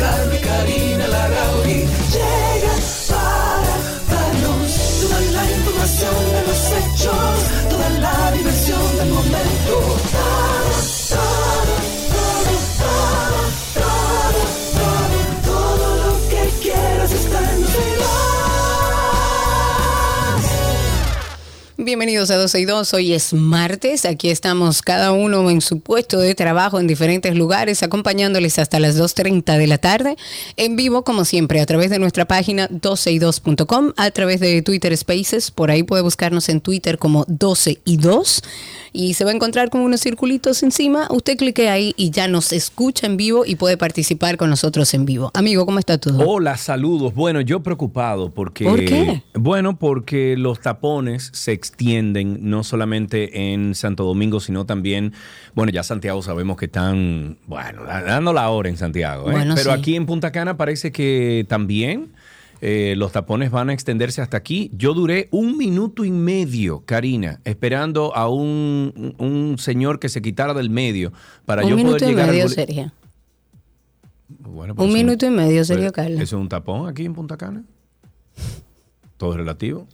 Y 0.00 0.38
Karina 0.38 1.06
Larrauri 1.08 1.74
llegan 1.74 2.80
para 3.10 3.74
darnos 4.08 4.72
toda 5.02 5.20
la 5.20 5.44
información 5.50 6.14
de 6.32 6.42
los 6.48 6.60
hechos, 6.72 7.68
toda 7.68 7.90
la 7.90 8.32
diversión 8.32 8.96
del 8.96 9.10
momento. 9.10 9.89
Bienvenidos 21.90 22.30
a 22.30 22.36
12 22.36 22.60
y 22.60 22.64
2, 22.66 22.94
hoy 22.94 23.12
es 23.14 23.34
martes, 23.34 24.04
aquí 24.04 24.30
estamos 24.30 24.80
cada 24.80 25.10
uno 25.10 25.50
en 25.50 25.60
su 25.60 25.80
puesto 25.80 26.20
de 26.20 26.36
trabajo 26.36 26.78
en 26.78 26.86
diferentes 26.86 27.34
lugares, 27.34 27.82
acompañándoles 27.82 28.60
hasta 28.60 28.78
las 28.78 28.96
2.30 28.96 29.58
de 29.58 29.66
la 29.66 29.76
tarde, 29.76 30.16
en 30.56 30.76
vivo 30.76 31.02
como 31.02 31.24
siempre 31.24 31.60
a 31.60 31.66
través 31.66 31.90
de 31.90 31.98
nuestra 31.98 32.26
página 32.26 32.68
12y2.com, 32.68 33.94
a 33.96 34.10
través 34.12 34.38
de 34.38 34.62
Twitter 34.62 34.96
Spaces, 34.96 35.50
por 35.50 35.72
ahí 35.72 35.82
puede 35.82 36.04
buscarnos 36.04 36.48
en 36.48 36.60
Twitter 36.60 36.96
como 36.96 37.24
12 37.26 37.80
y 37.84 37.96
2 37.96 38.42
y 38.92 39.14
se 39.14 39.24
va 39.24 39.32
a 39.32 39.34
encontrar 39.34 39.68
con 39.70 39.80
unos 39.80 40.00
circulitos 40.00 40.62
encima, 40.62 41.08
usted 41.10 41.36
clique 41.36 41.70
ahí 41.70 41.92
y 41.96 42.10
ya 42.10 42.28
nos 42.28 42.52
escucha 42.52 43.08
en 43.08 43.16
vivo 43.16 43.44
y 43.44 43.56
puede 43.56 43.76
participar 43.76 44.36
con 44.36 44.48
nosotros 44.48 44.94
en 44.94 45.06
vivo. 45.06 45.32
Amigo, 45.34 45.66
¿cómo 45.66 45.80
está 45.80 45.98
todo? 45.98 46.24
Hola, 46.24 46.56
saludos. 46.56 47.14
Bueno, 47.14 47.40
yo 47.40 47.60
preocupado 47.64 48.30
porque... 48.30 48.64
¿Por 48.64 48.84
qué? 48.84 49.24
Bueno, 49.34 49.76
porque 49.76 50.36
los 50.36 50.60
tapones 50.60 51.30
se 51.32 51.50
extienden 51.50 51.79
no 51.82 52.62
solamente 52.64 53.52
en 53.52 53.74
Santo 53.74 54.04
Domingo, 54.04 54.40
sino 54.40 54.66
también, 54.66 55.12
bueno, 55.54 55.72
ya 55.72 55.82
Santiago 55.82 56.22
sabemos 56.22 56.56
que 56.56 56.66
están, 56.66 57.38
bueno, 57.46 57.84
dando 57.84 58.32
la 58.32 58.48
hora 58.50 58.68
en 58.68 58.76
Santiago, 58.76 59.28
¿eh? 59.30 59.32
Bueno, 59.32 59.54
pero 59.56 59.72
sí. 59.72 59.78
aquí 59.78 59.96
en 59.96 60.06
Punta 60.06 60.32
Cana 60.32 60.56
parece 60.56 60.92
que 60.92 61.44
también... 61.48 62.08
eh, 62.62 62.92
los 62.98 63.10
tapones 63.12 63.50
van 63.50 63.70
a 63.70 63.72
extenderse 63.72 64.20
hasta 64.20 64.36
aquí. 64.36 64.70
Yo 64.74 64.92
duré 64.92 65.28
un 65.30 65.56
minuto 65.56 66.04
y 66.04 66.10
medio, 66.10 66.82
Karina, 66.84 67.40
esperando 67.46 68.14
a 68.14 68.28
un, 68.28 69.14
un 69.16 69.56
señor 69.58 69.98
que 69.98 70.10
se 70.10 70.20
quitara 70.20 70.52
del 70.52 70.68
medio 70.68 71.10
para 71.46 71.62
Un 71.64 71.70
yo 71.70 71.76
minuto 71.76 71.94
poder 71.96 72.08
y 72.08 72.10
llegar 72.10 72.28
al 72.28 72.34
medio, 72.34 72.44
boli- 72.44 72.54
Sergio. 72.54 72.92
Bueno, 74.40 74.74
pues 74.74 74.84
Un 74.90 74.94
eso- 74.94 75.04
minuto 75.06 75.24
y 75.26 75.30
medio, 75.30 75.64
Sergio 75.64 75.90
Carlos. 75.90 76.20
¿Eso 76.20 76.36
es 76.36 76.40
un 76.42 76.50
tapón 76.50 76.86
aquí 76.86 77.06
en 77.06 77.14
Punta 77.14 77.38
Cana? 77.38 77.62
Todo 79.16 79.38
relativo. 79.38 79.86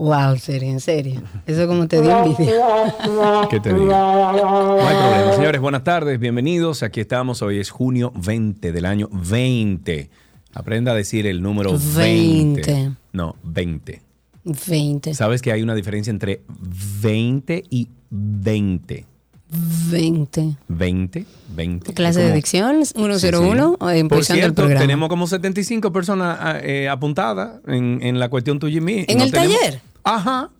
Wow, 0.00 0.38
serio, 0.38 0.70
en 0.70 0.80
serio. 0.80 1.20
Eso 1.46 1.66
como 1.68 1.86
te 1.86 2.00
dio 2.00 2.24
envidia. 2.24 2.54
¿Qué 3.50 3.60
te 3.60 3.68
digo? 3.74 3.84
No 3.84 4.78
hay 4.80 4.96
problema. 4.96 5.32
Señores, 5.36 5.60
buenas 5.60 5.84
tardes, 5.84 6.18
bienvenidos. 6.18 6.82
Aquí 6.82 7.00
estamos. 7.00 7.42
Hoy 7.42 7.58
es 7.58 7.68
junio 7.68 8.10
20 8.16 8.72
del 8.72 8.86
año 8.86 9.10
20. 9.12 10.08
Aprenda 10.54 10.92
a 10.92 10.94
decir 10.94 11.26
el 11.26 11.42
número 11.42 11.72
20. 11.72 12.62
20. 12.62 12.90
No, 13.12 13.36
20. 13.42 14.00
20. 14.68 15.12
¿Sabes 15.14 15.42
que 15.42 15.52
hay 15.52 15.60
una 15.62 15.74
diferencia 15.74 16.10
entre 16.10 16.40
20 17.02 17.64
y 17.68 17.88
20? 18.08 19.04
20. 19.90 20.56
20, 20.68 21.26
20. 21.56 21.92
Clase 21.92 22.20
de 22.22 22.32
dicción, 22.32 22.86
Sí, 22.86 22.94
101, 22.96 23.68
sí. 23.72 23.76
o 23.78 23.90
empezando 23.90 24.40
Por 24.40 24.48
el 24.48 24.54
programa. 24.54 24.80
tenemos 24.80 25.08
como 25.10 25.26
75 25.26 25.92
personas 25.92 26.38
ah, 26.40 26.58
eh, 26.62 26.88
apuntadas 26.88 27.60
en, 27.66 27.98
en 28.00 28.18
la 28.18 28.30
cuestión 28.30 28.58
tuya 28.58 28.78
y 28.78 28.80
mía. 28.80 29.04
¿En 29.08 29.18
No 29.18 29.24
el 29.24 29.30
tenemos- 29.30 29.58
taller? 29.60 29.89
Ajá. 30.14 30.50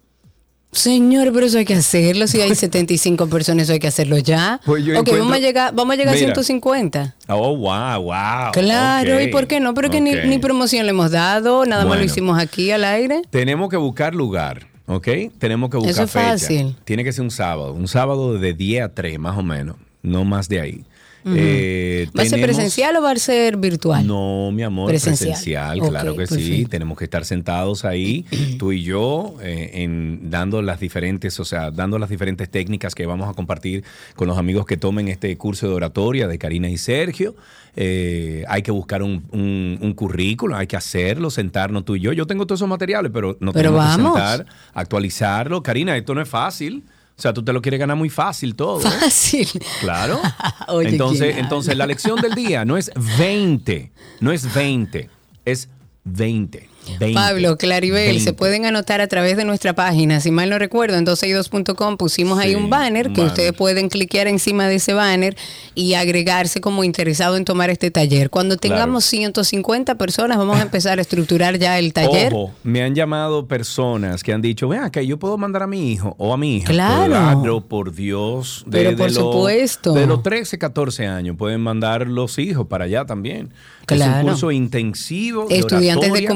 Señor, 0.73 1.33
pero 1.33 1.47
eso 1.47 1.59
hay 1.59 1.65
que 1.65 1.75
hacerlo. 1.75 2.27
Si 2.29 2.41
hay 2.41 2.55
75 2.55 3.27
personas, 3.29 3.65
eso 3.65 3.73
hay 3.73 3.81
que 3.81 3.89
hacerlo 3.89 4.19
ya. 4.19 4.61
Pues 4.65 4.85
yo 4.85 4.93
ok, 4.93 5.01
encuentro- 5.09 5.19
vamos 5.25 5.35
a 5.37 5.39
llegar, 5.41 5.75
vamos 5.75 5.95
a, 5.95 5.97
llegar 5.97 6.15
a 6.15 6.17
Mira. 6.17 6.27
150. 6.29 7.17
Oh, 7.29 7.57
wow, 7.57 8.03
wow. 8.03 8.53
Claro, 8.53 9.21
¿y 9.21 9.29
por 9.29 9.47
qué 9.49 9.59
no? 9.59 9.75
Pero 9.75 9.91
que 9.91 10.01
ni, 10.01 10.39
promoción 10.39 10.87
le 10.87 10.91
hemos 10.91 11.11
dado, 11.11 11.65
nada 11.67 11.85
más 11.85 11.99
lo 11.99 12.05
hicimos 12.05 12.39
aquí 12.39 12.71
al 12.71 12.85
aire. 12.85 13.23
Tenemos 13.31 13.69
que 13.69 13.77
buscar 13.77 14.15
lugar, 14.15 14.69
¿ok? 14.87 15.09
Tenemos 15.39 15.71
que 15.71 15.77
buscar 15.79 15.93
Eso 15.93 16.03
es 16.05 16.11
fecha. 16.13 16.31
fácil. 16.31 16.77
Tiene 16.85 17.03
que 17.03 17.13
ser 17.13 17.23
un 17.25 17.31
sábado, 17.33 17.73
un 17.75 17.89
sábado 17.89 18.39
de 18.39 18.55
10 18.55 18.85
a 18.85 18.95
3 18.95 19.19
más 19.19 19.37
o 19.37 19.43
menos, 19.43 19.77
no 20.03 20.25
más 20.25 20.49
de 20.49 20.61
ahí. 20.61 20.85
Eh, 21.25 22.09
¿Va 22.19 22.23
a 22.23 22.27
ser 22.27 22.41
presencial 22.41 22.97
o 22.97 23.03
va 23.03 23.11
a 23.11 23.17
ser 23.17 23.57
virtual? 23.57 24.07
No, 24.07 24.51
mi 24.53 24.63
amor, 24.63 24.89
Presencial. 24.89 25.31
presencial, 25.31 25.81
claro 25.81 26.17
que 26.17 26.27
sí. 26.27 26.67
Tenemos 26.67 26.97
que 26.99 27.05
estar 27.05 27.25
sentados 27.25 27.85
ahí, 27.85 28.25
tú 28.59 28.73
y 28.73 28.83
yo, 28.83 29.37
eh, 29.43 29.71
en, 29.75 30.31
dando 30.31 30.63
las 30.63 30.81
diferentes, 30.81 31.39
o 31.41 31.45
sea, 31.45 31.71
dando 31.71 31.99
las 31.99 32.09
diferentes 32.09 32.49
técnicas 32.51 32.95
que 32.95 33.05
vamos 33.07 33.29
a 33.29 33.35
compartir 33.35 33.85
con 34.17 34.29
los 34.29 34.39
amigos 34.39 34.65
que 34.67 34.77
tomen 34.77 35.09
este 35.09 35.37
curso 35.37 35.69
de 35.69 35.75
oratoria 35.75 36.27
de 36.27 36.39
Karina 36.39 36.69
y 36.71 36.79
Sergio. 36.79 37.35
Eh, 37.77 38.45
hay 38.49 38.63
que 38.63 38.71
buscar 38.73 39.03
un, 39.03 39.25
un, 39.31 39.79
un 39.81 39.93
currículo, 39.95 40.57
hay 40.57 40.67
que 40.67 40.77
hacerlo, 40.77 41.31
sentarnos 41.31 41.85
tú 41.85 41.97
y 41.97 42.01
yo. 42.01 42.13
Yo 42.13 42.27
tengo 42.27 42.47
todos 42.47 42.59
esos 42.61 42.69
materiales, 42.69 43.13
pero 43.15 43.37
no 43.41 43.53
Pero 43.53 43.71
tenemos 43.71 43.79
vamos. 43.79 44.15
que 44.15 44.21
sentar, 44.27 44.47
actualizarlo. 44.75 45.63
Karina, 45.63 45.97
esto 45.97 46.15
no 46.15 46.21
es 46.21 46.29
fácil. 46.29 46.83
O 47.21 47.23
sea, 47.23 47.35
tú 47.35 47.45
te 47.45 47.53
lo 47.53 47.61
quieres 47.61 47.79
ganar 47.79 47.99
muy 47.99 48.09
fácil 48.09 48.55
todo. 48.55 48.81
Fácil. 48.81 49.47
Claro. 49.81 50.19
Oye, 50.69 50.89
entonces, 50.89 51.35
¿quién 51.35 51.45
entonces 51.45 51.77
la 51.77 51.87
lección 51.87 52.19
del 52.19 52.35
día 52.35 52.65
no 52.65 52.79
es 52.79 52.91
20, 53.19 53.93
no 54.21 54.33
es 54.33 54.55
20, 54.55 55.11
es 55.45 55.69
20. 56.05 56.70
20, 56.99 57.15
Pablo, 57.15 57.57
Claribel, 57.57 58.05
20. 58.07 58.25
se 58.25 58.33
pueden 58.33 58.67
anotar 58.67 59.01
a 59.01 59.07
través 59.09 59.37
de 59.37 59.45
nuestra 59.45 59.75
página. 59.75 60.21
Si 60.21 60.31
mal 60.31 60.51
no 60.51 60.59
recuerdo, 60.59 60.97
en 60.97 61.07
12y2.com 61.07 61.97
pusimos 61.97 62.39
ahí 62.39 62.55
un 62.55 62.71
banner 62.71 63.07
que 63.13 63.21
banner. 63.21 63.27
ustedes 63.29 63.53
pueden 63.53 63.89
cliquear 63.89 64.27
encima 64.29 64.67
de 64.69 64.77
ese 64.77 64.93
banner 64.95 65.37
y 65.75 65.95
agregarse 65.95 66.61
como 66.61 66.85
interesado 66.85 67.37
en 67.37 67.45
tomar 67.45 67.71
este 67.71 67.91
taller. 67.91 68.31
Cuando 68.31 68.57
tengamos 68.57 69.05
150 69.05 69.95
personas, 69.97 70.39
vamos 70.39 70.59
a 70.59 70.63
empezar 70.63 70.99
a 70.99 71.03
estructurar 71.03 71.59
ya 71.59 71.79
el 71.79 71.93
taller. 71.93 72.33
Ojo, 72.35 72.53
me 72.63 72.83
han 72.83 72.95
llamado 72.95 73.47
personas 73.47 74.23
que 74.23 74.33
han 74.33 74.43
dicho, 74.43 74.69
vean 74.69 74.91
que 74.91 75.07
yo 75.07 75.19
puedo 75.19 75.39
mandar 75.39 75.63
a 75.63 75.67
mi 75.67 75.93
hijo 75.93 76.15
o 76.19 76.33
a 76.33 76.37
mi 76.37 76.57
hija. 76.57 76.69
Claro. 76.73 77.61
por 77.69 77.95
Dios. 77.95 78.65
Pero 78.71 78.97
por 78.97 79.11
supuesto. 79.11 79.93
De 79.93 80.07
los 80.07 80.23
13, 80.23 80.59
14 80.59 81.07
años 81.07 81.37
pueden 81.37 81.61
mandar 81.61 82.07
los 82.07 82.39
hijos 82.39 82.67
para 82.67 82.85
allá 82.85 83.05
también. 83.05 83.51
Es 83.81 83.97
Claro. 83.97 84.21
un 84.21 84.27
curso 84.29 84.51
intensivo. 84.53 85.47
de 85.49 85.59
Estudiantes 85.59 86.07
de 86.07 86.11
oratoria. 86.13 86.29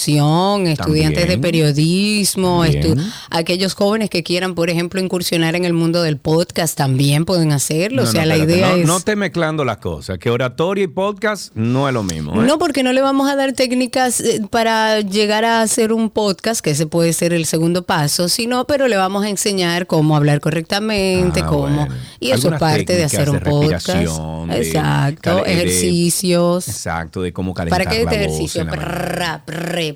Comunicación, 0.00 0.66
estudiantes 0.66 1.28
de 1.28 1.38
periodismo, 1.38 2.64
estu- 2.64 3.00
aquellos 3.30 3.74
jóvenes 3.74 4.10
que 4.10 4.22
quieran, 4.22 4.54
por 4.54 4.70
ejemplo, 4.70 5.00
incursionar 5.00 5.54
en 5.56 5.64
el 5.64 5.72
mundo 5.72 6.02
del 6.02 6.16
podcast 6.16 6.76
también 6.76 7.24
pueden 7.24 7.52
hacerlo. 7.52 8.02
No, 8.02 8.08
o 8.08 8.12
sea, 8.12 8.22
no, 8.22 8.28
la 8.28 8.34
espérate, 8.36 8.56
idea 8.58 8.68
no, 8.70 8.76
es... 8.76 8.86
no 8.86 8.96
esté 8.98 9.16
mezclando 9.16 9.64
las 9.64 9.78
cosas, 9.78 10.18
que 10.18 10.30
oratoria 10.30 10.84
y 10.84 10.86
podcast 10.86 11.54
no 11.54 11.88
es 11.88 11.94
lo 11.94 12.02
mismo. 12.02 12.40
¿eh? 12.42 12.46
No, 12.46 12.58
porque 12.58 12.82
no 12.82 12.92
le 12.92 13.00
vamos 13.02 13.30
a 13.30 13.36
dar 13.36 13.52
técnicas 13.52 14.20
eh, 14.20 14.40
para 14.50 15.00
llegar 15.00 15.44
a 15.44 15.62
hacer 15.62 15.92
un 15.92 16.10
podcast, 16.10 16.60
que 16.60 16.70
ese 16.70 16.86
puede 16.86 17.12
ser 17.12 17.32
el 17.32 17.44
segundo 17.46 17.84
paso, 17.84 18.28
sino, 18.28 18.66
pero 18.66 18.88
le 18.88 18.96
vamos 18.96 19.24
a 19.24 19.28
enseñar 19.28 19.86
cómo 19.86 20.16
hablar 20.16 20.40
correctamente, 20.40 21.40
Ah, 21.42 21.46
cómo. 21.46 21.60
bueno. 21.62 21.88
Y 22.20 22.30
eso 22.30 22.52
es 22.52 22.58
parte 22.60 22.94
de 22.96 23.04
hacer 23.04 23.28
un 23.30 23.36
de 23.38 23.42
podcast. 23.50 23.88
de 23.88 24.56
Exacto, 24.58 25.36
de- 25.44 25.52
ejercicios. 25.52 26.68
Exacto, 26.68 27.22
de 27.22 27.32
cómo 27.32 27.54
calentar 27.54 27.78
¿Para 27.84 27.90
la 27.90 27.96
este 28.00 28.06
voz 28.06 28.14
ejercicio? 28.36 28.60
en 28.62 28.66
la 28.68 29.42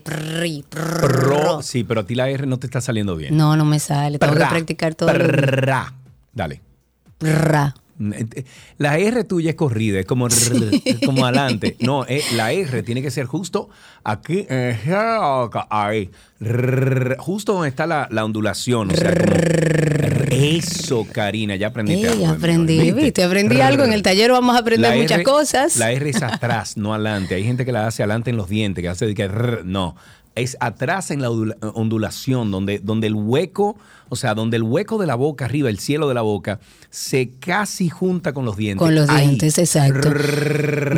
Prro- 0.02 1.62
sí, 1.62 1.84
pero 1.84 2.00
a 2.00 2.06
ti 2.06 2.14
la 2.14 2.28
R 2.28 2.46
no 2.46 2.58
te 2.58 2.66
está 2.66 2.80
saliendo 2.80 3.16
bien. 3.16 3.36
No, 3.36 3.56
no 3.56 3.64
me 3.64 3.78
sale. 3.78 4.18
Tengo 4.18 4.32
que 4.32 4.38
Prra, 4.40 4.50
practicar 4.50 4.94
todo. 4.94 5.10
el 5.10 5.18
día. 5.26 5.36
prra. 5.36 5.94
Dale. 6.32 6.60
Prrra. 7.18 7.74
La 8.78 8.98
R 8.98 9.22
tuya 9.22 9.50
es 9.50 9.56
corrida, 9.56 10.00
es 10.00 10.06
como, 10.06 10.26
como 11.06 11.24
adelante. 11.24 11.76
No, 11.80 12.04
eh, 12.06 12.22
la 12.34 12.50
R 12.52 12.82
tiene 12.82 13.02
que 13.02 13.10
ser 13.12 13.26
justo 13.26 13.68
aquí, 14.02 14.44
eh, 14.50 14.76
ahí, 15.70 16.10
justo 17.18 17.52
donde 17.52 17.68
está 17.68 17.86
la, 17.86 18.08
la 18.10 18.24
ondulación. 18.24 18.90
O 18.90 18.94
sea, 18.96 19.14
como- 19.14 19.36
eso, 20.34 21.06
Karina, 21.10 21.56
ya 21.56 21.68
aprendiste. 21.68 22.08
Ey, 22.08 22.12
algo 22.14 22.16
mí, 22.18 22.24
aprendí, 22.26 22.78
¿viste? 22.78 22.92
viste, 23.00 23.24
aprendí 23.24 23.60
algo. 23.60 23.84
En 23.84 23.92
el 23.92 24.02
taller 24.02 24.30
vamos 24.32 24.56
a 24.56 24.60
aprender 24.60 24.90
La 24.90 24.96
muchas 24.96 25.18
R- 25.18 25.24
cosas. 25.24 25.76
La 25.76 25.92
R 25.92 26.08
es 26.10 26.22
atrás, 26.22 26.76
no 26.76 26.94
adelante. 26.94 27.34
Hay 27.34 27.44
gente 27.44 27.64
que 27.64 27.72
la 27.72 27.86
hace 27.86 28.02
adelante 28.02 28.30
en 28.30 28.36
los 28.36 28.48
dientes, 28.48 28.82
que 28.82 28.88
hace 28.88 29.14
que 29.14 29.28
no. 29.64 29.96
es 30.34 30.56
atrás 30.60 31.10
en 31.10 31.22
la 31.22 31.30
ondula- 31.30 31.56
ondulación, 31.74 32.50
donde, 32.50 32.78
donde 32.80 33.06
el 33.06 33.14
hueco, 33.14 33.76
o 34.08 34.16
sea, 34.16 34.34
donde 34.34 34.56
el 34.56 34.62
hueco 34.62 34.98
de 34.98 35.06
la 35.06 35.14
boca 35.14 35.44
arriba, 35.46 35.68
el 35.70 35.78
cielo 35.78 36.08
de 36.08 36.14
la 36.14 36.22
boca, 36.22 36.60
se 36.90 37.30
casi 37.40 37.88
junta 37.88 38.32
con 38.32 38.44
los 38.44 38.56
dientes. 38.56 38.78
Con 38.78 38.94
los 38.94 39.08
Ahí. 39.10 39.26
dientes, 39.26 39.58
exacto. 39.58 40.10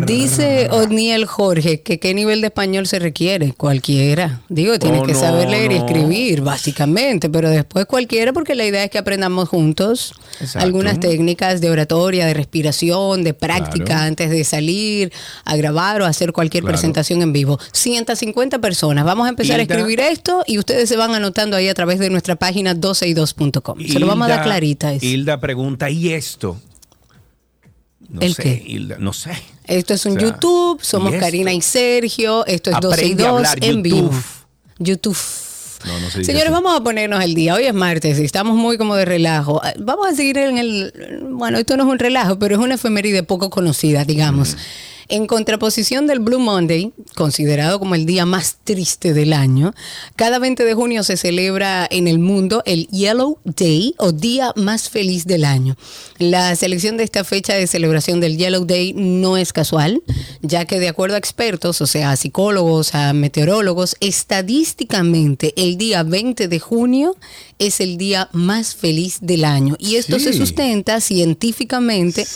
Dice 0.06 0.69
Odniel 0.70 1.26
Jorge 1.26 1.81
que 1.82 1.99
qué 1.99 2.14
nivel 2.14 2.41
de 2.41 2.49
español 2.49 2.87
se 2.87 2.99
requiere. 2.99 3.53
Cualquiera. 3.53 4.41
Digo, 4.49 4.79
tienes 4.79 5.00
Oh, 5.03 5.05
que 5.06 5.12
no, 5.12 5.20
saber 5.20 5.49
leer 5.49 5.73
y 5.73 5.76
escribir, 5.76 6.41
básicamente, 6.41 7.29
pero 7.31 7.50
después 7.50 7.87
cualquiera, 7.87 8.32
porque 8.32 8.55
la 8.55 8.64
idea 8.64 8.85
es 8.85 8.91
que 8.91 8.99
aprendamos 8.99 9.49
juntos 9.49 10.14
Exacto. 10.41 10.64
algunas 10.67 11.00
técnicas 11.00 11.61
de 11.61 11.70
oratoria, 11.70 12.26
de 12.26 12.35
respiración, 12.35 13.23
de 13.25 13.35
práctica 13.35 13.85
Claro. 13.87 14.03
antes 14.03 14.31
de 14.31 14.44
salir 14.44 15.12
a 15.44 15.56
grabar 15.56 16.00
o 16.03 16.05
hacer 16.06 16.32
cualquier 16.32 16.62
Claro. 16.62 16.75
presentación 16.75 17.23
en 17.23 17.32
vivo. 17.32 17.58
150 17.73 18.58
personas. 18.61 19.05
Vamos 19.05 19.26
a 19.26 19.31
empezar 19.31 19.58
a 19.61 19.62
escribir 19.62 20.00
esto 20.00 20.43
y 20.47 20.58
ustedes 20.58 20.88
se 20.88 20.97
van 20.97 21.14
anotando 21.14 21.56
ahí 21.56 21.69
a 21.69 21.75
través 21.75 21.99
de 21.99 22.11
nuestra 22.11 22.37
página 22.37 22.75
12y2.com. 23.00 23.78
Se 23.87 23.98
lo 23.98 24.06
vamos 24.06 24.26
a 24.26 24.31
dar 24.31 24.43
clarita. 24.44 24.93
eso. 24.93 25.04
Hilda 25.04 25.40
pregunta, 25.40 25.90
¿y 25.90 26.12
esto? 26.12 26.56
No 28.08 28.20
¿El 28.20 28.34
sé, 28.34 28.43
qué? 28.43 28.64
Hilda, 28.66 28.96
no 28.98 29.12
sé. 29.12 29.32
Esto 29.66 29.94
es 29.94 30.06
un 30.06 30.16
O 30.16 30.20
sea, 30.20 30.28
YouTube, 30.31 30.81
somos 30.82 31.12
¿y? 31.14 31.19
Karina 31.19 31.52
y 31.52 31.60
Sergio, 31.60 32.46
esto 32.46 32.70
es 32.70 32.76
12 32.81 33.00
y 33.00 33.12
Aprende 33.12 33.25
a 33.25 33.28
2 33.31 33.37
hablar 33.37 33.58
en 33.64 33.82
vivo. 33.82 33.96
YouTube. 33.98 34.25
YouTube. 34.78 35.19
No, 35.87 36.00
no 36.00 36.10
se 36.10 36.25
Señores, 36.25 36.46
así. 36.46 36.52
vamos 36.52 36.81
a 36.81 36.82
ponernos 36.84 37.20
al 37.20 37.34
día. 37.34 37.54
Hoy 37.54 37.64
es 37.64 37.75
martes 37.75 38.19
y 38.19 38.25
estamos 38.25 38.56
muy 38.56 38.78
como 38.78 38.94
de 38.96 39.04
relajo. 39.04 39.60
Ah, 39.62 39.72
Vamos 39.78 40.06
a 40.08 40.14
seguir 40.14 40.38
en 40.38 40.58
el... 40.58 41.20
Bueno, 41.31 41.58
esto 41.58 41.76
no 41.76 41.84
es 41.84 41.90
un 41.90 41.98
relajo, 41.98 42.38
pero 42.38 42.54
es 42.56 42.60
una 42.60 42.75
efeméride 42.75 43.22
poco 43.22 43.50
conocida, 43.50 44.04
digamos. 44.04 44.54
Mm. 44.54 44.58
En 45.08 45.29
contraposición 45.29 46.08
del 46.08 46.19
Blue 46.19 46.41
Monday, 46.41 46.93
considerado 47.14 47.79
como 47.79 47.94
el 47.94 48.06
día 48.06 48.26
más 48.26 48.56
triste 48.64 49.14
del 49.14 49.32
año, 49.32 49.73
cada 50.17 50.41
20 50.41 50.64
de 50.64 50.75
junio 50.75 51.05
se 51.05 51.17
celebra 51.17 51.87
en 51.88 52.08
el 52.08 52.19
mundo 52.19 52.64
el 52.67 52.88
Yellow 52.88 53.38
Day 53.44 53.94
o 53.99 54.11
Día 54.11 54.53
Más 54.56 54.91
Feliz 54.91 55.25
del 55.25 55.44
Año. 55.44 55.76
La 56.19 56.56
selección 56.56 56.97
de 56.97 57.05
esta 57.05 57.23
fecha 57.23 57.55
de 57.55 57.69
celebración 57.69 58.19
del 58.19 58.37
Yellow 58.37 58.64
Day 58.64 58.94
no 58.94 59.37
es 59.37 59.53
casual, 59.53 60.03
ya 60.43 60.64
que 60.64 60.81
de 60.81 60.88
acuerdo 60.88 61.14
a 61.14 61.19
expertos, 61.19 61.81
o 61.81 61.87
sea, 61.87 62.11
a 62.11 62.17
psicólogos, 62.17 62.97
a 62.97 63.12
meteorólogos, 63.12 63.97
estadísticamente 64.00 65.55
el 65.56 65.79
día 65.79 66.03
20 66.03 66.49
de 66.49 66.58
junio 66.58 67.17
es 67.58 67.81
el 67.81 67.97
día 67.97 68.29
más 68.32 68.75
feliz 68.75 69.19
del 69.23 69.44
año. 69.44 69.76
Y 69.79 69.97
esto 69.97 70.19
se 70.19 70.32
sustenta 70.32 71.00
científicamente 71.00 72.26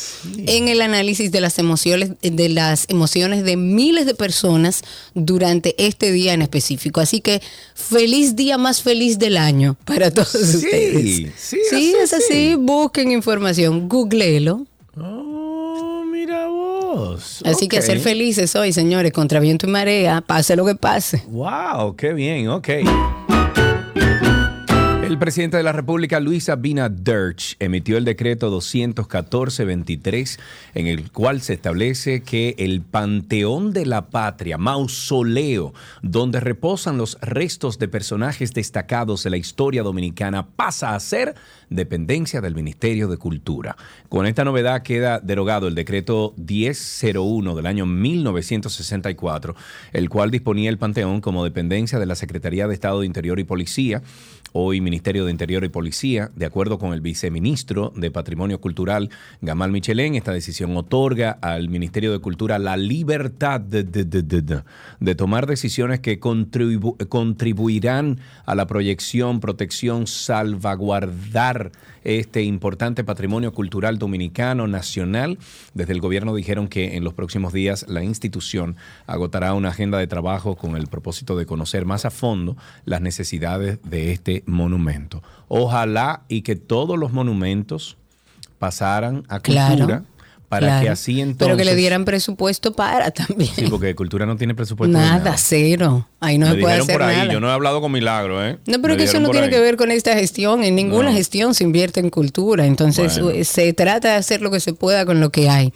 en 0.46 0.68
el 0.68 0.80
análisis 0.80 1.30
de 1.30 1.40
las 1.40 1.58
emociones 1.58 2.12
de 2.22 2.48
las 2.48 2.86
emociones 2.88 3.44
de 3.44 3.56
miles 3.56 4.06
de 4.06 4.14
personas 4.14 4.82
durante 5.14 5.74
este 5.78 6.10
día 6.12 6.32
en 6.32 6.42
específico. 6.42 7.00
Así 7.00 7.20
que 7.20 7.42
feliz 7.74 8.34
día 8.36 8.56
más 8.58 8.82
feliz 8.82 9.18
del 9.18 9.36
año 9.36 9.76
para 9.84 10.10
todos 10.10 10.28
Sí, 10.30 10.56
ustedes. 10.56 11.04
sí, 11.04 11.32
sí 11.36 11.58
así, 11.70 11.94
es 12.02 12.12
así. 12.12 12.24
sí. 12.30 12.54
Busquen 12.58 13.12
información, 13.12 13.88
googleelo. 13.88 14.66
Oh, 14.96 16.02
mira 16.10 16.48
vos. 16.48 17.42
Así 17.44 17.68
que 17.68 17.78
Ok. 17.78 17.84
ser 17.84 18.00
felices 18.00 18.56
hoy, 18.56 18.72
señores, 18.72 19.12
contra 19.12 19.38
viento 19.40 19.66
y 19.66 19.70
marea, 19.70 20.20
pase 20.22 20.56
lo 20.56 20.64
que 20.64 20.74
pase. 20.74 21.22
Wow, 21.28 21.94
qué 21.96 22.12
bien, 22.14 22.48
ok. 22.48 22.68
El 25.10 25.18
presidente 25.18 25.56
de 25.56 25.64
la 25.64 25.72
República, 25.72 26.20
Luis 26.20 26.48
Abinader, 26.48 27.34
emitió 27.58 27.96
el 27.96 28.04
decreto 28.04 28.48
214-23, 28.56 30.38
en 30.74 30.86
el 30.86 31.10
cual 31.10 31.40
se 31.40 31.54
establece 31.54 32.22
que 32.22 32.54
el 32.58 32.82
Panteón 32.82 33.72
de 33.72 33.86
la 33.86 34.06
Patria, 34.06 34.56
mausoleo, 34.56 35.74
donde 36.02 36.38
reposan 36.38 36.96
los 36.96 37.18
restos 37.22 37.80
de 37.80 37.88
personajes 37.88 38.54
destacados 38.54 39.24
de 39.24 39.30
la 39.30 39.36
historia 39.36 39.82
dominicana, 39.82 40.46
pasa 40.46 40.94
a 40.94 41.00
ser 41.00 41.34
dependencia 41.70 42.40
del 42.40 42.54
Ministerio 42.54 43.08
de 43.08 43.16
Cultura. 43.16 43.76
Con 44.08 44.26
esta 44.26 44.44
novedad 44.44 44.82
queda 44.82 45.18
derogado 45.18 45.66
el 45.66 45.74
decreto 45.74 46.34
1001 46.36 47.56
del 47.56 47.66
año 47.66 47.84
1964, 47.84 49.56
el 49.92 50.08
cual 50.08 50.30
disponía 50.30 50.70
el 50.70 50.78
Panteón 50.78 51.20
como 51.20 51.42
dependencia 51.42 51.98
de 51.98 52.06
la 52.06 52.14
Secretaría 52.14 52.68
de 52.68 52.74
Estado 52.74 53.00
de 53.00 53.06
Interior 53.06 53.40
y 53.40 53.44
Policía, 53.44 54.02
hoy 54.52 54.80
Ministerio 54.80 55.24
de 55.24 55.30
Interior 55.30 55.64
y 55.64 55.68
Policía, 55.68 56.30
de 56.34 56.46
acuerdo 56.46 56.78
con 56.78 56.92
el 56.92 57.00
viceministro 57.00 57.92
de 57.96 58.10
Patrimonio 58.10 58.60
Cultural, 58.60 59.10
Gamal 59.40 59.70
Michelén, 59.70 60.14
esta 60.14 60.32
decisión 60.32 60.76
otorga 60.76 61.38
al 61.40 61.68
Ministerio 61.68 62.12
de 62.12 62.18
Cultura 62.18 62.58
la 62.58 62.76
libertad 62.76 63.60
de, 63.60 65.14
tomar 65.14 65.46
decisiones 65.46 66.00
que 66.00 66.20
contribu- 66.20 66.96
contribuirán 67.08 68.18
a 68.46 68.54
la 68.54 68.66
proyección, 68.66 69.40
protección, 69.40 70.06
salvaguardar 70.06 71.72
este 72.04 72.42
importante 72.42 73.04
patrimonio 73.04 73.52
cultural 73.52 73.98
dominicano 73.98 74.66
nacional. 74.66 75.38
Desde 75.74 75.92
el 75.92 76.00
gobierno 76.00 76.34
dijeron 76.34 76.68
que 76.68 76.96
en 76.96 77.04
los 77.04 77.14
próximos 77.14 77.52
días 77.52 77.86
la 77.88 78.02
institución 78.02 78.76
agotará 79.06 79.54
una 79.54 79.68
agenda 79.68 79.98
de 79.98 80.06
trabajo 80.06 80.56
con 80.56 80.76
el 80.76 80.86
propósito 80.86 81.36
de 81.36 81.46
conocer 81.46 81.84
más 81.84 82.04
a 82.04 82.10
fondo 82.10 82.56
las 82.84 83.00
necesidades 83.00 83.78
de 83.82 84.12
este 84.12 84.39
monumento. 84.46 85.22
Ojalá 85.48 86.22
y 86.28 86.42
que 86.42 86.56
todos 86.56 86.98
los 86.98 87.12
monumentos 87.12 87.96
pasaran 88.58 89.24
a 89.28 89.40
cultura 89.40 90.04
para 90.50 90.66
claro. 90.66 90.82
que 90.84 90.88
así 90.90 91.20
entonces... 91.20 91.46
Pero 91.46 91.56
que 91.56 91.64
le 91.64 91.74
dieran 91.76 92.04
presupuesto 92.04 92.72
para 92.74 93.10
también. 93.12 93.50
Sí, 93.54 93.64
porque 93.70 93.94
cultura 93.94 94.26
no 94.26 94.36
tiene 94.36 94.54
presupuesto. 94.54 94.98
de 94.98 95.02
nada, 95.02 95.36
cero. 95.38 96.06
Ahí 96.22 96.36
no 96.36 96.46
Me 96.48 96.56
se 96.56 96.60
puede 96.60 96.74
hacer 96.74 96.92
por 96.92 97.02
ahí, 97.02 97.16
nada. 97.16 97.32
yo 97.32 97.40
no 97.40 97.48
he 97.48 97.52
hablado 97.52 97.80
con 97.80 97.90
Milagro, 97.92 98.44
¿eh? 98.46 98.58
No, 98.66 98.82
pero 98.82 98.92
Me 98.94 98.98
que 98.98 99.04
eso 99.04 99.20
no 99.20 99.30
tiene 99.30 99.46
ahí. 99.46 99.52
que 99.52 99.58
ver 99.60 99.76
con 99.78 99.90
esta 99.90 100.12
gestión. 100.14 100.62
En 100.62 100.74
ninguna 100.74 101.08
No. 101.10 101.16
gestión 101.16 101.54
se 101.54 101.64
invierte 101.64 102.00
en 102.00 102.10
cultura. 102.10 102.66
Entonces, 102.66 103.18
Bueno. 103.20 103.38
eh, 103.38 103.44
se 103.44 103.72
trata 103.72 104.08
de 104.10 104.14
hacer 104.16 104.42
lo 104.42 104.50
que 104.50 104.60
se 104.60 104.74
pueda 104.74 105.06
con 105.06 105.18
lo 105.20 105.30
que 105.30 105.48
hay. 105.48 105.72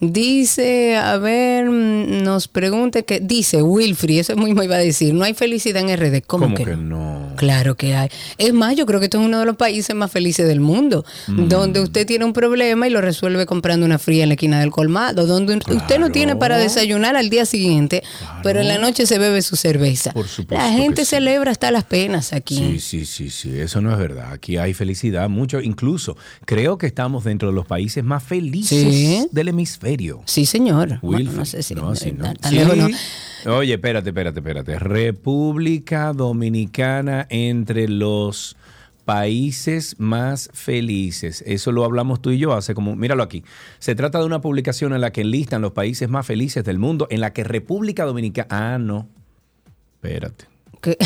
Dice, 0.00 0.96
a 0.96 1.16
ver, 1.18 1.68
mm, 1.68 2.22
nos 2.22 2.48
pregunta 2.48 3.02
que, 3.02 3.18
dice 3.20 3.62
Wilfrey, 3.62 4.20
eso 4.20 4.36
mismo 4.36 4.62
iba 4.62 4.76
a 4.76 4.78
decir, 4.78 5.12
no 5.14 5.24
hay 5.24 5.34
felicidad 5.34 5.82
en 5.82 5.88
RD. 5.96 6.22
¿Cómo, 6.26 6.44
¿Cómo 6.44 6.56
que, 6.56 6.64
que 6.64 6.76
no? 6.76 7.28
no? 7.30 7.36
Claro 7.36 7.74
que 7.76 7.94
hay. 7.96 8.08
Es 8.38 8.52
más, 8.52 8.76
yo 8.76 8.86
creo 8.86 9.00
que 9.00 9.06
esto 9.06 9.18
es 9.18 9.24
uno 9.26 9.40
de 9.40 9.46
los 9.46 9.56
países 9.56 9.94
más 9.96 10.10
felices 10.12 10.46
del 10.46 10.60
mundo, 10.60 11.04
Mm. 11.26 11.48
donde 11.48 11.80
usted 11.80 12.06
tiene 12.06 12.24
un 12.24 12.32
problema 12.32 12.86
y 12.86 12.90
lo 12.90 13.00
resuelve 13.00 13.44
comprando 13.46 13.84
una 13.84 13.98
fría 13.98 14.17
en 14.22 14.28
la 14.30 14.34
esquina 14.34 14.60
del 14.60 14.70
colmado, 14.70 15.26
donde 15.26 15.56
usted 15.56 15.98
no 15.98 16.10
tiene 16.10 16.36
para 16.36 16.58
desayunar 16.58 17.16
al 17.16 17.30
día 17.30 17.44
siguiente, 17.46 18.02
pero 18.42 18.60
en 18.60 18.68
la 18.68 18.78
noche 18.78 19.06
se 19.06 19.18
bebe 19.18 19.42
su 19.42 19.56
cerveza. 19.56 20.12
Por 20.12 20.28
supuesto 20.28 20.64
la 20.64 20.72
gente 20.72 21.04
sí. 21.04 21.10
celebra 21.10 21.50
hasta 21.50 21.70
las 21.70 21.84
penas 21.84 22.32
aquí. 22.32 22.56
Sí, 22.56 22.80
sí, 22.80 23.06
sí, 23.06 23.30
sí, 23.30 23.58
eso 23.58 23.80
no 23.80 23.92
es 23.92 23.98
verdad. 23.98 24.32
Aquí 24.32 24.56
hay 24.56 24.74
felicidad, 24.74 25.28
mucho. 25.28 25.60
Incluso 25.60 26.16
creo 26.44 26.78
que 26.78 26.86
estamos 26.86 27.24
dentro 27.24 27.48
de 27.48 27.54
los 27.54 27.66
países 27.66 28.04
más 28.04 28.22
felices 28.22 28.78
Sí. 28.78 29.26
del 29.30 29.48
hemisferio. 29.48 30.22
Sí, 30.26 30.46
señor. 30.46 30.98
Bueno, 31.02 31.32
no 31.32 31.44
sé 31.44 31.62
si 31.62 31.74
sí, 31.74 32.12
no. 32.12 32.36
Oye, 33.46 33.74
espérate, 33.74 34.10
espérate, 34.10 34.40
espérate. 34.40 34.78
República 34.78 36.12
Dominicana 36.12 37.26
entre 37.30 37.88
los 37.88 38.56
países 39.08 39.96
más 39.98 40.50
felices. 40.52 41.42
Eso 41.46 41.72
lo 41.72 41.86
hablamos 41.86 42.20
tú 42.20 42.28
y 42.28 42.36
yo 42.36 42.52
hace 42.52 42.74
como, 42.74 42.94
míralo 42.94 43.22
aquí. 43.22 43.42
Se 43.78 43.94
trata 43.94 44.18
de 44.18 44.26
una 44.26 44.42
publicación 44.42 44.92
en 44.92 45.00
la 45.00 45.12
que 45.12 45.22
enlistan 45.22 45.62
los 45.62 45.72
países 45.72 46.10
más 46.10 46.26
felices 46.26 46.62
del 46.62 46.78
mundo, 46.78 47.06
en 47.08 47.22
la 47.22 47.32
que 47.32 47.42
República 47.42 48.04
Dominicana... 48.04 48.48
Ah, 48.50 48.76
no. 48.78 49.08
Espérate. 49.94 50.44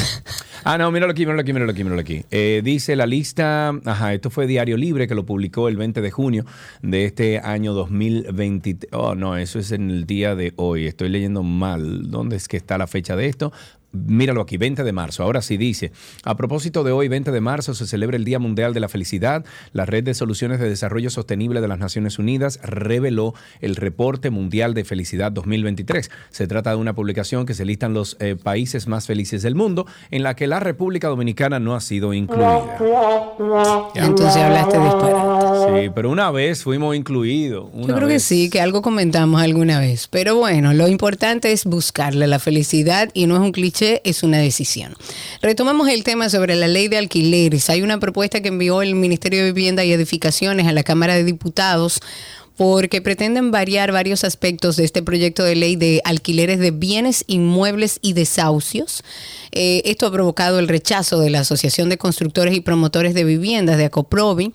Ah, 0.64 0.78
no, 0.78 0.92
míralo 0.92 1.11
aquí, 1.11 1.23
míralo 1.23 1.40
aquí, 1.40 1.52
míralo 1.52 1.73
aquí, 1.73 1.82
míralo 1.82 2.00
aquí. 2.00 2.25
Eh, 2.30 2.61
dice 2.62 2.94
la 2.94 3.04
lista, 3.04 3.73
ajá, 3.85 4.14
esto 4.14 4.30
fue 4.30 4.47
Diario 4.47 4.76
Libre 4.76 5.09
que 5.09 5.16
lo 5.16 5.26
publicó 5.26 5.66
el 5.66 5.76
20 5.76 6.00
de 6.00 6.11
junio 6.12 6.47
de 6.82 7.04
este 7.04 7.40
año 7.40 7.73
2023. 7.73 8.92
Oh, 8.92 9.16
no, 9.16 9.37
eso 9.37 9.59
es 9.59 9.73
en 9.73 9.90
el 9.90 10.06
día 10.06 10.37
de 10.37 10.52
hoy. 10.54 10.87
Estoy 10.87 11.09
leyendo 11.09 11.42
mal. 11.42 12.12
¿Dónde 12.12 12.37
es 12.37 12.47
que 12.47 12.56
está 12.56 12.78
la 12.78 12.87
fecha 12.87 13.16
de 13.16 13.26
esto? 13.26 13.52
Míralo 13.92 14.40
aquí, 14.40 14.56
20 14.56 14.84
de 14.84 14.92
marzo. 14.92 15.22
Ahora 15.22 15.42
sí 15.42 15.56
dice, 15.56 15.92
a 16.25 16.37
propósito 16.37 16.84
de 16.84 16.92
hoy, 16.92 17.08
20 17.08 17.30
de 17.30 17.40
marzo, 17.40 17.75
se 17.75 17.87
celebra 17.87 18.16
el 18.16 18.25
Día 18.25 18.38
Mundial 18.38 18.75
de 18.75 18.80
la 18.80 18.88
Felicidad. 18.88 19.44
La 19.72 19.87
Red 19.87 20.04
de 20.04 20.14
Soluciones 20.14 20.61
de 20.61 20.68
Desarrollo 20.68 21.11
Sostenible 21.11 21.61
de 21.61 21.68
las 21.68 21.78
Naciones 21.78 22.18
Unidas 22.18 22.58
reveló 22.62 23.34
el 23.61 23.76
Reporte 23.76 24.30
Mundial 24.30 24.75
de 24.75 24.84
Felicidad 24.84 25.32
2023. 25.32 26.11
Se 26.30 26.46
trata 26.46 26.70
de 26.70 26.76
una 26.76 26.94
publicación 26.94 27.46
que 27.46 27.54
se 27.54 27.64
listan 27.64 27.94
los 27.94 28.16
eh, 28.20 28.37
países 28.42 28.87
más 28.87 29.06
felices 29.06 29.42
del 29.42 29.54
mundo, 29.54 29.87
en 30.11 30.22
la 30.22 30.34
que 30.34 30.46
la 30.46 30.61
República 30.61 31.08
Dominicana 31.08 31.58
no 31.58 31.75
ha 31.75 31.80
sido 31.80 32.14
incluida. 32.14 32.62
Entonces 33.94 34.42
hablaste 34.42 34.78
disparate. 34.78 35.82
Sí, 35.82 35.90
pero 35.94 36.11
una 36.11 36.30
vez 36.30 36.62
fuimos 36.62 36.96
incluidos. 36.96 37.68
Yo 37.75 37.94
creo 37.94 38.08
que 38.08 38.20
sí, 38.20 38.50
que 38.50 38.61
algo 38.61 38.82
comentamos 38.82 39.40
alguna 39.40 39.80
vez. 39.80 40.08
Pero 40.08 40.37
bueno, 40.37 40.72
lo 40.72 40.88
importante 40.88 41.52
es 41.52 41.64
buscarle 41.64 42.26
la 42.26 42.38
felicidad 42.38 43.11
y 43.14 43.26
no 43.26 43.34
es 43.34 43.40
un 43.40 43.52
cliché, 43.52 43.81
es 43.82 44.22
una 44.22 44.38
decisión. 44.38 44.94
Retomamos 45.40 45.88
el 45.88 46.04
tema 46.04 46.28
sobre 46.28 46.54
la 46.54 46.68
ley 46.68 46.88
de 46.88 46.98
alquileres. 46.98 47.70
Hay 47.70 47.82
una 47.82 47.98
propuesta 47.98 48.40
que 48.40 48.48
envió 48.48 48.82
el 48.82 48.94
Ministerio 48.94 49.40
de 49.40 49.52
Vivienda 49.52 49.84
y 49.84 49.92
Edificaciones 49.92 50.66
a 50.66 50.72
la 50.72 50.84
Cámara 50.84 51.14
de 51.14 51.24
Diputados 51.24 52.00
porque 52.56 53.00
pretenden 53.00 53.50
variar 53.50 53.92
varios 53.92 54.24
aspectos 54.24 54.76
de 54.76 54.84
este 54.84 55.02
proyecto 55.02 55.42
de 55.42 55.56
ley 55.56 55.76
de 55.76 56.00
alquileres 56.04 56.58
de 56.58 56.70
bienes 56.70 57.24
inmuebles 57.26 57.98
y 58.02 58.12
desahucios. 58.12 59.02
Eh, 59.52 59.82
esto 59.84 60.06
ha 60.06 60.12
provocado 60.12 60.58
el 60.58 60.68
rechazo 60.68 61.18
de 61.18 61.30
la 61.30 61.40
Asociación 61.40 61.88
de 61.88 61.98
Constructores 61.98 62.54
y 62.54 62.60
Promotores 62.60 63.14
de 63.14 63.24
Viviendas 63.24 63.78
de 63.78 63.86
Acoprovi. 63.86 64.52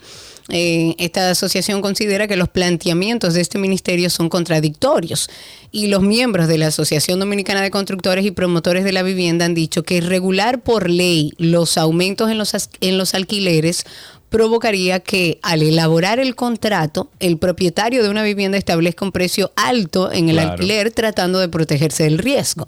Eh, 0.50 0.96
esta 0.98 1.30
asociación 1.30 1.82
considera 1.82 2.27
que 2.27 2.38
los 2.38 2.48
planteamientos 2.48 3.34
de 3.34 3.42
este 3.42 3.58
ministerio 3.58 4.10
son 4.10 4.30
contradictorios 4.30 5.30
y 5.72 5.88
los 5.88 6.01
miembros 6.01 6.48
de 6.48 6.58
la 6.58 6.68
Asociación 6.68 7.20
Dominicana 7.20 7.62
de 7.62 7.70
Constructores 7.70 8.25
y 8.25 8.32
Promotores 8.32 8.86
de 8.86 8.94
la 8.94 9.04
Vivienda 9.04 9.46
han 9.46 9.54
dicho 9.54 9.84
que 9.84 10.00
regular 10.00 10.62
por 10.62 10.89
ley 10.89 11.34
los 11.38 11.77
aumentos 11.77 12.32
en 12.32 12.38
los, 12.38 12.54
en 12.80 12.98
los 12.98 13.13
alquileres 13.13 13.86
provocaría 14.29 15.00
que 15.00 15.39
al 15.41 15.62
elaborar 15.62 16.19
el 16.19 16.36
contrato, 16.36 17.10
el 17.19 17.38
propietario 17.38 18.03
de 18.03 18.10
una 18.10 18.24
vivienda 18.24 18.57
establezca 18.57 19.05
un 19.05 19.12
precio 19.12 19.51
alto 19.55 20.12
en 20.12 20.29
el 20.29 20.39
alquiler 20.39 20.91
tratando 20.91 21.39
de 21.39 21.48
protegerse 21.48 22.03
del 22.03 22.17
riesgo 22.17 22.65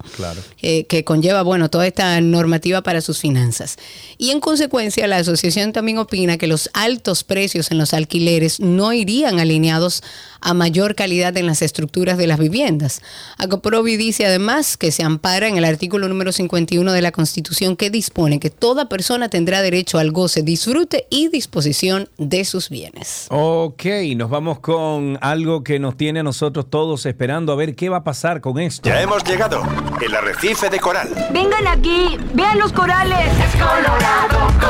eh, 0.62 0.86
que 0.86 1.04
conlleva, 1.04 1.42
bueno, 1.42 1.70
toda 1.70 1.86
esta 1.86 2.20
normativa 2.22 2.82
para 2.82 3.02
sus 3.02 3.20
finanzas. 3.20 3.78
Y 4.18 4.32
en 4.32 4.40
consecuencia, 4.40 5.08
la 5.08 5.18
asociación 5.18 5.74
también 5.74 5.98
opina 5.98 6.38
que 6.38 6.48
los 6.48 6.70
altos 6.74 7.24
precios 7.24 7.72
en 7.72 7.78
los 7.78 7.94
alquileres 7.94 8.60
no 8.60 8.94
irían 8.94 9.40
alineados 9.40 10.02
a 10.42 10.54
mayor 10.54 10.96
calidad 10.96 11.36
en 11.38 11.46
las 11.46 11.62
estructuras 11.62 12.18
de 12.18 12.28
las 12.28 12.40
viviendas. 12.40 13.02
Acoprovi 13.38 13.98
dice 13.98 14.26
además 14.26 14.78
que 14.78 14.92
se 14.92 15.04
ampara 15.04 15.48
en 15.48 15.58
el 15.58 15.66
artículo 15.66 16.08
número 16.08 16.32
51 16.32 16.92
de 16.92 17.02
la 17.02 17.12
Constitución 17.12 17.76
que 17.76 17.90
dispone 17.90 18.40
que 18.40 18.50
toda 18.50 18.88
persona 18.88 19.30
tendrá 19.30 19.62
derecho 19.62 19.98
al 19.98 20.12
goce, 20.12 20.42
disfrute 20.42 21.08
y 21.10 21.28
disposición 21.50 22.08
de 22.20 22.46
sus 22.46 22.70
bienes. 22.70 23.26
Ok, 23.32 23.86
nos 24.16 24.30
vamos 24.30 24.60
con 24.60 25.18
algo 25.20 25.64
que 25.64 25.80
nos 25.80 25.98
tiene 25.98 26.20
a 26.20 26.24
nosotros 26.24 26.70
todos 26.70 27.08
esperando 27.08 27.52
a 27.52 27.56
ver 27.56 27.76
qué 27.76 27.90
va 27.90 27.98
a 27.98 28.04
pasar 28.04 28.40
con 28.40 28.60
esto. 28.60 28.88
Ya 28.88 29.02
hemos 29.02 29.24
llegado, 29.24 29.64
el 30.00 30.14
arrecife 30.14 30.70
de 30.70 30.80
coral. 30.80 31.10
Vengan 31.34 31.66
aquí, 31.68 32.18
vean 32.36 32.60
los 32.60 32.72
corales. 32.72 33.32
Es 33.40 33.52
colorado, 33.54 34.60
coral, 34.60 34.69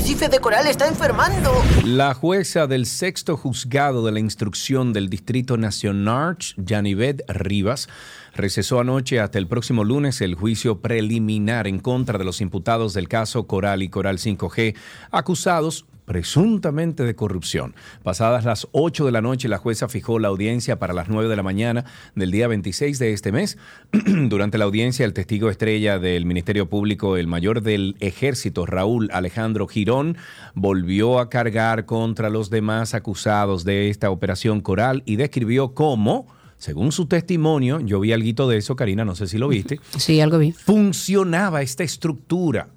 de 0.00 0.40
coral 0.40 0.66
está 0.66 0.88
enfermando. 0.88 1.52
La 1.84 2.14
jueza 2.14 2.66
del 2.66 2.86
sexto 2.86 3.36
juzgado 3.36 4.04
de 4.04 4.10
la 4.10 4.18
instrucción 4.18 4.94
del 4.94 5.10
Distrito 5.10 5.58
Nacional, 5.58 6.38
Janivet 6.66 7.22
Rivas, 7.28 7.86
recesó 8.34 8.80
anoche 8.80 9.20
hasta 9.20 9.38
el 9.38 9.46
próximo 9.46 9.84
lunes 9.84 10.22
el 10.22 10.34
juicio 10.34 10.80
preliminar 10.80 11.66
en 11.66 11.80
contra 11.80 12.18
de 12.18 12.24
los 12.24 12.40
imputados 12.40 12.94
del 12.94 13.08
caso 13.08 13.46
Coral 13.46 13.82
y 13.82 13.90
Coral 13.90 14.16
5G, 14.16 14.74
acusados 15.10 15.84
presuntamente 16.10 17.04
de 17.04 17.14
corrupción. 17.14 17.76
Pasadas 18.02 18.44
las 18.44 18.66
8 18.72 19.06
de 19.06 19.12
la 19.12 19.20
noche, 19.20 19.46
la 19.46 19.58
jueza 19.58 19.88
fijó 19.88 20.18
la 20.18 20.26
audiencia 20.26 20.76
para 20.76 20.92
las 20.92 21.08
9 21.08 21.28
de 21.28 21.36
la 21.36 21.44
mañana 21.44 21.84
del 22.16 22.32
día 22.32 22.48
26 22.48 22.98
de 22.98 23.12
este 23.12 23.30
mes. 23.30 23.58
Durante 24.28 24.58
la 24.58 24.64
audiencia, 24.64 25.06
el 25.06 25.12
testigo 25.12 25.50
estrella 25.50 26.00
del 26.00 26.26
Ministerio 26.26 26.68
Público, 26.68 27.16
el 27.16 27.28
mayor 27.28 27.62
del 27.62 27.94
ejército, 28.00 28.66
Raúl 28.66 29.08
Alejandro 29.12 29.68
Girón, 29.68 30.16
volvió 30.56 31.20
a 31.20 31.30
cargar 31.30 31.86
contra 31.86 32.28
los 32.28 32.50
demás 32.50 32.94
acusados 32.94 33.62
de 33.62 33.88
esta 33.88 34.10
operación 34.10 34.62
coral 34.62 35.04
y 35.06 35.14
describió 35.14 35.74
cómo... 35.74 36.26
Según 36.58 36.92
su 36.92 37.06
testimonio, 37.06 37.80
yo 37.80 38.00
vi 38.00 38.12
algo 38.12 38.46
de 38.46 38.58
eso, 38.58 38.76
Karina, 38.76 39.02
no 39.02 39.14
sé 39.14 39.28
si 39.28 39.38
lo 39.38 39.48
viste. 39.48 39.80
Sí, 39.96 40.20
algo 40.20 40.36
vi. 40.36 40.52
Funcionaba 40.52 41.62
esta 41.62 41.84
estructura 41.84 42.68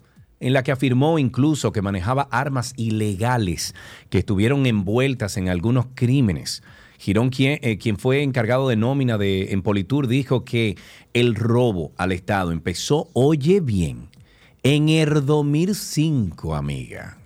en 0.44 0.54
la 0.54 0.64
que 0.64 0.72
afirmó 0.72 1.18
incluso 1.20 1.72
que 1.72 1.82
manejaba 1.82 2.28
armas 2.32 2.74
ilegales 2.78 3.74
que 4.10 4.20
estuvieron 4.20 4.66
envueltas 4.66 5.38
en 5.38 5.50
algunos 5.50 5.88
crímenes. 5.96 6.64
Girón, 7.00 7.30
quien, 7.30 7.60
eh, 7.62 7.78
quien, 7.78 7.98
fue 7.98 8.24
encargado 8.24 8.70
de 8.70 8.76
nómina 8.76 9.18
de, 9.18 9.54
en 9.54 9.62
Politur, 9.62 10.08
dijo 10.08 10.46
que 10.46 10.78
el 11.14 11.36
robo 11.36 11.92
al 11.98 12.12
Estado 12.12 12.52
empezó, 12.52 13.10
oye 13.14 13.60
bien, 13.62 14.10
en 14.64 14.90
el 14.90 15.26
2005, 15.26 16.56
amiga 16.56 17.18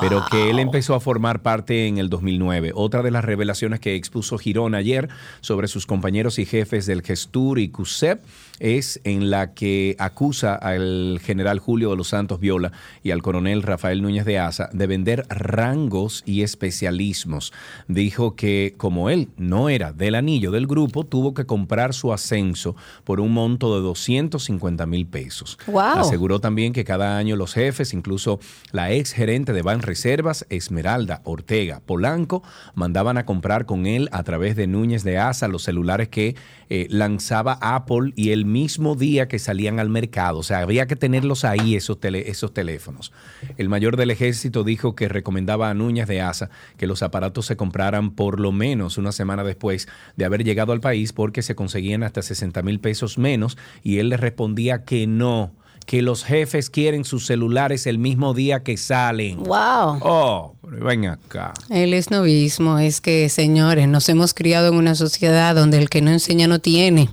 pero 0.00 0.24
que 0.30 0.50
él 0.50 0.58
empezó 0.58 0.94
a 0.94 1.00
formar 1.00 1.42
parte 1.42 1.86
en 1.86 1.98
el 1.98 2.08
2009. 2.08 2.72
Otra 2.74 3.02
de 3.02 3.10
las 3.10 3.24
revelaciones 3.24 3.80
que 3.80 3.94
expuso 3.94 4.38
Girón 4.38 4.74
ayer 4.74 5.08
sobre 5.40 5.68
sus 5.68 5.86
compañeros 5.86 6.38
y 6.38 6.46
jefes 6.46 6.86
del 6.86 7.02
Gestur 7.02 7.58
y 7.58 7.68
CUSEP 7.68 8.20
es 8.60 9.00
en 9.04 9.30
la 9.30 9.54
que 9.54 9.96
acusa 9.98 10.54
al 10.54 11.20
general 11.22 11.58
Julio 11.58 11.90
de 11.90 11.96
los 11.96 12.08
Santos 12.08 12.38
Viola 12.38 12.72
y 13.02 13.10
al 13.10 13.22
coronel 13.22 13.62
Rafael 13.62 14.02
Núñez 14.02 14.24
de 14.24 14.38
Asa 14.38 14.68
de 14.72 14.86
vender 14.86 15.26
rangos 15.28 16.22
y 16.26 16.42
especialismos. 16.42 17.52
Dijo 17.88 18.36
que 18.36 18.74
como 18.76 19.10
él 19.10 19.30
no 19.36 19.68
era 19.68 19.92
del 19.92 20.14
anillo 20.14 20.50
del 20.50 20.66
grupo, 20.66 21.04
tuvo 21.04 21.34
que 21.34 21.46
comprar 21.46 21.94
su 21.94 22.12
ascenso 22.12 22.76
por 23.04 23.20
un 23.20 23.32
monto 23.32 23.74
de 23.74 23.82
250 23.82 24.86
mil 24.86 25.06
pesos. 25.06 25.58
Aseguró 25.74 26.40
también 26.40 26.72
que 26.72 26.84
cada 26.84 27.16
año 27.16 27.36
los 27.36 27.54
jefes, 27.54 27.94
incluso 27.94 28.38
la 28.72 28.92
ex 28.92 29.12
gerente 29.12 29.52
de 29.52 29.62
Ban 29.62 29.82
Reservas, 29.82 30.46
Esmeralda 30.50 31.22
Ortega 31.24 31.80
Polanco, 31.84 32.42
mandaban 32.74 33.18
a 33.18 33.24
comprar 33.24 33.66
con 33.66 33.86
él 33.86 34.08
a 34.12 34.22
través 34.22 34.56
de 34.56 34.66
Núñez 34.66 35.02
de 35.04 35.18
Asa 35.18 35.48
los 35.48 35.62
celulares 35.62 36.08
que 36.08 36.36
eh, 36.68 36.86
lanzaba 36.90 37.58
Apple 37.60 38.12
y 38.16 38.30
el 38.30 38.44
mismo 38.50 38.94
día 38.94 39.28
que 39.28 39.38
salían 39.38 39.80
al 39.80 39.88
mercado. 39.88 40.38
O 40.38 40.42
sea, 40.42 40.58
había 40.58 40.86
que 40.86 40.96
tenerlos 40.96 41.44
ahí, 41.44 41.76
esos, 41.76 41.98
esos 42.02 42.52
teléfonos. 42.52 43.12
El 43.56 43.68
mayor 43.68 43.96
del 43.96 44.10
ejército 44.10 44.64
dijo 44.64 44.94
que 44.94 45.08
recomendaba 45.08 45.70
a 45.70 45.74
Núñez 45.74 46.06
de 46.08 46.20
Asa 46.20 46.50
que 46.76 46.86
los 46.86 47.02
aparatos 47.02 47.46
se 47.46 47.56
compraran 47.56 48.10
por 48.10 48.40
lo 48.40 48.52
menos 48.52 48.98
una 48.98 49.12
semana 49.12 49.44
después 49.44 49.88
de 50.16 50.24
haber 50.24 50.44
llegado 50.44 50.72
al 50.72 50.80
país 50.80 51.12
porque 51.12 51.42
se 51.42 51.54
conseguían 51.54 52.02
hasta 52.02 52.22
60 52.22 52.62
mil 52.62 52.80
pesos 52.80 53.18
menos 53.18 53.56
y 53.82 53.98
él 53.98 54.08
le 54.10 54.16
respondía 54.16 54.84
que 54.84 55.06
no 55.06 55.52
que 55.90 56.02
los 56.02 56.22
jefes 56.22 56.70
quieren 56.70 57.04
sus 57.04 57.26
celulares 57.26 57.84
el 57.88 57.98
mismo 57.98 58.32
día 58.32 58.62
que 58.62 58.76
salen. 58.76 59.38
¡Wow! 59.38 59.98
Oh, 60.02 60.54
ven 60.62 61.06
acá. 61.06 61.52
El 61.68 61.94
esnovismo 61.94 62.78
es 62.78 63.00
que, 63.00 63.28
señores, 63.28 63.88
nos 63.88 64.08
hemos 64.08 64.32
criado 64.32 64.68
en 64.68 64.74
una 64.74 64.94
sociedad 64.94 65.52
donde 65.52 65.78
el 65.78 65.90
que 65.90 66.00
no 66.00 66.12
enseña 66.12 66.46
no 66.46 66.60
tiene. 66.60 67.08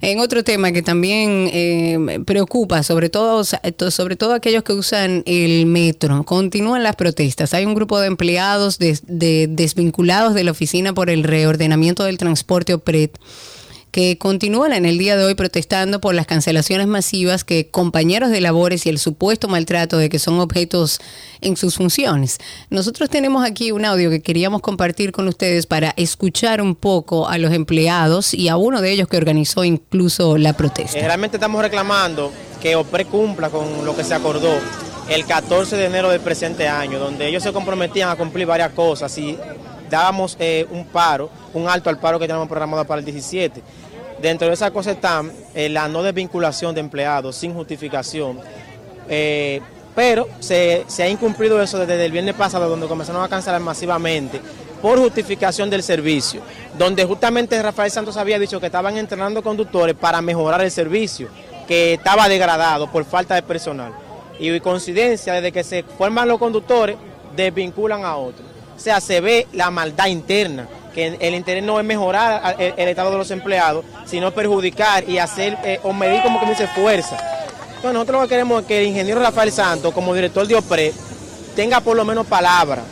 En 0.00 0.20
otro 0.20 0.44
tema 0.44 0.70
que 0.70 0.80
también 0.80 1.50
eh, 1.52 2.20
preocupa, 2.24 2.84
sobre 2.84 3.08
todo, 3.08 3.42
sobre 3.42 4.14
todo 4.14 4.34
aquellos 4.34 4.62
que 4.62 4.74
usan 4.74 5.24
el 5.26 5.66
metro, 5.66 6.22
continúan 6.22 6.84
las 6.84 6.94
protestas. 6.94 7.52
Hay 7.52 7.66
un 7.66 7.74
grupo 7.74 7.98
de 7.98 8.06
empleados 8.06 8.78
desvinculados 8.78 10.34
de 10.34 10.44
la 10.44 10.52
Oficina 10.52 10.92
por 10.92 11.10
el 11.10 11.24
Reordenamiento 11.24 12.04
del 12.04 12.18
Transporte 12.18 12.74
OPRED 12.74 13.10
que 13.94 14.18
continúan 14.18 14.72
en 14.72 14.86
el 14.86 14.98
día 14.98 15.16
de 15.16 15.24
hoy 15.24 15.36
protestando 15.36 16.00
por 16.00 16.16
las 16.16 16.26
cancelaciones 16.26 16.88
masivas 16.88 17.44
que 17.44 17.70
compañeros 17.70 18.30
de 18.30 18.40
labores 18.40 18.86
y 18.86 18.88
el 18.88 18.98
supuesto 18.98 19.46
maltrato 19.46 19.98
de 19.98 20.08
que 20.08 20.18
son 20.18 20.40
objetos 20.40 20.98
en 21.40 21.56
sus 21.56 21.76
funciones. 21.76 22.38
Nosotros 22.70 23.08
tenemos 23.08 23.46
aquí 23.46 23.70
un 23.70 23.84
audio 23.84 24.10
que 24.10 24.20
queríamos 24.20 24.62
compartir 24.62 25.12
con 25.12 25.28
ustedes 25.28 25.66
para 25.66 25.94
escuchar 25.96 26.60
un 26.60 26.74
poco 26.74 27.28
a 27.28 27.38
los 27.38 27.52
empleados 27.52 28.34
y 28.34 28.48
a 28.48 28.56
uno 28.56 28.80
de 28.80 28.90
ellos 28.90 29.06
que 29.06 29.16
organizó 29.16 29.62
incluso 29.62 30.38
la 30.38 30.54
protesta. 30.54 30.98
Eh, 30.98 31.06
realmente 31.06 31.36
estamos 31.36 31.62
reclamando 31.62 32.32
que 32.60 32.74
OPRE 32.74 33.04
cumpla 33.04 33.48
con 33.48 33.84
lo 33.84 33.94
que 33.94 34.02
se 34.02 34.14
acordó 34.14 34.58
el 35.08 35.24
14 35.24 35.76
de 35.76 35.84
enero 35.84 36.10
del 36.10 36.20
presente 36.20 36.66
año, 36.66 36.98
donde 36.98 37.28
ellos 37.28 37.44
se 37.44 37.52
comprometían 37.52 38.10
a 38.10 38.16
cumplir 38.16 38.44
varias 38.44 38.72
cosas 38.72 39.16
y 39.18 39.38
dábamos 39.88 40.36
eh, 40.40 40.66
un 40.72 40.84
paro, 40.86 41.30
un 41.52 41.68
alto 41.68 41.90
al 41.90 42.00
paro 42.00 42.18
que 42.18 42.26
tenemos 42.26 42.48
programado 42.48 42.84
para 42.84 42.98
el 42.98 43.04
17 43.04 43.62
Dentro 44.24 44.48
de 44.48 44.54
esa 44.54 44.70
cosa 44.70 44.92
está 44.92 45.22
eh, 45.54 45.68
la 45.68 45.86
no 45.86 46.02
desvinculación 46.02 46.74
de 46.74 46.80
empleados 46.80 47.36
sin 47.36 47.52
justificación. 47.52 48.40
Eh, 49.06 49.60
pero 49.94 50.26
se, 50.40 50.86
ha 50.98 51.08
incumplido 51.10 51.60
eso 51.60 51.78
desde 51.78 52.06
el 52.06 52.10
viernes 52.10 52.34
pasado, 52.34 52.70
donde 52.70 52.86
comenzaron 52.86 53.22
a 53.22 53.28
cancelar 53.28 53.60
masivamente 53.60 54.40
por 54.80 54.98
justificación 54.98 55.68
del 55.68 55.82
servicio, 55.82 56.40
donde 56.78 57.04
justamente 57.04 57.62
Rafael 57.62 57.90
Santos 57.90 58.16
había 58.16 58.38
dicho 58.38 58.58
que 58.60 58.66
estaban 58.66 58.96
entrenando 58.96 59.42
conductores 59.42 59.94
para 59.94 60.22
mejorar 60.22 60.62
el 60.62 60.70
servicio, 60.70 61.28
que 61.68 61.92
estaba 61.92 62.26
degradado 62.26 62.90
por 62.90 63.04
falta 63.04 63.34
de 63.34 63.42
personal. 63.42 63.92
Y 64.38 64.58
coincidencia, 64.60 65.34
desde 65.34 65.52
que 65.52 65.62
se 65.62 65.82
forman 65.82 66.28
los 66.28 66.38
conductores, 66.38 66.96
desvinculan 67.36 68.06
a 68.06 68.16
otros. 68.16 68.53
O 68.76 68.80
sea, 68.80 69.00
se 69.00 69.20
ve 69.20 69.46
la 69.52 69.70
maldad 69.70 70.06
interna 70.06 70.66
que 70.94 71.16
el 71.20 71.34
interés 71.34 71.62
no 71.64 71.78
es 71.80 71.84
mejorar 71.84 72.54
el, 72.58 72.88
estado 72.88 73.10
de 73.10 73.18
los 73.18 73.30
empleados, 73.32 73.84
sino 74.04 74.30
perjudicar 74.32 75.08
y 75.08 75.18
hacer 75.18 75.58
eh, 75.64 75.80
o 75.82 75.92
medir 75.92 76.22
como 76.22 76.38
que 76.38 76.46
dice 76.46 76.68
fuerza. 76.68 77.16
Entonces 77.68 77.92
nosotros 77.92 78.20
lo 78.22 78.28
que 78.28 78.34
queremos 78.34 78.62
es 78.62 78.68
que 78.68 78.80
el 78.80 78.86
ingeniero 78.88 79.20
Rafael 79.20 79.50
Santos, 79.50 79.92
como 79.92 80.14
director 80.14 80.46
de 80.46 80.54
OPRE, 80.54 80.92
tenga 81.56 81.80
por 81.80 81.96
lo 81.96 82.04
menos 82.04 82.26
palabra 82.26 82.82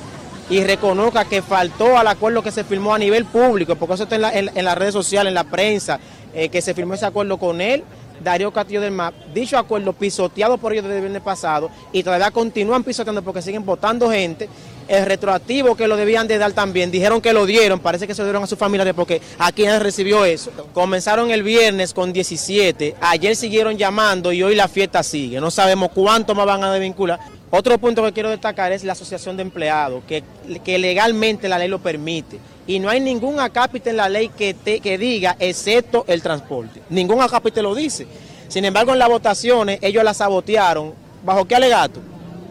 y 0.51 0.63
reconozca 0.65 1.25
que 1.27 1.43
faltó 1.43 1.97
al 1.97 2.09
acuerdo 2.09 2.43
que 2.43 2.51
se 2.51 2.65
firmó 2.65 2.93
a 2.93 2.99
nivel 2.99 3.25
público, 3.25 3.77
porque 3.77 3.95
eso 3.95 4.03
está 4.03 4.17
en, 4.17 4.23
la- 4.23 4.33
en- 4.33 4.51
en 4.55 4.65
las 4.65 4.77
redes 4.77 4.93
sociales, 4.93 5.31
en 5.31 5.35
la 5.35 5.45
prensa, 5.45 6.01
eh, 6.35 6.49
que 6.49 6.61
se 6.61 6.75
firmó 6.75 6.95
ese 6.95 7.07
acuerdo 7.07 7.39
con 7.39 7.61
él, 7.61 7.85
Darío 8.23 8.53
Castillo 8.53 8.81
del 8.81 8.91
MAP, 8.93 9.15
dicho 9.33 9.57
acuerdo 9.59 9.93
pisoteado 9.93 10.59
por 10.59 10.73
ellos 10.73 10.85
desde 10.85 10.97
el 10.97 11.03
viernes 11.03 11.23
pasado 11.23 11.71
y 11.93 12.03
todavía 12.03 12.31
continúan 12.31 12.85
pisoteando 12.85 13.23
porque 13.23 13.43
siguen 13.43 13.65
votando 13.65 14.11
gente. 14.11 14.49
El 14.93 15.07
retroactivo 15.07 15.75
que 15.75 15.89
lo 15.89 15.97
debían 15.97 16.29
de 16.29 16.37
dar 16.37 16.53
también, 16.53 16.91
dijeron 16.91 17.23
que 17.23 17.33
lo 17.33 17.47
dieron, 17.47 17.81
parece 17.81 18.07
que 18.07 18.15
se 18.15 18.21
lo 18.21 18.27
dieron 18.27 18.43
a 18.43 18.47
su 18.47 18.57
familia 18.57 18.93
porque 18.93 19.23
aquí 19.39 19.65
nadie 19.65 19.79
recibió 19.79 20.27
eso. 20.27 20.51
Comenzaron 20.75 21.31
el 21.31 21.43
viernes 21.43 21.95
con 21.95 22.13
17, 22.13 22.97
ayer 23.01 23.35
siguieron 23.35 23.79
llamando 23.79 24.33
y 24.35 24.43
hoy 24.43 24.55
la 24.55 24.69
fiesta 24.69 25.03
sigue. 25.03 25.41
No 25.41 25.51
sabemos 25.51 25.89
cuánto 25.95 26.35
más 26.35 26.45
van 26.45 26.63
a 26.63 26.71
desvincular. 26.71 27.19
Otro 27.51 27.79
punto 27.79 28.05
que 28.05 28.13
quiero 28.13 28.29
destacar 28.29 28.71
es 28.73 28.85
la 28.85 28.93
asociación 28.93 29.35
de 29.39 29.45
empleados, 29.45 30.03
que, 30.07 30.23
que 30.63 30.79
legalmente 30.79 31.49
la 31.49 31.59
ley 31.59 31.69
lo 31.69 31.79
permite. 31.79 32.39
Y 32.67 32.79
no 32.79 32.91
hay 32.91 33.01
ningún 33.01 33.41
acápite 33.41 33.89
en 33.89 33.97
la 33.97 34.11
ley 34.11 34.29
que, 34.29 34.53
te- 34.53 34.81
que 34.81 34.99
diga, 34.99 35.37
excepto 35.39 36.05
el 36.07 36.21
transporte. 36.21 36.83
Ningún 36.91 37.23
acápite 37.23 37.63
lo 37.63 37.75
dice. 37.75 38.07
Sin 38.49 38.67
embargo, 38.67 38.93
en 38.93 38.99
las 38.99 39.09
votaciones, 39.09 39.79
ellos 39.81 40.05
la 40.05 40.13
sabotearon. 40.13 40.93
¿Bajo 41.25 41.47
qué 41.47 41.55
alegato? 41.55 41.99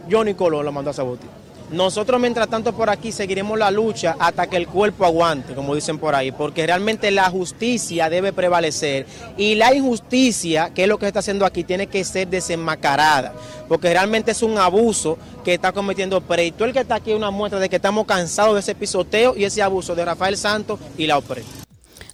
Johnny 0.09 0.33
Colón 0.33 0.65
lo 0.65 0.71
mandó 0.71 0.89
a 0.89 0.93
sabotear. 0.93 1.30
Nosotros, 1.71 2.19
mientras 2.19 2.49
tanto, 2.49 2.73
por 2.73 2.89
aquí 2.89 3.13
seguiremos 3.13 3.57
la 3.57 3.71
lucha 3.71 4.17
hasta 4.19 4.47
que 4.47 4.57
el 4.57 4.67
cuerpo 4.67 5.05
aguante, 5.05 5.55
como 5.55 5.73
dicen 5.73 5.97
por 5.97 6.13
ahí, 6.13 6.33
porque 6.33 6.65
realmente 6.65 7.09
la 7.11 7.29
justicia 7.29 8.09
debe 8.09 8.33
prevalecer 8.33 9.05
y 9.37 9.55
la 9.55 9.73
injusticia, 9.73 10.71
que 10.73 10.83
es 10.83 10.89
lo 10.89 10.97
que 10.97 11.05
se 11.05 11.07
está 11.07 11.19
haciendo 11.19 11.45
aquí, 11.45 11.63
tiene 11.63 11.87
que 11.87 12.03
ser 12.03 12.27
desenmascarada, 12.27 13.33
porque 13.69 13.89
realmente 13.89 14.31
es 14.31 14.43
un 14.43 14.57
abuso 14.57 15.17
que 15.45 15.53
está 15.53 15.71
cometiendo 15.71 16.19
PRE. 16.19 16.47
Y 16.47 16.51
todo 16.51 16.65
el 16.65 16.73
que 16.73 16.79
está 16.79 16.95
aquí 16.95 17.11
es 17.11 17.17
una 17.17 17.31
muestra 17.31 17.59
de 17.59 17.69
que 17.69 17.77
estamos 17.77 18.05
cansados 18.05 18.53
de 18.53 18.59
ese 18.59 18.75
pisoteo 18.75 19.37
y 19.37 19.45
ese 19.45 19.61
abuso 19.61 19.95
de 19.95 20.03
Rafael 20.03 20.35
Santos 20.35 20.77
y 20.97 21.07
la 21.07 21.17
OPRE. 21.17 21.43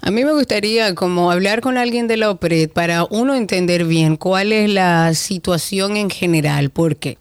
A 0.02 0.12
mí 0.12 0.24
me 0.24 0.34
gustaría 0.34 0.94
como 0.94 1.32
hablar 1.32 1.62
con 1.62 1.78
alguien 1.78 2.08
de 2.08 2.16
la 2.16 2.30
OPRED 2.30 2.70
para 2.70 3.06
uno 3.10 3.34
entender 3.34 3.86
bien 3.86 4.16
cuál 4.18 4.54
es 4.54 4.70
la 4.70 5.14
situación 5.16 5.98
en 5.98 6.10
general, 6.10 6.70
porque 6.70 7.18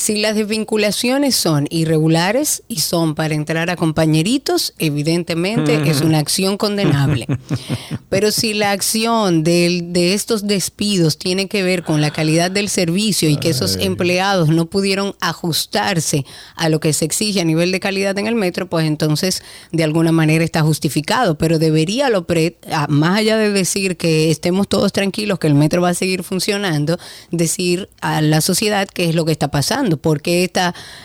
si 0.00 0.16
las 0.18 0.36
desvinculaciones 0.36 1.34
son 1.34 1.66
irregulares 1.70 2.62
y 2.68 2.80
son 2.82 3.16
para 3.16 3.34
entrar 3.34 3.68
a 3.68 3.74
compañeritos, 3.74 4.72
evidentemente 4.78 5.90
es 5.90 6.02
una 6.02 6.18
acción 6.20 6.56
condenable. 6.56 7.26
Pero 8.08 8.30
si 8.30 8.54
la 8.54 8.70
acción 8.70 9.42
del- 9.42 9.92
de, 9.92 10.14
estos 10.14 10.46
despidos 10.46 11.18
tiene 11.18 11.48
que 11.48 11.64
ver 11.64 11.82
con 11.82 12.00
la 12.00 12.12
calidad 12.12 12.48
del 12.52 12.68
servicio 12.68 13.28
y 13.28 13.38
que 13.38 13.50
esos 13.50 13.74
empleados 13.76 14.50
no 14.50 14.66
pudieron 14.66 15.16
ajustarse 15.20 16.24
a 16.54 16.68
lo 16.68 16.78
que 16.78 16.92
se 16.92 17.04
exige 17.04 17.40
a 17.40 17.44
nivel 17.44 17.72
de 17.72 17.80
calidad 17.80 18.16
en 18.18 18.28
el 18.28 18.36
metro, 18.36 18.68
pues 18.68 18.86
entonces 18.86 19.42
de 19.72 19.82
alguna 19.82 20.12
manera 20.12 20.44
está 20.44 20.62
justificado. 20.62 21.36
Pero 21.38 21.58
debería 21.58 22.08
lo 22.08 22.24
pre- 22.24 22.56
ah, 22.70 22.86
más 22.88 23.18
allá 23.18 23.36
de 23.36 23.50
decir 23.50 23.96
que 23.96 24.30
estemos 24.30 24.68
todos 24.68 24.92
tranquilos, 24.92 25.40
que 25.40 25.48
el 25.48 25.54
metro 25.54 25.82
va 25.82 25.88
a 25.88 25.94
seguir 25.94 26.22
funcionando, 26.22 26.98
decir 27.32 27.88
a 28.00 28.20
la 28.22 28.40
sociedad 28.40 28.86
qué 28.86 29.08
es 29.08 29.14
lo 29.16 29.24
que 29.24 29.32
está 29.32 29.48
pasando, 29.50 29.87
por 29.96 30.20
qué 30.20 30.50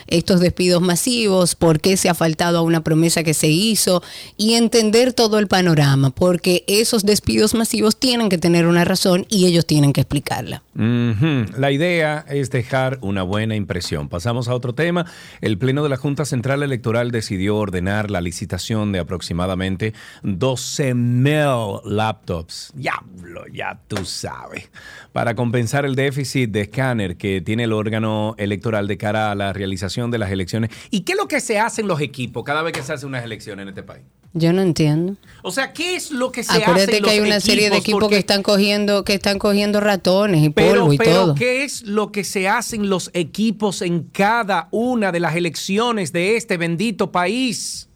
estos 0.07 0.39
despidos 0.39 0.81
masivos, 0.81 1.55
por 1.55 1.79
qué 1.79 1.97
se 1.97 2.09
ha 2.09 2.13
faltado 2.13 2.57
a 2.57 2.61
una 2.61 2.83
promesa 2.83 3.23
que 3.23 3.33
se 3.33 3.47
hizo 3.47 4.03
y 4.37 4.53
entender 4.53 5.13
todo 5.13 5.39
el 5.39 5.47
panorama, 5.47 6.09
porque 6.09 6.63
esos 6.67 7.05
despidos 7.05 7.53
masivos 7.53 7.97
tienen 7.97 8.29
que 8.29 8.37
tener 8.37 8.67
una 8.67 8.83
razón 8.83 9.25
y 9.29 9.45
ellos 9.45 9.65
tienen 9.65 9.93
que 9.93 10.01
explicarla. 10.01 10.63
La 10.75 11.71
idea 11.71 12.25
es 12.27 12.49
dejar 12.49 12.97
una 13.01 13.23
buena 13.23 13.55
impresión. 13.55 14.09
Pasamos 14.09 14.47
a 14.47 14.55
otro 14.55 14.73
tema. 14.73 15.05
El 15.41 15.57
Pleno 15.57 15.83
de 15.83 15.89
la 15.89 15.97
Junta 15.97 16.25
Central 16.25 16.63
Electoral 16.63 17.11
decidió 17.11 17.57
ordenar 17.57 18.09
la 18.09 18.21
licitación 18.21 18.91
de 18.91 18.99
aproximadamente 18.99 19.93
12 20.23 20.93
mil 20.93 21.79
laptops. 21.85 22.71
Diablo, 22.75 23.45
ya 23.51 23.79
tú 23.87 24.03
sabes. 24.05 24.71
Para 25.11 25.35
compensar 25.35 25.85
el 25.85 25.95
déficit 25.95 26.49
de 26.51 26.61
escáner 26.61 27.17
que 27.17 27.41
tiene 27.41 27.65
el 27.65 27.73
órgano 27.73 28.35
electoral 28.37 28.87
de 28.87 28.97
cara 28.97 29.31
a 29.31 29.35
la 29.35 29.53
realización 29.53 30.11
de 30.11 30.17
las 30.17 30.31
elecciones. 30.31 30.71
¿Y 30.89 31.01
qué 31.01 31.13
es 31.13 31.17
lo 31.17 31.27
que 31.27 31.39
se 31.39 31.59
hace 31.59 31.81
en 31.81 31.87
los 31.87 32.01
equipos 32.01 32.43
cada 32.43 32.63
vez 32.63 32.73
que 32.73 32.81
se 32.81 32.93
hacen 32.93 33.09
unas 33.09 33.23
elecciones 33.23 33.63
en 33.63 33.69
este 33.69 33.83
país? 33.83 34.03
Yo 34.35 34.51
no 34.51 34.63
entiendo. 34.63 35.15
O 35.43 35.51
sea, 35.51 35.73
¿qué 35.73 35.95
es 35.95 36.09
lo 36.09 36.31
que 36.31 36.43
se 36.43 36.53
hace 36.53 36.63
Acuérdate 36.63 37.01
que 37.01 37.09
hay 37.11 37.19
una 37.19 37.39
serie 37.39 37.69
de 37.69 37.77
equipos 37.77 38.01
Porque- 38.01 38.15
que 38.15 38.19
están 38.19 38.41
cogiendo 38.41 39.03
que 39.03 39.13
están 39.13 39.37
cogiendo 39.37 39.79
ratones 39.79 40.41
y 40.43 40.49
Pero, 40.49 40.81
polvo 40.81 40.93
y 40.93 40.97
pero 40.97 41.11
todo. 41.11 41.35
¿qué 41.35 41.63
es 41.63 41.83
lo 41.83 42.11
que 42.11 42.23
se 42.23 42.47
hacen 42.49 42.89
los 42.89 43.11
equipos 43.13 43.83
en 43.83 44.03
cada 44.03 44.69
una 44.71 45.11
de 45.11 45.19
las 45.19 45.35
elecciones 45.35 46.11
de 46.11 46.35
este 46.35 46.57
bendito 46.57 47.11
país? 47.11 47.89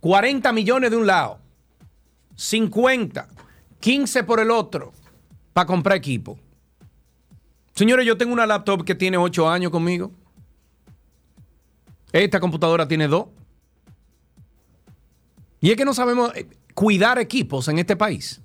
40 0.00 0.52
millones 0.52 0.90
de 0.90 0.96
un 0.96 1.06
lado, 1.06 1.38
50, 2.34 3.28
15 3.78 4.24
por 4.24 4.40
el 4.40 4.50
otro, 4.50 4.92
para 5.52 5.66
comprar 5.66 5.96
equipo. 5.98 6.36
Señores, 7.74 8.06
yo 8.06 8.16
tengo 8.18 8.32
una 8.32 8.46
laptop 8.46 8.84
que 8.84 8.94
tiene 8.96 9.18
8 9.18 9.48
años 9.48 9.70
conmigo. 9.70 10.10
Esta 12.12 12.40
computadora 12.40 12.88
tiene 12.88 13.06
2. 13.06 13.26
Y 15.60 15.70
es 15.70 15.76
que 15.76 15.84
no 15.84 15.94
sabemos 15.94 16.32
eh, 16.34 16.46
cuidar 16.74 17.18
equipos 17.18 17.68
en 17.68 17.78
este 17.78 17.96
país. 17.96 18.40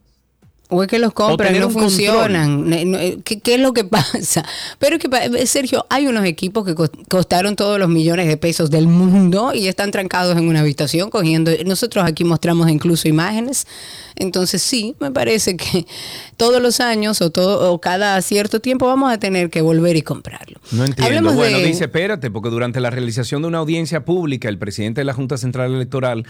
O 0.68 0.82
es 0.82 0.88
que 0.90 0.98
los 0.98 1.14
compran, 1.14 1.50
tener 1.54 1.62
no 1.62 1.70
funcionan. 1.70 2.74
Eh, 2.74 3.20
¿Qué, 3.24 3.40
qué 3.40 3.54
es 3.54 3.60
lo 3.62 3.72
que 3.72 3.84
pasa? 3.86 4.44
Pero 4.80 4.96
es 4.96 5.02
que, 5.04 5.10
eh, 5.38 5.46
Sergio, 5.46 5.86
hay 5.92 6.08
unos 6.08 6.26
equipos 6.26 6.66
que 6.66 6.74
cos- 6.74 6.90
costaron 7.08 7.56
todos 7.56 7.78
los 7.78 7.88
millones 7.88 8.28
de 8.28 8.36
pesos 8.36 8.72
del 8.72 8.88
mundo 8.88 9.54
y 9.54 9.68
están 9.68 9.92
trancados 9.92 10.36
en 10.36 10.48
una 10.48 10.62
habitación 10.62 11.12
cogiendo. 11.12 11.52
Nosotros 11.68 12.04
aquí 12.04 12.24
mostramos 12.24 12.68
incluso 12.72 13.08
imágenes. 13.08 13.68
Entonces, 14.16 14.64
sí, 14.64 14.96
me 15.00 15.12
parece 15.12 15.56
que 15.56 15.86
todos 16.36 16.60
los 16.60 16.80
años 16.80 17.22
o, 17.22 17.30
todo, 17.30 17.72
o 17.72 17.80
cada 17.80 18.20
cierto 18.24 18.60
tiempo 18.60 18.88
vamos 18.88 19.14
a 19.14 19.20
tener 19.20 19.52
que 19.52 19.62
volver 19.62 19.96
y 19.98 20.02
comprarlo. 20.02 20.60
No 20.72 20.84
entiendo. 20.84 21.06
Hablemos 21.06 21.36
bueno, 21.36 21.60
de- 21.60 21.64
dice, 21.66 21.84
espérate, 21.84 22.32
porque 22.32 22.50
durante 22.50 22.80
la 22.80 22.90
realización 22.90 23.44
de 23.44 23.50
una 23.50 23.60
audiencia 23.60 24.04
pública, 24.04 24.50
el 24.50 24.58
presidente 24.58 25.02
de 25.02 25.06
la 25.06 25.14
Junta 25.14 25.38
Central 25.38 25.76
Electoral, 25.76 26.26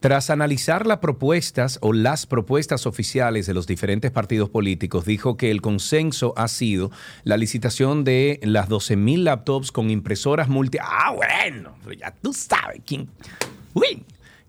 tras 0.00 0.30
analizar 0.30 0.86
las 0.86 0.98
propuestas 0.98 1.78
o 1.82 1.92
las 1.92 2.26
propuestas 2.26 2.86
oficiales 2.86 3.46
de 3.46 3.54
los 3.54 3.66
diferentes 3.66 4.10
partidos 4.10 4.48
políticos, 4.48 5.04
dijo 5.04 5.36
que 5.36 5.50
el 5.50 5.60
consenso 5.60 6.32
ha 6.36 6.48
sido 6.48 6.90
la 7.22 7.36
licitación 7.36 8.02
de 8.02 8.40
las 8.42 8.68
12.000 8.68 9.18
laptops 9.24 9.70
con 9.70 9.90
impresoras 9.90 10.48
multi... 10.48 10.78
Ah, 10.80 11.14
bueno, 11.14 11.74
ya 11.98 12.12
tú 12.20 12.32
sabes 12.32 12.80
quién... 12.84 13.08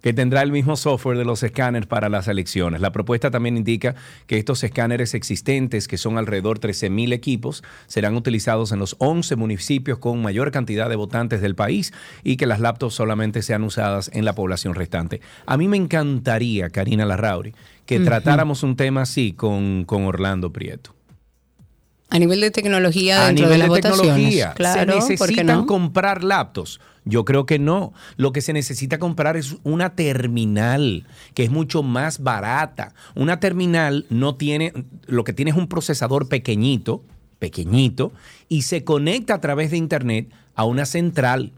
que 0.01 0.13
tendrá 0.13 0.41
el 0.41 0.51
mismo 0.51 0.75
software 0.75 1.17
de 1.17 1.25
los 1.25 1.43
escáneres 1.43 1.87
para 1.87 2.09
las 2.09 2.27
elecciones. 2.27 2.81
La 2.81 2.91
propuesta 2.91 3.31
también 3.31 3.57
indica 3.57 3.95
que 4.27 4.37
estos 4.37 4.63
escáneres 4.63 5.13
existentes, 5.13 5.87
que 5.87 5.97
son 5.97 6.17
alrededor 6.17 6.59
13.000 6.59 7.13
equipos, 7.13 7.63
serán 7.87 8.15
utilizados 8.15 8.71
en 8.71 8.79
los 8.79 8.95
11 8.99 9.35
municipios 9.35 9.99
con 9.99 10.21
mayor 10.21 10.51
cantidad 10.51 10.89
de 10.89 10.95
votantes 10.95 11.41
del 11.41 11.55
país 11.55 11.93
y 12.23 12.37
que 12.37 12.47
las 12.47 12.59
laptops 12.59 12.95
solamente 12.95 13.41
sean 13.41 13.63
usadas 13.63 14.09
en 14.13 14.25
la 14.25 14.33
población 14.33 14.73
restante. 14.75 15.21
A 15.45 15.57
mí 15.57 15.67
me 15.67 15.77
encantaría, 15.77 16.69
Karina 16.69 17.05
Larrauri, 17.05 17.53
que 17.85 17.99
tratáramos 17.99 18.63
un 18.63 18.75
tema 18.75 19.01
así 19.03 19.33
con, 19.33 19.85
con 19.85 20.05
Orlando 20.05 20.51
Prieto. 20.51 20.95
A 22.09 22.19
nivel 22.19 22.41
de 22.41 22.51
tecnología 22.51 23.23
A 23.23 23.27
dentro 23.27 23.45
nivel 23.45 23.49
de 23.49 23.53
de, 23.53 23.59
las 23.59 23.69
votaciones. 23.69 24.01
tecnología, 24.15 24.53
Claro, 24.55 25.01
¿se 25.01 25.15
¿por 25.17 25.27
qué 25.29 25.35
necesitan 25.35 25.57
no? 25.59 25.65
comprar 25.65 26.23
laptops? 26.23 26.79
Yo 27.03 27.25
creo 27.25 27.45
que 27.45 27.57
no. 27.59 27.93
Lo 28.17 28.31
que 28.31 28.41
se 28.41 28.53
necesita 28.53 28.99
comprar 28.99 29.37
es 29.37 29.55
una 29.63 29.95
terminal 29.95 31.07
que 31.33 31.43
es 31.43 31.49
mucho 31.49 31.83
más 31.83 32.21
barata. 32.21 32.93
Una 33.15 33.39
terminal 33.39 34.05
no 34.09 34.35
tiene, 34.35 34.73
lo 35.07 35.23
que 35.23 35.33
tiene 35.33 35.51
es 35.51 35.57
un 35.57 35.67
procesador 35.67 36.29
pequeñito, 36.29 37.03
pequeñito, 37.39 38.11
y 38.49 38.63
se 38.63 38.83
conecta 38.83 39.35
a 39.35 39.41
través 39.41 39.71
de 39.71 39.77
internet 39.77 40.29
a 40.55 40.65
una 40.65 40.85
central. 40.85 41.51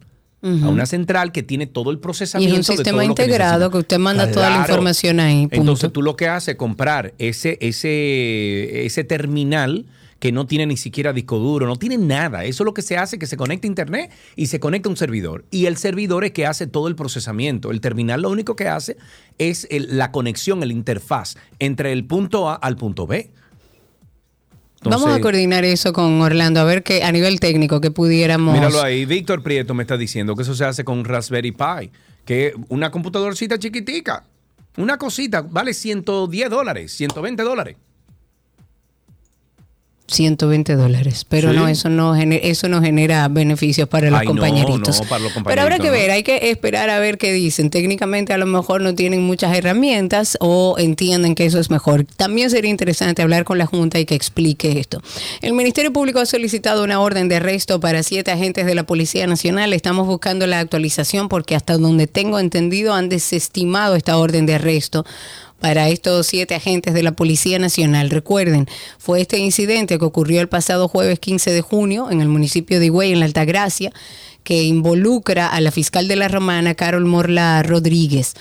A 0.45 0.67
una 0.67 0.85
central 0.85 1.31
que 1.31 1.41
tiene 1.41 1.67
todo 1.67 1.89
el 1.89 1.95
Y 1.95 1.99
procesamiento. 2.01 2.59
es 2.59 2.67
un 2.67 2.73
de 2.73 2.77
sistema 2.77 2.97
todo 2.97 3.07
lo 3.07 3.15
que 3.15 3.23
integrado 3.23 3.71
que 3.71 3.77
usted 3.77 3.97
manda 3.97 4.29
toda 4.29 4.49
la 4.49 4.57
información 4.57 5.21
ahí. 5.21 5.43
punto. 5.43 5.55
Entonces 5.55 5.93
tú 5.93 6.01
lo 6.01 6.17
que 6.17 6.27
haces 6.27 6.49
es 6.49 6.55
comprar 6.57 7.13
ese, 7.17 7.57
ese, 7.61 8.85
ese 8.85 9.05
terminal 9.05 9.85
que 10.23 10.31
no 10.31 10.47
tiene 10.47 10.65
ni 10.65 10.77
siquiera 10.77 11.11
disco 11.11 11.37
duro, 11.37 11.67
no 11.67 11.75
tiene 11.75 11.97
nada. 11.97 12.45
Eso 12.45 12.63
es 12.63 12.65
lo 12.65 12.73
que 12.73 12.81
se 12.81 12.95
hace, 12.95 13.19
que 13.19 13.27
se 13.27 13.35
conecta 13.35 13.67
a 13.67 13.71
internet 13.71 14.09
y 14.37 14.45
se 14.45 14.57
conecta 14.57 14.87
a 14.87 14.91
un 14.91 14.95
servidor. 14.95 15.43
Y 15.51 15.65
el 15.65 15.75
servidor 15.75 16.23
es 16.23 16.31
que 16.31 16.45
hace 16.45 16.65
todo 16.65 16.87
el 16.87 16.95
procesamiento. 16.95 17.71
El 17.71 17.81
terminal 17.81 18.21
lo 18.21 18.29
único 18.29 18.55
que 18.55 18.69
hace 18.69 18.95
es 19.37 19.67
el- 19.69 19.97
la 19.97 20.13
conexión, 20.13 20.63
el 20.63 20.71
interfaz 20.71 21.35
entre 21.59 21.91
el 21.91 22.05
punto 22.05 22.49
A 22.49 22.55
al 22.55 22.77
punto 22.77 23.05
B. 23.05 23.31
Vamos 24.83 25.07
a 25.07 25.19
coordinar 25.19 25.65
eso 25.65 25.91
con 25.91 26.21
Orlando, 26.21 26.61
a 26.61 26.63
ver 26.63 26.83
que 26.83 27.03
a 27.03 27.11
nivel 27.11 27.41
técnico 27.41 27.81
que 27.81 27.91
pudiéramos. 27.91 28.53
Míralo 28.53 28.81
ahí, 28.81 29.03
Víctor 29.05 29.43
Prieto 29.43 29.73
me 29.73 29.83
está 29.83 29.97
diciendo 29.97 30.37
que 30.37 30.43
eso 30.43 30.55
se 30.55 30.63
hace 30.63 30.85
con 30.85 31.03
Raspberry 31.03 31.51
Pi, 31.51 31.91
que 32.23 32.53
una 32.69 32.91
computadorcita 32.91 33.59
chiquitica, 33.59 34.23
una 34.77 34.97
cosita, 34.97 35.41
vale 35.41 35.73
110 35.73 36.49
dólares, 36.49 36.93
120 36.93 37.43
dólares. 37.43 37.75
120 40.13 40.75
dólares, 40.75 41.25
pero 41.27 41.51
Sí. 41.51 41.55
no, 41.57 41.67
eso 41.67 41.89
no, 41.89 42.15
gener- 42.15 42.39
eso 42.43 42.69
no 42.69 42.81
genera 42.81 43.27
beneficios 43.27 43.87
para 43.89 44.09
los 44.09 44.19
Ay, 44.21 44.27
compañeritos. 44.27 45.01
no, 45.01 45.07
para 45.09 45.23
los 45.23 45.33
pero 45.45 45.61
habrá 45.61 45.79
que 45.79 45.89
ver, 45.89 46.11
hay 46.11 46.23
que 46.23 46.49
esperar 46.51 46.89
a 46.89 46.99
ver 46.99 47.17
qué 47.17 47.33
dicen. 47.33 47.69
Técnicamente 47.69 48.31
a 48.33 48.37
lo 48.37 48.45
mejor 48.45 48.81
no 48.81 48.95
tienen 48.95 49.21
muchas 49.23 49.55
herramientas 49.57 50.37
o 50.39 50.75
entienden 50.77 51.35
que 51.35 51.45
eso 51.45 51.59
es 51.59 51.69
mejor. 51.69 52.05
También 52.05 52.49
sería 52.49 52.69
interesante 52.69 53.21
hablar 53.21 53.43
con 53.43 53.57
la 53.57 53.65
Junta 53.65 53.99
y 53.99 54.05
que 54.05 54.15
explique 54.15 54.79
esto. 54.79 55.01
El 55.41 55.53
Ministerio 55.53 55.91
Público 55.91 56.19
ha 56.19 56.25
solicitado 56.25 56.83
una 56.83 56.99
orden 56.99 57.27
de 57.27 57.37
arresto 57.37 57.79
para 57.79 58.03
siete 58.03 58.31
agentes 58.31 58.65
de 58.65 58.75
la 58.75 58.83
Policía 58.83 59.27
Nacional. 59.27 59.73
Estamos 59.73 60.07
buscando 60.07 60.47
la 60.47 60.59
actualización 60.59 61.27
porque 61.29 61.55
hasta 61.55 61.77
donde 61.77 62.07
tengo 62.07 62.39
entendido 62.39 62.93
han 62.93 63.09
desestimado 63.09 63.95
esta 63.95 64.17
orden 64.17 64.45
de 64.45 64.55
arresto 64.55 65.05
para 65.63 65.87
estos 65.87 66.27
siete 66.27 66.55
agentes 66.55 66.93
de 66.93 67.03
la 67.03 67.13
Policía 67.13 67.57
Nacional. 67.57 68.09
Recuerden, 68.09 68.67
fue 68.97 69.21
este 69.21 69.37
incidente 69.37 69.97
que 69.97 70.03
ocurrió 70.03 70.41
el 70.41 70.49
pasado 70.49 70.89
jueves 70.89 71.19
15 71.19 71.51
de 71.51 71.61
junio 71.61 72.11
en 72.11 72.19
el 72.19 72.27
municipio 72.27 72.81
de 72.81 72.87
Higüey, 72.87 73.13
en 73.13 73.21
la 73.21 73.27
Altagracia, 73.27 73.93
que 74.43 74.63
involucra 74.63 75.47
a 75.47 75.61
la 75.61 75.71
fiscal 75.71 76.09
de 76.09 76.17
la 76.17 76.27
Romana, 76.27 76.75
Carol 76.75 77.05
Morla 77.05 77.63
Rodríguez. 77.63 78.33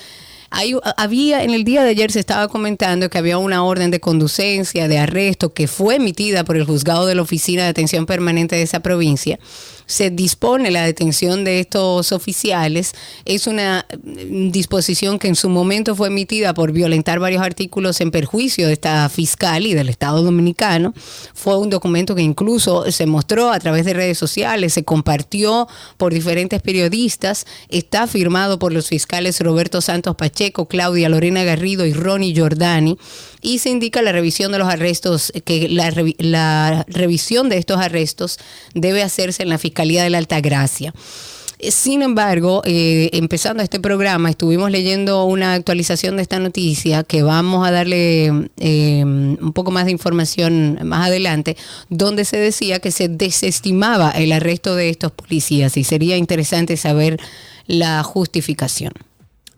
Había 0.97 1.45
en 1.45 1.51
el 1.51 1.63
día 1.63 1.83
de 1.83 1.91
ayer 1.91 2.11
se 2.11 2.19
estaba 2.19 2.49
comentando 2.49 3.09
que 3.09 3.17
había 3.17 3.37
una 3.37 3.63
orden 3.63 3.89
de 3.89 4.01
conducencia, 4.01 4.89
de 4.89 4.99
arresto, 4.99 5.53
que 5.53 5.69
fue 5.69 5.95
emitida 5.95 6.43
por 6.43 6.57
el 6.57 6.65
juzgado 6.65 7.05
de 7.05 7.15
la 7.15 7.21
Oficina 7.21 7.63
de 7.63 7.69
Atención 7.69 8.05
Permanente 8.05 8.57
de 8.57 8.63
esa 8.63 8.81
provincia. 8.81 9.39
Se 9.85 10.09
dispone 10.09 10.71
la 10.71 10.83
detención 10.83 11.43
de 11.43 11.59
estos 11.59 12.11
oficiales. 12.11 12.93
Es 13.25 13.47
una 13.47 13.85
mm, 14.03 14.51
disposición 14.51 15.19
que 15.19 15.27
en 15.27 15.35
su 15.35 15.49
momento 15.49 15.95
fue 15.95 16.07
emitida 16.07 16.53
por 16.53 16.71
violentar 16.71 17.19
varios 17.19 17.41
artículos 17.41 18.01
en 18.01 18.11
perjuicio 18.11 18.67
de 18.67 18.73
esta 18.73 19.07
fiscal 19.09 19.65
y 19.65 19.73
del 19.73 19.89
Estado 19.89 20.23
Dominicano. 20.23 20.93
Fue 21.33 21.57
un 21.57 21.69
documento 21.69 22.15
que 22.15 22.21
incluso 22.21 22.91
se 22.91 23.05
mostró 23.05 23.51
a 23.51 23.59
través 23.59 23.85
de 23.85 23.93
redes 23.93 24.17
sociales, 24.17 24.73
se 24.73 24.83
compartió 24.83 25.67
por 25.97 26.13
diferentes 26.13 26.61
periodistas. 26.61 27.45
Está 27.69 28.07
firmado 28.07 28.59
por 28.59 28.73
los 28.73 28.87
fiscales 28.87 29.39
Roberto 29.39 29.81
Santos 29.81 30.15
Pacheco, 30.15 30.67
Claudia 30.67 31.09
Lorena 31.09 31.43
Garrido 31.43 31.85
y 31.85 31.93
Ronnie 31.93 32.33
Giordani. 32.33 32.97
Y 33.43 33.59
se 33.59 33.69
indica 33.69 34.01
la 34.01 34.13
revisión 34.13 34.51
de 34.51 34.57
los 34.57 34.69
arrestos, 34.69 35.31
que 35.45 35.67
la, 35.69 35.93
la 36.17 36.85
revisión 36.87 37.49
de 37.49 37.57
estos 37.57 37.77
arrestos 37.77 38.39
debe 38.73 39.03
hacerse 39.03 39.43
en 39.43 39.49
la 39.49 39.57
Fiscalía 39.59 40.01
de 40.01 40.09
la 40.09 40.17
Altagracia. 40.17 40.93
Eh, 41.59 41.71
Sin 41.71 42.01
embargo, 42.01 42.61
eh, 42.65 43.09
empezando 43.13 43.63
este 43.63 43.79
programa, 43.79 44.29
estuvimos 44.29 44.69
leyendo 44.71 45.25
una 45.25 45.53
actualización 45.53 46.15
de 46.17 46.21
esta 46.23 46.39
noticia 46.39 47.03
que 47.03 47.23
vamos 47.23 47.67
a 47.67 47.71
darle 47.71 48.49
eh, 48.57 49.03
un 49.03 49.53
poco 49.53 49.71
más 49.71 49.85
de 49.85 49.91
información 49.91 50.79
más 50.83 51.07
adelante, 51.07 51.55
donde 51.89 52.25
se 52.25 52.37
decía 52.37 52.79
que 52.79 52.91
se 52.91 53.07
desestimaba 53.07 54.11
el 54.11 54.31
arresto 54.31 54.75
de 54.75 54.89
estos 54.89 55.11
policías 55.11 55.77
y 55.77 55.83
sería 55.83 56.17
interesante 56.17 56.75
saber 56.77 57.19
la 57.67 58.03
justificación. 58.03 58.93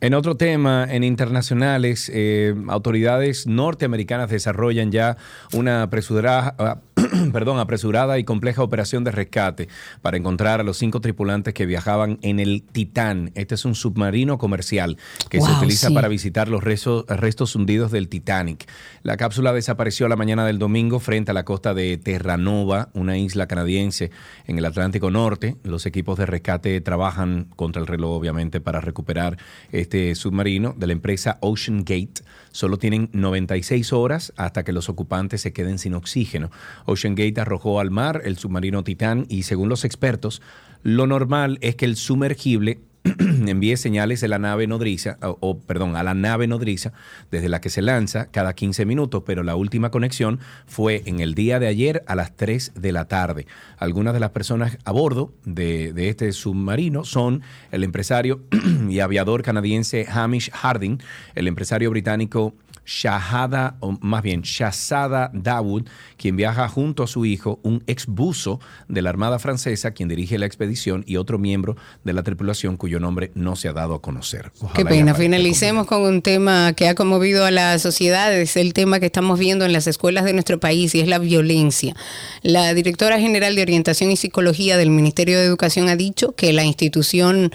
En 0.01 0.13
otro 0.13 0.35
tema, 0.35 0.85
en 0.89 1.03
internacionales, 1.03 2.11
eh, 2.13 2.53
autoridades 2.67 3.47
norteamericanas 3.47 4.29
desarrollan 4.29 4.91
ya 4.91 5.17
una 5.53 5.83
apresurada, 5.83 6.81
perdón, 7.33 7.59
apresurada 7.59 8.19
y 8.19 8.23
compleja 8.23 8.63
operación 8.63 9.03
de 9.03 9.11
rescate 9.11 9.67
para 10.01 10.17
encontrar 10.17 10.59
a 10.59 10.63
los 10.63 10.77
cinco 10.77 11.01
tripulantes 11.01 11.53
que 11.53 11.65
viajaban 11.65 12.19
en 12.21 12.39
el 12.39 12.63
Titán. 12.63 13.31
Este 13.35 13.55
es 13.55 13.65
un 13.65 13.75
submarino 13.75 14.37
comercial 14.37 14.97
que 15.29 15.41
se 15.41 15.51
utiliza 15.51 15.89
sí. 15.89 15.93
para 15.93 16.07
visitar 16.07 16.47
los 16.47 16.63
restos, 16.63 17.05
restos 17.07 17.55
hundidos 17.55 17.91
del 17.91 18.09
Titanic. 18.09 18.67
La 19.03 19.17
cápsula 19.17 19.53
desapareció 19.53 20.07
la 20.07 20.15
mañana 20.15 20.45
del 20.45 20.59
domingo 20.59 20.99
frente 20.99 21.31
a 21.31 21.33
la 21.33 21.45
costa 21.45 21.73
de 21.73 21.97
Terranova, 21.97 22.89
una 22.93 23.17
isla 23.17 23.47
canadiense 23.47 24.11
en 24.47 24.57
el 24.57 24.65
Atlántico 24.65 25.11
Norte. 25.11 25.57
Los 25.63 25.85
equipos 25.85 26.17
de 26.17 26.25
rescate 26.25 26.81
trabajan 26.81 27.47
contra 27.55 27.81
el 27.81 27.87
reloj, 27.87 28.17
obviamente, 28.17 28.61
para 28.61 28.81
recuperar 28.81 29.37
este 29.71 30.15
submarino 30.15 30.73
de 30.77 30.87
la 30.87 30.93
empresa 30.93 31.37
Ocean 31.41 31.79
Gate. 31.79 32.23
Solo 32.55 32.77
tienen 32.77 33.09
96 33.11 33.91
horas 33.91 34.31
hasta 34.37 34.63
que 34.63 34.71
los 34.71 34.87
ocupantes 34.87 35.41
se 35.41 35.51
queden 35.51 35.77
sin 35.77 35.93
oxígeno. 35.93 36.51
Ocean 36.85 37.13
Gate 37.13 37.41
arrojó 37.41 37.81
al 37.81 37.91
mar 37.91 38.21
el 38.23 38.37
submarino 38.37 38.81
Titán 38.81 39.25
y 39.27 39.43
según 39.43 39.67
los 39.67 39.83
expertos, 39.83 40.41
lo 40.81 41.05
normal 41.05 41.57
es 41.59 41.75
que 41.75 41.83
el 41.83 41.97
sumergible 41.97 42.79
envíe 43.47 43.77
señales 43.77 44.21
de 44.21 44.27
la 44.27 44.39
nave 44.39 44.67
nodriza, 44.67 45.17
o, 45.21 45.59
perdón, 45.59 45.95
a 45.95 46.03
la 46.03 46.13
nave 46.13 46.47
nodriza 46.47 46.93
desde 47.31 47.49
la 47.49 47.61
que 47.61 47.69
se 47.69 47.81
lanza 47.81 48.27
cada 48.31 48.53
15 48.53 48.85
minutos, 48.85 49.23
pero 49.25 49.43
la 49.43 49.55
última 49.55 49.91
conexión 49.91 50.39
fue 50.65 51.03
en 51.05 51.19
el 51.19 51.35
día 51.35 51.59
de 51.59 51.67
ayer 51.67 52.03
a 52.07 52.15
las 52.15 52.35
3 52.35 52.73
de 52.75 52.91
la 52.91 53.05
tarde. 53.07 53.47
Algunas 53.77 54.13
de 54.13 54.19
las 54.19 54.31
personas 54.31 54.77
a 54.83 54.91
bordo 54.91 55.33
de 55.45 56.09
este 56.09 56.31
submarino 56.31 57.05
son 57.05 57.41
el 57.71 57.83
empresario 57.83 58.41
y 58.89 58.99
aviador 58.99 59.43
canadiense 59.43 60.07
Hamish 60.09 60.51
Harding, 60.51 60.99
el 61.35 61.47
empresario 61.47 61.89
británico 61.89 62.55
Shahada, 62.85 63.77
o 63.79 63.97
más 64.01 64.21
bien 64.21 64.41
Shahzada 64.41 65.31
Dawood, 65.33 65.83
quien 66.17 66.35
viaja 66.35 66.67
junto 66.67 67.03
a 67.03 67.07
su 67.07 67.25
hijo, 67.25 67.59
un 67.63 67.83
ex 67.87 68.05
buzo 68.05 68.59
de 68.87 69.01
la 69.01 69.09
Armada 69.09 69.39
Francesa, 69.39 69.91
quien 69.91 70.09
dirige 70.09 70.37
la 70.37 70.45
expedición, 70.45 71.03
y 71.07 71.17
otro 71.17 71.39
miembro 71.39 71.75
de 72.03 72.13
la 72.13 72.23
tripulación 72.23 72.77
cuyo 72.77 72.99
nombre 72.99 73.31
no 73.35 73.55
se 73.55 73.67
ha 73.67 73.73
dado 73.73 73.95
a 73.95 74.01
conocer. 74.01 74.51
Ojalá 74.59 74.73
Qué 74.75 74.85
pena. 74.85 75.15
Finalicemos 75.15 75.87
con 75.87 76.01
un 76.01 76.21
tema 76.21 76.73
que 76.73 76.87
ha 76.87 76.95
conmovido 76.95 77.45
a 77.45 77.51
la 77.51 77.79
sociedad. 77.79 78.33
Es 78.33 78.57
el 78.57 78.73
tema 78.73 78.99
que 78.99 79.07
estamos 79.07 79.39
viendo 79.39 79.65
en 79.65 79.73
las 79.73 79.87
escuelas 79.87 80.25
de 80.25 80.33
nuestro 80.33 80.59
país 80.59 80.93
y 80.95 80.99
es 80.99 81.07
la 81.07 81.19
violencia. 81.19 81.95
La 82.43 82.73
directora 82.73 83.19
general 83.19 83.55
de 83.55 83.61
Orientación 83.61 84.11
y 84.11 84.17
Psicología 84.17 84.77
del 84.77 84.89
Ministerio 84.89 85.37
de 85.37 85.45
Educación 85.45 85.89
ha 85.89 85.95
dicho 85.95 86.33
que 86.33 86.53
la 86.53 86.63
institución 86.63 87.51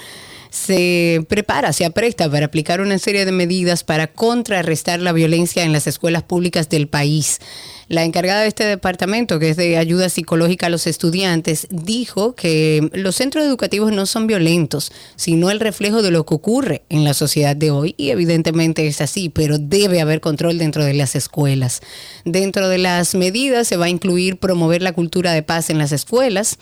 se 0.50 1.24
prepara, 1.28 1.72
se 1.72 1.84
apresta 1.84 2.30
para 2.30 2.46
aplicar 2.46 2.80
una 2.80 2.98
serie 2.98 3.24
de 3.24 3.32
medidas 3.32 3.84
para 3.84 4.08
contrarrestar 4.08 5.00
la 5.00 5.12
violencia 5.12 5.64
en 5.64 5.72
las 5.72 5.86
escuelas 5.86 6.22
públicas 6.24 6.68
del 6.68 6.88
país. 6.88 7.40
La 7.90 8.04
encargada 8.04 8.42
de 8.42 8.48
este 8.48 8.64
departamento, 8.64 9.40
que 9.40 9.50
es 9.50 9.56
de 9.56 9.76
ayuda 9.76 10.08
psicológica 10.08 10.66
a 10.66 10.70
los 10.70 10.86
estudiantes, 10.86 11.66
dijo 11.70 12.36
que 12.36 12.88
los 12.92 13.16
centros 13.16 13.44
educativos 13.44 13.90
no 13.90 14.06
son 14.06 14.28
violentos, 14.28 14.92
sino 15.16 15.50
el 15.50 15.58
reflejo 15.58 16.00
de 16.00 16.12
lo 16.12 16.24
que 16.24 16.34
ocurre 16.34 16.82
en 16.88 17.02
la 17.02 17.14
sociedad 17.14 17.56
de 17.56 17.72
hoy. 17.72 17.96
Y 17.96 18.10
evidentemente 18.10 18.86
es 18.86 19.00
así, 19.00 19.28
pero 19.28 19.58
debe 19.58 20.00
haber 20.00 20.20
control 20.20 20.58
dentro 20.58 20.84
de 20.84 20.94
las 20.94 21.16
escuelas. 21.16 21.80
Dentro 22.24 22.68
de 22.68 22.78
las 22.78 23.16
medidas 23.16 23.66
se 23.66 23.76
va 23.76 23.86
a 23.86 23.90
incluir 23.90 24.36
promover 24.36 24.82
la 24.82 24.92
cultura 24.92 25.32
de 25.32 25.42
paz 25.42 25.68
en 25.68 25.78
las 25.78 25.90
escuelas. 25.90 26.58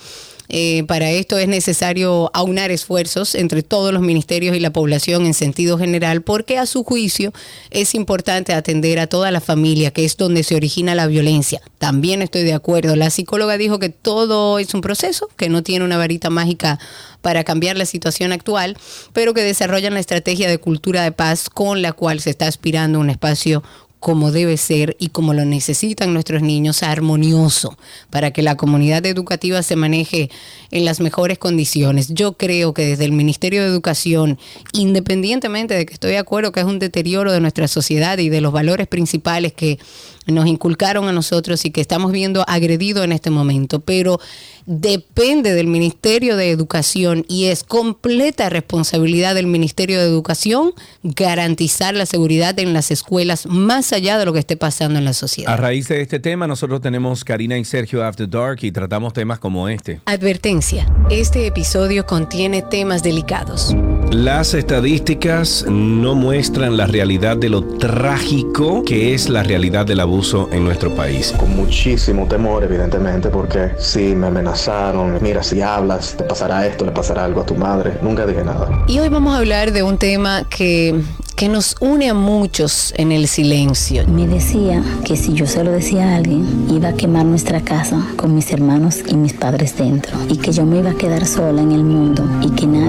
Eh, 0.48 0.84
para 0.84 1.10
esto 1.10 1.36
es 1.38 1.48
necesario 1.48 2.30
aunar 2.32 2.70
esfuerzos 2.70 3.34
entre 3.34 3.62
todos 3.62 3.92
los 3.92 4.02
ministerios 4.02 4.56
y 4.56 4.60
la 4.60 4.72
población 4.72 5.26
en 5.26 5.34
sentido 5.34 5.78
general, 5.78 6.22
porque 6.22 6.58
a 6.58 6.66
su 6.66 6.84
juicio 6.84 7.32
es 7.70 7.94
importante 7.94 8.54
atender 8.54 8.98
a 8.98 9.06
toda 9.06 9.30
la 9.30 9.40
familia, 9.40 9.90
que 9.90 10.04
es 10.04 10.16
donde 10.16 10.42
se 10.42 10.56
origina 10.56 10.94
la 10.94 11.06
violencia. 11.06 11.60
También 11.78 12.22
estoy 12.22 12.44
de 12.44 12.54
acuerdo. 12.54 12.96
La 12.96 13.10
psicóloga 13.10 13.58
dijo 13.58 13.78
que 13.78 13.90
todo 13.90 14.58
es 14.58 14.74
un 14.74 14.80
proceso, 14.80 15.28
que 15.36 15.48
no 15.48 15.62
tiene 15.62 15.84
una 15.84 15.98
varita 15.98 16.30
mágica 16.30 16.78
para 17.20 17.44
cambiar 17.44 17.76
la 17.76 17.84
situación 17.84 18.32
actual, 18.32 18.76
pero 19.12 19.34
que 19.34 19.42
desarrollan 19.42 19.94
la 19.94 20.00
estrategia 20.00 20.48
de 20.48 20.58
cultura 20.58 21.02
de 21.02 21.12
paz 21.12 21.50
con 21.50 21.82
la 21.82 21.92
cual 21.92 22.20
se 22.20 22.30
está 22.30 22.46
aspirando 22.46 23.00
un 23.00 23.10
espacio 23.10 23.62
como 24.00 24.30
debe 24.30 24.56
ser 24.56 24.96
y 24.98 25.08
como 25.08 25.34
lo 25.34 25.44
necesitan 25.44 26.12
nuestros 26.12 26.42
niños, 26.42 26.82
armonioso, 26.82 27.76
para 28.10 28.30
que 28.30 28.42
la 28.42 28.56
comunidad 28.56 29.04
educativa 29.06 29.62
se 29.62 29.76
maneje 29.76 30.30
en 30.70 30.84
las 30.84 31.00
mejores 31.00 31.38
condiciones. 31.38 32.08
Yo 32.08 32.34
creo 32.34 32.74
que 32.74 32.86
desde 32.86 33.04
el 33.04 33.12
Ministerio 33.12 33.62
de 33.62 33.68
Educación, 33.68 34.38
independientemente 34.72 35.74
de 35.74 35.84
que 35.84 35.94
estoy 35.94 36.12
de 36.12 36.18
acuerdo 36.18 36.52
que 36.52 36.60
es 36.60 36.66
un 36.66 36.78
deterioro 36.78 37.32
de 37.32 37.40
nuestra 37.40 37.66
sociedad 37.66 38.18
y 38.18 38.28
de 38.28 38.40
los 38.40 38.52
valores 38.52 38.86
principales 38.86 39.52
que 39.52 39.78
nos 40.26 40.46
inculcaron 40.46 41.08
a 41.08 41.12
nosotros 41.12 41.64
y 41.64 41.70
que 41.70 41.80
estamos 41.80 42.12
viendo 42.12 42.44
agredido 42.46 43.02
en 43.02 43.12
este 43.12 43.30
momento, 43.30 43.80
pero 43.80 44.20
depende 44.68 45.54
del 45.54 45.66
Ministerio 45.66 46.36
de 46.36 46.50
Educación 46.50 47.24
y 47.26 47.46
es 47.46 47.64
completa 47.64 48.50
responsabilidad 48.50 49.34
del 49.34 49.46
Ministerio 49.46 49.98
de 49.98 50.04
Educación 50.04 50.72
garantizar 51.02 51.94
la 51.94 52.04
seguridad 52.04 52.58
en 52.58 52.74
las 52.74 52.90
escuelas 52.90 53.46
más 53.46 53.94
allá 53.94 54.18
de 54.18 54.26
lo 54.26 54.34
que 54.34 54.40
esté 54.40 54.58
pasando 54.58 54.98
en 54.98 55.06
la 55.06 55.10
A 55.10 55.14
sociedad. 55.14 55.56
raíz 55.56 55.88
de 55.88 56.02
este 56.02 56.20
tema, 56.20 56.46
nosotros 56.46 56.82
tenemos 56.82 57.24
Karina 57.24 57.56
y 57.56 57.64
Sergio 57.64 58.04
After 58.04 58.28
Dark 58.28 58.58
y 58.60 58.70
tratamos 58.70 59.14
temas 59.14 59.38
como 59.38 59.70
este. 59.70 60.02
Advertencia, 60.04 60.86
este 61.10 61.46
episodio 61.46 62.04
contiene 62.04 62.60
temas 62.60 63.02
delicados. 63.02 63.74
Las 64.12 64.52
estadísticas 64.52 65.64
no 65.68 66.14
muestran 66.14 66.76
la 66.76 66.86
realidad 66.86 67.36
de 67.36 67.48
lo 67.48 67.62
trágico 67.62 68.82
que 68.84 69.14
es 69.14 69.28
la 69.28 69.42
realidad 69.42 69.86
del 69.86 70.00
abuso 70.00 70.48
en 70.52 70.64
nuestro 70.64 70.94
país. 70.94 71.34
con 71.38 71.54
muchísimo 71.56 72.26
temor, 72.26 72.64
evidentemente, 72.64 73.28
porque 73.30 73.70
sí 73.78 74.14
me 74.14 74.30
amenazaron. 74.58 75.18
Mira, 75.22 75.42
si 75.42 75.60
hablas, 75.60 76.16
te 76.16 76.24
pasará 76.24 76.66
esto, 76.66 76.84
le 76.84 76.92
pasará 76.92 77.24
algo 77.24 77.42
a 77.42 77.46
tu 77.46 77.54
madre. 77.54 77.98
Nunca 78.02 78.26
dije 78.26 78.42
nada. 78.42 78.84
Y 78.88 78.98
hoy 78.98 79.08
vamos 79.08 79.34
a 79.34 79.38
hablar 79.38 79.72
de 79.72 79.82
un 79.82 79.98
tema 79.98 80.44
que 80.48 81.00
que 81.38 81.48
nos 81.48 81.76
une 81.78 82.10
a 82.10 82.14
muchos 82.14 82.92
en 82.96 83.12
el 83.12 83.28
silencio. 83.28 84.04
Me 84.08 84.26
decía 84.26 84.82
que 85.04 85.16
si 85.16 85.34
yo 85.34 85.46
se 85.46 85.62
lo 85.62 85.70
decía 85.70 86.10
a 86.10 86.16
alguien, 86.16 86.66
iba 86.68 86.88
a 86.88 86.94
quemar 86.94 87.26
nuestra 87.26 87.60
casa 87.60 88.04
con 88.16 88.34
mis 88.34 88.50
hermanos 88.50 89.04
y 89.06 89.14
mis 89.14 89.34
padres 89.34 89.78
dentro. 89.78 90.18
Y 90.28 90.38
que 90.38 90.50
yo 90.50 90.66
me 90.66 90.80
iba 90.80 90.90
a 90.90 90.94
quedar 90.94 91.24
sola 91.26 91.62
en 91.62 91.70
el 91.70 91.84
mundo 91.84 92.28
y 92.42 92.50
que 92.50 92.66
nadie 92.66 92.87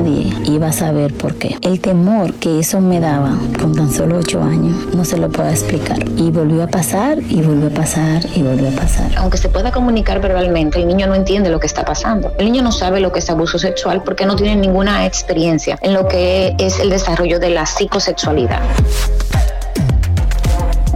iba 0.50 0.68
a 0.68 0.74
saber 0.74 1.14
por 1.14 1.36
qué. 1.36 1.58
El 1.62 1.80
temor 1.80 2.34
que 2.36 2.60
eso 2.60 2.82
me 2.82 3.00
daba 3.00 3.38
con 3.60 3.76
tan 3.76 3.92
solo 3.92 4.18
ocho 4.18 4.42
años, 4.42 4.76
no 4.94 5.06
se 5.06 5.18
lo 5.18 5.30
puedo 5.30 5.50
explicar. 5.50 6.00
Y 6.18 6.32
volvió 6.32 6.64
a 6.64 6.68
pasar 6.68 7.20
y 7.30 7.42
volvió 7.42 7.68
a 7.68 7.72
pasar 7.72 8.26
y 8.36 8.42
volvió 8.42 8.70
a 8.70 8.72
pasar. 8.72 9.12
Aunque 9.18 9.38
se 9.38 9.50
pueda 9.50 9.72
comunicar 9.72 10.22
verbalmente, 10.22 10.80
el 10.80 10.88
niño 10.88 11.08
no 11.08 11.16
entiende 11.16 11.50
lo 11.50 11.60
que 11.60 11.68
está 11.68 11.86
pasando. 11.86 12.34
El 12.38 12.46
niño 12.46 12.62
no 12.62 12.72
sabe 12.72 13.00
lo 13.00 13.12
que 13.12 13.20
es 13.20 13.30
abuso 13.30 13.60
sexual 13.60 14.04
porque 14.04 14.26
no 14.26 14.36
tiene 14.36 14.56
ninguna 14.56 15.06
experiencia 15.06 15.78
en 15.82 15.94
lo 15.94 16.08
que 16.08 16.56
es 16.58 16.80
el 16.80 16.90
desarrollo 16.90 17.40
de 17.40 17.50
la 17.50 17.66
psicosexualidad. 17.66 18.62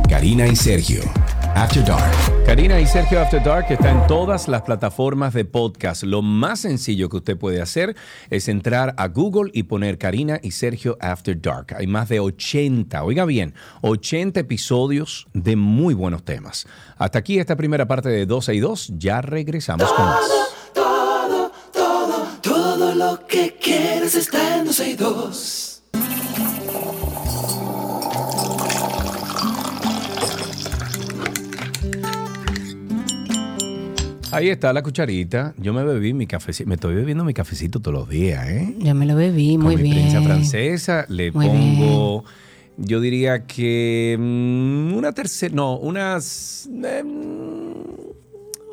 Karina 0.10 0.48
y 0.48 0.56
Sergio. 0.56 1.02
After 1.56 1.86
Dark. 1.86 2.46
Karina 2.46 2.80
y 2.80 2.86
Sergio 2.86 3.22
After 3.22 3.42
Dark 3.42 3.68
está 3.70 3.92
en 3.92 4.06
todas 4.08 4.48
las 4.48 4.64
plataformas 4.64 5.34
de 5.34 5.46
podcast. 5.46 6.04
Lo 6.04 6.22
más 6.22 6.62
sencillo 6.62 7.10
que 7.10 7.18
usted 7.18 7.38
puede 7.38 7.62
hacer 7.62 7.96
es 8.30 8.48
entrar 8.48 8.94
a 8.98 9.08
Google 9.08 9.52
y 9.54 9.64
poner 9.64 9.98
Karina 9.98 10.40
y 10.42 10.52
Sergio 10.52 10.98
After 11.00 11.40
Dark. 11.40 11.76
Hay 11.78 11.88
más 11.88 12.10
de 12.10 12.20
80, 12.20 13.04
oiga 13.04 13.26
bien, 13.26 13.54
80 13.82 14.40
episodios 14.40 15.28
de 15.34 15.56
muy 15.56 15.94
buenos 15.94 16.24
temas. 16.24 16.66
Hasta 16.98 17.20
aquí 17.20 17.40
esta 17.40 17.56
primera 17.56 17.88
parte 17.88 18.10
de 18.10 18.26
12 18.26 18.56
y 18.56 18.60
2. 18.60 18.94
Ya 18.98 19.22
regresamos 19.22 19.92
con 19.94 20.06
más. 20.06 20.20
Todo, 20.74 21.52
todo, 21.72 22.28
todo 22.42 22.96
lo 22.96 23.26
que 23.28 23.58
quieres 23.62 24.16
está 24.16 24.58
en 24.58 24.66
12 24.66 24.90
y 24.90 24.96
2. 24.96 25.63
Ahí 34.34 34.50
está 34.50 34.74
la 34.74 34.82
cucharita. 34.82 35.54
Yo 35.58 35.74
me 35.74 35.84
bebí 35.84 36.14
mi 36.14 36.28
cafecito. 36.28 36.68
Me 36.68 36.76
estoy 36.76 36.96
bebiendo 36.96 37.24
mi 37.24 37.34
cafecito 37.34 37.80
todos 37.80 37.94
los 38.00 38.10
días, 38.10 38.48
¿eh? 38.50 38.76
Yo 38.80 38.96
me 38.96 39.06
lo 39.06 39.16
bebí, 39.16 39.58
muy 39.58 39.76
Con 39.76 39.84
mi 39.84 39.90
bien. 39.92 40.10
prensa 40.10 40.22
francesa 40.22 41.06
le 41.10 41.32
Muy 41.32 41.48
pongo, 41.48 42.24
yo 42.78 43.00
diría 43.00 43.46
que 43.46 44.18
mm, 44.20 44.94
una 44.96 45.12
tercera, 45.12 45.54
no, 45.54 45.78
unas, 45.78 46.68
em, 46.84 47.74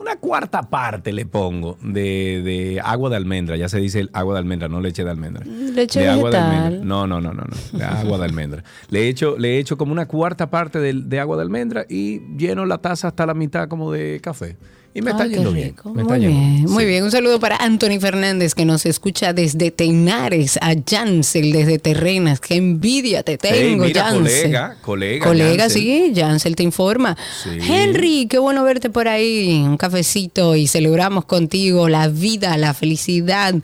una 0.00 0.16
cuarta 0.16 0.62
parte 0.62 1.12
le 1.12 1.26
pongo 1.26 1.76
de, 1.82 2.40
de 2.42 2.80
agua 2.82 3.10
de 3.10 3.16
almendra. 3.16 3.56
Ya 3.56 3.68
se 3.68 3.78
dice 3.78 4.00
el 4.00 4.10
agua 4.14 4.32
de 4.34 4.40
almendra, 4.40 4.68
no 4.68 4.80
leche 4.80 5.04
de 5.04 5.10
almendra. 5.10 5.44
Leche 5.44 6.00
de 6.00 6.08
agua 6.08 6.30
de 6.30 6.36
vegetal. 6.38 6.56
almendra. 6.64 6.84
No, 6.86 7.06
no, 7.06 7.20
no, 7.20 7.34
no, 7.34 7.42
no. 7.44 7.78
De 7.78 7.84
agua 7.84 8.16
de 8.18 8.24
almendra. 8.24 8.64
Le 8.88 9.08
echo, 9.08 9.36
le 9.38 9.58
echo 9.58 9.76
como 9.76 9.92
una 9.92 10.06
cuarta 10.06 10.48
parte 10.48 10.78
de, 10.78 10.94
de 10.94 11.20
agua 11.20 11.36
de 11.36 11.42
almendra 11.42 11.84
y 11.88 12.20
lleno 12.38 12.64
la 12.64 12.78
taza 12.78 13.08
hasta 13.08 13.26
la 13.26 13.34
mitad 13.34 13.68
como 13.68 13.92
de 13.92 14.20
café. 14.22 14.56
Y 14.92 15.02
me 15.02 15.12
está 15.12 15.24
yendo 15.26 15.52
bien. 15.52 15.76
Me 15.94 16.02
está 16.02 16.14
Muy 16.14 16.20
yendo 16.20 16.36
bien, 16.40 16.64
muy 16.64 16.82
Sí. 16.84 16.88
bien. 16.90 17.04
Un 17.04 17.10
saludo 17.12 17.38
para 17.38 17.56
Anthony 17.56 18.00
Fernández 18.00 18.56
que 18.56 18.64
nos 18.64 18.84
escucha 18.86 19.32
desde 19.32 19.70
Tenares, 19.70 20.58
a 20.60 20.72
Jansel 20.88 21.52
desde 21.52 21.78
Terrenas. 21.78 22.40
Qué 22.40 22.56
envidia 22.56 23.22
te 23.22 23.38
tengo, 23.38 23.84
mira, 23.84 24.04
Jansel. 24.06 24.42
colega, 24.42 24.76
colega. 24.80 25.26
Colega, 25.26 25.62
Jansel. 25.64 25.82
sí, 25.82 26.12
Jansel 26.16 26.56
te 26.56 26.64
informa. 26.64 27.16
Sí. 27.44 27.50
Henry, 27.72 28.26
qué 28.28 28.38
bueno 28.38 28.64
verte 28.64 28.90
por 28.90 29.06
ahí. 29.06 29.62
Un 29.64 29.76
cafecito 29.76 30.56
y 30.56 30.66
celebramos 30.66 31.24
contigo 31.24 31.88
la 31.88 32.08
vida, 32.08 32.56
la 32.58 32.74
felicidad. 32.74 33.54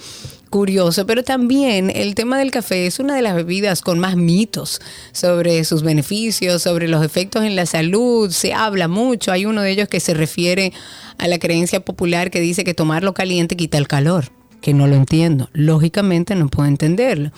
curioso, 0.49 1.07
pero 1.07 1.23
también 1.23 1.91
el 1.95 2.15
tema 2.15 2.39
del 2.39 2.51
café 2.51 2.87
es 2.87 2.99
una 2.99 3.15
de 3.15 3.23
las 3.23 3.35
bebidas 3.35 3.83
con 3.83 3.99
más 3.99 4.17
mitos 4.17 4.81
sobre 5.13 5.65
sus 5.65 5.83
beneficios, 5.83 6.63
sobre 6.63 6.89
los 6.89 7.05
efectos 7.05 7.45
en 7.45 7.57
la 7.57 7.67
salud. 7.67 8.31
Se 8.31 8.55
habla 8.55 8.89
mucho. 8.89 9.33
Hay 9.33 9.45
uno 9.45 9.61
de 9.61 9.71
ellos 9.71 9.89
que 9.89 10.01
se 10.01 10.15
refiere 10.15 10.73
a 11.19 11.29
la 11.29 11.39
creencia 11.39 11.81
popular 11.81 12.31
que 12.31 12.41
dice 12.41 12.65
que 12.65 12.73
tomarlo 12.73 13.13
caliente 13.13 13.55
quita 13.55 13.77
el 13.77 13.87
calor 13.87 14.42
que 14.63 14.73
no 14.73 14.87
lo 14.87 14.97
entiendo. 14.97 15.51
Lógicamente 15.53 16.35
no 16.35 16.49
puedo 16.49 16.69
entenderlo. 16.69 17.33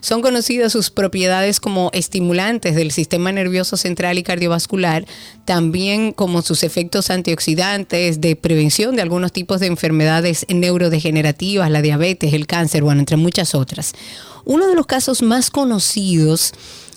Son 0.00 0.20
conocidas 0.20 0.72
sus 0.72 0.90
propiedades 0.90 1.60
como 1.60 1.90
estimulantes 1.92 2.74
del 2.74 2.90
sistema 2.90 3.30
nervioso 3.30 3.76
central 3.76 4.18
y 4.18 4.24
cardiovascular, 4.24 5.06
también 5.44 6.12
como 6.12 6.42
sus 6.42 6.64
efectos 6.64 7.08
antioxidantes 7.10 8.20
de 8.20 8.34
prevención 8.34 8.96
de 8.96 9.02
algunos 9.02 9.30
tipos 9.30 9.60
de 9.60 9.68
enfermedades 9.68 10.44
neurodegenerativas, 10.48 11.70
la 11.70 11.82
diabetes, 11.82 12.34
el 12.34 12.48
cáncer, 12.48 12.82
bueno, 12.82 12.98
entre 12.98 13.16
muchas 13.16 13.54
otras. 13.54 13.92
Uno 14.44 14.66
de 14.66 14.74
los 14.74 14.86
casos 14.86 15.22
más 15.22 15.52
conocidos 15.52 16.52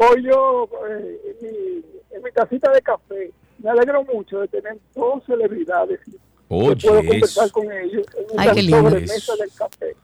Hoy 0.01 0.23
yo, 0.23 0.69
eh, 0.89 1.19
en, 1.41 1.45
mi, 1.47 1.83
en 2.11 2.23
mi 2.23 2.31
tacita 2.31 2.71
de 2.71 2.81
café, 2.81 3.31
me 3.61 3.69
alegro 3.69 4.03
mucho 4.05 4.39
de 4.39 4.47
tener 4.47 4.77
dos 4.95 5.21
celebridades 5.25 5.99
Oye, 6.47 6.75
que 6.77 6.87
puedo 6.87 6.99
conversar 7.05 7.51
con 7.51 7.69
ellos 7.69 8.05
en 8.17 8.39
Ay, 8.39 8.47
una 8.47 8.53
qué 8.55 8.61
lindo. 8.63 8.89
sobremesa 8.89 9.35
del 9.35 9.51
café. 9.51 9.95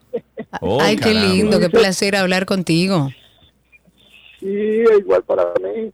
Oh, 0.59 0.77
Ay, 0.81 0.97
qué 0.97 1.01
caramba. 1.13 1.27
lindo, 1.33 1.59
qué 1.61 1.69
placer 1.69 2.15
hablar 2.17 2.45
contigo. 2.45 3.07
Sí, 4.41 4.47
igual 4.99 5.23
para 5.23 5.45
mí. 5.63 5.91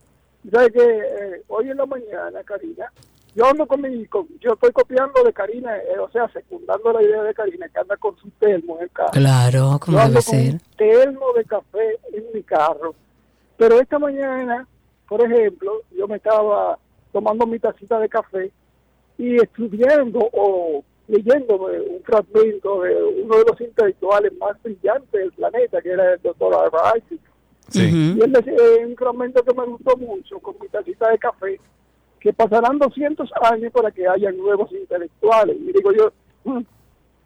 ¿Sabes 0.51 0.71
que 0.73 0.79
eh, 0.81 1.43
Hoy 1.47 1.69
en 1.69 1.77
la 1.77 1.85
mañana, 1.85 2.43
Karina, 2.43 2.91
yo 3.35 3.45
ando 3.45 3.65
con 3.65 3.81
mi, 3.81 4.05
con- 4.07 4.27
yo 4.39 4.53
estoy 4.53 4.71
copiando 4.71 5.23
de 5.23 5.31
Karina, 5.33 5.77
eh, 5.77 5.99
o 5.99 6.09
sea, 6.11 6.27
secundando 6.29 6.91
la 6.91 7.01
idea 7.03 7.23
de 7.23 7.33
Karina, 7.33 7.69
que 7.69 7.79
anda 7.79 7.95
con 7.97 8.15
su 8.17 8.29
termo 8.31 8.77
en 8.77 8.83
el 8.83 8.91
carro. 8.91 9.11
Claro, 9.11 9.79
como 9.79 9.97
yo 9.97 10.03
debe 10.03 10.13
con 10.15 10.21
ser. 10.23 10.53
un 10.53 10.59
termo 10.77 11.25
de 11.35 11.45
café 11.45 11.99
en 12.13 12.25
mi 12.33 12.43
carro. 12.43 12.93
Pero 13.57 13.79
esta 13.79 13.99
mañana, 13.99 14.67
por 15.07 15.21
ejemplo, 15.23 15.81
yo 15.95 16.07
me 16.07 16.17
estaba 16.17 16.77
tomando 17.13 17.45
mi 17.45 17.59
tacita 17.59 17.99
de 17.99 18.09
café 18.09 18.51
y 19.17 19.35
estudiando 19.35 20.19
o 20.33 20.83
leyendo 21.07 21.55
un 21.57 22.01
fragmento 22.03 22.81
de 22.81 22.95
uno 23.23 23.37
de 23.37 23.43
los 23.45 23.61
intelectuales 23.61 24.31
más 24.37 24.61
brillantes 24.63 25.11
del 25.11 25.31
planeta, 25.33 25.81
que 25.81 25.89
era 25.89 26.13
el 26.13 26.21
doctor 26.21 26.53
Albert 26.55 26.95
Einstein. 26.95 27.19
Sí. 27.67 28.15
Y 28.17 28.21
él 28.21 28.31
decía 28.31 28.53
eh, 28.53 28.85
un 28.85 28.95
fragmento 28.95 29.43
que 29.43 29.53
me 29.53 29.65
gustó 29.65 29.95
mucho 29.97 30.39
con 30.39 30.55
mi 30.61 30.67
tacita 30.69 31.09
de 31.09 31.17
café, 31.19 31.59
que 32.21 32.31
pasarán 32.33 32.77
200 32.77 33.29
años 33.51 33.71
para 33.73 33.91
que 33.91 34.07
haya 34.07 34.31
nuevos 34.31 34.71
intelectuales. 34.71 35.57
Y 35.59 35.73
digo 35.73 35.91
yo, 35.97 36.13
"Mm, 36.45 36.61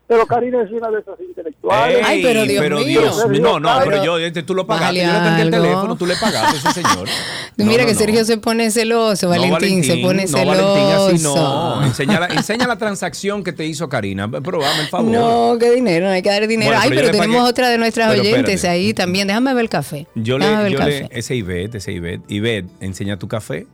pero 0.08 0.26
Karina 0.28 0.62
es 0.62 0.72
una 0.72 0.90
de 0.92 1.00
esas 1.00 1.20
intelectuales. 1.20 1.98
Ay, 2.06 2.22
pero 2.24 2.44
Dios 2.46 2.64
mío. 2.70 2.86
Dios. 2.86 3.28
No, 3.42 3.60
no, 3.60 3.70
Pero- 3.80 3.90
pero 3.92 4.04
yo, 4.06 4.18
este, 4.20 4.44
tú 4.44 4.54
lo 4.54 4.68
pagaste. 4.68 5.00
Yo 5.00 5.12
le 5.12 5.42
el 5.42 5.50
teléfono, 5.52 5.96
tú 5.98 6.06
le 6.06 6.16
pagaste 6.16 6.58
a 6.68 6.70
ese 6.72 6.82
señor. 6.84 7.08
No, 7.58 7.64
Mira 7.64 7.84
no, 7.84 7.88
que 7.88 7.94
no. 7.94 8.00
Sergio 8.00 8.26
se 8.26 8.38
pone 8.38 8.70
celoso, 8.70 9.28
No, 9.28 9.32
Valentín, 9.32 9.82
se 9.82 9.96
pone 10.00 10.26
no, 10.26 10.38
celoso. 10.38 10.74
Valentín, 10.74 11.16
así 11.16 11.24
no. 11.24 11.84
Enseña 11.86 12.20
la, 12.20 12.26
enseña 12.28 12.68
la 12.68 12.78
transacción 12.78 13.46
que 13.46 13.54
te 13.54 13.66
hizo 13.66 13.88
Karina. 13.88 14.30
Pero 14.30 14.60
dame 14.62 14.82
el 14.82 14.88
favor. 14.90 15.10
No, 15.10 15.56
qué 15.58 15.72
dinero, 15.72 16.08
no 16.08 16.12
hay 16.12 16.22
que 16.22 16.30
dar 16.30 16.46
dinero. 16.48 16.72
Bueno, 16.72 16.82
Ay, 16.84 16.90
pero 16.90 17.02
pero 17.04 17.12
tenemos 17.14 17.38
pagué- 17.44 17.50
otra 17.50 17.70
de 17.70 17.78
nuestras 17.78 18.10
Pero 18.10 18.22
oyentes 18.24 18.56
espérate. 18.56 18.68
ahí 18.78 18.94
también. 18.94 19.28
Déjame 19.30 19.54
ver 19.54 19.64
el 19.64 19.70
café. 19.70 20.06
Yo 20.16 20.38
Déjame 20.38 20.58
le, 20.58 20.64
ver 20.64 20.72
yo 20.74 20.86
le, 20.86 21.10
ese 21.18 21.36
Ivette, 21.36 21.76
ese 21.76 21.94
Ivette. 21.94 22.24
Ivette, 22.28 22.68
enseña 22.82 23.18
tu 23.18 23.30
café. 23.30 23.68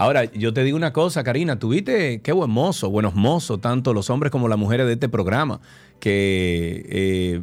Ahora, 0.00 0.24
yo 0.24 0.54
te 0.54 0.64
digo 0.64 0.78
una 0.78 0.94
cosa, 0.94 1.22
Karina, 1.22 1.58
tuviste 1.58 2.22
qué 2.22 2.32
buen 2.32 2.50
mozo, 2.50 2.88
buenos 2.88 3.14
mozos, 3.14 3.60
tanto 3.60 3.92
los 3.92 4.08
hombres 4.08 4.32
como 4.32 4.48
las 4.48 4.58
mujeres 4.58 4.86
de 4.86 4.94
este 4.94 5.10
programa, 5.10 5.60
que, 5.98 6.86
eh, 6.88 7.42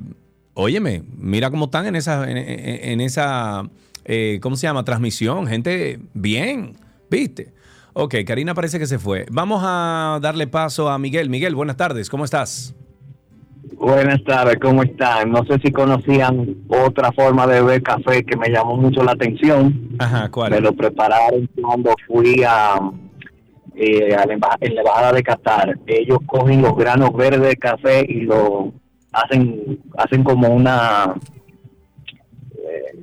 óyeme, 0.56 1.04
mira 1.20 1.52
cómo 1.52 1.66
están 1.66 1.86
en 1.86 1.96
esa, 1.96 2.28
en, 2.28 3.00
esa, 3.00 3.70
eh, 4.06 4.40
¿cómo 4.42 4.56
se 4.56 4.66
llama? 4.66 4.84
Transmisión, 4.84 5.46
gente 5.46 6.00
bien, 6.16 6.76
¿viste? 7.12 7.54
Ok, 7.94 8.16
Karina 8.26 8.56
parece 8.56 8.80
que 8.80 8.88
se 8.88 8.98
fue. 8.98 9.28
Vamos 9.30 9.62
a 9.64 10.18
darle 10.20 10.48
paso 10.48 10.90
a 10.90 10.98
Miguel. 10.98 11.30
Miguel, 11.30 11.54
buenas 11.54 11.78
tardes, 11.78 12.10
¿cómo 12.10 12.26
estás? 12.26 12.74
Buenas 13.76 14.24
tardes, 14.24 14.58
¿cómo 14.62 14.82
están? 14.84 15.32
No 15.32 15.44
sé 15.46 15.60
si 15.64 15.72
conocían 15.72 16.56
otra 16.68 17.12
forma 17.12 17.46
de 17.48 17.62
beber 17.62 17.84
café 17.84 18.24
que 18.24 18.38
me 18.38 18.50
llamó 18.50 18.76
mucho 18.78 19.04
la 19.04 19.12
atención. 19.12 19.90
Ajá, 20.00 20.30
¿cuál? 20.32 20.52
Me 20.52 20.62
lo 20.62 20.74
prepararon 20.74 21.48
cuando 21.62 21.94
fui 22.08 22.44
a, 22.48 22.80
eh, 23.76 24.16
a 24.16 24.26
la, 24.26 24.34
emba- 24.36 24.58
en 24.62 24.76
la 24.76 24.82
embajada 24.82 25.12
de 25.14 25.24
Qatar. 25.24 25.80
Ellos 25.86 26.20
cogen 26.26 26.62
los 26.62 26.76
granos 26.76 27.14
verdes 27.14 27.42
de 27.42 27.56
café 27.58 28.06
y 28.08 28.22
lo 28.22 28.72
hacen 29.12 29.80
hacen 29.98 30.24
como 30.24 30.48
una 30.50 31.14
eh, 32.56 33.00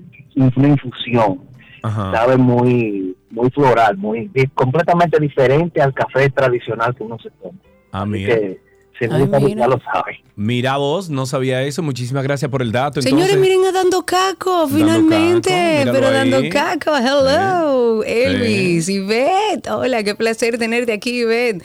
una 0.56 0.68
infusión. 0.68 1.40
Ajá. 1.82 2.12
Sabe 2.12 2.36
muy 2.36 3.16
muy 3.30 3.50
floral, 3.50 3.96
muy 3.96 4.30
completamente 4.54 5.18
diferente 5.20 5.82
al 5.82 5.92
café 5.92 6.30
tradicional 6.30 6.94
que 6.94 7.02
uno 7.02 7.18
se 7.18 7.30
toma. 7.30 7.58
Ah, 7.92 8.02
Así 8.02 8.10
mira. 8.10 8.34
que 8.36 8.60
no 9.00 9.36
Ay, 9.36 9.54
ya 9.56 9.66
lo 9.66 9.80
sabe. 9.80 10.22
Mira 10.36 10.76
vos, 10.76 11.10
no 11.10 11.26
sabía 11.26 11.62
eso. 11.62 11.82
Muchísimas 11.82 12.22
gracias 12.24 12.50
por 12.50 12.62
el 12.62 12.72
dato. 12.72 13.00
Señores, 13.02 13.30
entonces. 13.32 13.40
miren 13.56 13.64
a 13.66 13.72
Dando 13.72 14.04
Caco, 14.04 14.62
Dando 14.62 14.76
finalmente. 14.76 15.50
Caco, 15.84 15.92
pero 15.92 16.10
Dando. 16.10 16.40
Caco, 16.50 16.96
hello. 16.96 18.02
Elvis, 18.04 18.88
Ivette. 18.88 19.68
Hola, 19.70 20.02
qué 20.02 20.14
placer 20.14 20.58
tenerte 20.58 20.92
aquí, 20.92 21.20
Ivette. 21.20 21.62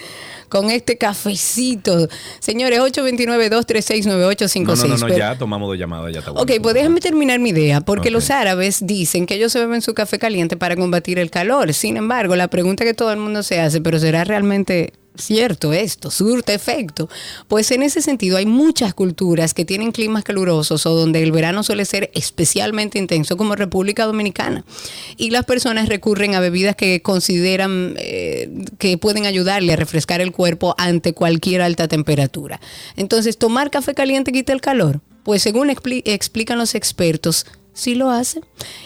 Con 0.50 0.70
este 0.72 0.98
cafecito. 0.98 2.08
Señores, 2.40 2.80
829-236-9856. 2.80 4.06
No, 4.06 4.18
no, 4.18 4.88
no, 4.88 4.98
no, 4.98 5.06
Pero- 5.08 5.18
ya 5.18 5.38
tomamos 5.38 5.68
dos 5.70 5.78
llamadas, 5.78 6.12
ya 6.14 6.20
está 6.20 6.32
Ok, 6.32 6.38
bueno. 6.48 6.62
pues 6.64 6.76
déjame 6.76 7.00
terminar 7.02 7.40
mi 7.40 7.50
idea, 7.50 7.82
porque 7.82 8.10
Ok. 8.10 8.14
los 8.14 8.30
árabes 8.32 8.86
dicen 8.86 9.26
que 9.26 9.36
ellos 9.36 9.52
se 9.52 9.60
beben 9.60 9.82
su 9.82 9.94
café 9.94 10.18
caliente 10.20 10.58
para 10.58 10.76
combatir 10.76 11.20
el 11.20 11.30
calor. 11.30 11.74
Sin 11.74 11.98
embargo, 11.98 12.36
la 12.36 12.48
pregunta 12.48 12.84
que 12.84 12.94
todo 12.94 13.12
el 13.12 13.20
mundo 13.20 13.44
se 13.44 13.60
hace, 13.60 13.82
pero 13.82 14.00
¿será 14.00 14.24
realmente 14.24 14.94
cierto 15.16 15.74
esto? 15.74 16.12
¿Surte 16.12 16.54
efecto? 16.54 17.10
Pues 17.48 17.72
en 17.72 17.84
ese 17.84 18.02
sentido 18.02 18.38
hay 18.38 18.46
muchas 18.46 18.94
culturas 18.94 19.54
que 19.54 19.66
tienen 19.66 19.92
climas 19.92 20.24
calurosos 20.24 20.86
o 20.86 20.96
donde 20.96 21.22
el 21.22 21.32
verano 21.32 21.64
suele 21.64 21.86
ser 21.86 22.12
especialmente 22.14 23.00
intenso, 23.00 23.36
como 23.38 23.56
República 23.56 24.06
Dominicana. 24.06 24.64
Y 25.18 25.32
las 25.32 25.46
personas 25.46 25.90
recurren 25.90 26.36
a 26.36 26.40
bebidas 26.40 26.76
que 26.76 27.02
consideran 27.02 27.96
eh, 27.98 28.50
que 28.78 28.98
pueden 28.98 29.26
ayudarle 29.26 29.74
a 29.74 29.76
refrescar 29.76 30.22
el 30.22 30.32
cuerpo 30.32 30.76
ante 30.78 31.14
cualquier 31.14 31.62
alta 31.62 31.88
temperatura. 31.88 32.62
Entonces, 32.96 33.38
¿tomar 33.38 33.72
café 33.72 33.94
caliente 33.94 34.32
quita 34.32 34.54
el 34.54 34.62
calor? 34.62 35.02
Pues 35.24 35.42
según 35.42 35.70
expli- 35.70 36.02
explican 36.06 36.58
los 36.58 36.76
expertos, 36.76 37.46
sí 37.80 37.96
lo 37.96 38.12
hace. 38.12 38.42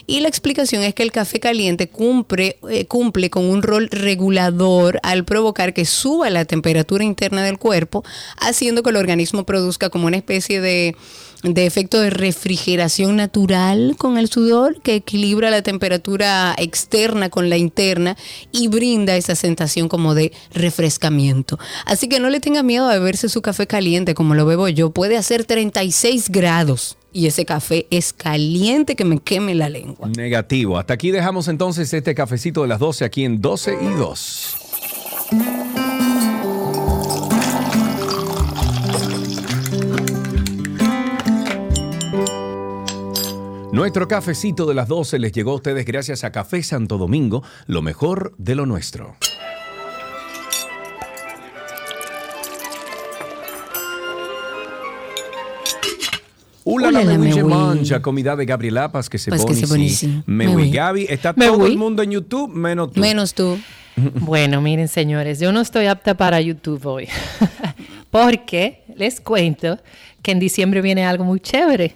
Y 0.08 0.22
la 0.22 0.28
explicación 0.28 0.84
es 0.84 0.94
que 0.94 1.04
el 1.04 1.12
café 1.12 1.40
caliente 1.40 1.90
cumple, 1.90 2.58
eh, 2.70 2.86
cumple 2.86 3.30
con 3.30 3.46
un 3.46 3.62
rol 3.62 3.90
regulador 3.92 5.00
al 5.04 5.26
provocar 5.26 5.74
que 5.74 5.86
suba 5.86 6.30
la 6.30 6.46
temperatura 6.46 7.04
interna 7.04 7.44
del 7.44 7.58
cuerpo, 7.58 8.04
haciendo 8.38 8.84
que 8.84 8.92
el 8.92 8.98
organismo 8.98 9.46
produzca 9.46 9.90
como 9.90 10.08
una 10.08 10.18
especie 10.18 10.62
de, 10.62 10.96
de 11.44 11.66
efecto 11.66 12.00
de 12.00 12.10
refrigeración 12.10 13.18
natural 13.18 13.96
con 13.98 14.18
el 14.18 14.30
sudor 14.30 14.82
que 14.82 14.96
equilibra 14.96 15.52
la 15.52 15.62
temperatura 15.62 16.56
externa 16.58 17.30
con 17.30 17.50
la 17.50 17.58
interna 17.58 18.16
y 18.52 18.70
brinda 18.70 19.16
esa 19.16 19.36
sensación 19.36 19.90
como 19.90 20.16
de 20.16 20.32
refrescamiento. 20.54 21.60
Así 21.86 22.08
que 22.08 22.20
no 22.20 22.30
le 22.30 22.40
tenga 22.40 22.64
miedo 22.64 22.90
a 22.90 22.94
beberse 22.94 23.28
su 23.28 23.42
café 23.42 23.68
caliente 23.68 24.14
como 24.14 24.36
lo 24.36 24.46
bebo 24.46 24.70
yo. 24.70 24.92
Puede 24.92 25.18
hacer 25.18 25.44
36 25.46 26.30
grados 26.30 26.98
y 27.14 27.28
ese 27.28 27.46
café 27.46 27.88
es 27.92 28.12
caliente 28.12 28.96
que 28.96 29.06
me 29.06 29.20
queme 29.20 29.56
la 29.56 29.70
lengua. 29.70 30.10
Negativo. 30.10 30.78
Hasta 30.78 30.96
aquí 30.96 31.12
dejamos 31.12 31.48
entonces 31.48 31.94
este 31.94 32.16
cafecito 32.16 32.64
de 32.64 32.68
las 32.68 32.80
12 32.80 33.06
aquí 33.06 33.24
en 33.24 33.40
12 33.40 33.78
y 33.82 33.86
2. 33.96 34.58
Nuestro 43.72 44.08
cafecito 44.08 44.68
de 44.68 44.76
las 44.76 44.88
12 44.88 45.18
les 45.18 45.32
llegó 45.32 45.52
a 45.52 45.56
ustedes 45.56 45.86
gracias 45.86 46.24
a 46.24 46.32
Café 46.32 46.62
Santo 46.62 47.00
Domingo, 47.00 47.44
lo 47.66 47.82
mejor 47.82 48.36
de 48.38 48.54
lo 48.54 48.68
nuestro. 48.68 49.16
Ula 56.66 56.92
la 56.92 57.04
mancha, 57.44 58.02
comida 58.02 58.36
de 58.36 58.46
Gabrielapas 58.46 59.10
que 59.10 59.18
se 59.18 59.30
Pues 59.30 59.42
que 59.42 59.48
pone 59.48 59.60
se 59.60 59.68
pone 59.68 59.90
sí. 59.90 59.96
sí. 59.96 60.24
Mehui. 60.26 60.56
Mehui. 60.56 60.72
Gaby, 60.72 61.06
está 61.10 61.34
todo 61.34 61.66
el 61.66 61.78
mundo 61.78 62.04
en 62.04 62.12
YouTube, 62.12 62.54
menos 62.54 62.92
tú. 62.92 63.00
Menos 63.00 63.34
tú. 63.34 63.58
Bueno, 63.96 64.60
miren 64.60 64.88
señores, 64.88 65.40
yo 65.40 65.52
no 65.52 65.62
estoy 65.62 65.86
apta 65.86 66.16
para 66.16 66.42
YouTube 66.42 66.84
hoy, 66.84 67.08
porque 68.10 68.82
les 68.96 69.22
cuento 69.22 69.78
que 70.24 70.32
en 70.32 70.40
diciembre 70.40 70.82
viene 70.82 71.06
algo 71.06 71.24
muy 71.24 71.40
chévere. 71.40 71.96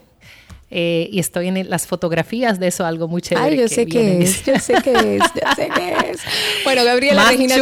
Eh, 0.69 1.10
y 1.13 1.19
estoy 1.19 1.47
en 1.47 1.69
las 1.69 1.88
fotografías 1.88 2.60
de 2.60 2.67
eso, 2.67 2.86
algo 2.86 3.08
muy 3.08 3.21
chévere. 3.21 3.47
Ay, 3.47 3.58
yo 3.58 3.63
que 3.63 3.69
sé 3.69 3.86
qué 3.86 4.21
es, 4.21 4.45
yo 4.45 4.60
sé 4.60 4.75
qué 4.84 5.15
es, 5.15 5.23
yo 5.34 5.56
sé 5.56 5.69
qué 5.73 6.12
es. 6.12 6.19
Bueno, 6.65 6.84
Gabriela 6.84 7.24
Más 7.24 7.32
Regina 7.32 7.55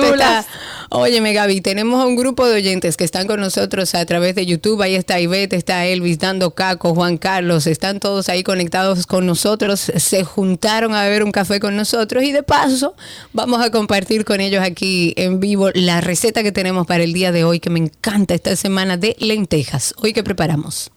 Óyeme, 0.90 1.34
Gaby, 1.34 1.62
tenemos 1.62 2.02
a 2.02 2.06
un 2.06 2.16
grupo 2.16 2.48
de 2.48 2.56
oyentes 2.56 2.98
que 2.98 3.04
están 3.04 3.28
con 3.28 3.40
nosotros 3.40 3.96
a 3.96 4.06
través 4.06 4.36
de 4.36 4.46
YouTube. 4.46 4.82
Ahí 4.82 4.96
está 4.96 5.20
Ivette, 5.20 5.54
está 5.54 5.86
Elvis, 5.86 6.20
dando 6.20 6.52
caco, 6.52 6.94
Juan 6.94 7.18
Carlos, 7.18 7.68
están 7.68 8.00
todos 8.00 8.30
ahí 8.30 8.44
conectados 8.44 9.06
con 9.08 9.26
nosotros. 9.26 9.80
Se 9.80 10.24
juntaron 10.24 10.94
a 10.94 11.04
beber 11.04 11.24
un 11.24 11.32
café 11.32 11.60
con 11.60 11.76
nosotros 11.76 12.24
y 12.24 12.32
de 12.32 12.44
paso 12.44 12.96
vamos 13.34 13.62
a 13.62 13.72
compartir 13.72 14.26
con 14.26 14.42
ellos 14.42 14.64
aquí 14.64 15.14
en 15.18 15.40
vivo 15.40 15.70
la 15.74 16.02
receta 16.02 16.44
que 16.44 16.52
tenemos 16.52 16.86
para 16.86 17.04
el 17.04 17.14
día 17.14 17.32
de 17.32 17.44
hoy, 17.44 17.60
que 17.60 17.70
me 17.70 17.80
encanta 17.80 18.34
esta 18.34 18.56
semana 18.56 18.98
de 18.98 19.16
lentejas. 19.20 19.94
Hoy 19.98 20.14
que 20.14 20.24
preparamos. 20.24 20.92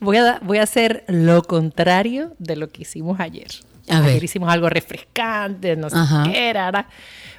Voy 0.00 0.18
a, 0.18 0.38
voy 0.42 0.58
a 0.58 0.64
hacer 0.64 1.04
lo 1.08 1.42
contrario 1.42 2.34
de 2.38 2.56
lo 2.56 2.68
que 2.68 2.82
hicimos 2.82 3.20
ayer. 3.20 3.50
A 3.88 3.98
ayer 3.98 4.22
hicimos 4.22 4.50
algo 4.50 4.68
refrescante, 4.68 5.76
no 5.76 5.90
sé 5.90 5.96
qué 6.24 6.50
era, 6.50 6.68
era. 6.68 6.88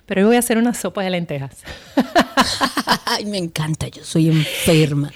Pero 0.06 0.22
hoy 0.22 0.28
voy 0.28 0.36
a 0.36 0.40
hacer 0.40 0.58
una 0.58 0.74
sopa 0.74 1.04
de 1.04 1.10
lentejas. 1.12 1.64
Ay, 3.06 3.26
me 3.26 3.38
encanta, 3.38 3.88
yo 3.88 4.04
soy 4.04 4.28
enferma. 4.30 5.12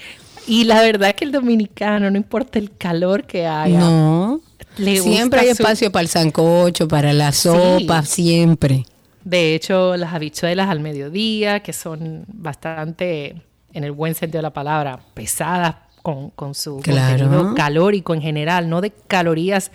Y 0.46 0.64
la 0.64 0.80
verdad 0.80 1.14
que 1.14 1.24
el 1.24 1.32
dominicano, 1.32 2.10
no 2.10 2.16
importa 2.16 2.58
el 2.58 2.70
calor 2.76 3.24
que 3.24 3.46
haya, 3.46 3.78
No. 3.78 4.40
le 4.78 4.98
Siempre 5.00 5.18
gusta 5.20 5.40
hay 5.40 5.46
su- 5.54 5.62
espacio 5.62 5.92
para 5.92 6.02
el 6.02 6.08
sancocho, 6.08 6.88
para 6.88 7.12
la 7.12 7.32
sopa, 7.32 8.02
siempre. 8.04 8.84
De 9.24 9.54
hecho, 9.54 9.96
las 9.98 10.14
habichuelas 10.14 10.70
al 10.70 10.80
mediodía, 10.80 11.60
que 11.60 11.74
son 11.74 12.24
bastante, 12.28 13.42
en 13.74 13.84
el 13.84 13.92
buen 13.92 14.14
sentido 14.14 14.38
de 14.38 14.42
la 14.44 14.52
palabra, 14.54 15.00
pesadas 15.12 15.76
con, 16.02 16.30
con 16.30 16.54
su 16.54 16.78
Claro. 16.80 17.26
contenido 17.28 17.54
calórico 17.54 18.14
en 18.14 18.22
general, 18.22 18.70
no 18.70 18.80
de 18.80 18.90
calorías 18.90 19.70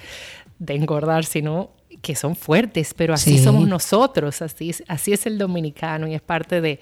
de 0.58 0.74
engordar, 0.76 1.24
sino 1.26 1.70
que 2.04 2.16
son 2.16 2.36
fuertes, 2.36 2.94
pero 2.94 3.14
así 3.14 3.38
Sí. 3.38 3.44
somos 3.46 3.66
nosotros, 3.68 4.42
así 4.44 4.70
es, 4.72 4.84
así 4.88 5.14
es 5.14 5.26
el 5.26 5.38
dominicano 5.38 6.06
y 6.06 6.14
es 6.14 6.22
parte 6.22 6.60
de, 6.60 6.80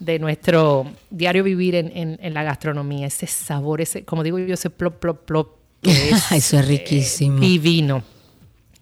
de 0.00 0.18
nuestro 0.18 0.86
diario 1.10 1.44
vivir 1.44 1.74
en, 1.74 1.94
en- 1.94 2.18
en 2.22 2.32
la 2.34 2.42
gastronomía, 2.44 3.06
ese 3.06 3.26
sabor, 3.26 3.80
ese, 3.82 4.04
como 4.04 4.22
digo 4.24 4.38
yo, 4.38 4.54
ese 4.54 4.70
plop, 4.70 4.98
plop, 5.00 5.24
plop, 5.26 5.48
que 5.82 5.90
es 6.10 6.32
Eso 6.32 6.58
es 6.58 6.66
riquísimo. 6.66 7.38
divino. 7.40 8.02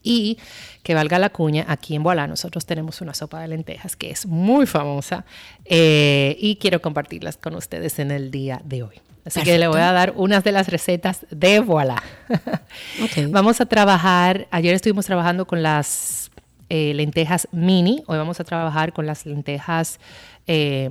Y 0.04 0.38
que 0.84 0.94
valga 0.94 1.18
la 1.18 1.30
cuña, 1.30 1.64
aquí 1.66 1.96
en 1.96 2.04
Boalá 2.04 2.28
nosotros 2.28 2.64
tenemos 2.64 3.00
una 3.00 3.12
sopa 3.12 3.40
de 3.40 3.48
lentejas 3.48 3.96
que 3.96 4.10
es 4.10 4.24
muy 4.24 4.66
famosa 4.66 5.24
eh, 5.64 6.36
y 6.38 6.56
quiero 6.56 6.80
compartirlas 6.80 7.36
con 7.36 7.56
ustedes 7.56 7.98
en 7.98 8.12
el 8.12 8.30
día 8.30 8.62
de 8.64 8.84
hoy. 8.84 8.94
Así 9.26 9.42
que 9.42 9.58
le 9.58 9.66
voy 9.66 9.80
a 9.80 9.92
dar 9.92 10.12
unas 10.16 10.44
de 10.44 10.52
las 10.52 10.68
recetas 10.68 11.26
de 11.30 11.58
Boalá. 11.58 12.00
Vamos 13.30 13.60
a 13.60 13.66
trabajar, 13.66 14.46
ayer 14.52 14.72
estuvimos 14.72 15.04
trabajando 15.04 15.46
con 15.46 15.64
las 15.64 16.30
eh, 16.68 16.94
lentejas 16.94 17.48
mini, 17.52 18.02
hoy 18.06 18.18
vamos 18.18 18.40
a 18.40 18.44
trabajar 18.44 18.92
con 18.92 19.06
las 19.06 19.24
lentejas, 19.24 20.00
eh, 20.48 20.90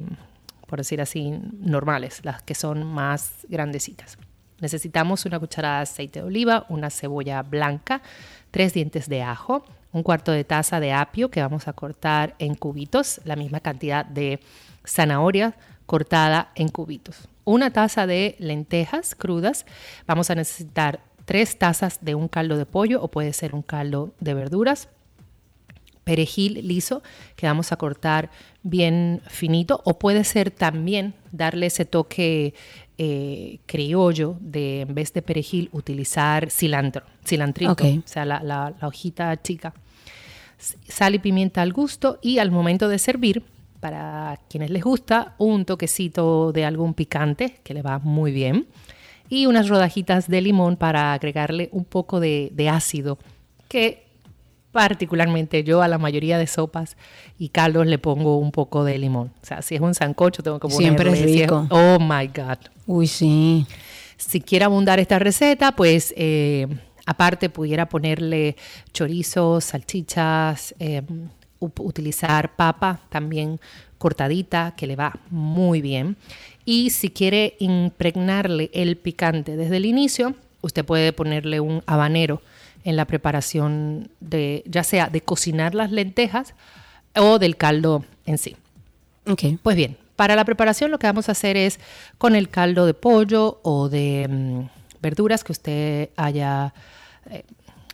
por 0.68 0.80
decir 0.80 1.02
así, 1.02 1.34
normales, 1.60 2.22
las 2.24 2.42
que 2.44 2.56
son 2.56 2.84
más 2.86 3.46
grandecitas. 3.50 4.18
Necesitamos 4.62 5.26
una 5.26 5.40
cucharada 5.40 5.78
de 5.78 5.84
aceite 5.84 6.20
de 6.20 6.26
oliva, 6.26 6.66
una 6.70 6.90
cebolla 6.90 7.42
blanca, 7.42 8.02
tres 8.52 8.74
dientes 8.74 9.10
de 9.10 9.22
ajo, 9.22 9.66
un 9.92 10.04
cuarto 10.04 10.32
de 10.32 10.44
taza 10.44 10.80
de 10.80 10.94
apio 10.94 11.30
que 11.30 11.42
vamos 11.42 11.68
a 11.68 11.74
cortar 11.74 12.36
en 12.40 12.56
cubitos, 12.56 13.22
la 13.26 13.36
misma 13.36 13.60
cantidad 13.60 14.06
de 14.06 14.40
zanahoria 14.86 15.56
cortada 15.86 16.52
en 16.56 16.70
cubitos, 16.70 17.28
una 17.46 17.72
taza 17.72 18.06
de 18.08 18.36
lentejas 18.40 19.16
crudas, 19.16 19.66
vamos 20.08 20.30
a 20.30 20.36
necesitar 20.36 21.00
tres 21.26 21.58
tazas 21.58 22.00
de 22.04 22.14
un 22.16 22.28
caldo 22.28 22.58
de 22.58 22.66
pollo 22.66 23.02
o 23.02 23.08
puede 23.10 23.34
ser 23.34 23.56
un 23.56 23.62
caldo 23.62 24.14
de 24.20 24.34
verduras, 24.34 24.90
perejil 26.04 26.68
liso 26.68 27.02
que 27.36 27.48
vamos 27.48 27.72
a 27.72 27.78
cortar 27.78 28.30
bien 28.62 29.22
finito 29.28 29.82
o 29.86 29.98
puede 29.98 30.24
ser 30.24 30.52
también 30.52 31.16
darle 31.32 31.66
ese 31.66 31.86
toque 31.86 32.54
eh, 33.00 33.60
criollo 33.66 34.38
de 34.40 34.82
en 34.82 34.94
vez 34.94 35.14
de 35.14 35.24
perejil 35.24 35.70
utilizar 35.72 36.52
cilantro, 36.52 37.04
cilantrito, 37.26 37.72
Ok. 37.72 37.82
o 38.06 38.08
sea, 38.08 38.24
la, 38.26 38.42
la- 38.44 38.74
la 38.80 38.88
hojita 38.88 39.42
chica. 39.42 39.74
Sal 40.88 41.16
y 41.16 41.20
pimienta 41.20 41.62
al 41.64 41.74
gusto 41.74 42.20
y 42.22 42.38
al 42.38 42.52
momento 42.52 42.88
de 42.88 43.00
servir, 43.00 43.44
para 43.86 44.40
quienes 44.50 44.72
les 44.72 44.84
gusta, 44.84 45.36
un 45.38 45.64
toquecito 45.64 46.52
de 46.52 46.66
algún 46.66 46.96
picante 46.96 47.60
que 47.64 47.76
le 47.76 47.84
va 47.84 48.00
muy 48.00 48.32
bien 48.32 48.66
y 49.30 49.46
unas 49.46 49.70
rodajitas 49.70 50.28
de 50.28 50.42
limón 50.42 50.76
para 50.76 51.14
agregarle 51.14 51.70
un 51.72 51.86
poco 51.86 52.20
de, 52.20 52.50
de 52.52 52.68
ácido 52.68 53.20
que 53.68 54.08
particularmente 54.72 55.64
yo 55.64 55.84
a 55.84 55.88
la 55.88 56.00
mayoría 56.00 56.40
de 56.40 56.48
sopas 56.48 56.98
y 57.38 57.50
caldos 57.50 57.86
le 57.86 58.00
pongo 58.00 58.40
un 58.40 58.52
poco 58.52 58.84
de 58.84 58.98
limón. 58.98 59.32
O 59.44 59.46
sea, 59.46 59.62
si 59.62 59.76
es 59.76 59.82
un 59.82 59.94
sancocho 59.94 60.42
tengo 60.42 60.60
que 60.60 60.68
ponerle. 60.68 60.84
Siempre 60.84 61.12
es 61.12 61.42
rico. 61.42 61.68
oh 61.70 62.00
my 62.00 62.26
God. 62.26 62.58
Uy, 62.88 63.06
sí. 63.06 63.68
Si 64.18 64.42
quiere 64.42 64.66
abundar 64.66 65.00
esta 65.00 65.20
receta, 65.20 65.74
pues 65.74 66.12
eh, 66.18 66.66
aparte 67.06 67.52
pudiera 67.52 67.88
ponerle 67.88 68.56
chorizos, 68.94 69.66
salchichas, 69.66 70.74
eh, 70.80 71.04
utilizar 71.60 72.56
papa 72.56 73.00
también 73.10 73.60
cortadita, 73.98 74.74
que 74.76 74.88
le 74.88 74.96
va 74.96 75.18
muy 75.30 75.82
bien. 75.82 76.18
Y 76.66 76.90
si 76.90 77.10
quiere 77.10 77.56
impregnarle 77.60 78.70
el 78.74 78.98
picante 78.98 79.56
desde 79.56 79.78
el 79.78 79.86
inicio, 79.86 80.36
usted 80.62 80.84
puede 80.84 81.14
ponerle 81.14 81.60
un 81.60 81.84
habanero 81.86 82.42
en 82.84 82.96
la 82.96 83.06
preparación 83.06 84.10
de, 84.20 84.64
ya 84.66 84.84
sea 84.84 85.08
de 85.08 85.22
cocinar 85.22 85.76
las 85.76 85.92
lentejas 85.92 86.54
o 87.16 87.40
del 87.40 87.58
caldo 87.58 88.06
en 88.26 88.38
sí. 88.38 88.56
Pues 89.64 89.76
bien, 89.76 89.98
para 90.16 90.36
la 90.36 90.46
preparación 90.46 90.92
lo 90.92 91.00
que 91.00 91.08
vamos 91.08 91.30
a 91.30 91.34
hacer 91.34 91.58
es 91.58 91.80
con 92.18 92.36
el 92.36 92.50
caldo 92.50 92.86
de 92.86 92.94
pollo 92.94 93.60
o 93.64 93.90
de 93.90 94.28
mm, 94.30 95.02
verduras 95.02 95.44
que 95.44 95.52
usted 95.52 96.10
haya 96.16 96.74
eh, 97.30 97.44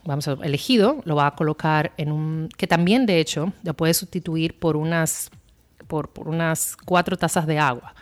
vamos 0.04 0.28
a 0.28 0.34
elegido, 0.44 1.02
lo 1.06 1.16
va 1.16 1.28
a 1.28 1.36
colocar 1.36 1.94
en 1.98 2.12
un 2.12 2.50
que 2.58 2.68
también 2.68 3.06
de 3.06 3.20
hecho 3.20 3.54
lo 3.64 3.74
puede 3.74 3.94
sustituir 3.94 4.58
por 4.58 4.76
unas 4.76 5.30
por, 5.88 6.10
por 6.10 6.28
unas 6.28 6.78
cuatro 6.86 7.18
tazas 7.18 7.46
de 7.46 7.60
agua. 7.60 7.94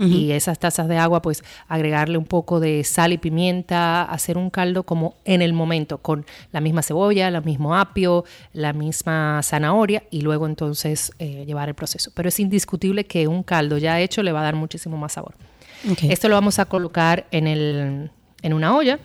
Y 0.00 0.30
esas 0.30 0.60
tazas 0.60 0.86
de 0.86 0.96
agua, 0.96 1.22
pues 1.22 1.42
agregarle 1.66 2.18
un 2.18 2.24
poco 2.24 2.60
de 2.60 2.84
sal 2.84 3.12
y 3.12 3.18
pimienta, 3.18 4.04
hacer 4.04 4.38
un 4.38 4.48
caldo 4.48 4.84
como 4.84 5.16
en 5.24 5.42
el 5.42 5.52
momento, 5.52 5.98
con 5.98 6.24
la 6.52 6.60
misma 6.60 6.82
cebolla, 6.82 7.26
el 7.26 7.42
mismo 7.42 7.74
apio, 7.74 8.24
la 8.52 8.72
misma 8.72 9.40
zanahoria 9.42 10.04
y 10.12 10.20
luego 10.20 10.46
entonces 10.46 11.10
eh, 11.18 11.44
llevar 11.46 11.68
el 11.68 11.74
proceso. 11.74 12.12
Pero 12.14 12.28
es 12.28 12.38
indiscutible 12.38 13.06
que 13.06 13.26
un 13.26 13.42
caldo 13.42 13.76
ya 13.76 14.00
hecho 14.00 14.22
le 14.22 14.30
va 14.30 14.40
a 14.40 14.44
dar 14.44 14.54
muchísimo 14.54 14.96
más 14.96 15.14
sabor. 15.14 15.34
Esto 16.02 16.28
lo 16.28 16.36
vamos 16.36 16.58
a 16.60 16.66
colocar 16.66 17.26
en, 17.32 17.48
el, 17.48 18.10
en 18.42 18.52
una 18.52 18.76
olla. 18.76 19.00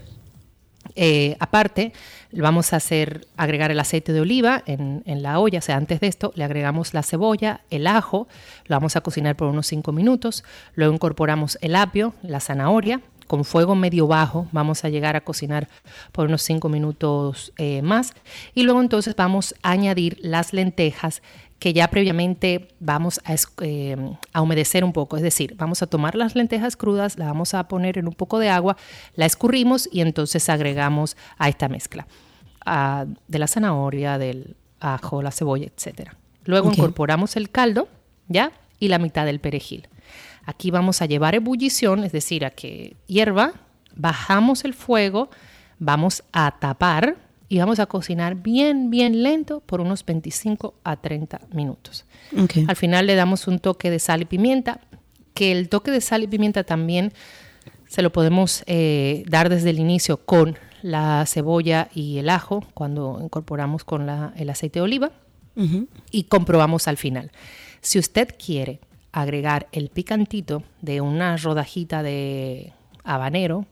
Eh, 0.96 1.36
aparte, 1.40 1.94
vamos 2.32 2.74
a 2.74 2.78
hacer 2.78 3.28
agregar 3.38 3.72
el 3.72 3.80
aceite 3.80 4.14
de 4.14 4.22
oliva 4.22 4.64
en, 4.66 5.04
la 5.06 5.40
olla. 5.40 5.60
O 5.60 5.62
sea, 5.62 5.78
antes 5.78 6.00
de 6.00 6.08
esto, 6.08 6.32
le 6.36 6.44
agregamos 6.44 6.94
la 6.94 7.04
cebolla, 7.04 7.62
el 7.70 7.88
ajo, 7.88 8.28
lo 8.66 8.76
vamos 8.76 8.96
a 8.96 9.02
cocinar 9.02 9.36
por 9.36 9.48
unos 9.48 9.68
5 9.68 9.92
minutos. 9.92 10.44
Luego 10.76 10.94
incorporamos 10.94 11.58
el 11.62 11.76
apio, 11.76 12.14
la 12.22 12.40
zanahoria. 12.40 13.02
Con 13.28 13.46
fuego 13.46 13.74
medio 13.74 14.06
bajo 14.06 14.48
vamos 14.52 14.84
a 14.84 14.90
llegar 14.90 15.16
a 15.16 15.22
cocinar 15.22 15.70
por 16.12 16.28
unos 16.28 16.42
5 16.44 16.68
minutos 16.70 17.54
eh, 17.58 17.82
más. 17.82 18.14
Y 18.54 18.64
luego 18.64 18.82
entonces 18.82 19.16
vamos 19.16 19.56
a 19.64 19.72
añadir 19.72 20.20
las 20.22 20.54
lentejas 20.54 21.22
que 21.64 21.72
ya 21.72 21.88
previamente 21.88 22.68
vamos 22.82 23.22
a, 23.24 23.34
eh, 23.61 23.95
a 24.34 24.41
humedecer 24.41 24.84
un 24.84 24.91
poco. 24.91 25.16
Es 25.16 25.24
decir, 25.24 25.55
vamos 25.55 25.82
a 25.82 25.88
tomar 25.88 26.14
las 26.14 26.36
lentejas 26.36 26.76
crudas, 26.76 27.18
la 27.18 27.28
vamos 27.28 27.53
a 27.53 27.70
poner 27.70 27.97
en 27.97 28.05
un 28.09 28.14
poco 28.14 28.38
de 28.38 28.49
agua, 28.49 28.76
la 29.16 29.26
escurrimos 29.26 29.88
y 29.89 30.01
entonces 30.01 30.49
agregamos 30.49 31.16
a 31.38 31.47
esta 31.47 31.70
mezcla 31.70 32.05
de 33.30 33.39
la 33.39 33.47
zanahoria, 33.47 34.18
del 34.18 34.57
ajo, 34.82 35.22
la 35.22 35.32
cebolla, 35.32 35.68
etc. 35.68 36.09
Luego 36.43 36.70
incorporamos 36.70 37.38
el 37.38 37.49
caldo, 37.49 37.88
¿ya? 38.28 38.51
Y 38.78 38.89
la 38.89 38.99
mitad 38.99 39.26
del 39.26 39.39
perejil. 39.39 39.88
Aquí 40.45 40.70
vamos 40.70 41.01
a 41.01 41.05
llevar 41.05 41.34
ebullición, 41.34 42.03
es 42.03 42.11
decir, 42.11 42.43
a 42.43 42.49
que 42.49 42.97
hierva, 43.07 43.53
bajamos 43.95 44.66
el 44.66 44.74
fuego, 44.74 45.30
vamos 45.80 46.26
a 46.34 46.59
tapar 46.59 47.16
y 47.50 47.60
vamos 47.60 47.80
a 47.80 47.86
cocinar 47.86 48.36
bien, 48.36 48.89
bien 48.89 49.22
lento 49.24 49.60
por 49.62 49.82
unos 49.82 50.06
25 50.06 50.74
a 50.84 50.96
30 50.98 51.41
minutos. 51.54 52.06
Ok. 52.38 52.58
Al 52.68 52.76
final 52.76 53.06
le 53.08 53.16
damos 53.16 53.48
un 53.48 53.60
toque 53.60 53.89
de 53.91 54.00
sal 54.00 54.22
y 54.22 54.26
pimienta, 54.26 54.80
que 55.34 55.52
el 55.52 55.70
toque 55.70 55.91
de 55.91 56.02
sal 56.02 56.24
y 56.24 56.28
pimienta 56.28 56.64
también 56.64 57.12
se 57.88 58.02
lo 58.02 58.12
podemos 58.12 58.64
eh, 58.66 59.24
dar 59.28 59.50
desde 59.50 59.70
el 59.70 59.80
inicio 59.80 60.18
con 60.18 60.58
la 60.82 61.24
cebolla 61.28 61.89
y 61.94 62.18
el 62.18 62.30
ajo, 62.30 62.64
cuando 62.74 63.20
incorporamos 63.22 63.84
con 63.84 64.06
la- 64.06 64.34
el 64.36 64.50
aceite 64.50 64.80
de 64.80 64.84
oliva 64.84 65.12
y 66.10 66.24
comprobamos 66.24 66.88
al 66.88 66.98
final. 66.98 67.32
Si 67.82 68.00
usted 68.00 68.30
quiere 68.44 68.80
agregar 69.12 69.68
el 69.72 69.89
picantito 69.89 70.64
de 70.82 71.00
una 71.02 71.38
rodajita 71.38 72.02
de 72.02 72.74
habanero, 73.04 73.68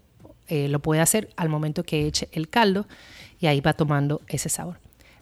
eh, 0.47 0.67
lo 0.67 0.79
puede 0.79 1.01
hacer 1.01 1.29
al 1.37 1.49
momento 1.49 1.83
que 1.83 2.05
eche 2.05 2.29
el 2.33 2.49
caldo 2.49 2.85
y 3.41 3.47
ahí 3.47 3.59
va 3.59 3.73
tomando 3.73 4.21
ese 4.27 4.47
sabor. 4.47 4.77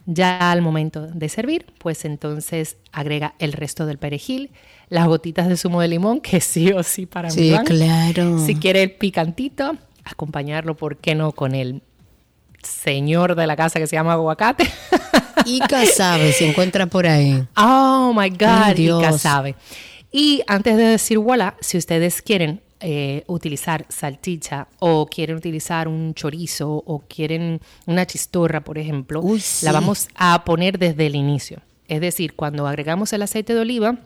Ya 0.06 0.50
al 0.52 0.62
momento 0.62 1.06
de 1.08 1.28
servir, 1.28 1.66
pues 1.78 2.04
entonces 2.04 2.76
agrega 2.92 3.34
el 3.38 3.52
resto 3.52 3.86
del 3.86 3.98
perejil, 3.98 4.50
las 4.88 5.06
gotitas 5.06 5.48
de 5.48 5.56
zumo 5.56 5.80
de 5.80 5.88
limón, 5.88 6.20
que 6.20 6.40
sí 6.40 6.72
o 6.72 6.82
sí 6.82 7.06
para 7.06 7.30
Sí, 7.30 7.40
mí 7.40 7.50
van. 7.50 7.64
claro. 7.64 8.38
Si 8.44 8.54
quiere 8.56 8.82
el 8.84 8.92
picantito, 8.92 9.76
acompañarlo, 10.04 10.76
¿por 10.76 10.96
qué 10.96 11.14
no? 11.14 11.32
Con 11.32 11.54
el 11.54 11.82
señor 12.62 13.34
de 13.36 13.46
la 13.46 13.56
casa 13.56 13.78
que 13.78 13.86
se 13.86 13.96
llama 13.96 14.12
aguacate. 14.14 14.68
Ica 15.46 15.84
sabe, 15.86 16.32
se 16.32 16.48
encuentra 16.48 16.86
por 16.86 17.06
ahí. 17.06 17.46
Oh 17.56 18.12
my 18.14 18.28
God, 18.30 18.36
Ay, 18.42 18.72
Ica 18.72 18.74
Dios. 19.08 19.20
sabe. 19.20 19.54
Y 20.12 20.42
antes 20.46 20.76
de 20.76 20.82
decir 20.84 21.18
voilà, 21.18 21.54
si 21.60 21.78
ustedes 21.78 22.20
quieren 22.20 22.60
eh, 22.80 23.24
utilizar 23.26 23.84
salchicha 23.88 24.66
o 24.78 25.06
quieren 25.06 25.36
utilizar 25.36 25.86
un 25.88 26.14
chorizo 26.14 26.82
o 26.86 27.00
quieren 27.08 27.60
una 27.86 28.06
chistorra, 28.06 28.62
por 28.62 28.78
ejemplo, 28.78 29.22
sí. 29.38 29.66
la 29.66 29.72
vamos 29.72 30.08
a 30.14 30.44
poner 30.44 30.78
desde 30.78 31.06
el 31.06 31.14
inicio. 31.16 31.60
Es 31.88 32.00
decir, 32.00 32.34
cuando 32.34 32.66
agregamos 32.66 33.12
el 33.12 33.22
aceite 33.22 33.52
de 33.54 33.60
oliva 33.60 33.96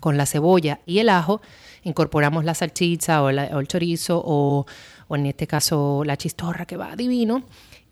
con 0.00 0.16
la 0.16 0.26
cebolla 0.26 0.80
y 0.86 0.98
el 1.00 1.08
ajo, 1.08 1.40
incorporamos 1.82 2.44
la 2.44 2.54
salchicha 2.54 3.22
o, 3.22 3.30
la- 3.30 3.50
o 3.52 3.60
el 3.60 3.68
chorizo 3.68 4.22
o, 4.24 4.66
o 5.08 5.16
en 5.16 5.26
este 5.26 5.46
caso 5.46 6.02
la 6.04 6.16
chistorra 6.16 6.66
que 6.66 6.76
va 6.76 6.96
divino 6.96 7.42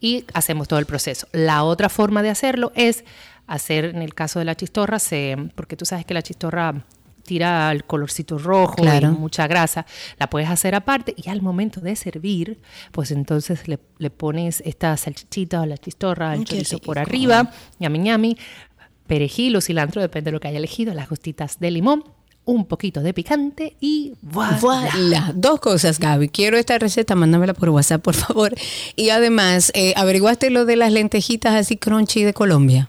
y 0.01 0.24
hacemos 0.34 0.68
todo 0.68 0.78
el 0.78 0.87
proceso. 0.87 1.26
La 1.32 1.64
otra 1.64 1.89
forma 1.89 2.22
de 2.22 2.30
hacerlo 2.30 2.72
es 2.74 3.05
hacer, 3.47 3.84
en 3.87 4.03
el 4.03 4.14
caso 4.14 4.39
de 4.39 4.45
la 4.45 4.55
chistorra, 4.57 4.99
se, 4.99 5.37
porque 5.55 5.76
tú 5.76 5.84
sabes 5.84 6.05
que 6.05 6.14
la 6.14 6.22
chistorra 6.22 6.84
tira 7.27 7.70
el 7.72 7.85
colorcito 7.85 8.39
rojo 8.39 8.77
Claro. 8.77 9.09
y 9.09 9.11
mucha 9.18 9.47
grasa, 9.47 9.85
la 10.18 10.31
puedes 10.31 10.49
hacer 10.49 10.74
aparte 10.74 11.14
y 11.16 11.29
al 11.29 11.43
momento 11.43 11.81
de 11.81 11.97
servir, 11.97 12.59
pues 12.93 13.11
entonces 13.11 13.68
le, 13.68 13.79
le 13.99 14.11
pones 14.11 14.62
esta 14.64 14.97
salchichita 14.97 15.61
o 15.61 15.66
la 15.66 15.77
chistorra, 15.77 16.35
el 16.35 16.41
qué 16.45 16.57
chorizo 16.57 16.79
por 16.79 16.99
arriba, 16.99 17.51
ñami 17.79 17.99
ñami, 17.99 18.37
perejil 19.07 19.57
o 19.57 19.61
cilantro, 19.61 20.01
depende 20.01 20.31
de 20.31 20.33
lo 20.33 20.41
que 20.41 20.49
haya 20.49 20.59
elegido, 20.59 20.95
las 20.95 21.09
gotitas 21.09 21.59
de 21.61 21.70
limón, 21.70 22.05
un 22.45 22.64
poquito 22.66 23.01
de 23.01 23.12
picante 23.12 23.77
y 23.81 24.14
voilà. 24.22 24.59
Voilà. 24.61 25.33
Dos 25.35 25.59
cosas, 25.59 25.99
Gaby. 25.99 26.29
Quiero 26.29 26.57
esta 26.57 26.79
receta, 26.79 27.16
mándamela 27.16 27.55
por 27.55 27.70
WhatsApp, 27.70 28.01
por 28.03 28.14
favor. 28.14 28.55
Y 28.95 29.11
además, 29.11 29.72
eh, 29.74 29.93
¿averiguaste 29.97 30.51
lo 30.51 30.64
de 30.64 30.77
las 30.77 30.93
lentejitas 30.93 31.55
así 31.55 31.77
crunchy 31.77 32.22
de 32.22 32.33
Colombia? 32.35 32.89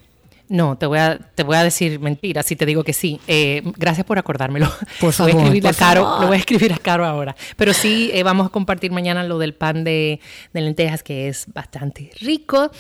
No, 0.50 0.78
te 0.78 0.86
voy 0.86 1.00
a, 1.00 1.18
te 1.36 1.44
voy 1.44 1.58
a 1.58 1.64
decir 1.64 2.00
mentiras 2.00 2.46
si 2.46 2.56
te 2.56 2.66
digo 2.66 2.84
que 2.84 2.94
sí. 2.94 3.20
Eh, 3.28 3.62
gracias 3.78 4.06
por 4.06 4.18
acordármelo. 4.18 4.72
Por 5.02 5.14
Lo 5.20 5.24
voy 5.26 5.32
a 5.32 5.36
favor, 5.36 5.68
a 5.68 5.74
Caro, 5.74 6.04
favor. 6.04 6.22
Lo 6.22 6.28
voy 6.28 6.36
a 6.38 6.40
escribir 6.40 6.74
a 6.74 6.78
Caro 6.78 7.06
ahora. 7.06 7.36
Pero 7.58 7.74
sí, 7.74 8.10
eh, 8.14 8.24
vamos 8.24 8.48
a 8.48 8.50
compartir 8.50 8.92
mañana 8.92 9.24
lo 9.24 9.40
del 9.40 9.54
pan 9.54 9.84
de, 9.84 10.20
de 10.54 10.62
lentejas, 10.62 11.04
que 11.04 11.28
es 11.28 11.46
bastante 11.54 12.12
rico. 12.22 12.72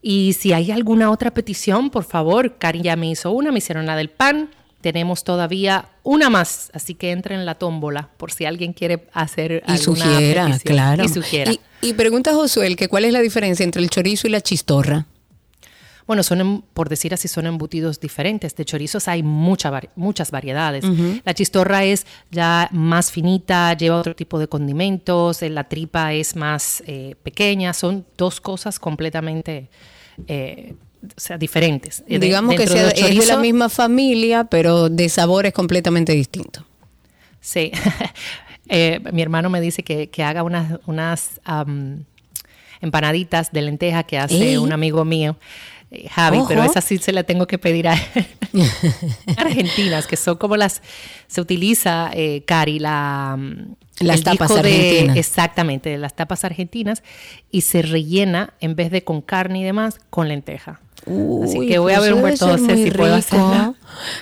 Y 0.00 0.34
si 0.34 0.52
hay 0.52 0.70
alguna 0.70 1.10
otra 1.10 1.32
petición, 1.32 1.90
por 1.90 2.04
favor, 2.04 2.56
Cari 2.58 2.82
ya 2.82 2.96
me 2.96 3.08
hizo 3.10 3.30
una, 3.32 3.52
me 3.52 3.58
hicieron 3.58 3.86
la 3.86 3.96
del 3.96 4.08
pan. 4.10 4.50
Tenemos 4.80 5.24
todavía 5.24 5.86
una 6.02 6.28
más, 6.28 6.70
así 6.74 6.94
que 6.94 7.10
entra 7.10 7.34
en 7.34 7.46
la 7.46 7.54
tómbola 7.54 8.10
por 8.18 8.30
si 8.32 8.44
alguien 8.44 8.74
quiere 8.74 9.06
hacer 9.14 9.62
Y 9.66 9.72
alguna 9.72 10.04
sugiera, 10.04 10.44
petición. 10.46 10.74
claro. 10.74 11.04
Y 11.04 11.08
sugiera. 11.08 11.52
Y, 11.52 11.60
y 11.80 11.92
pregunta 11.94 12.32
a 12.32 12.34
Josué 12.34 12.76
que 12.76 12.88
cuál 12.88 13.06
es 13.06 13.12
la 13.14 13.20
diferencia 13.20 13.64
entre 13.64 13.80
el 13.82 13.88
chorizo 13.88 14.26
y 14.26 14.30
la 14.30 14.42
chistorra. 14.42 15.06
Bueno, 16.06 16.22
son, 16.22 16.40
em- 16.40 16.62
por 16.74 16.88
decir 16.88 17.14
así, 17.14 17.28
son 17.28 17.46
embutidos 17.46 17.98
diferentes. 18.00 18.54
De 18.54 18.64
chorizos 18.64 19.08
hay 19.08 19.22
mucha 19.22 19.72
muchas 19.96 20.30
variedades. 20.30 20.84
La 21.24 21.34
chistorra 21.34 21.84
es 21.84 22.06
ya 22.30 22.68
más 22.72 23.10
finita, 23.10 23.72
lleva 23.74 23.98
otro 24.00 24.14
tipo 24.14 24.38
de 24.38 24.48
condimentos, 24.48 25.42
eh, 25.42 25.50
la 25.50 25.64
tripa 25.64 26.12
es 26.12 26.36
más 26.36 26.82
eh, 26.86 27.16
pequeña. 27.22 27.72
Son 27.72 28.04
dos 28.16 28.40
cosas 28.40 28.78
completamente 28.78 29.68
eh, 30.26 30.74
o 31.04 31.20
sea, 31.20 31.38
diferentes. 31.38 32.04
Digamos 32.06 32.54
que 32.56 32.66
sea, 32.66 32.88
es 32.90 33.18
de 33.18 33.26
la 33.26 33.38
misma 33.38 33.68
familia, 33.68 34.44
pero 34.44 34.88
de 34.88 35.08
sabores 35.08 35.52
completamente 35.52 36.12
distintos. 36.12 36.64
Sí. 37.40 37.72
Eh, 38.66 38.98
mi 39.12 39.20
hermano 39.20 39.50
me 39.50 39.60
dice 39.60 39.82
que, 39.82 40.08
que 40.08 40.22
haga 40.22 40.42
unas, 40.42 40.80
unas 40.86 41.38
empanaditas 42.80 43.52
de 43.52 43.60
lenteja 43.60 44.04
que 44.04 44.18
hace 44.18 44.58
un 44.58 44.72
amigo 44.72 45.04
mío, 45.04 45.36
eh, 45.94 46.08
Javi, 46.10 46.40
pero 46.48 46.62
esas 46.64 46.84
sí 46.84 46.98
se 46.98 47.12
la 47.12 47.22
tengo 47.24 47.46
que 47.46 47.58
pedir 47.58 47.88
a 47.88 47.94
él. 47.94 48.26
argentinas, 49.36 50.06
que 50.06 50.16
son 50.16 50.36
como 50.36 50.56
las, 50.56 50.82
se 51.26 51.40
utiliza, 51.40 52.10
eh, 52.12 52.42
Cari, 52.46 52.78
la... 52.78 53.36
mm, 53.38 53.74
Las 54.00 54.22
tapas 54.22 54.52
de- 54.54 54.58
argentinas. 54.60 55.16
exactamente, 55.16 55.90
de 55.90 55.98
las 55.98 56.14
tapas 56.14 56.44
argentinas, 56.44 57.02
y 57.50 57.62
se 57.62 57.82
rellena, 57.82 58.54
en 58.60 58.74
vez 58.76 58.90
de 58.90 59.04
con 59.04 59.22
carne 59.22 59.60
y 59.60 59.64
demás, 59.64 59.98
con 60.10 60.28
lenteja. 60.28 60.80
Así 61.42 61.66
que 61.66 61.78
voy 61.78 61.92
a 61.92 62.00
ver 62.00 62.14
un 62.14 62.22
muy 62.22 62.32
si 62.34 62.90
puedo 62.90 63.14
hacerla. 63.14 63.74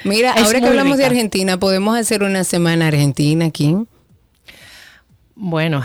Mira, 0.03 0.33
Es 0.33 0.43
ahora 0.47 0.61
que 0.61 0.67
hablamos 0.67 0.99
de. 0.99 1.07
Argentina, 1.07 1.57
podemos 1.57 1.97
hacer 1.97 2.25
una 2.25 2.43
semana 2.43 2.89
argentina 2.89 3.45
aquí. 3.45 3.77
Bueno, 5.37 5.85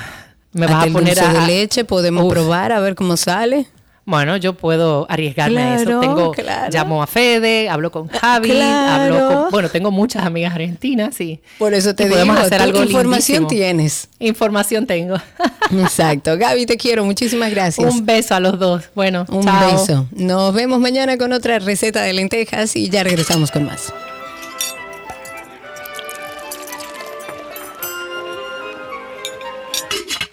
me 0.54 0.66
Hasta 0.66 0.76
vas 0.78 0.84
a 0.84 0.88
el 0.88 0.94
poner 0.94 1.16
dulce 1.16 1.30
a... 1.30 1.34
de 1.42 1.48
leche, 1.48 1.84
podemos 1.86 2.24
Uf. 2.26 2.34
probar 2.34 2.72
a 2.72 2.80
ver 2.80 2.96
cómo 2.96 3.16
sale. 3.16 3.68
Bueno, 4.10 4.38
yo 4.38 4.54
puedo 4.54 5.06
arriesgarme 5.10 5.62
a 5.62 5.76
eso. 5.76 6.00
Tengo, 6.00 6.32
claro. 6.32 6.72
llamo 6.72 7.04
a 7.04 7.08
Fede, 7.08 7.68
hablo 7.68 7.92
con 7.92 8.08
Javi, 8.08 8.52
Claro. 8.52 9.04
hablo 9.18 9.28
con, 9.42 9.52
bueno, 9.52 9.68
tengo 9.70 9.92
muchas 9.92 10.26
amigas 10.26 10.54
argentinas 10.56 11.20
y 11.20 11.42
Por 11.60 11.74
eso 11.74 11.94
te 11.94 12.04
y 12.04 12.06
digo, 12.06 12.16
podemos 12.16 12.38
hacer 12.40 12.58
tú 12.60 12.64
algo 12.64 12.84
información 12.84 13.40
lindísimo. 13.40 13.48
tienes. 13.50 14.08
Información 14.20 14.88
tengo. 14.88 15.18
Exacto. 15.72 16.38
Gaby, 16.38 16.66
te 16.66 16.78
quiero. 16.78 17.04
Muchísimas 17.04 17.52
gracias. 17.52 17.94
Un 17.94 18.06
beso 18.06 18.34
a 18.34 18.40
los 18.40 18.58
dos. 18.58 18.86
Bueno, 18.96 19.26
Un 19.28 19.44
chao. 19.44 19.72
beso. 19.74 20.08
Nos 20.12 20.54
vemos 20.54 20.80
mañana 20.80 21.18
con 21.18 21.34
otra 21.34 21.60
receta 21.60 22.02
de 22.02 22.14
lentejas 22.14 22.78
y 22.78 22.90
ya 22.90 23.04
regresamos 23.04 23.52
con 23.52 23.66
más. 23.66 23.92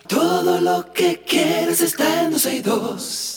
Todo 0.08 0.60
lo 0.60 0.92
que 0.92 1.20
quieres 1.26 1.80
está 1.80 2.22
en 2.24 2.30
262. 2.32 3.33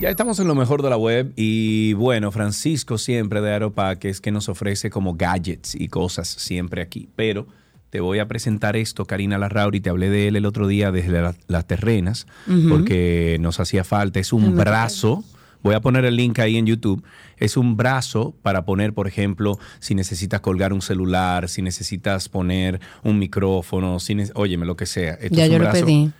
Ya 0.00 0.10
estamos 0.10 0.38
en 0.40 0.48
lo 0.48 0.54
mejor 0.54 0.82
de 0.82 0.90
la 0.90 0.96
web 0.96 1.32
y 1.36 1.92
bueno, 1.94 2.30
Francisco 2.30 2.98
siempre 2.98 3.40
de 3.40 3.52
Aeropaques 3.52 4.20
que 4.20 4.32
nos 4.32 4.48
ofrece 4.48 4.90
como 4.90 5.14
gadgets 5.14 5.74
y 5.74 5.88
cosas 5.88 6.28
siempre 6.28 6.82
aquí, 6.82 7.08
pero 7.16 7.46
te 7.90 8.00
voy 8.00 8.18
a 8.18 8.26
presentar 8.26 8.76
esto, 8.76 9.04
Karina 9.06 9.38
Larrauri, 9.38 9.80
te 9.80 9.88
hablé 9.88 10.10
de 10.10 10.28
él 10.28 10.36
el 10.36 10.46
otro 10.46 10.66
día 10.66 10.90
desde 10.90 11.22
la- 11.22 11.36
las 11.46 11.66
terrenas, 11.66 12.26
porque 12.68 13.38
nos 13.40 13.60
hacía 13.60 13.84
falta, 13.84 14.18
es 14.18 14.32
un 14.32 14.56
brazo, 14.56 15.22
voy 15.64 15.74
a 15.74 15.80
poner 15.80 16.04
el 16.04 16.14
link 16.14 16.38
ahí 16.38 16.56
en 16.56 16.66
YouTube, 16.66 17.02
es 17.38 17.56
un 17.56 17.76
brazo 17.76 18.34
para 18.42 18.64
poner, 18.64 18.92
por 18.92 19.08
ejemplo, 19.08 19.58
si 19.80 19.94
necesitas 19.96 20.40
colgar 20.40 20.72
un 20.72 20.82
celular, 20.82 21.48
si 21.48 21.62
necesitas 21.62 22.28
poner 22.28 22.80
un 23.02 23.18
micrófono, 23.18 23.98
si 23.98 24.14
óyeme, 24.34 24.66
lo 24.66 24.76
que 24.76 24.86
sea. 24.86 25.14
Esto 25.14 25.34
ya 25.34 25.46
yo 25.46 25.58
lo 25.58 25.72
pedí. 25.72 26.12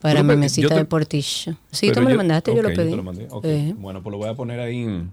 Para 0.00 0.20
¿Tú 0.20 0.26
lo 0.26 0.34
mi 0.34 0.40
mesita 0.40 0.68
te- 0.68 0.74
de 0.74 0.84
portillo. 0.86 1.56
Sí, 1.70 1.92
tú 1.92 2.00
me 2.00 2.10
lo 2.10 2.16
mandaste, 2.16 2.54
yo 2.54 2.62
lo 2.62 2.70
pedí. 2.70 2.94
Eh. 3.44 3.74
Bueno, 3.76 4.02
pues 4.02 4.10
lo 4.10 4.18
voy 4.18 4.28
a 4.28 4.34
poner 4.34 4.58
ahí 4.58 4.82
en, 4.82 5.12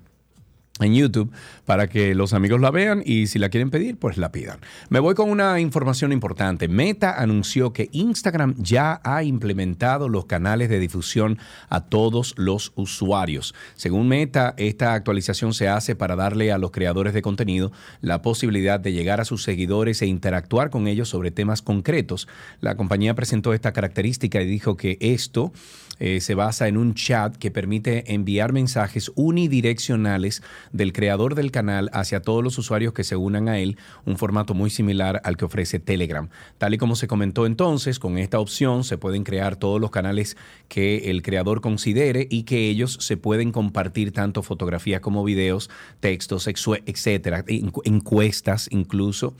en 0.79 0.93
YouTube 0.93 1.31
para 1.65 1.87
que 1.87 2.15
los 2.15 2.33
amigos 2.33 2.61
la 2.61 2.71
vean 2.71 3.01
y 3.05 3.27
si 3.27 3.39
la 3.39 3.49
quieren 3.49 3.69
pedir, 3.69 3.97
pues 3.97 4.17
la 4.17 4.31
pidan. 4.31 4.59
Me 4.89 4.99
voy 4.99 5.15
con 5.15 5.29
una 5.29 5.59
información 5.59 6.11
importante. 6.11 6.67
Meta 6.67 7.21
anunció 7.21 7.73
que 7.73 7.89
Instagram 7.91 8.55
ya 8.57 9.01
ha 9.03 9.23
implementado 9.23 10.09
los 10.09 10.25
canales 10.25 10.69
de 10.69 10.79
difusión 10.79 11.37
a 11.69 11.81
todos 11.81 12.33
los 12.37 12.71
usuarios. 12.75 13.53
Según 13.75 14.07
Meta, 14.07 14.53
esta 14.57 14.93
actualización 14.93 15.53
se 15.53 15.67
hace 15.67 15.95
para 15.95 16.15
darle 16.15 16.51
a 16.51 16.57
los 16.57 16.71
creadores 16.71 17.13
de 17.13 17.21
contenido 17.21 17.71
la 18.01 18.21
posibilidad 18.21 18.79
de 18.79 18.93
llegar 18.93 19.21
a 19.21 19.25
sus 19.25 19.43
seguidores 19.43 20.01
e 20.01 20.07
interactuar 20.07 20.69
con 20.69 20.87
ellos 20.87 21.09
sobre 21.09 21.31
temas 21.31 21.61
concretos. 21.61 22.27
La 22.61 22.75
compañía 22.75 23.15
presentó 23.15 23.53
esta 23.53 23.73
característica 23.73 24.41
y 24.41 24.45
dijo 24.45 24.77
que 24.77 24.97
esto 24.99 25.51
eh, 25.99 26.21
se 26.21 26.35
basa 26.35 26.67
en 26.67 26.77
un 26.77 26.93
chat 26.93 27.35
que 27.35 27.51
permite 27.51 28.13
enviar 28.13 28.53
mensajes 28.53 29.11
unidireccionales 29.15 30.41
del 30.71 30.93
creador 30.93 31.35
del 31.35 31.51
canal 31.51 31.89
hacia 31.93 32.21
todos 32.21 32.43
los 32.43 32.57
usuarios 32.57 32.93
que 32.93 33.03
se 33.03 33.15
unan 33.15 33.49
a 33.49 33.59
él, 33.59 33.77
un 34.05 34.17
formato 34.17 34.53
muy 34.53 34.69
similar 34.69 35.21
al 35.23 35.37
que 35.37 35.45
ofrece 35.45 35.79
Telegram. 35.79 36.29
Tal 36.57 36.73
y 36.73 36.77
como 36.77 36.95
se 36.95 37.07
comentó 37.07 37.45
entonces, 37.45 37.99
con 37.99 38.17
esta 38.17 38.39
opción 38.39 38.83
se 38.83 38.97
pueden 38.97 39.23
crear 39.23 39.55
todos 39.55 39.81
los 39.81 39.91
canales 39.91 40.37
que 40.67 41.09
el 41.09 41.21
creador 41.21 41.61
considere 41.61 42.27
y 42.29 42.43
que 42.43 42.69
ellos 42.69 42.97
se 42.99 43.17
pueden 43.17 43.51
compartir 43.51 44.11
tanto 44.11 44.43
fotografías 44.43 45.01
como 45.01 45.23
videos, 45.23 45.69
textos, 45.99 46.47
etcétera, 46.47 47.45
encu- 47.45 47.81
encuestas 47.85 48.67
incluso. 48.71 49.35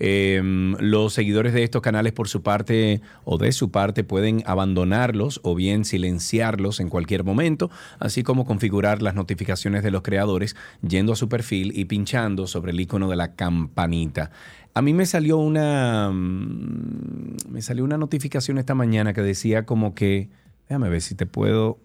Eh, 0.00 0.40
los 0.78 1.12
seguidores 1.12 1.52
de 1.52 1.64
estos 1.64 1.82
canales 1.82 2.12
por 2.12 2.28
su 2.28 2.42
parte 2.42 3.00
o 3.24 3.38
de 3.38 3.52
su 3.52 3.70
parte 3.70 4.04
pueden 4.04 4.42
abandonarlos 4.46 5.40
o 5.42 5.54
bien 5.54 5.84
silenciarlos 5.84 6.80
en 6.80 6.88
cualquier 6.88 7.24
momento, 7.24 7.70
así 7.98 8.22
como 8.22 8.44
configurar 8.44 9.02
las 9.02 9.14
notificaciones 9.14 9.82
de 9.82 9.90
los 9.90 10.02
creadores 10.02 10.56
yendo 10.86 11.12
a 11.12 11.16
su 11.16 11.28
perfil 11.28 11.72
y 11.74 11.86
pinchando 11.86 12.46
sobre 12.46 12.72
el 12.72 12.80
icono 12.80 13.08
de 13.08 13.16
la 13.16 13.34
campanita. 13.34 14.30
A 14.74 14.82
mí 14.82 14.94
me 14.94 15.06
salió 15.06 15.38
una 15.38 16.10
mm, 16.12 17.36
me 17.50 17.62
salió 17.62 17.84
una 17.84 17.98
notificación 17.98 18.58
esta 18.58 18.74
mañana 18.74 19.12
que 19.12 19.22
decía 19.22 19.66
como 19.66 19.94
que 19.94 20.30
déjame 20.68 20.88
ver 20.88 21.00
si 21.00 21.14
te 21.14 21.26
puedo 21.26 21.78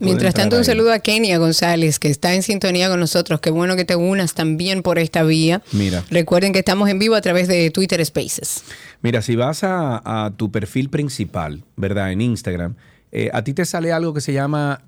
Mientras 0.00 0.34
tanto, 0.34 0.56
un 0.56 0.64
saludo 0.64 0.92
a 0.92 0.98
Kenia 0.98 1.38
González, 1.38 1.98
que 1.98 2.08
está 2.08 2.34
en 2.34 2.42
sintonía 2.42 2.88
con 2.88 2.98
nosotros. 2.98 3.40
Qué 3.40 3.50
bueno 3.50 3.76
que 3.76 3.84
te 3.84 3.94
unas 3.94 4.34
también 4.34 4.82
por 4.82 4.98
esta 4.98 5.22
vía. 5.22 5.62
Mira. 5.72 6.04
Recuerden 6.10 6.52
que 6.52 6.58
estamos 6.58 6.88
en 6.88 6.98
vivo 6.98 7.14
a 7.14 7.20
través 7.20 7.46
de 7.46 7.70
Twitter 7.70 8.04
Spaces. 8.04 8.64
Mira, 9.02 9.22
si 9.22 9.36
vas 9.36 9.62
a, 9.62 10.26
a 10.26 10.30
tu 10.36 10.50
perfil 10.50 10.88
principal, 10.88 11.62
¿verdad? 11.76 12.10
En 12.10 12.20
Instagram, 12.20 12.74
eh, 13.12 13.30
a 13.32 13.44
ti 13.44 13.54
te 13.54 13.64
sale 13.64 13.92
algo 13.92 14.12
que 14.12 14.20
se 14.20 14.32
llama 14.32 14.82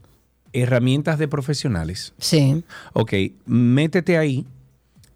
herramientas 0.52 1.18
de 1.18 1.28
profesionales. 1.28 2.12
Sí. 2.18 2.64
Ok, 2.92 3.12
métete 3.46 4.18
ahí 4.18 4.46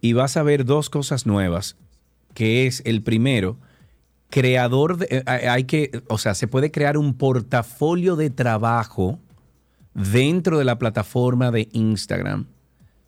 y 0.00 0.12
vas 0.12 0.36
a 0.36 0.42
ver 0.42 0.64
dos 0.64 0.90
cosas 0.90 1.26
nuevas, 1.26 1.76
que 2.34 2.66
es 2.66 2.82
el 2.84 3.02
primero, 3.02 3.56
creador 4.30 4.98
de, 4.98 5.06
eh, 5.10 5.24
hay 5.26 5.64
que, 5.64 6.02
o 6.08 6.18
sea, 6.18 6.34
se 6.34 6.46
puede 6.46 6.70
crear 6.70 6.96
un 6.96 7.14
portafolio 7.14 8.16
de 8.16 8.30
trabajo 8.30 9.18
dentro 9.94 10.58
de 10.58 10.64
la 10.64 10.78
plataforma 10.78 11.50
de 11.50 11.68
Instagram 11.72 12.46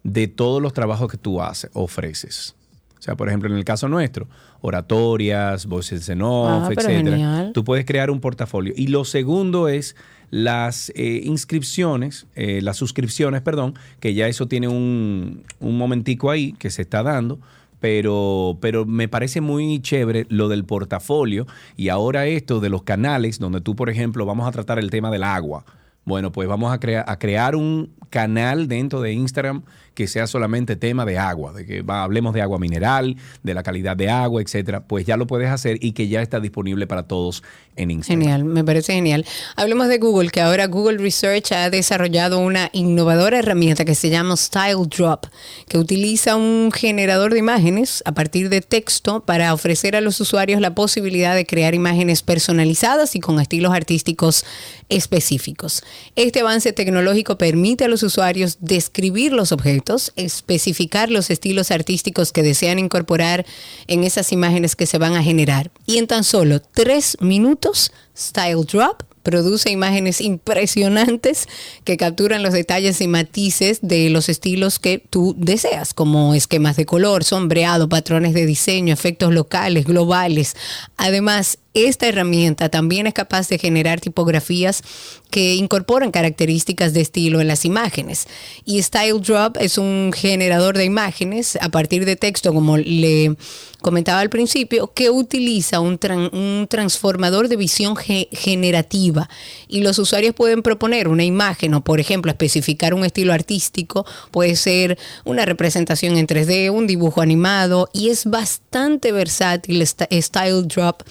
de 0.02 0.28
todos 0.28 0.60
los 0.60 0.72
trabajos 0.72 1.10
que 1.10 1.16
tú 1.16 1.40
haces, 1.42 1.70
ofreces. 1.72 2.54
O 2.98 3.02
sea, 3.04 3.16
por 3.16 3.28
ejemplo, 3.28 3.50
en 3.50 3.56
el 3.56 3.64
caso 3.64 3.86
nuestro, 3.88 4.28
oratorias, 4.62 5.66
voces 5.66 6.08
en 6.08 6.22
off, 6.22 6.70
Ah, 6.70 6.82
genial. 6.82 7.50
Tú 7.52 7.62
puedes 7.64 7.84
crear 7.84 8.10
un 8.10 8.20
portafolio. 8.20 8.72
Y 8.76 8.86
lo 8.86 9.04
segundo 9.04 9.68
es 9.68 9.94
las 10.30 10.90
eh, 10.94 11.20
inscripciones, 11.24 12.26
eh, 12.34 12.60
las 12.62 12.78
suscripciones, 12.78 13.42
perdón, 13.42 13.74
que 14.00 14.14
ya 14.14 14.26
eso 14.26 14.48
tiene 14.48 14.68
un, 14.68 15.42
un 15.60 15.76
momentico 15.76 16.30
ahí 16.30 16.54
que 16.54 16.70
se 16.70 16.82
está 16.82 17.02
dando. 17.02 17.38
Pero, 17.78 18.56
pero 18.62 18.86
me 18.86 19.08
parece 19.08 19.42
muy 19.42 19.80
chévere 19.82 20.24
lo 20.30 20.48
del 20.48 20.64
portafolio 20.64 21.46
y 21.76 21.90
ahora 21.90 22.24
esto 22.24 22.60
de 22.60 22.70
los 22.70 22.84
canales, 22.84 23.38
donde 23.38 23.60
tú, 23.60 23.76
por 23.76 23.90
ejemplo, 23.90 24.24
vamos 24.24 24.48
a 24.48 24.52
tratar 24.52 24.78
el 24.78 24.88
tema 24.88 25.10
del 25.10 25.24
agua. 25.24 25.66
Bueno, 26.04 26.32
pues 26.32 26.48
vamos 26.48 26.72
a, 26.72 26.78
crea- 26.80 27.04
a 27.06 27.18
crear 27.18 27.56
un 27.56 27.92
canal 28.10 28.68
dentro 28.68 29.00
de 29.00 29.12
Instagram 29.12 29.62
que 29.94 30.06
sea 30.08 30.26
solamente 30.26 30.76
tema 30.76 31.04
de 31.04 31.18
agua, 31.18 31.52
de 31.52 31.64
que 31.64 31.84
hablemos 31.86 32.34
de 32.34 32.42
agua 32.42 32.58
mineral, 32.58 33.16
de 33.42 33.54
la 33.54 33.62
calidad 33.62 33.96
de 33.96 34.10
agua, 34.10 34.42
etcétera. 34.42 34.84
Pues 34.84 35.06
ya 35.06 35.16
lo 35.16 35.26
puedes 35.26 35.48
hacer 35.48 35.78
y 35.80 35.92
que 35.92 36.08
ya 36.08 36.20
está 36.20 36.40
disponible 36.40 36.86
para 36.86 37.04
todos 37.04 37.42
en 37.76 37.90
Instagram. 37.90 38.20
Genial, 38.20 38.44
me 38.44 38.64
parece 38.64 38.92
genial. 38.92 39.24
Hablemos 39.56 39.88
de 39.88 39.98
Google, 39.98 40.30
que 40.30 40.40
ahora 40.40 40.66
Google 40.66 40.98
Research 40.98 41.52
ha 41.52 41.70
desarrollado 41.70 42.38
una 42.38 42.70
innovadora 42.72 43.38
herramienta 43.38 43.84
que 43.84 43.94
se 43.94 44.10
llama 44.10 44.36
Style 44.36 44.86
Drop, 44.88 45.26
que 45.68 45.78
utiliza 45.78 46.36
un 46.36 46.70
generador 46.72 47.32
de 47.32 47.38
imágenes 47.38 48.02
a 48.06 48.12
partir 48.12 48.48
de 48.48 48.60
texto 48.60 49.24
para 49.24 49.54
ofrecer 49.54 49.96
a 49.96 50.00
los 50.00 50.20
usuarios 50.20 50.60
la 50.60 50.74
posibilidad 50.74 51.34
de 51.34 51.46
crear 51.46 51.74
imágenes 51.74 52.22
personalizadas 52.22 53.14
y 53.16 53.20
con 53.20 53.40
estilos 53.40 53.72
artísticos 53.72 54.44
específicos. 54.88 55.82
Este 56.16 56.40
avance 56.40 56.72
tecnológico 56.72 57.38
permite 57.38 57.84
a 57.84 57.88
los 57.88 58.02
usuarios 58.02 58.58
describir 58.60 59.32
los 59.32 59.52
objetos, 59.52 59.83
especificar 60.16 61.10
los 61.10 61.30
estilos 61.30 61.70
artísticos 61.70 62.32
que 62.32 62.42
desean 62.42 62.78
incorporar 62.78 63.46
en 63.86 64.04
esas 64.04 64.32
imágenes 64.32 64.76
que 64.76 64.86
se 64.86 64.98
van 64.98 65.14
a 65.14 65.22
generar. 65.22 65.70
Y 65.86 65.98
en 65.98 66.06
tan 66.06 66.24
solo 66.24 66.60
tres 66.60 67.16
minutos, 67.20 67.92
Style 68.16 68.64
Drop 68.64 69.02
produce 69.24 69.70
imágenes 69.70 70.20
impresionantes 70.20 71.48
que 71.82 71.96
capturan 71.96 72.42
los 72.44 72.52
detalles 72.52 73.00
y 73.00 73.08
matices 73.08 73.80
de 73.82 74.10
los 74.10 74.28
estilos 74.28 74.78
que 74.78 74.98
tú 74.98 75.34
deseas, 75.36 75.94
como 75.94 76.34
esquemas 76.34 76.76
de 76.76 76.86
color, 76.86 77.24
sombreado, 77.24 77.88
patrones 77.88 78.34
de 78.34 78.46
diseño, 78.46 78.92
efectos 78.92 79.32
locales, 79.32 79.86
globales. 79.86 80.54
Además, 80.96 81.58
esta 81.74 82.06
herramienta 82.06 82.68
también 82.68 83.06
es 83.06 83.14
capaz 83.14 83.48
de 83.48 83.58
generar 83.58 84.00
tipografías 84.00 84.82
que 85.30 85.56
incorporan 85.56 86.12
características 86.12 86.92
de 86.94 87.00
estilo 87.00 87.40
en 87.40 87.48
las 87.48 87.64
imágenes. 87.64 88.26
Y 88.64 88.80
Style 88.80 89.20
Drop 89.20 89.56
es 89.58 89.76
un 89.78 90.12
generador 90.14 90.76
de 90.78 90.84
imágenes 90.84 91.58
a 91.60 91.68
partir 91.70 92.04
de 92.04 92.14
texto, 92.14 92.54
como 92.54 92.76
le 92.76 93.34
comentaba 93.80 94.20
al 94.20 94.30
principio, 94.30 94.92
que 94.94 95.10
utiliza 95.10 95.80
un, 95.80 95.98
tran- 95.98 96.32
un 96.32 96.66
transformador 96.68 97.48
de 97.48 97.56
visión 97.56 97.96
ge- 97.96 98.28
generativa. 98.30 99.28
Y 99.66 99.80
los 99.80 99.98
usuarios 99.98 100.34
pueden 100.34 100.62
proponer 100.62 101.08
una 101.08 101.24
imagen 101.24 101.74
o, 101.74 101.82
por 101.82 101.98
ejemplo, 101.98 102.30
especificar 102.30 102.94
un 102.94 103.04
estilo 103.04 103.32
artístico. 103.32 104.06
Puede 104.30 104.54
ser 104.54 104.96
una 105.24 105.44
representación 105.44 106.16
en 106.16 106.28
3D, 106.28 106.70
un 106.70 106.86
dibujo 106.86 107.20
animado. 107.20 107.88
Y 107.92 108.10
es 108.10 108.24
bastante 108.26 109.10
versátil 109.10 109.84
Style 109.84 110.62
Drop 110.68 111.02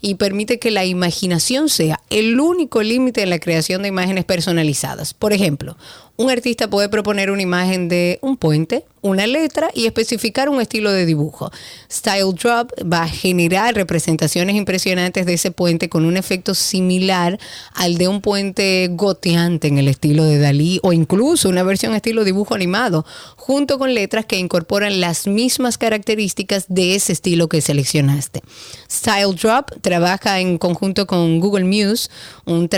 y 0.00 0.14
permite 0.14 0.58
que 0.58 0.70
la 0.70 0.84
imaginación 0.84 1.68
sea 1.68 2.00
el 2.10 2.38
único 2.40 2.82
límite 2.82 3.22
en 3.22 3.30
la 3.30 3.38
creación 3.38 3.82
de 3.82 3.88
imágenes 3.88 4.24
personalizadas. 4.24 5.14
Por 5.14 5.32
ejemplo, 5.32 5.76
un 6.16 6.30
artista 6.30 6.68
puede 6.68 6.88
proponer 6.88 7.30
una 7.30 7.42
imagen 7.42 7.88
de 7.88 8.18
un 8.22 8.36
puente, 8.36 8.84
una 9.00 9.26
letra 9.26 9.70
y 9.74 9.86
especificar 9.86 10.48
un 10.48 10.60
estilo 10.60 10.92
de 10.92 11.06
dibujo. 11.06 11.50
Style 11.90 12.32
Drop 12.34 12.72
va 12.90 13.04
a 13.04 13.08
generar 13.08 13.74
representaciones 13.74 14.56
impresionantes 14.56 15.26
de 15.26 15.34
ese 15.34 15.50
puente 15.50 15.88
con 15.88 16.04
un 16.04 16.16
efecto 16.16 16.54
similar 16.54 17.38
al 17.74 17.98
de 17.98 18.08
un 18.08 18.20
puente 18.20 18.88
goteante 18.92 19.68
en 19.68 19.78
el 19.78 19.88
estilo 19.88 20.24
de 20.24 20.38
Dalí 20.38 20.80
o 20.82 20.92
incluso 20.92 21.48
una 21.48 21.62
versión 21.62 21.94
estilo 21.94 22.24
dibujo 22.24 22.54
animado, 22.54 23.04
junto 23.36 23.78
con 23.78 23.94
letras 23.94 24.26
que 24.26 24.38
incorporan 24.38 25.00
las 25.00 25.26
mismas 25.26 25.78
características 25.78 26.66
de 26.68 26.94
ese 26.94 27.12
estilo 27.12 27.48
que 27.48 27.60
seleccionaste. 27.60 28.42
Style 28.90 29.34
Drop 29.40 29.70
trabaja 29.80 30.40
en 30.40 30.58
conjunto 30.58 31.06
con 31.06 31.40
Google 31.40 31.64
Muse, 31.64 32.10
un, 32.44 32.68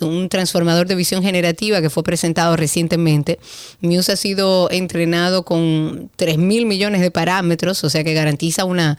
un 0.00 0.28
transformador 0.28 0.86
de 0.86 0.94
visión 0.94 1.22
generativa 1.22 1.80
que 1.80 1.90
fue 1.90 2.02
presentado 2.02 2.56
recientemente. 2.56 3.38
Muse 3.80 4.12
ha 4.12 4.16
sido 4.16 4.70
entrenado 4.70 5.43
con 5.44 6.10
3 6.16 6.38
mil 6.38 6.66
millones 6.66 7.00
de 7.00 7.10
parámetros, 7.10 7.84
o 7.84 7.90
sea 7.90 8.02
que 8.04 8.14
garantiza 8.14 8.64
una 8.64 8.98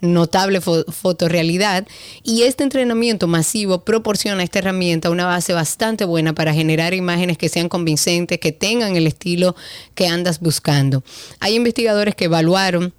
notable 0.00 0.62
fo- 0.62 0.90
fotorrealidad 0.90 1.86
y 2.22 2.44
este 2.44 2.62
entrenamiento 2.64 3.26
masivo 3.26 3.84
proporciona 3.84 4.40
a 4.40 4.44
esta 4.44 4.60
herramienta 4.60 5.10
una 5.10 5.26
base 5.26 5.52
bastante 5.52 6.06
buena 6.06 6.34
para 6.34 6.54
generar 6.54 6.94
imágenes 6.94 7.36
que 7.36 7.50
sean 7.50 7.68
convincentes, 7.68 8.38
que 8.40 8.52
tengan 8.52 8.96
el 8.96 9.06
estilo 9.06 9.54
que 9.94 10.06
andas 10.08 10.40
buscando. 10.40 11.02
Hay 11.38 11.54
investigadores 11.54 12.14
que 12.14 12.24
evaluaron 12.24 12.94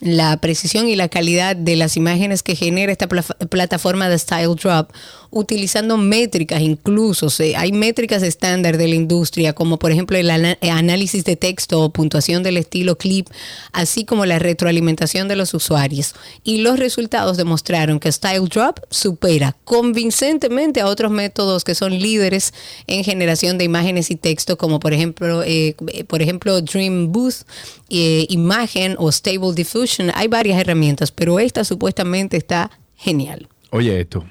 la 0.00 0.36
precisión 0.40 0.88
y 0.88 0.96
la 0.96 1.08
calidad 1.08 1.54
de 1.56 1.76
las 1.76 1.96
imágenes 1.96 2.42
que 2.42 2.56
genera 2.56 2.90
esta 2.92 3.08
pla- 3.08 3.22
plataforma 3.22 4.08
de 4.08 4.18
Style 4.18 4.54
Drop 4.56 4.90
utilizando 5.30 5.96
métricas 5.96 6.60
incluso. 6.62 7.28
hay 7.56 7.72
métricas 7.72 8.22
estándar 8.22 8.76
de 8.76 8.86
la 8.88 8.94
industria, 8.94 9.52
como 9.52 9.78
por 9.78 9.90
ejemplo 9.90 10.16
el 10.16 10.30
eh, 10.30 10.70
análisis 10.70 11.24
de 11.24 11.36
texto 11.36 11.82
o 11.82 11.90
puntuación 11.90 12.42
del 12.44 12.56
estilo 12.56 12.96
clip, 12.96 13.28
así 13.72 14.04
como 14.04 14.26
la 14.26 14.38
retroalimentación 14.38 15.26
de 15.26 15.36
los 15.36 15.52
usuarios. 15.52 16.14
Y 16.44 16.58
los 16.58 16.78
resultados 16.78 17.36
demostraron 17.36 17.98
que 17.98 18.12
Style 18.12 18.48
Drop 18.48 18.78
supera 18.90 19.56
convincentemente 19.64 20.80
a 20.80 20.86
otros 20.86 21.10
métodos 21.10 21.64
que 21.64 21.74
son 21.74 21.98
líderes 21.98 22.54
en 22.86 23.02
generación 23.02 23.58
de 23.58 23.64
imágenes 23.64 24.10
y 24.10 24.16
texto, 24.16 24.56
como 24.56 24.78
por 24.78 24.92
ejemplo, 24.92 25.42
eh, 25.42 25.74
eh, 25.88 26.04
por 26.04 26.22
ejemplo 26.22 26.60
Dream 26.60 27.12
Booth, 27.12 27.42
Imagen 27.88 28.96
o 28.98 29.12
Stable 29.12 29.52
Diffusion. 29.54 29.83
Hay 30.14 30.28
varias 30.28 30.58
herramientas, 30.58 31.12
pero 31.12 31.38
esta 31.38 31.62
supuestamente 31.62 32.36
está 32.36 32.70
genial. 32.94 33.48
Oye 33.70 34.00
esto. 34.00 34.24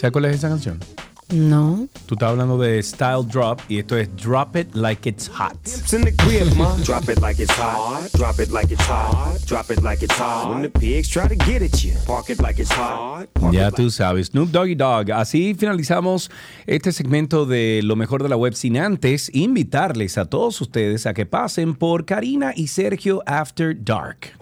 ¿Sabes 0.00 0.12
cuál 0.12 0.24
es 0.26 0.36
esa 0.36 0.48
canción? 0.48 0.78
No. 1.32 1.88
Tú 2.06 2.14
estás 2.14 2.30
hablando 2.30 2.58
de 2.58 2.82
Style 2.82 3.24
Drop 3.24 3.60
y 3.68 3.78
esto 3.78 3.96
es 3.96 4.08
Drop 4.16 4.56
It 4.56 4.74
Like 4.74 5.08
It's 5.08 5.28
Hot. 5.28 5.54
It's 5.64 5.92
in 5.92 6.02
the 6.02 6.14
crib, 6.14 6.52
ma. 6.56 6.74
Drop 6.84 7.08
it 7.08 7.20
like 7.20 7.40
it's 7.40 7.52
hot. 7.52 8.10
Drop 8.14 8.40
it 8.40 8.50
like 8.50 8.72
it's 8.72 8.84
hot. 8.84 9.38
Drop 9.46 9.70
it 9.70 9.82
like 9.82 10.04
it's 10.04 10.14
hot. 10.18 10.50
When 10.50 10.62
the 10.62 10.70
pigs 10.70 11.08
try 11.08 11.28
to 11.28 11.36
get 11.36 11.62
at 11.62 11.84
you, 11.84 11.92
park 12.06 12.30
it 12.30 12.40
like 12.40 12.60
it's 12.60 12.72
hot. 12.72 13.28
Ya 13.52 13.70
tú 13.70 13.90
sabes, 13.90 14.28
Snoop 14.28 14.50
Doggy 14.50 14.74
Dog. 14.74 15.12
Así 15.12 15.54
finalizamos 15.54 16.30
este 16.66 16.92
segmento 16.92 17.46
de 17.46 17.80
lo 17.84 17.96
mejor 17.96 18.22
de 18.22 18.28
la 18.28 18.36
web 18.36 18.54
sin 18.54 18.76
antes 18.76 19.30
invitarles 19.32 20.18
a 20.18 20.24
todos 20.24 20.60
ustedes 20.60 21.06
a 21.06 21.14
que 21.14 21.26
pasen 21.26 21.74
por 21.74 22.04
Karina 22.04 22.52
y 22.56 22.66
Sergio 22.66 23.22
After 23.26 23.76
Dark. 23.84 24.32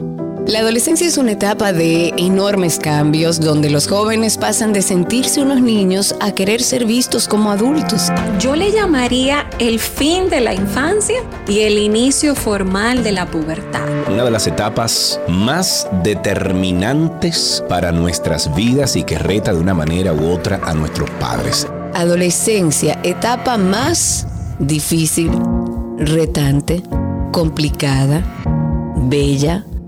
La 0.49 0.61
adolescencia 0.61 1.07
es 1.07 1.19
una 1.19 1.33
etapa 1.33 1.75
de 1.75 2.15
enormes 2.17 2.79
cambios 2.79 3.39
donde 3.39 3.69
los 3.69 3.87
jóvenes 3.87 4.39
pasan 4.39 4.73
de 4.73 4.81
sentirse 4.81 5.43
unos 5.43 5.61
niños 5.61 6.17
a 6.21 6.33
querer 6.33 6.63
ser 6.79 6.87
vistos 6.87 7.27
como 7.27 7.51
adultos. 7.51 8.13
Yo 8.39 8.55
le 8.55 8.71
llamaría 8.71 9.51
el 9.59 9.81
fin 9.81 10.29
de 10.31 10.41
la 10.41 10.55
infancia 10.55 11.17
y 11.49 11.61
el 11.61 11.77
inicio 11.77 12.37
formal 12.37 13.03
de 13.03 13.11
la 13.13 13.27
pubertad. 13.27 13.83
Una 14.09 14.25
de 14.25 14.31
las 14.31 14.47
etapas 14.47 15.19
más 15.29 15.89
determinantes 16.05 17.65
para 17.69 17.91
nuestras 17.91 18.55
vidas 18.55 18.95
y 18.95 19.03
que 19.03 19.19
reta 19.19 19.53
de 19.53 19.61
una 19.61 19.75
manera 19.75 20.13
u 20.13 20.31
otra 20.31 20.61
a 20.63 20.73
nuestros 20.75 21.11
padres. 21.19 21.67
Adolescencia, 21.95 23.01
etapa 23.03 23.57
más 23.59 24.27
difícil, 24.61 25.33
retante, 25.99 26.83
complicada, 27.33 28.23
bella, 28.95 29.65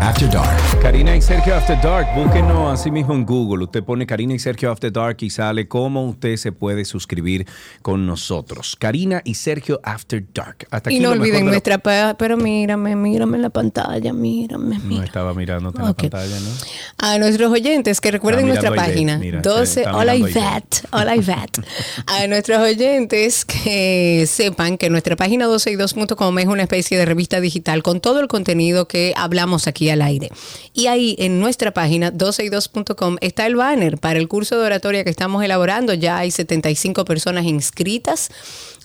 After 0.00 0.30
Dark. 0.30 0.80
Karina 0.80 1.16
y 1.16 1.20
Sergio 1.20 1.54
After 1.56 1.80
Dark, 1.82 2.06
búsquenos 2.14 2.72
así 2.78 2.90
mismo 2.92 3.14
en 3.14 3.26
Google. 3.26 3.64
Usted 3.64 3.82
pone 3.82 4.06
Karina 4.06 4.34
y 4.34 4.38
Sergio 4.38 4.70
After 4.70 4.92
Dark 4.92 5.16
y 5.20 5.30
sale 5.30 5.66
cómo 5.66 6.04
usted 6.06 6.36
se 6.36 6.52
puede 6.52 6.84
suscribir 6.84 7.44
con 7.82 8.06
nosotros. 8.06 8.76
Karina 8.78 9.20
y 9.24 9.34
Sergio 9.34 9.80
After 9.82 10.24
Dark. 10.32 10.66
Hasta 10.70 10.92
Y 10.92 10.96
aquí 10.96 11.02
no 11.02 11.10
lo 11.10 11.16
mejor 11.16 11.22
olviden 11.26 11.40
de 11.40 11.44
la- 11.46 11.50
nuestra... 11.78 12.14
Pero 12.16 12.36
mírame, 12.36 12.94
mírame 12.94 13.36
en 13.36 13.42
la 13.42 13.50
pantalla, 13.50 14.12
mírame, 14.12 14.78
No 14.78 14.84
mírame. 14.84 15.06
estaba 15.06 15.34
mirándote 15.34 15.82
Ok. 15.82 15.84
en 15.84 15.86
la 15.88 15.94
pantalla, 16.10 16.40
¿no? 16.40 16.50
A 16.98 17.18
nuestros 17.18 17.50
oyentes 17.52 18.00
que 18.00 18.10
recuerden 18.12 18.44
Ah, 18.44 18.48
nuestra 18.48 18.74
página 18.74 19.18
mira, 19.18 19.40
12 19.40 19.80
está 19.80 19.96
Hola 19.96 20.14
Ivette, 20.14 20.82
Hola 20.92 21.16
Ivette. 21.16 21.62
A 22.06 22.26
nuestros 22.28 22.58
oyentes 22.60 23.44
que 23.44 24.24
sepan 24.28 24.78
que 24.78 24.88
nuestra 24.88 25.16
página 25.16 25.46
12y2.com 25.46 26.38
es 26.38 26.46
una 26.46 26.62
especie 26.62 26.96
de 26.96 27.04
revista 27.06 27.40
digital 27.40 27.82
con 27.82 28.00
todo 28.00 28.20
el 28.20 28.28
contenido 28.28 28.86
que 28.86 29.12
hablamos 29.16 29.66
aquí 29.66 29.85
al 29.90 30.02
aire. 30.02 30.30
Y 30.72 30.86
ahí 30.88 31.16
en 31.18 31.40
nuestra 31.40 31.72
página 31.72 32.12
12y2.com 32.12 33.16
está 33.20 33.46
el 33.46 33.56
banner 33.56 33.98
para 33.98 34.18
el 34.18 34.28
curso 34.28 34.58
de 34.58 34.66
oratoria 34.66 35.04
que 35.04 35.10
estamos 35.10 35.42
elaborando. 35.44 35.94
Ya 35.94 36.18
hay 36.18 36.30
75 36.30 37.04
personas 37.04 37.44
inscritas. 37.44 38.30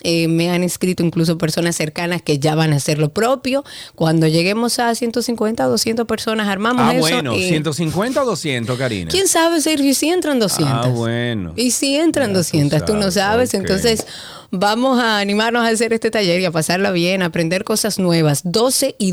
Eh, 0.04 0.26
me 0.26 0.50
han 0.50 0.64
escrito 0.64 1.04
incluso 1.04 1.38
personas 1.38 1.76
cercanas 1.76 2.22
que 2.22 2.38
ya 2.40 2.54
van 2.56 2.72
a 2.72 2.76
hacer 2.76 2.98
lo 2.98 3.10
propio. 3.12 3.64
Cuando 3.94 4.26
lleguemos 4.26 4.80
a 4.80 4.92
150 4.94 5.66
o 5.66 5.70
200 5.70 6.06
personas, 6.06 6.48
armamos 6.48 6.82
Ah, 6.84 6.92
eso. 6.92 7.00
bueno, 7.00 7.36
y- 7.36 7.48
150 7.48 8.22
o 8.22 8.26
200, 8.26 8.76
Karina. 8.76 9.10
¿Quién 9.10 9.28
sabe, 9.28 9.60
Sergio? 9.60 9.94
Si 9.94 10.08
entran 10.08 10.40
200. 10.40 10.86
Ah, 10.86 10.88
bueno. 10.88 11.52
Y 11.56 11.70
si 11.70 11.94
entran 11.96 12.32
200, 12.32 12.84
tú, 12.84 12.94
no 12.94 13.10
sabes, 13.12 13.50
sabes. 13.50 13.54
ok. 13.54 13.60
Entonces, 13.60 14.06
vamos 14.50 15.00
a 15.00 15.18
animarnos 15.18 15.64
a 15.64 15.68
hacer 15.68 15.92
este 15.92 16.10
taller 16.10 16.40
y 16.40 16.44
a 16.46 16.50
pasarla 16.50 16.90
bien, 16.90 17.22
a 17.22 17.26
aprender 17.26 17.62
cosas 17.62 18.00
nuevas. 18.00 18.40
12 18.44 18.96
y 18.98 19.12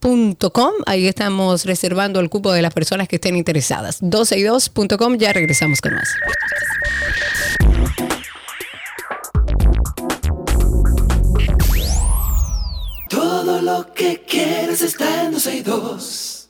2.com, 0.00 0.72
ahí 0.86 1.06
estamos 1.06 1.64
reservando 1.64 2.20
el 2.20 2.30
cupo 2.30 2.52
de 2.52 2.62
las 2.62 2.72
personas 2.72 3.08
que 3.08 3.16
estén 3.16 3.36
interesadas. 3.36 3.98
12 4.00 4.38
y 4.38 4.42
2.com, 4.42 5.16
ya 5.16 5.32
regresamos 5.32 5.80
con 5.80 5.94
más. 5.94 6.08
Todo 13.08 13.62
lo 13.62 13.92
que 13.94 14.22
quieres 14.22 14.82
está 14.82 15.24
en 15.24 15.32
12 15.32 15.56
y 15.56 15.62
2. 15.62 16.48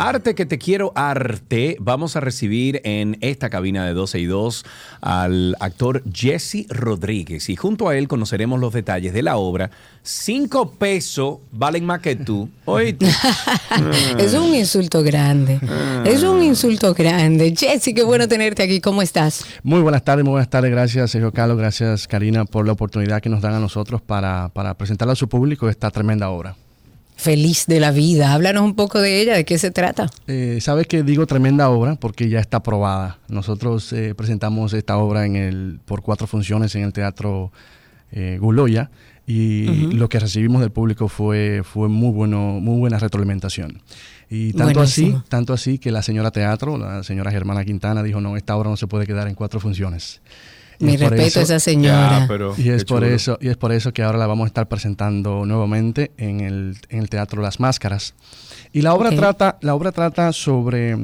Arte 0.00 0.34
que 0.34 0.46
te 0.46 0.56
quiero 0.56 0.92
arte. 0.94 1.76
Vamos 1.78 2.16
a 2.16 2.20
recibir 2.20 2.80
en 2.84 3.18
esta 3.20 3.50
cabina 3.50 3.84
de 3.84 3.92
12 3.92 4.18
y 4.18 4.24
2 4.24 4.64
al 5.02 5.56
actor 5.60 6.02
Jesse 6.10 6.64
Rodríguez 6.70 7.50
y 7.50 7.56
junto 7.56 7.86
a 7.86 7.98
él 7.98 8.08
conoceremos 8.08 8.58
los 8.58 8.72
detalles 8.72 9.12
de 9.12 9.22
la 9.22 9.36
obra. 9.36 9.70
Cinco 10.02 10.70
pesos 10.70 11.40
valen 11.52 11.84
más 11.84 12.00
que 12.00 12.16
tú. 12.16 12.48
Oíste. 12.64 13.08
Es 14.18 14.32
un 14.32 14.54
insulto 14.54 15.02
grande. 15.02 15.60
Es 16.06 16.22
un 16.22 16.42
insulto 16.42 16.94
grande. 16.94 17.54
Jessy, 17.54 17.92
qué 17.92 18.02
bueno 18.02 18.26
tenerte 18.26 18.62
aquí. 18.62 18.80
¿Cómo 18.80 19.02
estás? 19.02 19.44
Muy 19.62 19.82
buenas 19.82 20.02
tardes, 20.02 20.24
muy 20.24 20.32
buenas 20.32 20.48
tardes. 20.48 20.70
Gracias, 20.70 21.10
Sergio 21.10 21.30
Carlos. 21.30 21.58
Gracias, 21.58 22.08
Karina, 22.08 22.46
por 22.46 22.66
la 22.66 22.72
oportunidad 22.72 23.20
que 23.20 23.28
nos 23.28 23.42
dan 23.42 23.52
a 23.52 23.60
nosotros 23.60 24.00
para, 24.00 24.48
para 24.54 24.72
presentarle 24.78 25.12
a 25.12 25.16
su 25.16 25.28
público 25.28 25.68
esta 25.68 25.90
tremenda 25.90 26.30
obra. 26.30 26.56
Feliz 27.20 27.66
de 27.66 27.80
la 27.80 27.90
vida. 27.90 28.32
Háblanos 28.32 28.62
un 28.62 28.74
poco 28.74 28.98
de 28.98 29.20
ella, 29.20 29.34
de 29.34 29.44
qué 29.44 29.58
se 29.58 29.70
trata. 29.70 30.08
Eh, 30.26 30.58
Sabes 30.62 30.86
que 30.86 31.02
digo 31.02 31.26
tremenda 31.26 31.68
obra 31.68 31.96
porque 31.96 32.30
ya 32.30 32.40
está 32.40 32.56
aprobada. 32.56 33.18
Nosotros 33.28 33.92
eh, 33.92 34.14
presentamos 34.14 34.72
esta 34.72 34.96
obra 34.96 35.26
en 35.26 35.36
el, 35.36 35.80
por 35.84 36.00
cuatro 36.00 36.26
funciones 36.26 36.74
en 36.76 36.82
el 36.82 36.94
Teatro 36.94 37.52
eh, 38.10 38.38
Guloya 38.40 38.90
y 39.26 39.92
lo 39.92 40.08
que 40.08 40.18
recibimos 40.18 40.62
del 40.62 40.70
público 40.70 41.08
fue, 41.08 41.60
fue 41.62 41.90
muy, 41.90 42.10
bueno, 42.10 42.58
muy 42.58 42.78
buena 42.78 42.98
retroalimentación. 42.98 43.82
Y 44.30 44.54
tanto 44.54 44.74
Buenísimo. 44.74 45.18
así, 45.18 45.28
tanto 45.28 45.52
así 45.52 45.78
que 45.78 45.90
la 45.90 46.02
señora 46.02 46.30
Teatro, 46.30 46.78
la 46.78 47.02
señora 47.02 47.30
Germana 47.30 47.66
Quintana, 47.66 48.02
dijo, 48.02 48.22
no, 48.22 48.38
esta 48.38 48.56
obra 48.56 48.70
no 48.70 48.78
se 48.78 48.86
puede 48.86 49.06
quedar 49.06 49.28
en 49.28 49.34
cuatro 49.34 49.60
funciones. 49.60 50.22
Mi 50.80 50.96
respeto 50.96 51.40
a 51.40 51.42
esa 51.42 51.60
señora. 51.60 52.20
Ya, 52.20 52.26
pero 52.28 52.54
y 52.56 52.70
es 52.70 52.84
por 52.84 53.00
chulo. 53.02 53.14
eso 53.14 53.38
y 53.40 53.48
es 53.48 53.56
por 53.56 53.72
eso 53.72 53.92
que 53.92 54.02
ahora 54.02 54.18
la 54.18 54.26
vamos 54.26 54.44
a 54.44 54.48
estar 54.48 54.68
presentando 54.68 55.44
nuevamente 55.46 56.10
en 56.16 56.40
el, 56.40 56.76
en 56.88 56.98
el 57.00 57.08
Teatro 57.08 57.40
Las 57.42 57.60
Máscaras. 57.60 58.14
Y 58.72 58.82
la 58.82 58.94
obra 58.94 59.10
Ok. 59.10 59.16
trata 59.16 59.58
la 59.60 59.74
obra 59.74 59.92
trata 59.92 60.32
sobre 60.32 60.94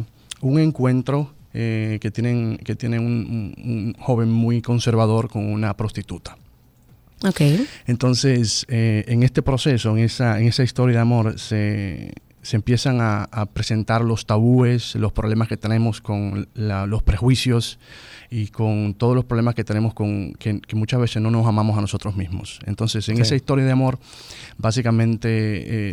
un 0.41 0.59
encuentro 0.59 1.33
eh, 1.55 1.99
que 2.01 2.11
tienen 2.11 2.59
que 2.59 2.74
tiene 2.74 2.99
un, 2.99 3.55
un- 3.57 3.95
un 3.97 3.97
joven 3.99 4.31
muy 4.31 4.61
conservador 4.62 5.29
con 5.29 5.45
una 5.47 5.77
prostituta. 5.77 6.37
Ok. 7.24 7.41
Entonces, 7.87 8.66
eh, 8.68 9.05
en 9.09 9.22
este 9.22 9.41
proceso, 9.43 9.97
en 9.97 10.05
esa, 10.05 10.39
en 10.39 10.47
esa 10.49 10.62
historia 10.62 10.97
de 10.97 11.01
amor, 11.03 11.39
se, 11.39 12.12
se 12.43 12.57
empiezan 12.57 13.01
a, 13.01 13.24
a 13.24 13.47
presentar 13.47 14.03
los 14.03 14.27
tabúes, 14.27 14.95
los 14.97 15.12
problemas 15.12 15.49
que 15.49 15.57
tenemos 15.57 16.01
con 16.03 16.49
la- 16.55 16.85
los 16.87 17.03
prejuicios 17.03 17.79
y 18.31 18.49
con 18.49 18.95
todos 18.95 19.14
los 19.14 19.24
problemas 19.24 19.55
que 19.55 19.64
tenemos 19.64 19.95
con 19.95 20.33
que, 20.35 20.61
que 20.61 20.77
muchas 20.77 21.01
veces 21.01 21.22
no 21.22 21.31
nos 21.31 21.47
amamos 21.47 21.77
a 21.79 21.81
nosotros 21.81 22.16
mismos. 22.16 22.61
Entonces, 22.66 23.09
en 23.09 23.16
Sí. 23.16 23.22
esa 23.22 23.35
historia 23.37 23.64
de 23.64 23.72
amor, 23.72 23.99
básicamente 24.59 25.29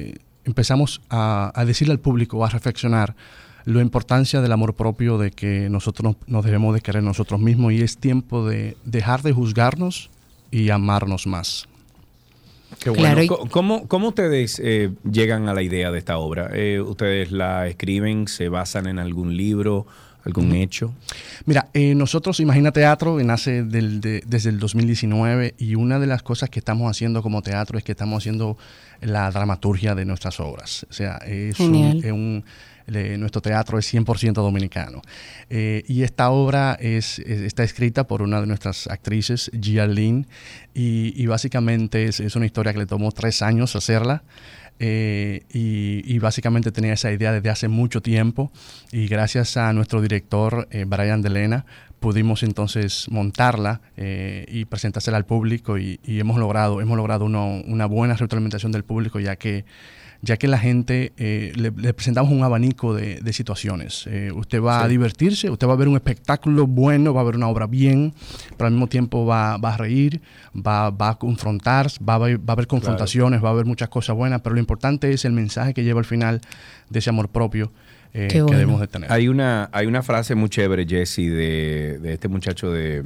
eh, 0.09 0.15
empezamos 0.45 1.01
a, 1.09 1.51
a 1.55 1.65
decirle 1.65 1.91
al 1.93 1.99
público, 1.99 2.43
a 2.45 2.49
reflexionar 2.49 3.15
la 3.65 3.81
importancia 3.81 4.41
del 4.41 4.51
amor 4.51 4.73
propio, 4.73 5.17
de 5.17 5.31
que 5.31 5.69
nosotros 5.69 6.03
nos, 6.19 6.27
nos 6.27 6.43
debemos 6.43 6.73
de 6.73 6.81
querer 6.81 7.01
nosotros 7.03 7.39
mismos 7.39 7.71
y 7.73 7.81
es 7.81 7.97
tiempo 7.97 8.45
de 8.47 8.75
dejar 8.83 9.21
de 9.21 9.31
juzgarnos 9.31 10.09
y 10.51 10.69
amarnos 10.69 11.27
más. 11.27 11.67
Qué 12.79 12.89
bueno. 12.89 13.03
Claro, 13.15 13.49
¿Cómo, 13.51 13.87
cómo 13.87 14.09
ustedes 14.09 14.59
eh, 14.61 14.91
llegan 15.09 15.47
a 15.47 15.53
la 15.53 15.61
idea 15.61 15.91
de 15.91 15.99
esta 15.99 16.17
obra? 16.17 16.49
Eh, 16.53 16.81
¿Ustedes 16.81 17.31
la 17.31 17.67
escriben, 17.67 18.27
se 18.27 18.49
basan 18.49 18.87
en 18.87 18.99
algún 18.99 19.37
libro, 19.37 19.85
algún 20.25 20.47
Ujú. 20.47 20.55
hecho? 20.55 20.93
Mira, 21.45 21.69
eh, 21.73 21.95
nosotros 21.95 22.39
Imagina 22.39 22.71
Teatro 22.71 23.19
eh, 23.19 23.23
nace 23.23 23.63
del- 23.63 23.99
de- 24.01 24.23
desde 24.25 24.49
el 24.49 24.59
2019 24.59 25.55
y 25.57 25.75
una 25.75 25.99
de 25.99 26.07
las 26.07 26.23
cosas 26.23 26.49
que 26.49 26.59
estamos 26.59 26.89
haciendo 26.89 27.21
como 27.21 27.41
teatro 27.41 27.77
es 27.77 27.83
que 27.83 27.91
estamos 27.91 28.23
haciendo 28.23 28.57
la 29.01 29.29
dramaturgia 29.31 29.95
de 29.95 30.05
nuestras 30.05 30.39
obras. 30.39 30.85
O 30.89 30.93
sea, 30.93 31.17
es 31.25 31.59
un, 31.59 31.73
Genial. 31.73 31.97
es 32.03 32.11
un- 32.11 32.43
le- 32.85 33.17
nuestro 33.17 33.41
teatro 33.41 33.79
es 33.79 33.85
100% 33.93 34.41
dominicano. 34.41 35.01
Eh, 35.49 35.83
y 35.87 36.03
esta 36.03 36.29
obra 36.31 36.77
es, 36.81 37.19
es- 37.19 37.41
está 37.41 37.63
escrita 37.63 38.05
por 38.07 38.21
una 38.21 38.41
de 38.41 38.47
nuestras 38.47 38.87
actrices, 38.87 39.49
Gia 39.59 39.87
Lynn, 39.87 40.27
y, 40.73 41.13
y 41.21 41.25
básicamente 41.27 42.05
es, 42.05 42.19
es 42.19 42.35
una 42.35 42.45
historia 42.45 42.73
que 42.73 42.79
le 42.79 42.85
tomó 42.85 43.11
tres 43.11 43.41
años 43.41 43.75
hacerla. 43.77 44.23
Eh, 44.79 45.43
y, 45.53 46.17
básicamente 46.19 46.71
tenía 46.71 46.93
esa 46.93 47.11
idea 47.11 47.31
desde 47.31 47.49
hace 47.49 47.67
mucho 47.67 48.01
tiempo. 48.01 48.51
Y 48.91 49.07
gracias 49.07 49.57
a 49.57 49.71
nuestro 49.73 50.01
director 50.01 50.67
eh, 50.71 50.85
Brian 50.87 51.21
Delena 51.21 51.65
pudimos 51.99 52.43
entonces 52.43 53.05
montarla 53.09 53.79
eh, 53.95 54.45
y 54.49 54.65
presentársela 54.65 55.17
al 55.17 55.25
público. 55.25 55.77
Y, 55.77 55.99
y 56.03 56.19
hemos 56.19 56.37
logrado, 56.37 56.81
hemos 56.81 56.97
logrado 56.97 57.25
uno- 57.25 57.61
una 57.65 57.85
buena 57.85 58.15
retroalimentación 58.15 58.71
del 58.73 58.83
público 58.83 59.19
ya 59.19 59.35
que 59.37 59.63
ya 60.25 60.37
que 60.37 60.47
la 60.47 60.57
gente 60.57 61.11
eh, 61.17 61.51
le, 61.55 61.69
le 61.69 61.93
presentamos 61.93 62.31
un 62.31 62.43
abanico 62.43 62.95
de, 62.95 63.19
de 63.19 63.33
situaciones. 63.33 64.05
Eh, 64.07 64.31
usted 64.33 64.61
va 64.61 64.81
a 64.81 64.87
divertirse, 64.87 65.49
usted 65.49 65.67
va 65.67 65.73
a 65.73 65.75
ver 65.75 65.89
un 65.89 65.95
espectáculo 65.95 66.65
bueno, 66.65 67.13
va 67.13 67.19
a 67.19 67.23
ver 67.25 67.35
una 67.35 67.49
obra 67.49 67.67
bien, 67.67 68.13
pero 68.55 68.67
al 68.67 68.71
mismo 68.71 68.87
tiempo 68.87 69.25
va, 69.25 69.57
va 69.57 69.73
a 69.73 69.77
reír, 69.77 70.21
va, 70.55 70.91
va 70.91 71.09
a 71.09 71.15
confrontar, 71.19 71.87
va 72.07 72.13
a 72.13 72.15
haber, 72.15 72.37
va 72.39 72.43
a 72.47 72.51
haber 72.53 72.67
confrontaciones, 72.67 73.43
va 73.43 73.49
a 73.49 73.51
haber 73.51 73.65
muchas 73.65 73.89
cosas 73.89 74.15
buenas, 74.15 74.39
pero 74.41 74.55
lo 74.55 74.61
importante 74.61 75.11
es 75.11 75.25
el 75.25 75.33
mensaje 75.33 75.73
que 75.73 75.83
lleva 75.83 75.99
al 75.99 76.05
final 76.05 76.39
de 76.89 76.99
ese 76.99 77.09
amor 77.09 77.27
propio 77.27 77.73
eh, 78.13 78.29
que 78.31 78.41
debemos 78.41 78.79
de 78.79 78.87
tener. 78.87 79.11
Hay 79.11 79.27
una, 79.27 79.69
hay 79.73 79.87
una 79.87 80.03
frase 80.03 80.35
muy 80.35 80.47
chévere, 80.47 80.85
Jesse, 80.87 81.17
de, 81.17 81.99
de 82.01 82.13
este 82.13 82.29
muchacho 82.29 82.71
de... 82.71 83.03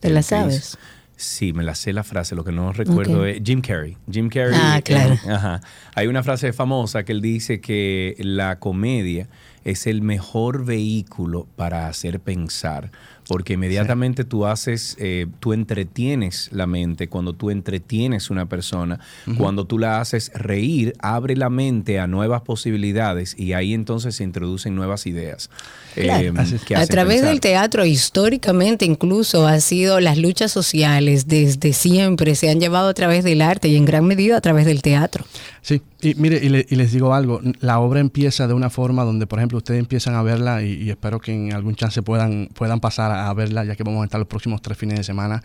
¿Te 0.00 0.10
la 0.10 0.20
sabes? 0.20 0.76
Sí, 1.16 1.52
me 1.52 1.62
la 1.62 1.74
sé 1.74 1.92
la 1.92 2.02
frase, 2.02 2.34
lo 2.34 2.44
que 2.44 2.52
no 2.52 2.72
recuerdo 2.72 3.24
es 3.24 3.40
Jim 3.44 3.60
Carrey. 3.60 3.96
Jim 4.10 4.28
Carrey. 4.28 4.58
Ah, 4.60 4.78
eh, 4.78 4.82
claro. 4.82 5.14
ajá. 5.28 5.60
Hay 5.94 6.06
una 6.08 6.22
frase 6.22 6.52
famosa 6.52 7.04
que 7.04 7.12
él 7.12 7.20
dice 7.20 7.60
que 7.60 8.16
la 8.18 8.58
comedia 8.58 9.28
es 9.64 9.86
el 9.86 10.02
mejor 10.02 10.64
vehículo 10.64 11.46
para 11.56 11.86
hacer 11.86 12.20
pensar, 12.20 12.90
porque 13.28 13.54
inmediatamente 13.54 14.24
tú 14.24 14.46
haces, 14.46 14.96
eh, 14.98 15.26
tú 15.40 15.52
entretienes 15.52 16.48
la 16.52 16.66
mente, 16.66 17.08
cuando 17.08 17.32
tú 17.32 17.50
entretienes 17.50 18.30
una 18.30 18.46
persona, 18.46 19.00
Ujú. 19.26 19.36
cuando 19.36 19.64
tú 19.64 19.78
la 19.78 20.00
haces 20.00 20.30
reír, 20.34 20.94
abre 20.98 21.36
la 21.36 21.48
mente 21.50 21.98
a 22.00 22.06
nuevas 22.06 22.42
posibilidades 22.42 23.34
y 23.38 23.52
ahí 23.52 23.74
entonces 23.74 24.16
se 24.16 24.24
introducen 24.24 24.74
nuevas 24.74 25.06
ideas. 25.06 25.50
Claro. 25.94 26.40
eh, 26.40 26.58
que 26.66 26.74
A 26.74 26.86
través 26.86 27.16
pensar. 27.16 27.30
del 27.30 27.40
teatro, 27.40 27.84
históricamente 27.84 28.84
incluso, 28.84 29.46
ha 29.46 29.60
sido 29.60 30.00
las 30.00 30.18
luchas 30.18 30.50
sociales 30.50 31.28
desde 31.28 31.72
siempre, 31.72 32.34
se 32.34 32.50
han 32.50 32.60
llevado 32.60 32.88
a 32.88 32.94
través 32.94 33.24
del 33.24 33.42
arte 33.42 33.68
y 33.68 33.76
en 33.76 33.84
gran 33.84 34.04
medida 34.06 34.36
a 34.36 34.40
través 34.40 34.66
del 34.66 34.82
teatro. 34.82 35.24
Sí, 35.60 35.80
y 36.00 36.14
mire, 36.16 36.40
y, 36.42 36.48
le- 36.48 36.66
y 36.68 36.74
les 36.76 36.92
digo 36.92 37.14
algo, 37.14 37.40
la 37.60 37.78
obra 37.78 38.00
empieza 38.00 38.48
de 38.48 38.54
una 38.54 38.68
forma 38.70 39.04
donde, 39.04 39.26
por 39.28 39.38
ejemplo, 39.38 39.58
ustedes 39.58 39.78
empiezan 39.78 40.14
a 40.14 40.22
verla 40.22 40.62
y, 40.62 40.72
y 40.82 40.90
espero 40.90 41.20
que 41.20 41.32
en 41.32 41.52
algún 41.52 41.76
chance 41.76 42.02
puedan, 42.02 42.48
puedan 42.54 42.80
pasar 42.80 43.11
a, 43.12 43.28
a 43.30 43.34
verla, 43.34 43.64
ya 43.64 43.76
que 43.76 43.82
vamos 43.84 44.02
a 44.02 44.04
estar 44.04 44.18
los 44.18 44.28
próximos 44.28 44.62
tres 44.62 44.76
fines 44.78 44.98
de 44.98 45.04
semana, 45.04 45.42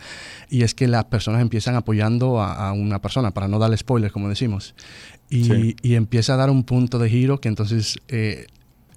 y 0.50 0.62
es 0.62 0.74
que 0.74 0.88
las 0.88 1.04
personas 1.04 1.40
empiezan 1.42 1.74
apoyando 1.74 2.40
a, 2.40 2.68
a 2.68 2.72
una 2.72 3.00
persona, 3.00 3.30
para 3.32 3.48
no 3.48 3.58
darle 3.58 3.76
spoilers, 3.76 4.12
como 4.12 4.28
decimos, 4.28 4.74
y, 5.30 5.44
Sí. 5.44 5.76
y 5.82 5.94
empieza 5.94 6.34
a 6.34 6.36
dar 6.36 6.50
un 6.50 6.64
punto 6.64 6.98
de 6.98 7.08
giro 7.10 7.40
que 7.40 7.48
entonces... 7.48 7.98
eh, 8.08 8.46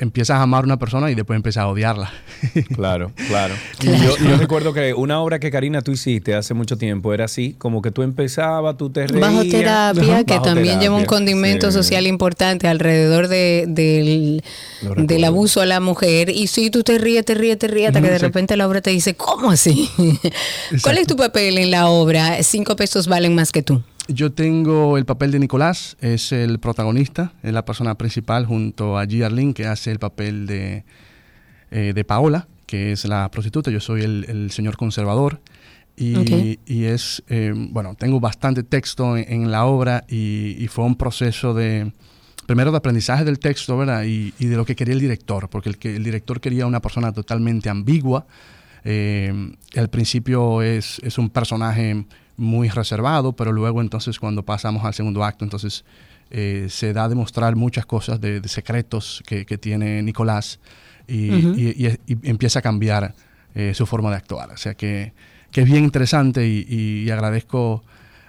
empiezas 0.02 0.38
a 0.38 0.42
amar 0.42 0.64
a 0.64 0.66
una 0.66 0.80
persona 0.80 1.12
y 1.12 1.16
después 1.16 1.38
empiezas 1.38 1.64
a 1.64 1.68
odiarla. 1.68 2.12
Claro, 2.76 3.12
claro. 3.28 3.56
Claro. 3.80 4.04
Yo, 4.04 4.18
yo 4.18 4.38
recuerdo 4.38 4.74
que 4.74 4.94
una 4.94 5.20
obra 5.22 5.40
que 5.40 5.52
Karina 5.52 5.82
tú 5.82 5.92
hiciste 5.92 6.36
hace 6.36 6.54
mucho 6.54 6.78
tiempo 6.78 7.14
era 7.14 7.26
así, 7.26 7.56
como 7.58 7.82
que 7.82 7.92
tú 7.92 8.02
empezabas, 8.02 8.78
tú 8.78 8.90
te 8.90 9.08
reías. 9.08 9.30
Bajo 9.30 9.44
terapia, 9.44 10.24
que 10.24 10.34
Bajo 10.34 10.46
también 10.46 10.80
lleva 10.80 10.96
un 10.96 11.06
condimento 11.06 11.68
sí. 11.68 11.78
social 11.78 12.08
importante 12.08 12.68
alrededor 12.68 13.28
de, 13.28 13.66
del, 13.68 14.44
del 14.98 15.24
abuso 15.24 15.62
a 15.62 15.66
la 15.66 15.80
mujer. 15.80 16.30
Y 16.30 16.48
si 16.48 16.70
tú 16.70 16.84
te 16.84 16.98
ríes, 16.98 17.26
te 17.26 17.36
ríes, 17.36 17.58
te 17.58 17.68
ríes, 17.68 17.90
hasta 17.90 18.02
que 18.02 18.10
de 18.10 18.20
sí. 18.20 18.26
repente 18.26 18.58
la 18.58 18.68
obra 18.68 18.82
te 18.82 18.90
dice, 18.90 19.16
¿cómo 19.16 19.52
así? 19.52 19.90
¿Cuál 20.84 20.98
es 20.98 21.08
tu 21.08 21.16
papel 21.16 21.58
en 21.58 21.72
la 21.72 21.88
obra? 21.88 22.42
Cinco 22.44 22.76
pesos 22.76 23.08
valen 23.08 23.36
más 23.36 23.52
que 23.52 23.62
tú. 23.62 23.82
Yo 24.14 24.32
tengo 24.32 24.98
el 24.98 25.06
papel 25.06 25.32
de 25.32 25.40
Nicolás, 25.40 25.96
es 26.02 26.32
el 26.32 26.60
protagonista, 26.60 27.34
es 27.44 27.54
la 27.54 27.64
persona 27.64 27.96
principal 27.96 28.46
junto 28.46 28.98
a 28.98 29.06
G. 29.06 29.24
Arlene, 29.24 29.54
que 29.54 29.68
hace 29.68 29.92
el 29.92 30.00
papel 30.00 30.48
de, 30.48 30.84
eh, 31.72 31.94
de 31.94 32.04
Paola, 32.04 32.48
que 32.66 32.92
es 32.92 33.06
la 33.06 33.30
prostituta. 33.30 33.72
Yo 33.72 33.80
soy 33.80 34.02
el, 34.02 34.26
el 34.28 34.52
señor 34.52 34.76
conservador. 34.76 35.40
Y, 35.98 36.58
y 36.66 36.86
es, 36.86 37.22
eh, 37.28 37.54
bueno, 37.56 37.96
tengo 37.96 38.20
bastante 38.20 38.64
texto 38.64 39.16
en, 39.18 39.44
en 39.44 39.52
la 39.52 39.66
obra 39.66 40.04
y, 40.08 40.56
y 40.58 40.68
fue 40.68 40.86
un 40.86 40.96
proceso 40.96 41.54
de, 41.54 41.92
primero 42.48 42.72
de 42.72 42.78
aprendizaje 42.78 43.24
del 43.24 43.38
texto, 43.38 43.78
¿verdad? 43.78 44.04
Y, 44.06 44.34
y 44.40 44.46
de 44.48 44.56
lo 44.56 44.66
que 44.66 44.76
quería 44.76 44.94
el 44.96 45.00
director, 45.00 45.48
porque 45.50 45.70
el, 45.70 45.78
que, 45.78 45.96
el 45.96 46.04
director 46.04 46.42
quería 46.42 46.66
una 46.66 46.82
persona 46.82 47.12
totalmente 47.12 47.70
ambigua. 47.70 48.26
Eh, 48.84 49.52
al 49.76 49.90
principio 49.90 50.64
es, 50.64 51.00
es 51.04 51.20
un 51.20 51.30
personaje 51.30 52.06
muy 52.38 52.70
reservado, 52.70 53.34
pero 53.34 53.52
luego 53.52 53.82
entonces 53.82 54.20
cuando 54.20 54.44
pasamos 54.44 54.84
al 54.86 54.94
segundo 54.94 55.24
acto, 55.24 55.44
entonces 55.46 55.84
eh, 56.32 56.68
se 56.70 56.94
da 56.94 57.04
a 57.06 57.10
demostrar 57.10 57.56
muchas 57.56 57.86
cosas 57.86 58.20
de, 58.22 58.40
de 58.42 58.48
secretos 58.50 59.22
que, 59.28 59.46
que 59.46 59.58
tiene 59.58 60.02
Nicolás 60.02 60.60
y, 61.08 61.30
Ujú. 61.48 61.54
y- 61.60 61.88
y- 62.08 62.14
y 62.14 62.30
empieza 62.30 62.60
a 62.60 62.62
cambiar 62.62 63.14
eh, 63.54 63.74
su 63.76 63.86
forma 63.86 64.10
de 64.12 64.16
actuar. 64.16 64.50
O 64.52 64.58
sea 64.58 64.74
que, 64.76 65.14
que 65.52 65.62
es 65.62 65.68
bien 65.68 65.84
interesante 65.84 66.48
y 66.48 67.10
agradezco, 67.12 67.84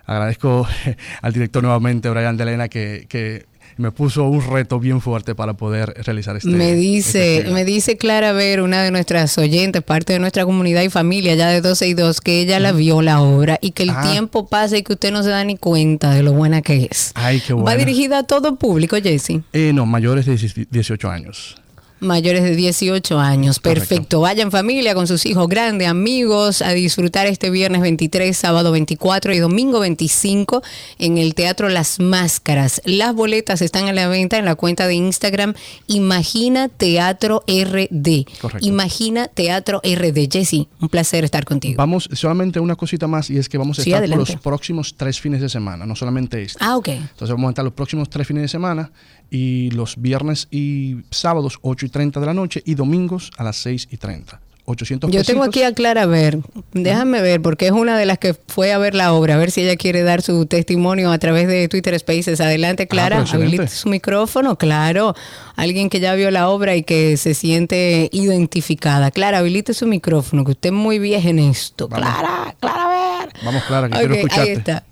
agradezco 0.05 0.67
al 1.23 1.33
director 1.33 1.63
nuevamente, 1.63 2.11
Brian 2.11 2.37
Delena, 2.37 2.69
que, 2.69 3.07
que 3.09 3.47
me 3.83 3.91
puso 3.91 4.25
un 4.29 4.41
reto 4.49 4.79
bien 4.81 5.01
fuerte 5.01 5.35
para 5.35 5.55
poder 5.55 5.93
realizar 6.05 6.37
este 6.37 6.49
me 6.49 6.67
esta 6.71 6.77
dice, 6.77 7.45
me 7.53 7.65
dice 7.65 7.97
Clara 7.97 8.33
Ver, 8.33 8.63
una 8.63 8.83
de 8.83 8.91
nuestras 8.93 9.37
oyentes, 9.37 9.83
parte 9.83 10.13
de 10.15 10.19
nuestra 10.21 10.45
comunidad 10.45 10.83
y 10.83 10.89
familia 10.89 11.35
ya 11.35 11.49
de 11.49 11.61
12 11.61 11.89
y 11.89 11.95
2, 11.95 12.21
que 12.21 12.41
ella 12.41 12.61
la 12.61 12.73
vio 12.73 13.03
la 13.03 13.21
obra 13.21 13.59
y 13.61 13.73
que 13.73 13.83
el 13.83 13.91
Ah. 13.91 14.09
tiempo 14.11 14.47
pasa 14.47 14.77
y 14.79 14.83
que 14.83 14.93
usted 14.95 15.13
no 15.13 15.23
se 15.23 15.31
da 15.31 15.45
ni 15.45 15.57
cuenta 15.57 16.13
de 16.15 16.23
lo 16.23 16.33
buena 16.33 16.63
que 16.63 16.89
es. 16.91 17.11
Ay, 17.15 17.41
qué 17.47 17.53
Va 17.53 17.63
bueno. 17.63 17.79
dirigida 17.79 18.19
a 18.19 18.23
todo 18.23 18.57
público, 18.57 18.97
Jesse. 19.03 19.41
Eh, 19.53 19.73
no, 19.75 19.85
mayores 19.85 20.25
de 20.27 20.67
18 20.71 21.11
años. 21.11 21.57
Mayores 22.03 22.43
de 22.43 22.57
18 22.57 23.19
años. 23.19 23.61
Perfecto. 23.61 24.21
Vayan 24.21 24.51
familia 24.51 24.95
con 24.95 25.07
sus 25.07 25.25
hijos 25.25 25.49
grandes, 25.49 25.89
amigos, 25.89 26.61
a 26.61 26.73
disfrutar 26.73 27.27
este 27.27 27.49
viernes 27.51 27.81
23, 27.81 28.37
sábado 28.37 28.73
24 28.73 29.33
y 29.33 29.39
domingo 29.39 29.81
25 29.81 30.63
en 30.99 31.17
el 31.19 31.35
Teatro 31.35 31.69
Las 31.69 32.01
Máscaras. 32.01 32.83
Las 32.85 33.15
boletas 33.15 33.63
están 33.63 33.87
a 33.89 33.93
la 33.93 34.09
venta 34.09 34.37
en 34.39 34.45
la 34.45 34.57
cuenta 34.57 34.87
de 34.87 34.95
Instagram 34.95 35.55
Imagina 35.87 36.69
Teatro 36.69 37.45
RD. 37.47 38.27
Correcto. 38.41 38.67
Imagina 38.67 39.29
Teatro 39.29 39.81
RD. 39.85 40.29
Jesse, 40.31 40.67
un 40.81 40.89
placer 40.89 41.25
estar 41.25 41.45
contigo. 41.45 41.77
Vamos, 41.79 42.09
solamente 42.13 42.61
una 42.61 42.75
cosita 42.77 43.07
más 43.07 43.31
y 43.31 43.39
es 43.39 43.49
que 43.49 43.59
vamos 43.59 43.79
a 43.79 43.83
Sí, 43.83 43.93
estar 43.93 44.09
por 44.09 44.19
los 44.19 44.37
próximos 44.37 44.95
tres 44.97 45.21
fines 45.21 45.41
de 45.41 45.49
semana, 45.49 45.87
no 45.87 45.95
solamente 45.95 46.43
este. 46.43 46.59
Ah, 46.61 46.77
ok. 46.77 46.89
Entonces 46.89 47.31
vamos 47.31 47.49
a 47.49 47.51
estar 47.51 47.65
los 47.65 47.75
próximos 47.75 48.11
tres 48.11 48.27
fines 48.27 48.43
de 48.43 48.49
semana 48.49 48.91
y 49.35 49.71
los 49.71 49.95
viernes 50.01 50.47
y 50.51 50.99
sábados 51.11 51.59
8 51.63 51.87
y 51.87 51.89
30 51.89 52.21
de 52.21 52.27
la 52.27 52.35
noche 52.35 52.63
y 52.67 52.75
domingos 52.75 53.31
a 53.39 53.45
las 53.45 53.57
6 53.57 53.89
y 53.91 53.97
30. 53.97 54.41
800 54.65 55.11
Yo 55.11 55.25
tengo 55.25 55.43
aquí 55.43 55.65
a 55.65 55.73
Clara 55.75 56.07
Ver. 56.07 56.39
Déjame 56.73 57.21
ver, 57.21 57.43
porque 57.43 57.67
es 57.67 57.73
una 57.73 57.99
de 57.99 58.07
las 58.07 58.19
que 58.19 58.35
fue 58.35 58.73
a 58.73 58.79
ver 58.79 58.95
la 58.95 59.13
obra, 59.13 59.35
a 59.35 59.37
ver 59.39 59.51
si 59.51 59.63
ella 59.63 59.75
quiere 59.77 60.03
dar 60.05 60.23
su 60.23 60.47
testimonio 60.47 61.11
a 61.11 61.19
través 61.19 61.49
de 61.49 61.67
Twitter 61.67 61.99
Spaces. 61.99 62.41
Adelante, 62.41 62.87
Clara. 62.87 63.17
pero 63.17 63.23
excelente. 63.23 63.57
Habilite 63.57 63.75
su 63.75 63.89
micrófono, 63.89 64.57
claro. 64.57 65.17
Alguien 65.57 65.89
que 65.91 65.99
ya 65.99 66.15
vio 66.15 66.31
la 66.31 66.49
obra 66.49 66.77
y 66.77 66.85
que 66.85 67.17
se 67.17 67.35
siente 67.35 68.09
identificada. 68.13 69.11
Clara, 69.11 69.39
habilite 69.39 69.75
su 69.75 69.87
micrófono, 69.89 70.45
que 70.45 70.53
usted 70.53 70.69
es 70.69 70.75
muy 70.75 70.99
vieja 71.01 71.29
en 71.31 71.41
esto. 71.41 71.89
Clara, 71.89 72.55
Clara, 72.61 72.87
ver. 72.89 73.33
Vamos, 73.45 73.63
Clara, 73.65 73.89
que 73.89 73.99
quiero 73.99 74.15
Ok, 74.15 74.19
escucharte. 74.19 74.51
ahí 74.51 74.57
está. 74.57 74.85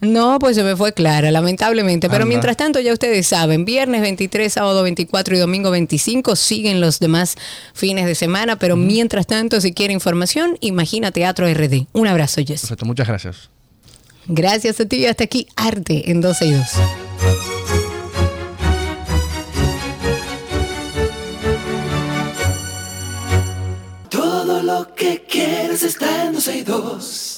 No, 0.00 0.38
pues 0.38 0.54
se 0.54 0.62
me 0.62 0.76
fue 0.76 0.92
clara, 0.92 1.30
lamentablemente. 1.32 2.08
Pero 2.08 2.22
Anda. 2.22 2.28
mientras 2.28 2.56
tanto, 2.56 2.78
ya 2.78 2.92
ustedes 2.92 3.26
saben, 3.26 3.64
viernes 3.64 4.00
23, 4.00 4.52
sábado 4.52 4.82
24 4.84 5.34
y 5.36 5.38
domingo 5.40 5.70
25 5.72 6.36
siguen 6.36 6.80
los 6.80 7.00
demás 7.00 7.34
fines 7.74 8.06
de 8.06 8.14
semana. 8.14 8.58
Pero 8.58 8.76
mientras 8.76 9.26
tanto, 9.26 9.60
si 9.60 9.72
quiere 9.72 9.92
información, 9.92 10.56
imagina 10.60 11.10
Teatro 11.10 11.52
RD. 11.52 11.86
Un 11.92 12.06
abrazo, 12.06 12.40
Jess. 12.46 12.60
Perfecto, 12.60 12.86
muchas 12.86 13.08
gracias. 13.08 13.50
Gracias 14.26 14.78
a 14.80 14.84
ti. 14.86 15.06
Hasta 15.06 15.24
aquí, 15.24 15.48
Arte 15.56 16.10
en 16.10 16.20
12 16.20 16.46
y 16.46 16.52
2. 16.52 16.66
Todo 24.10 24.62
lo 24.62 24.94
que 24.94 25.24
quieres 25.28 25.82
está 25.82 26.26
en 26.26 26.34
12 26.34 26.56
y 26.58 26.62
2. 26.62 27.37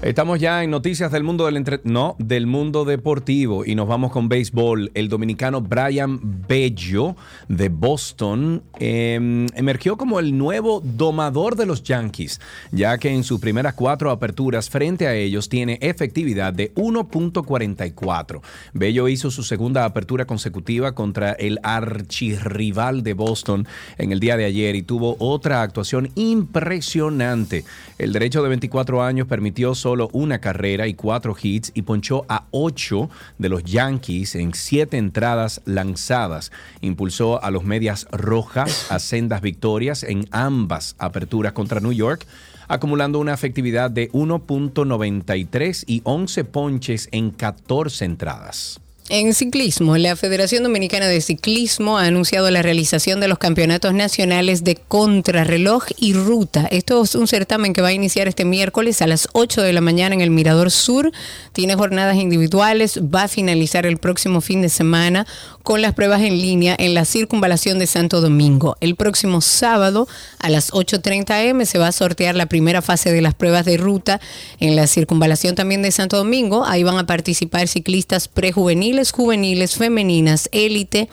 Estamos 0.00 0.38
ya 0.38 0.62
en 0.62 0.70
noticias 0.70 1.10
del 1.10 1.24
mundo 1.24 1.46
del 1.46 1.56
entre... 1.56 1.80
no, 1.82 2.14
del 2.20 2.46
mundo 2.46 2.84
deportivo 2.84 3.64
y 3.64 3.74
nos 3.74 3.88
vamos 3.88 4.12
con 4.12 4.28
béisbol. 4.28 4.92
El 4.94 5.08
dominicano 5.08 5.60
Brian 5.60 6.20
Bello 6.46 7.16
de 7.48 7.68
Boston 7.68 8.62
eh, 8.78 9.48
emergió 9.56 9.96
como 9.96 10.20
el 10.20 10.38
nuevo 10.38 10.80
domador 10.84 11.56
de 11.56 11.66
los 11.66 11.82
Yankees, 11.82 12.40
ya 12.70 12.96
que 12.98 13.12
en 13.12 13.24
sus 13.24 13.40
primeras 13.40 13.74
cuatro 13.74 14.12
aperturas 14.12 14.70
frente 14.70 15.08
a 15.08 15.16
ellos 15.16 15.48
tiene 15.48 15.80
efectividad 15.82 16.54
de 16.54 16.72
1.44. 16.76 18.40
Bello 18.74 19.08
hizo 19.08 19.32
su 19.32 19.42
segunda 19.42 19.84
apertura 19.84 20.26
consecutiva 20.26 20.94
contra 20.94 21.32
el 21.32 21.58
archirrival 21.64 23.02
de 23.02 23.14
Boston 23.14 23.66
en 23.98 24.12
el 24.12 24.20
día 24.20 24.36
de 24.36 24.44
ayer 24.44 24.76
y 24.76 24.82
tuvo 24.82 25.16
otra 25.18 25.62
actuación 25.62 26.12
impresionante. 26.14 27.64
El 27.98 28.12
derecho 28.12 28.44
de 28.44 28.48
24 28.48 29.02
años 29.02 29.26
permitió 29.26 29.74
una 30.12 30.40
carrera 30.40 30.86
y 30.86 30.94
cuatro 30.94 31.34
hits 31.40 31.72
y 31.74 31.82
ponchó 31.82 32.24
a 32.28 32.46
ocho 32.50 33.08
de 33.38 33.48
los 33.48 33.64
Yankees 33.64 34.34
en 34.34 34.52
siete 34.54 34.98
entradas 34.98 35.62
lanzadas. 35.64 36.52
Impulsó 36.80 37.42
a 37.42 37.50
los 37.50 37.64
Medias 37.64 38.06
Rojas 38.10 38.90
a 38.90 38.98
sendas 38.98 39.40
victorias 39.40 40.02
en 40.02 40.26
ambas 40.30 40.94
aperturas 40.98 41.52
contra 41.52 41.80
New 41.80 41.92
York 41.92 42.26
acumulando 42.70 43.18
una 43.18 43.32
efectividad 43.32 43.90
de 43.90 44.12
1.93 44.12 45.84
y 45.86 46.02
11 46.04 46.44
ponches 46.44 47.08
en 47.12 47.30
14 47.30 48.04
entradas. 48.04 48.78
En 49.10 49.32
ciclismo, 49.32 49.96
la 49.96 50.16
Federación 50.16 50.64
Dominicana 50.64 51.06
de 51.06 51.22
Ciclismo 51.22 51.96
ha 51.96 52.04
anunciado 52.04 52.50
la 52.50 52.60
realización 52.60 53.20
de 53.20 53.28
los 53.28 53.38
campeonatos 53.38 53.94
nacionales 53.94 54.64
de 54.64 54.76
contrarreloj 54.76 55.84
y 55.96 56.12
ruta. 56.12 56.68
Esto 56.70 57.02
es 57.02 57.14
un 57.14 57.26
certamen 57.26 57.72
que 57.72 57.80
va 57.80 57.88
a 57.88 57.92
iniciar 57.94 58.28
este 58.28 58.44
miércoles 58.44 59.00
a 59.00 59.06
las 59.06 59.26
8 59.32 59.62
de 59.62 59.72
la 59.72 59.80
mañana 59.80 60.14
en 60.14 60.20
el 60.20 60.30
Mirador 60.30 60.70
Sur. 60.70 61.10
Tiene 61.54 61.74
jornadas 61.74 62.16
individuales, 62.16 63.00
va 63.02 63.22
a 63.22 63.28
finalizar 63.28 63.86
el 63.86 63.96
próximo 63.96 64.42
fin 64.42 64.60
de 64.60 64.68
semana 64.68 65.26
con 65.68 65.82
las 65.82 65.92
pruebas 65.92 66.22
en 66.22 66.40
línea 66.40 66.74
en 66.78 66.94
la 66.94 67.04
circunvalación 67.04 67.78
de 67.78 67.86
Santo 67.86 68.22
Domingo. 68.22 68.78
El 68.80 68.96
próximo 68.96 69.42
sábado 69.42 70.08
a 70.38 70.48
las 70.48 70.72
8.30 70.72 71.50
am 71.50 71.66
se 71.66 71.76
va 71.76 71.88
a 71.88 71.92
sortear 71.92 72.34
la 72.36 72.46
primera 72.46 72.80
fase 72.80 73.12
de 73.12 73.20
las 73.20 73.34
pruebas 73.34 73.66
de 73.66 73.76
ruta 73.76 74.18
en 74.60 74.76
la 74.76 74.86
circunvalación 74.86 75.56
también 75.56 75.82
de 75.82 75.90
Santo 75.90 76.16
Domingo. 76.16 76.64
Ahí 76.64 76.84
van 76.84 76.96
a 76.96 77.04
participar 77.04 77.68
ciclistas 77.68 78.28
prejuveniles 78.28 79.12
juveniles, 79.12 79.76
femeninas, 79.76 80.48
élite 80.52 81.10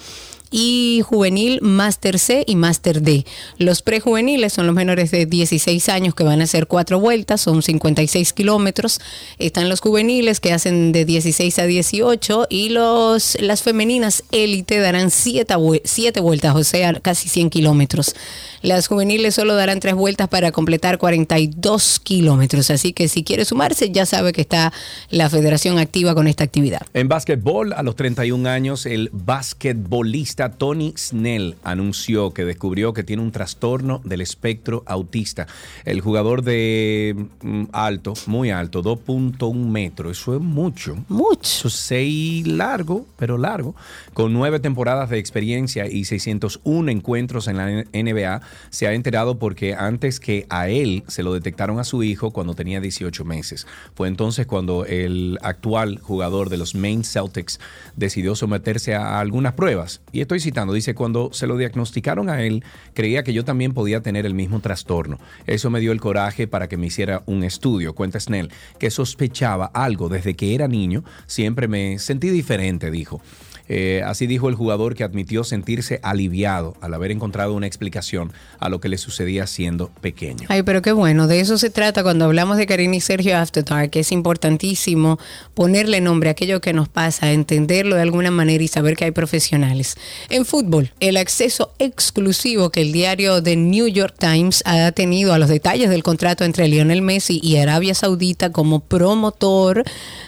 y 0.52 1.02
juvenil 1.04 1.60
Máster 1.62 2.20
C 2.20 2.43
y 2.48 2.56
Máster 2.56 3.02
D. 3.02 3.26
Los 3.58 3.82
prejuveniles 3.82 4.54
son 4.54 4.68
los 4.68 4.76
menores 4.76 5.12
de 5.12 5.26
16 5.26 5.89
años 5.89 6.16
que 6.16 6.24
van 6.24 6.41
a 6.41 6.46
hacer 6.46 6.68
cuatro 6.68 7.00
vueltas, 7.00 7.41
son 7.41 7.62
56 7.62 8.34
kilómetros. 8.34 9.00
Están 9.38 9.70
los 9.70 9.82
juveniles 9.82 10.39
que 10.39 10.54
hacen 10.54 10.91
de 10.91 11.06
16 11.06 11.60
a 11.60 11.66
18 11.66 12.48
y 12.50 12.70
los, 12.70 13.38
las 13.41 13.64
femeninas 13.64 14.24
élite 14.32 14.80
darán 14.80 15.12
siete, 15.12 15.56
siete 15.84 16.20
vueltas, 16.20 16.56
o 16.56 16.64
sea, 16.64 16.93
casi 17.00 17.30
100 17.30 17.50
kilómetros. 17.50 18.16
Las 18.62 18.88
juveniles 18.88 19.36
solo 19.36 19.56
darán 19.56 19.80
tres 19.80 19.93
vueltas 19.93 20.28
para 20.28 20.52
completar 20.52 20.98
42 20.98 22.00
kilómetros. 22.00 22.72
Así 22.72 22.93
que 22.93 23.08
si 23.08 23.24
quiere 23.24 23.46
sumarse, 23.46 23.91
ya 23.91 24.06
sabe 24.06 24.34
que 24.34 24.41
está 24.41 24.74
la 25.10 25.30
federación 25.30 25.78
activa 25.78 26.16
con 26.16 26.28
esta 26.28 26.43
actividad. 26.43 26.82
En 26.93 27.08
básquetbol, 27.08 27.74
a 27.74 27.84
los 27.84 27.96
31 27.96 28.50
años, 28.50 28.86
el 28.86 29.10
basquetbolista 29.14 30.34
Tony 30.36 30.93
Snell 30.97 31.55
anunció 31.63 32.31
que 32.33 32.45
descubrió 32.45 32.93
que 32.93 33.03
tiene 33.03 33.23
un 33.23 33.31
trastorno 33.31 34.01
del 34.03 34.21
espectro 34.21 34.83
autista. 34.86 35.47
El 35.86 36.01
jugador 36.01 36.43
de 36.43 37.27
mm, 37.41 37.63
alto, 37.71 38.13
muy 38.27 38.51
alto, 38.51 38.83
2.1 38.83 39.53
metros, 39.55 40.19
eso 40.19 40.36
es 40.36 40.41
mucho. 40.41 40.97
Mucho. 41.07 41.41
Eso 41.41 41.67
es 41.69 41.73
6 41.75 42.47
largo, 42.47 43.05
pero 43.17 43.38
largo, 43.38 43.75
con 44.13 44.33
nueve 44.33 44.59
temporadas 44.59 45.09
de 45.09 45.17
experiencia 45.17 45.88
y 45.88 46.05
601 46.05 46.91
encuentros 46.91 47.47
en 47.47 47.57
la 47.57 47.67
NBA 47.93 48.41
se 48.69 48.88
ha 48.88 48.93
enterado 48.93 49.39
porque 49.39 49.73
antes 49.73 50.19
que 50.19 50.45
a 50.49 50.69
él 50.69 51.03
se 51.07 51.23
lo 51.23 51.33
detectaron 51.33 51.79
a 51.79 51.83
su 51.83 52.03
hijo 52.03 52.31
cuando 52.31 52.53
tenía 52.53 52.81
18 52.81 53.23
meses. 53.25 53.67
Fue 53.93 54.07
entonces 54.07 54.45
cuando 54.45 54.86
el 54.86 55.39
actual 55.41 55.99
jugador 55.99 56.49
de 56.49 56.57
los 56.57 56.75
Maine 56.75 57.03
Celtics 57.03 57.59
decidió 57.95 58.36
someterse 58.36 58.95
a 58.95 59.19
algunas 59.19 59.53
pruebas. 59.53 60.01
Y 60.11 60.24
estoy 60.26 60.39
citando, 60.39 60.73
dice, 60.73 60.93
cuando 60.93 61.30
se 61.32 61.47
lo 61.47 61.55
diagnosticaron 61.55 62.30
a 62.30 62.41
él, 62.41 62.63
creía 62.93 63.23
que 63.23 63.34
yo 63.34 63.45
también 63.45 63.73
podía 63.73 64.01
tener 64.01 64.26
el 64.26 64.34
mismo 64.34 64.59
trastorno. 64.59 65.19
Eso 65.47 65.69
me 65.69 65.80
dio 65.80 65.91
el 65.91 66.01
coraje 66.01 66.47
para 66.47 66.67
que 66.67 66.78
me 66.78 66.88
hiciera 66.88 67.23
un 67.28 67.43
estudio, 67.43 67.93
cuenta 67.95 68.19
Snell, 68.19 68.51
que 68.80 68.91
sospechaba 68.91 69.67
algo 69.67 70.09
desde 70.09 70.36
que 70.36 70.55
era 70.55 70.67
niño, 70.67 71.03
siempre 71.28 71.67
me 71.67 71.99
sentí 71.99 72.30
diferente, 72.30 72.91
dijo. 72.91 73.21
Eh, 73.68 74.01
así 74.05 74.28
dijo 74.28 74.49
el 74.49 74.55
jugador 74.55 74.95
que 74.95 75.03
admitió 75.03 75.43
sentirse 75.43 75.99
aliviado 76.03 76.76
al 76.82 76.93
haber 76.93 77.11
encontrado 77.11 77.53
una 77.53 77.68
explicación 77.68 78.32
a 78.59 78.70
lo 78.70 78.80
que 78.80 78.89
le 78.89 78.97
sucedía 78.97 79.47
siendo 79.47 79.89
pequeño. 80.01 80.47
Ay, 80.49 80.63
pero 80.63 80.82
qué 80.82 80.91
bueno, 80.91 81.28
de 81.28 81.39
eso 81.39 81.57
se 81.57 81.70
trata 81.70 82.03
cuando 82.03 82.26
hablamos 82.26 82.57
de 82.57 82.68
Karina 82.68 82.95
y 82.95 83.01
Sergio 83.01 83.38
After 83.38 83.66
que 83.89 83.99
es 84.01 84.11
importantísimo 84.11 85.20
ponerle 85.53 86.01
nombre 86.01 86.30
a 86.30 86.32
aquello 86.34 86.61
que 86.61 86.74
nos 86.74 86.89
pasa, 86.89 87.32
entenderlo 87.32 87.95
de 87.95 88.01
alguna 88.01 88.32
manera 88.32 88.63
y 88.63 88.68
saber 88.68 88.95
que 88.95 89.05
hay 89.05 89.11
profesionales. 89.11 89.95
En 90.30 90.45
fútbol, 90.45 90.91
el 90.99 91.18
acceso 91.18 91.74
exclusivo 91.80 92.70
que 92.70 92.82
el 92.82 92.91
diario 92.91 93.41
The 93.41 93.55
New 93.55 93.88
York 93.88 94.16
Times 94.20 94.61
ha 94.66 94.91
tenido 94.91 95.34
a 95.34 95.39
los 95.39 95.49
detalles 95.49 95.89
del 95.89 96.03
contrato 96.03 96.43
entre 96.43 96.68
Lionel 96.68 97.01
Messi 97.01 97.39
y 97.41 97.57
Arabia 97.57 97.95
Saudita 97.95 98.51
como 98.51 98.82
promotor 98.82 99.84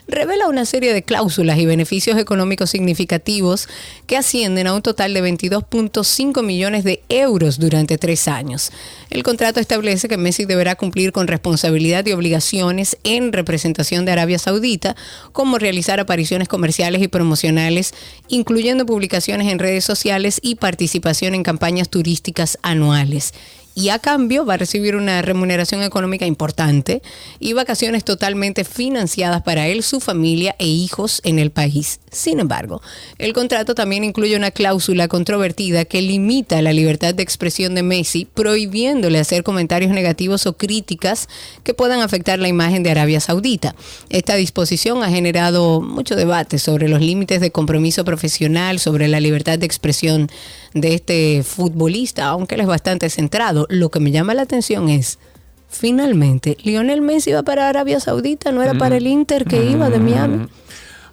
revela 0.08 0.48
una 0.48 0.66
serie 0.66 0.94
de 0.94 1.04
cláusulas 1.04 1.58
y 1.58 1.66
beneficios 1.66 2.18
económicos 2.18 2.70
significativos 2.70 3.68
que 4.06 4.18
ascienden 4.18 4.68
a 4.68 4.74
un 4.74 4.82
total 4.82 5.14
de 5.14 5.24
22.5 5.24 6.44
millones 6.44 6.84
de 6.84 7.02
euros 7.10 7.60
durante 7.60 7.98
tres 7.98 8.28
años. 8.28 8.72
El 9.10 9.24
contrato 9.24 9.60
establece 9.60 10.08
que 10.08 10.18
Messi 10.18 10.46
deberá 10.46 10.76
cumplir 10.76 11.12
con 11.12 11.28
responsabilidad 11.28 12.06
y 12.06 12.14
obligaciones 12.14 12.98
en 13.04 13.34
representación 13.34 14.06
de 14.06 14.14
Arabia 14.14 14.40
Saudita, 14.40 14.96
como 15.32 15.58
realizar 15.58 16.00
apariciones 16.00 16.48
comerciales 16.48 17.02
y 17.02 17.08
promocionales, 17.08 17.94
incluyendo 18.28 18.86
publicaciones 18.86 19.52
en 19.52 19.60
redes 19.60 19.86
sociales 19.86 20.40
y 20.42 20.56
participación 20.56 21.36
en 21.36 21.44
campañas 21.44 21.90
turísticas 21.90 22.58
anuales 22.62 23.34
y 23.78 23.90
a 23.90 24.00
cambio 24.00 24.44
va 24.44 24.56
a 24.56 24.58
recibir 24.58 24.96
una 24.96 25.22
remuneración 25.22 25.84
económica 25.84 26.26
importante 26.26 27.04
y 27.40 27.54
vacaciones 27.54 28.04
totalmente 28.04 28.64
financiadas 28.64 29.44
para 29.44 29.68
él, 29.68 29.84
su 29.84 30.00
familia 30.00 30.56
e 30.58 30.66
hijos 30.66 31.22
en 31.24 31.38
el 31.38 31.52
país. 31.52 32.00
Sin 32.12 32.40
embargo, 32.40 32.82
el 33.20 33.34
contrato 33.34 33.76
también 33.76 34.04
incluye 34.04 34.36
una 34.36 34.50
cláusula 34.50 35.08
controvertida 35.08 35.86
que 35.86 36.02
limita 36.02 36.60
la 36.64 36.74
libertad 36.74 37.14
de 37.14 37.22
expresión 37.22 37.76
de 37.76 37.84
Messi, 37.84 38.26
prohibiéndole 38.26 39.20
hacer 39.20 39.44
comentarios 39.44 39.92
negativos 39.92 40.48
o 40.48 40.58
críticas 40.58 41.30
que 41.64 41.76
puedan 41.76 42.02
afectar 42.02 42.40
la 42.40 42.48
imagen 42.48 42.82
de 42.82 42.90
Arabia 42.90 43.20
Saudita. 43.20 43.76
Esta 44.10 44.34
disposición 44.34 45.04
ha 45.04 45.12
generado 45.12 45.82
mucho 45.82 46.16
debate 46.16 46.58
sobre 46.58 46.90
los 46.90 47.02
límites 47.02 47.42
de 47.42 47.52
compromiso 47.52 48.04
profesional, 48.04 48.80
sobre 48.80 49.08
la 49.08 49.20
libertad 49.20 49.60
de 49.60 49.68
expresión 49.68 50.32
de 50.74 50.96
este 50.96 51.44
futbolista, 51.44 52.26
aunque 52.26 52.56
él 52.56 52.62
es 52.62 52.68
bastante 52.68 53.10
centrado. 53.12 53.67
Lo 53.70 53.90
que 53.90 54.00
me 54.00 54.12
llama 54.12 54.34
la 54.34 54.44
atención 54.44 54.90
es, 54.90 55.20
finalmente, 55.68 56.58
Lionel 56.64 57.02
Messi 57.02 57.32
iba 57.32 57.44
para 57.44 57.70
Arabia 57.70 58.00
Saudita, 58.00 58.52
no 58.52 58.64
era 58.64 58.74
para 58.74 58.98
el 58.98 59.08
Inter 59.08 59.46
que 59.46 59.66
iba 59.66 59.90
de 59.90 60.00
Miami. 60.00 60.48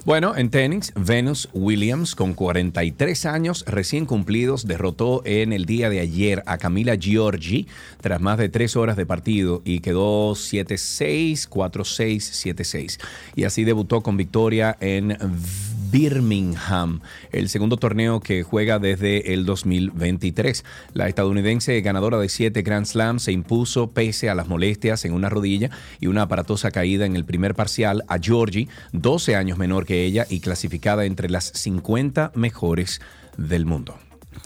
Bueno, 0.04 0.36
en 0.36 0.50
tenis, 0.50 0.92
Venus 0.94 1.48
Williams, 1.54 2.14
con 2.14 2.34
43 2.34 3.24
años 3.24 3.64
recién 3.66 4.04
cumplidos, 4.04 4.66
derrotó 4.66 5.22
en 5.24 5.54
el 5.54 5.64
día 5.64 5.88
de 5.88 6.00
ayer 6.00 6.42
a 6.44 6.58
Camila 6.58 6.96
Giorgi 6.96 7.66
tras 8.02 8.20
más 8.20 8.36
de 8.36 8.50
tres 8.50 8.76
horas 8.76 8.98
de 8.98 9.06
partido 9.06 9.62
y 9.64 9.80
quedó 9.80 10.32
7-6, 10.32 11.48
4-6, 11.48 12.16
7-6. 12.16 13.00
Y 13.34 13.44
así 13.44 13.64
debutó 13.64 14.02
con 14.02 14.18
victoria 14.18 14.76
en 14.78 15.16
Birmingham, 15.94 17.02
el 17.30 17.48
segundo 17.48 17.76
torneo 17.76 18.18
que 18.18 18.42
juega 18.42 18.80
desde 18.80 19.32
el 19.32 19.46
2023. 19.46 20.64
La 20.92 21.06
estadounidense 21.06 21.80
ganadora 21.82 22.18
de 22.18 22.28
siete 22.28 22.62
Grand 22.62 22.84
Slams 22.84 23.22
se 23.22 23.30
impuso 23.30 23.92
pese 23.92 24.28
a 24.28 24.34
las 24.34 24.48
molestias 24.48 25.04
en 25.04 25.12
una 25.12 25.28
rodilla 25.28 25.70
y 26.00 26.08
una 26.08 26.22
aparatosa 26.22 26.72
caída 26.72 27.06
en 27.06 27.14
el 27.14 27.24
primer 27.24 27.54
parcial 27.54 28.02
a 28.08 28.18
Georgie, 28.18 28.66
12 28.90 29.36
años 29.36 29.56
menor 29.56 29.86
que 29.86 30.04
ella 30.04 30.26
y 30.28 30.40
clasificada 30.40 31.04
entre 31.04 31.30
las 31.30 31.52
50 31.54 32.32
mejores 32.34 33.00
del 33.36 33.64
mundo. 33.64 33.96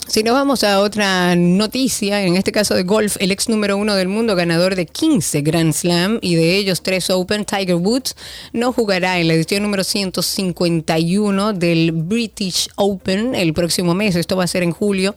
Si 0.07 0.23
nos 0.23 0.33
vamos 0.33 0.63
a 0.63 0.79
otra 0.79 1.35
noticia, 1.35 2.23
en 2.23 2.35
este 2.35 2.51
caso 2.51 2.73
de 2.73 2.81
golf, 2.81 3.17
el 3.19 3.31
ex 3.31 3.47
número 3.47 3.77
uno 3.77 3.95
del 3.95 4.07
mundo, 4.07 4.35
ganador 4.35 4.75
de 4.75 4.87
15 4.87 5.41
Grand 5.41 5.71
Slam 5.71 6.17
y 6.21 6.33
de 6.33 6.57
ellos 6.57 6.81
3 6.81 7.11
Open, 7.11 7.45
Tiger 7.45 7.75
Woods, 7.75 8.15
no 8.51 8.73
jugará 8.73 9.19
en 9.19 9.27
la 9.27 9.35
edición 9.35 9.61
número 9.61 9.83
151 9.83 11.53
del 11.53 11.91
British 11.91 12.69
Open 12.75 13.35
el 13.35 13.53
próximo 13.53 13.93
mes. 13.93 14.15
Esto 14.15 14.35
va 14.35 14.45
a 14.45 14.47
ser 14.47 14.63
en 14.63 14.71
julio 14.71 15.15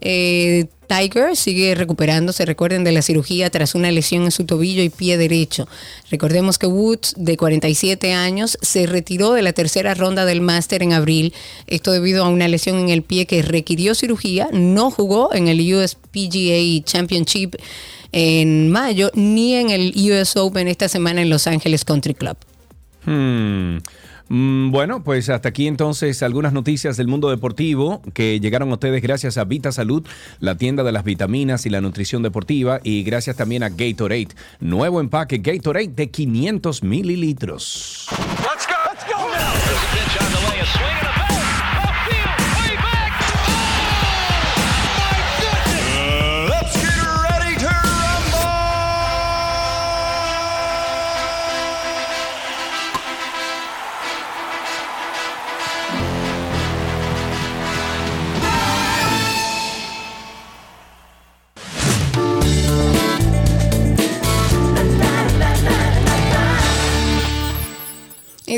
Eh, 0.00 0.66
Tiger 0.86 1.36
sigue 1.36 1.74
recuperándose, 1.74 2.44
recuerden, 2.44 2.84
de 2.84 2.92
la 2.92 3.02
cirugía 3.02 3.50
tras 3.50 3.74
una 3.74 3.90
lesión 3.90 4.24
en 4.24 4.30
su 4.30 4.44
tobillo 4.44 4.82
y 4.82 4.88
pie 4.88 5.18
derecho. 5.18 5.68
Recordemos 6.10 6.58
que 6.58 6.66
Woods, 6.66 7.14
de 7.16 7.36
47 7.36 8.12
años, 8.12 8.56
se 8.62 8.86
retiró 8.86 9.32
de 9.32 9.42
la 9.42 9.52
tercera 9.52 9.94
ronda 9.94 10.24
del 10.24 10.40
máster 10.40 10.82
en 10.82 10.92
abril, 10.92 11.34
esto 11.66 11.92
debido 11.92 12.24
a 12.24 12.28
una 12.28 12.48
lesión 12.48 12.78
en 12.78 12.88
el 12.90 13.02
pie 13.02 13.26
que 13.26 13.42
requirió 13.42 13.94
cirugía, 13.94 14.48
no 14.52 14.90
jugó 14.90 15.34
en 15.34 15.48
el 15.48 15.60
USPGA 15.74 16.84
Championship 16.84 17.56
en 18.12 18.70
mayo 18.70 19.10
ni 19.14 19.54
en 19.54 19.70
el 19.70 19.92
US 19.96 20.36
Open 20.36 20.68
esta 20.68 20.88
semana 20.88 21.22
en 21.22 21.30
Los 21.30 21.46
Ángeles 21.46 21.84
Country 21.84 22.14
Club. 22.14 22.36
Hmm. 23.04 23.78
Mm, 24.28 24.70
Bueno, 24.72 25.02
pues 25.04 25.28
hasta 25.28 25.48
aquí 25.50 25.66
entonces 25.68 26.22
algunas 26.22 26.52
noticias 26.52 26.96
del 26.96 27.06
mundo 27.06 27.30
deportivo 27.30 28.02
que 28.12 28.40
llegaron 28.40 28.70
a 28.70 28.74
ustedes 28.74 29.00
gracias 29.02 29.38
a 29.38 29.44
Vita 29.44 29.70
Salud, 29.72 30.04
la 30.40 30.56
tienda 30.56 30.82
de 30.82 30.92
las 30.92 31.04
vitaminas 31.04 31.64
y 31.66 31.70
la 31.70 31.80
nutrición 31.80 32.22
deportiva, 32.22 32.80
y 32.82 33.02
gracias 33.04 33.36
también 33.36 33.62
a 33.62 33.68
Gatorade, 33.68 34.28
nuevo 34.60 35.00
empaque 35.00 35.38
Gatorade 35.38 35.88
de 35.88 36.10
500 36.10 36.82
mililitros. 36.82 38.06
Let's 38.40 38.66
go. 38.66 38.74
Let's 38.90 39.04
go. 39.06 39.16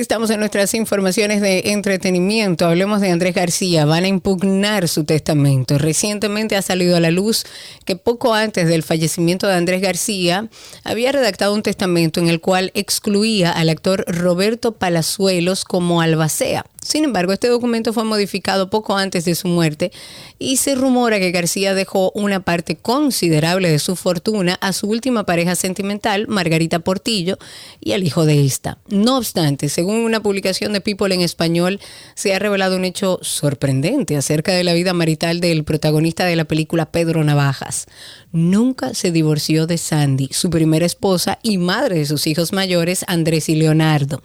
Estamos 0.00 0.30
en 0.30 0.38
nuestras 0.38 0.74
informaciones 0.74 1.40
de 1.40 1.72
entretenimiento. 1.72 2.66
Hablemos 2.66 3.00
de 3.00 3.10
Andrés 3.10 3.34
García. 3.34 3.84
Van 3.84 4.04
a 4.04 4.08
impugnar 4.08 4.86
su 4.86 5.02
testamento. 5.02 5.76
Recientemente 5.76 6.54
ha 6.54 6.62
salido 6.62 6.96
a 6.96 7.00
la 7.00 7.10
luz 7.10 7.44
que 7.84 7.96
poco 7.96 8.32
antes 8.32 8.68
del 8.68 8.84
fallecimiento 8.84 9.48
de 9.48 9.54
Andrés 9.54 9.82
García 9.82 10.48
había 10.84 11.10
redactado 11.10 11.52
un 11.52 11.64
testamento 11.64 12.20
en 12.20 12.28
el 12.28 12.40
cual 12.40 12.70
excluía 12.74 13.50
al 13.50 13.70
actor 13.70 14.04
Roberto 14.06 14.76
Palazuelos 14.76 15.64
como 15.64 16.00
albacea. 16.00 16.64
Sin 16.80 17.04
embargo, 17.04 17.32
este 17.32 17.48
documento 17.48 17.92
fue 17.92 18.04
modificado 18.04 18.70
poco 18.70 18.96
antes 18.96 19.24
de 19.24 19.34
su 19.34 19.48
muerte 19.48 19.90
y 20.38 20.58
se 20.58 20.74
rumora 20.74 21.18
que 21.18 21.32
García 21.32 21.74
dejó 21.74 22.12
una 22.14 22.40
parte 22.40 22.76
considerable 22.76 23.68
de 23.68 23.80
su 23.80 23.96
fortuna 23.96 24.54
a 24.60 24.72
su 24.72 24.86
última 24.86 25.26
pareja 25.26 25.56
sentimental, 25.56 26.28
Margarita 26.28 26.78
Portillo, 26.78 27.36
y 27.80 27.92
al 27.92 28.04
hijo 28.04 28.24
de 28.24 28.46
esta. 28.46 28.78
No 28.88 29.18
obstante, 29.18 29.68
según 29.68 29.96
una 29.96 30.22
publicación 30.22 30.72
de 30.72 30.80
People 30.80 31.12
en 31.14 31.20
español, 31.20 31.80
se 32.14 32.32
ha 32.32 32.38
revelado 32.38 32.76
un 32.76 32.84
hecho 32.84 33.18
sorprendente 33.22 34.16
acerca 34.16 34.52
de 34.52 34.64
la 34.64 34.72
vida 34.72 34.94
marital 34.94 35.40
del 35.40 35.64
protagonista 35.64 36.24
de 36.24 36.36
la 36.36 36.44
película 36.44 36.90
Pedro 36.92 37.24
Navajas. 37.24 37.86
Nunca 38.30 38.94
se 38.94 39.10
divorció 39.10 39.66
de 39.66 39.78
Sandy, 39.78 40.28
su 40.32 40.48
primera 40.48 40.86
esposa 40.86 41.38
y 41.42 41.58
madre 41.58 41.98
de 41.98 42.06
sus 42.06 42.26
hijos 42.26 42.52
mayores, 42.52 43.04
Andrés 43.08 43.48
y 43.48 43.56
Leonardo. 43.56 44.22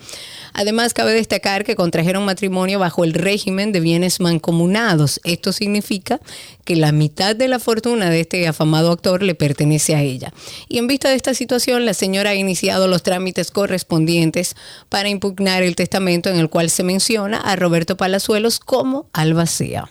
Además, 0.53 0.93
cabe 0.93 1.13
destacar 1.13 1.63
que 1.63 1.75
contrajeron 1.75 2.23
matrimonio 2.25 2.52
bajo 2.53 3.03
el 3.03 3.13
régimen 3.13 3.71
de 3.71 3.79
bienes 3.79 4.19
mancomunados. 4.19 5.19
Esto 5.23 5.51
significa 5.51 6.19
que 6.65 6.75
la 6.75 6.91
mitad 6.91 7.35
de 7.35 7.47
la 7.47 7.59
fortuna 7.59 8.09
de 8.09 8.21
este 8.21 8.47
afamado 8.47 8.91
actor 8.91 9.23
le 9.23 9.35
pertenece 9.35 9.95
a 9.95 10.01
ella. 10.01 10.31
Y 10.69 10.77
en 10.77 10.87
vista 10.87 11.09
de 11.09 11.15
esta 11.15 11.33
situación, 11.33 11.85
la 11.85 11.93
señora 11.93 12.29
ha 12.29 12.35
iniciado 12.35 12.87
los 12.87 13.03
trámites 13.03 13.51
correspondientes 13.51 14.55
para 14.89 15.09
impugnar 15.09 15.63
el 15.63 15.75
testamento 15.75 16.29
en 16.29 16.37
el 16.37 16.49
cual 16.49 16.69
se 16.69 16.83
menciona 16.83 17.39
a 17.39 17.55
Roberto 17.55 17.97
Palazuelos 17.97 18.59
como 18.59 19.09
albacea. 19.13 19.89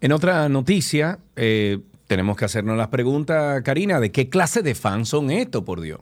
En 0.00 0.12
otra 0.12 0.48
noticia, 0.48 1.18
eh, 1.36 1.78
tenemos 2.06 2.36
que 2.36 2.44
hacernos 2.44 2.76
la 2.76 2.90
pregunta, 2.90 3.62
Karina, 3.62 4.00
¿de 4.00 4.12
qué 4.12 4.28
clase 4.28 4.62
de 4.62 4.74
fans 4.74 5.08
son 5.08 5.30
estos, 5.30 5.64
por 5.64 5.80
Dios? 5.80 6.00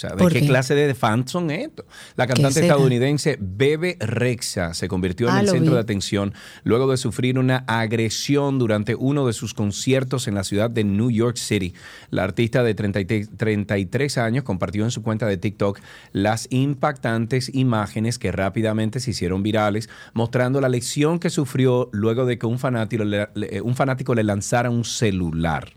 O 0.00 0.08
sea, 0.08 0.10
¿de 0.12 0.16
¿Por 0.16 0.32
qué, 0.32 0.40
qué? 0.40 0.46
clase 0.46 0.74
de 0.74 0.94
fans 0.94 1.30
son 1.30 1.50
estos? 1.50 1.84
La 2.16 2.26
cantante 2.26 2.60
estadounidense 2.60 3.36
Bebe 3.38 3.98
Rexha 4.00 4.72
se 4.72 4.88
convirtió 4.88 5.28
en 5.28 5.34
Ah, 5.34 5.40
el 5.40 5.48
centro 5.48 5.72
vi. 5.72 5.74
de 5.74 5.80
atención 5.80 6.32
luego 6.64 6.90
de 6.90 6.96
sufrir 6.96 7.38
una 7.38 7.64
agresión 7.66 8.58
durante 8.58 8.94
uno 8.94 9.26
de 9.26 9.34
sus 9.34 9.52
conciertos 9.52 10.26
en 10.26 10.34
la 10.36 10.42
ciudad 10.44 10.70
de 10.70 10.84
New 10.84 11.10
York 11.10 11.36
City. 11.36 11.74
La 12.08 12.24
artista 12.24 12.62
de 12.62 12.72
33 12.74 13.28
33 13.36 14.16
años 14.16 14.42
compartió 14.44 14.84
en 14.84 14.90
su 14.90 15.02
cuenta 15.02 15.26
de 15.26 15.36
TikTok 15.36 15.80
las 16.12 16.46
impactantes 16.50 17.54
imágenes 17.54 18.18
que 18.18 18.32
rápidamente 18.32 19.00
se 19.00 19.10
hicieron 19.10 19.42
virales, 19.42 19.90
mostrando 20.14 20.62
la 20.62 20.70
lesión 20.70 21.18
que 21.18 21.28
sufrió 21.28 21.90
luego 21.92 22.24
de 22.24 22.38
que 22.38 22.46
un 22.46 22.58
fanático 22.58 23.04
le, 23.04 23.28
le- 23.34 23.60
un 23.60 23.74
fanático 23.76 24.14
le 24.14 24.24
lanzara 24.24 24.70
un 24.70 24.84
celular. 24.84 25.74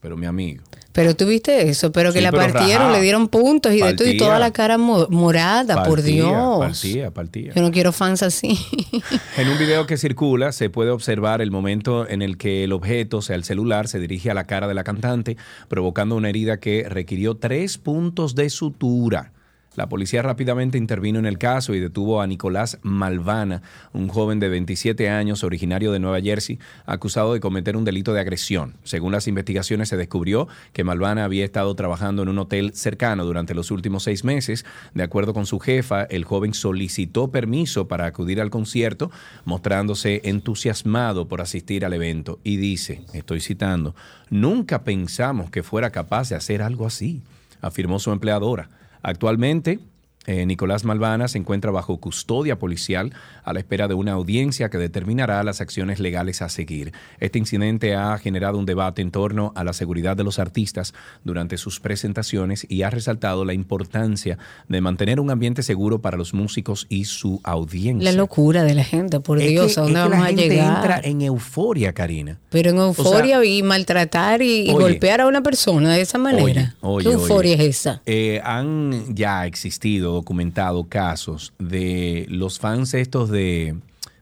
Pero 0.00 0.16
mi 0.16 0.26
amigo. 0.26 0.62
Pero 0.96 1.14
tuviste 1.14 1.68
eso, 1.68 1.92
pero 1.92 2.10
que 2.12 2.18
Sí, 2.18 2.24
la 2.24 2.32
pero 2.32 2.52
partieron, 2.52 2.90
le 2.90 3.00
dieron 3.02 3.28
puntos 3.28 3.72
y 3.72 3.80
de 3.82 3.94
todo, 3.94 4.08
y 4.08 4.16
toda 4.16 4.38
la 4.40 4.50
cara 4.50 4.78
mo- 4.78 5.06
morada, 5.10 5.84
por 5.84 6.02
Dios. 6.02 6.58
Partía, 6.58 7.10
partía. 7.12 7.52
Yo 7.54 7.62
no 7.62 7.70
quiero 7.70 7.92
fans 7.92 8.22
así. 8.24 8.58
En 9.36 9.48
un 9.48 9.58
video 9.58 9.86
que 9.86 9.96
circula 9.98 10.50
se 10.52 10.70
puede 10.70 10.90
observar 10.90 11.42
el 11.42 11.50
momento 11.50 12.08
en 12.08 12.22
el 12.22 12.38
que 12.38 12.64
el 12.64 12.72
objeto, 12.72 13.18
o 13.18 13.22
sea, 13.22 13.36
el 13.36 13.44
celular, 13.44 13.86
se 13.88 14.00
dirige 14.00 14.30
a 14.30 14.34
la 14.34 14.44
cara 14.46 14.66
de 14.66 14.74
la 14.74 14.82
cantante, 14.84 15.36
provocando 15.68 16.16
una 16.16 16.30
herida 16.30 16.58
que 16.58 16.86
requirió 16.88 17.36
tres 17.36 17.76
puntos 17.78 18.34
de 18.34 18.48
sutura. 18.50 19.32
La 19.76 19.90
policía 19.90 20.22
rápidamente 20.22 20.78
intervino 20.78 21.18
en 21.18 21.26
el 21.26 21.36
caso 21.36 21.74
y 21.74 21.80
detuvo 21.80 22.22
a 22.22 22.26
Nicolás 22.26 22.78
Malvana, 22.80 23.60
un 23.92 24.08
joven 24.08 24.40
de 24.40 24.48
27 24.48 25.10
años 25.10 25.44
originario 25.44 25.92
de 25.92 25.98
Nueva 25.98 26.22
Jersey, 26.22 26.58
acusado 26.86 27.34
de 27.34 27.40
cometer 27.40 27.76
un 27.76 27.84
delito 27.84 28.14
de 28.14 28.20
agresión. 28.20 28.76
Según 28.84 29.12
las 29.12 29.28
investigaciones 29.28 29.90
se 29.90 29.98
descubrió 29.98 30.48
que 30.72 30.82
Malvana 30.82 31.24
había 31.24 31.44
estado 31.44 31.74
trabajando 31.74 32.22
en 32.22 32.30
un 32.30 32.38
hotel 32.38 32.72
cercano 32.72 33.26
durante 33.26 33.54
los 33.54 33.70
últimos 33.70 34.04
seis 34.04 34.24
meses. 34.24 34.64
De 34.94 35.02
acuerdo 35.02 35.34
con 35.34 35.44
su 35.44 35.58
jefa, 35.58 36.04
el 36.04 36.24
joven 36.24 36.54
solicitó 36.54 37.30
permiso 37.30 37.86
para 37.86 38.06
acudir 38.06 38.40
al 38.40 38.48
concierto, 38.48 39.10
mostrándose 39.44 40.22
entusiasmado 40.24 41.28
por 41.28 41.42
asistir 41.42 41.84
al 41.84 41.92
evento. 41.92 42.40
Y 42.44 42.56
dice, 42.56 43.02
estoy 43.12 43.40
citando, 43.40 43.94
nunca 44.30 44.84
pensamos 44.84 45.50
que 45.50 45.62
fuera 45.62 45.90
capaz 45.90 46.30
de 46.30 46.36
hacer 46.36 46.62
algo 46.62 46.86
así, 46.86 47.20
afirmó 47.60 47.98
su 47.98 48.10
empleadora. 48.10 48.70
Actualmente, 49.06 49.78
eh, 50.26 50.44
Nicolás 50.46 50.84
Malvana 50.84 51.28
se 51.28 51.38
encuentra 51.38 51.70
bajo 51.70 51.98
custodia 51.98 52.58
policial 52.58 53.12
a 53.44 53.52
la 53.52 53.60
espera 53.60 53.88
de 53.88 53.94
una 53.94 54.12
audiencia 54.12 54.68
que 54.70 54.78
determinará 54.78 55.42
las 55.44 55.60
acciones 55.60 56.00
legales 56.00 56.42
a 56.42 56.48
seguir. 56.48 56.92
Este 57.20 57.38
incidente 57.38 57.94
ha 57.94 58.18
generado 58.18 58.58
un 58.58 58.66
debate 58.66 59.02
en 59.02 59.10
torno 59.10 59.52
a 59.54 59.62
la 59.64 59.72
seguridad 59.72 60.16
de 60.16 60.24
los 60.24 60.38
artistas 60.38 60.94
durante 61.24 61.56
sus 61.58 61.80
presentaciones 61.80 62.66
y 62.68 62.82
ha 62.82 62.90
resaltado 62.90 63.44
la 63.44 63.52
importancia 63.52 64.38
de 64.68 64.80
mantener 64.80 65.20
un 65.20 65.30
ambiente 65.30 65.62
seguro 65.62 66.00
para 66.00 66.16
los 66.16 66.34
músicos 66.34 66.86
y 66.88 67.04
su 67.04 67.40
audiencia. 67.44 68.10
La 68.10 68.16
locura 68.16 68.64
de 68.64 68.74
la 68.74 68.84
gente, 68.84 69.20
por 69.20 69.40
Es 69.40 69.48
Dios, 69.48 69.74
que- 69.74 69.80
¿a 69.80 69.82
dónde 69.84 69.98
es 70.00 70.04
que 70.04 70.10
vamos 70.10 70.18
la 70.18 70.24
a 70.24 70.28
gente 70.28 70.48
llegar? 70.48 70.76
entra 70.76 71.00
en 71.02 71.22
euforia, 71.22 71.92
Karina. 71.92 72.38
Pero 72.50 72.70
en 72.70 72.78
euforia 72.78 73.44
y 73.44 73.62
maltratar 73.62 74.42
y, 74.42 74.70
golpear 74.72 75.20
a 75.20 75.26
una 75.26 75.42
persona 75.42 75.94
de 75.94 76.00
esa 76.02 76.18
manera. 76.18 76.74
Oye, 76.80 77.06
¿Qué 77.08 77.12
euforia 77.12 77.54
es 77.54 77.60
esa? 77.60 78.02
Eh, 78.06 78.40
han 78.44 79.14
ya 79.14 79.46
existido, 79.46 80.15
documentado 80.16 80.84
casos 80.88 81.52
de 81.58 82.26
los 82.28 82.58
fans 82.58 82.92
estos 82.94 83.30
de, 83.30 83.76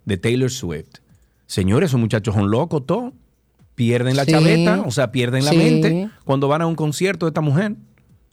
de 0.04 0.16
Taylor 0.18 0.50
Swift. 0.50 0.98
Señores, 1.46 1.90
esos 1.90 2.00
muchachos 2.00 2.34
son 2.34 2.50
locos 2.50 2.84
todos. 2.86 3.12
Pierden 3.74 4.16
la 4.16 4.24
Sí. 4.24 4.30
chaveta, 4.32 4.82
o 4.86 4.90
sea, 4.90 5.10
pierden 5.10 5.44
la 5.44 5.50
Sí. 5.50 5.56
mente 5.56 6.10
cuando 6.24 6.46
van 6.48 6.62
a 6.62 6.66
un 6.66 6.74
concierto 6.76 7.26
de 7.26 7.30
esta 7.30 7.40
mujer. 7.40 7.74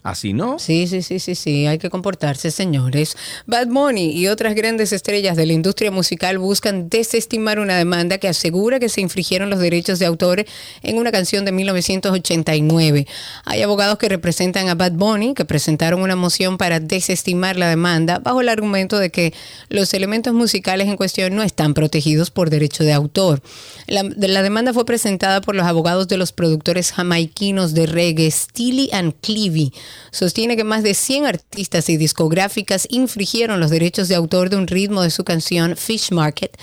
Así 0.03 0.33
no. 0.33 0.57
Sí, 0.57 0.87
sí, 0.87 1.03
sí, 1.03 1.19
sí, 1.19 1.35
sí, 1.35 1.67
hay 1.67 1.77
que 1.77 1.91
comportarse, 1.91 2.49
señores. 2.49 3.15
Bad 3.45 3.67
Bunny 3.67 4.09
y 4.11 4.29
otras 4.29 4.55
grandes 4.55 4.91
estrellas 4.93 5.37
de 5.37 5.45
la 5.45 5.53
industria 5.53 5.91
musical 5.91 6.39
buscan 6.39 6.89
desestimar 6.89 7.59
una 7.59 7.77
demanda 7.77 8.17
que 8.17 8.27
asegura 8.27 8.79
que 8.79 8.89
se 8.89 9.01
infringieron 9.01 9.51
los 9.51 9.59
derechos 9.59 9.99
de 9.99 10.07
autor 10.07 10.43
en 10.81 10.97
una 10.97 11.11
canción 11.11 11.45
de 11.45 11.51
1989. 11.51 13.05
Hay 13.45 13.61
abogados 13.61 13.99
que 13.99 14.09
representan 14.09 14.69
a 14.69 14.75
Bad 14.75 14.93
Bunny 14.93 15.35
que 15.35 15.45
presentaron 15.45 16.01
una 16.01 16.15
moción 16.15 16.57
para 16.57 16.79
desestimar 16.79 17.57
la 17.57 17.69
demanda 17.69 18.17
bajo 18.17 18.41
el 18.41 18.49
argumento 18.49 18.97
de 18.97 19.11
que 19.11 19.33
los 19.69 19.93
elementos 19.93 20.33
musicales 20.33 20.87
en 20.87 20.97
cuestión 20.97 21.35
no 21.35 21.43
están 21.43 21.75
protegidos 21.75 22.31
por 22.31 22.49
derecho 22.49 22.83
de 22.83 22.93
autor. 22.93 23.43
La, 23.85 24.01
de- 24.01 24.27
la 24.27 24.41
demanda 24.41 24.73
fue 24.73 24.83
presentada 24.85 25.41
por 25.41 25.53
los 25.53 25.67
abogados 25.67 26.07
de 26.07 26.17
los 26.17 26.31
productores 26.31 26.91
jamaiquinos 26.91 27.75
de 27.75 27.85
reggae 27.85 28.31
Steely 28.31 28.89
and 28.93 29.13
Clevie. 29.21 29.71
Sostiene 30.11 30.57
que 30.57 30.63
más 30.63 30.83
de 30.83 30.93
100 30.93 31.25
artistas 31.25 31.89
y 31.89 31.97
discográficas 31.97 32.87
infringieron 32.89 33.59
los 33.59 33.69
derechos 33.69 34.07
de 34.07 34.15
autor 34.15 34.49
de 34.49 34.57
un 34.57 34.67
ritmo 34.67 35.01
de 35.01 35.09
su 35.09 35.23
canción 35.23 35.77
Fish 35.77 36.11
Market 36.11 36.57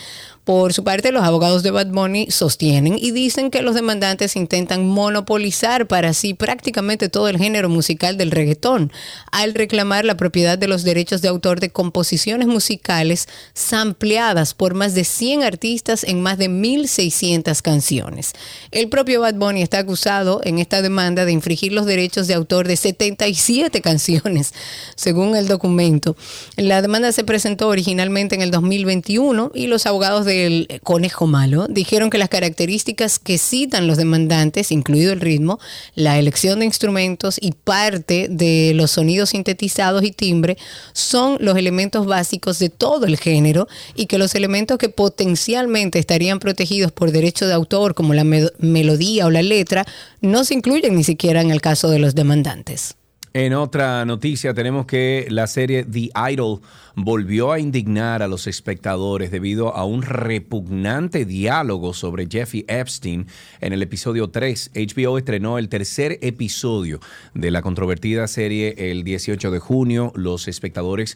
Por 0.49 0.73
su 0.73 0.83
parte, 0.83 1.11
los 1.11 1.21
abogados 1.21 1.61
de 1.61 1.69
Bad 1.69 1.91
Bunny 1.91 2.31
sostienen 2.31 2.97
y 2.97 3.11
dicen 3.11 3.51
que 3.51 3.61
los 3.61 3.75
demandantes 3.75 4.35
intentan 4.35 4.83
monopolizar 4.83 5.85
para 5.85 6.11
sí 6.15 6.33
prácticamente 6.33 7.07
todo 7.07 7.27
el 7.27 7.37
género 7.37 7.69
musical 7.69 8.17
del 8.17 8.31
reggaetón, 8.31 8.91
al 9.31 9.53
reclamar 9.53 10.05
la 10.05 10.17
propiedad 10.17 10.57
de 10.57 10.67
los 10.67 10.81
derechos 10.81 11.21
de 11.21 11.27
autor 11.27 11.59
de 11.59 11.69
composiciones 11.69 12.47
musicales 12.47 13.27
sampleadas 13.53 14.55
por 14.55 14.73
más 14.73 14.95
de 14.95 15.03
100 15.03 15.43
artistas 15.43 16.03
en 16.03 16.19
más 16.19 16.39
de 16.39 16.49
1.600 16.49 17.61
canciones. 17.61 18.33
El 18.71 18.89
propio 18.89 19.21
Bad 19.21 19.35
Bunny 19.35 19.61
está 19.61 19.77
acusado 19.77 20.41
en 20.43 20.57
esta 20.57 20.81
demanda 20.81 21.25
de 21.25 21.31
infringir 21.31 21.73
los 21.73 21.85
derechos 21.85 22.25
de 22.25 22.33
autor 22.33 22.67
de 22.67 22.75
77 22.75 23.81
canciones, 23.81 24.55
según 24.95 25.35
el 25.35 25.47
documento. 25.47 26.15
La 26.55 26.81
demanda 26.81 27.11
se 27.11 27.23
presentó 27.23 27.67
originalmente 27.67 28.33
en 28.33 28.41
el 28.41 28.49
2021 28.49 29.51
y 29.53 29.67
los 29.67 29.85
abogados 29.85 30.25
del 30.43 30.81
Conejo 30.83 31.27
Malo 31.27 31.67
dijeron 31.69 32.09
que 32.09 32.17
las 32.17 32.29
características 32.29 33.19
que 33.19 33.37
citan 33.37 33.87
los 33.87 33.97
demandantes, 33.97 34.71
incluido 34.71 35.13
el 35.13 35.21
ritmo, 35.21 35.59
la 35.95 36.17
elección 36.19 36.59
de 36.59 36.65
instrumentos 36.65 37.37
y 37.41 37.51
parte 37.51 38.27
de 38.29 38.73
los 38.75 38.91
sonidos 38.91 39.29
sintetizados 39.29 40.03
y 40.03 40.11
timbre, 40.11 40.57
son 40.93 41.37
los 41.39 41.57
elementos 41.57 42.05
básicos 42.05 42.59
de 42.59 42.69
todo 42.69 43.05
el 43.05 43.17
género 43.17 43.67
y 43.95 44.05
que 44.05 44.17
los 44.17 44.35
elementos 44.35 44.77
que 44.77 44.89
potencialmente 44.89 45.99
estarían 45.99 46.39
protegidos 46.39 46.91
por 46.91 47.11
derecho 47.11 47.47
de 47.47 47.53
autor, 47.53 47.93
como 47.95 48.13
la 48.13 48.23
me- 48.23 48.49
melodía 48.57 49.25
o 49.25 49.29
la 49.29 49.41
letra, 49.41 49.85
no 50.21 50.43
se 50.43 50.53
incluyen 50.53 50.95
ni 50.95 51.03
siquiera 51.03 51.41
en 51.41 51.51
el 51.51 51.61
caso 51.61 51.89
de 51.89 51.99
los 51.99 52.15
demandantes. 52.15 52.95
En 53.33 53.53
otra 53.53 54.05
noticia 54.05 54.55
tenemos 54.55 54.87
que 54.87 55.27
la 55.29 55.45
serie 55.45 55.83
The 55.83 56.09
Idol 56.31 56.61
volvió 56.95 57.51
a 57.51 57.59
indignar 57.59 58.23
a 58.23 58.27
los 58.27 58.47
espectadores 58.47 59.29
debido 59.29 59.75
a 59.75 59.85
un 59.85 60.01
repugnante 60.01 61.25
diálogo 61.25 61.93
sobre 61.93 62.27
Jeffrey 62.27 62.65
Epstein 62.67 63.27
en 63.61 63.73
el 63.73 63.83
episodio 63.83 64.29
3. 64.31 64.71
HBO 64.73 65.19
estrenó 65.19 65.59
el 65.59 65.69
tercer 65.69 66.17
episodio 66.23 66.99
de 67.35 67.51
la 67.51 67.61
controvertida 67.61 68.27
serie 68.27 68.73
el 68.91 69.03
18 69.03 69.51
de 69.51 69.59
junio. 69.59 70.11
Los 70.15 70.47
espectadores 70.47 71.15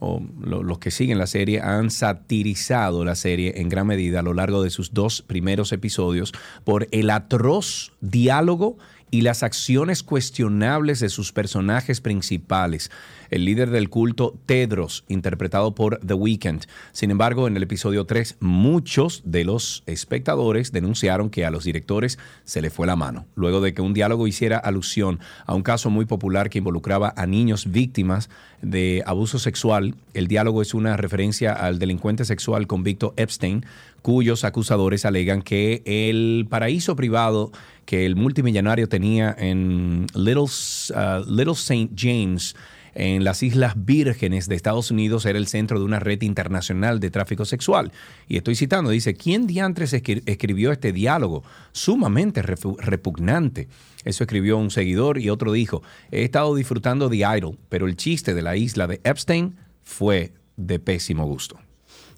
o 0.00 0.20
lo- 0.42 0.62
los 0.62 0.78
que 0.80 0.90
siguen 0.90 1.18
la 1.18 1.26
serie 1.26 1.60
han 1.62 1.90
satirizado 1.90 3.06
la 3.06 3.14
serie 3.14 3.54
en 3.56 3.70
gran 3.70 3.86
medida 3.86 4.20
a 4.20 4.22
lo 4.22 4.34
largo 4.34 4.62
de 4.62 4.68
sus 4.68 4.92
dos 4.92 5.22
primeros 5.22 5.72
episodios 5.72 6.32
por 6.64 6.88
el 6.90 7.08
atroz 7.08 7.92
diálogo 8.02 8.76
y 9.14 9.20
las 9.20 9.44
acciones 9.44 10.02
cuestionables 10.02 10.98
de 10.98 11.08
sus 11.08 11.30
personajes 11.30 12.00
principales. 12.00 12.90
El 13.30 13.44
líder 13.44 13.70
del 13.70 13.90
culto, 13.90 14.34
Tedros, 14.46 15.04
interpretado 15.08 15.74
por 15.74 15.98
The 15.98 16.14
Weeknd. 16.14 16.64
Sin 16.92 17.10
embargo, 17.10 17.46
en 17.46 17.56
el 17.56 17.62
episodio 17.62 18.04
3, 18.04 18.36
muchos 18.40 19.22
de 19.24 19.44
los 19.44 19.82
espectadores 19.86 20.72
denunciaron 20.72 21.30
que 21.30 21.44
a 21.44 21.50
los 21.50 21.64
directores 21.64 22.18
se 22.44 22.62
le 22.62 22.70
fue 22.70 22.86
la 22.86 22.96
mano, 22.96 23.26
luego 23.34 23.60
de 23.60 23.74
que 23.74 23.82
un 23.82 23.94
diálogo 23.94 24.26
hiciera 24.26 24.58
alusión 24.58 25.20
a 25.46 25.54
un 25.54 25.62
caso 25.62 25.90
muy 25.90 26.04
popular 26.04 26.50
que 26.50 26.58
involucraba 26.58 27.14
a 27.16 27.26
niños 27.26 27.70
víctimas 27.70 28.30
de 28.62 29.02
abuso 29.06 29.38
sexual. 29.38 29.94
El 30.14 30.28
diálogo 30.28 30.62
es 30.62 30.74
una 30.74 30.96
referencia 30.96 31.52
al 31.52 31.78
delincuente 31.78 32.24
sexual 32.24 32.66
convicto 32.66 33.14
Epstein, 33.16 33.64
cuyos 34.02 34.44
acusadores 34.44 35.04
alegan 35.04 35.42
que 35.42 35.82
el 35.86 36.46
paraíso 36.48 36.94
privado 36.94 37.52
que 37.84 38.06
el 38.06 38.16
multimillonario 38.16 38.88
tenía 38.88 39.34
en 39.38 40.06
Little, 40.14 40.42
uh, 40.42 41.24
Little 41.26 41.54
St. 41.54 41.90
James, 41.96 42.54
en 42.94 43.24
las 43.24 43.42
Islas 43.42 43.74
Vírgenes 43.76 44.48
de 44.48 44.54
Estados 44.54 44.90
Unidos, 44.90 45.26
era 45.26 45.38
el 45.38 45.46
centro 45.46 45.78
de 45.78 45.84
una 45.84 46.00
red 46.00 46.22
internacional 46.22 47.00
de 47.00 47.10
tráfico 47.10 47.44
sexual. 47.44 47.92
Y 48.28 48.36
estoy 48.36 48.54
citando, 48.54 48.90
dice, 48.90 49.14
¿quién 49.14 49.46
diantres 49.46 49.92
escri- 49.92 50.22
escribió 50.26 50.72
este 50.72 50.92
diálogo 50.92 51.42
sumamente 51.72 52.42
repugnante? 52.42 53.68
Eso 54.04 54.24
escribió 54.24 54.58
un 54.58 54.70
seguidor 54.70 55.18
y 55.18 55.30
otro 55.30 55.52
dijo, 55.52 55.82
he 56.10 56.24
estado 56.24 56.54
disfrutando 56.54 57.08
de 57.08 57.16
Idol, 57.16 57.58
pero 57.68 57.86
el 57.86 57.96
chiste 57.96 58.34
de 58.34 58.42
la 58.42 58.56
isla 58.56 58.86
de 58.86 59.00
Epstein 59.02 59.56
fue 59.82 60.32
de 60.56 60.78
pésimo 60.78 61.26
gusto. 61.26 61.58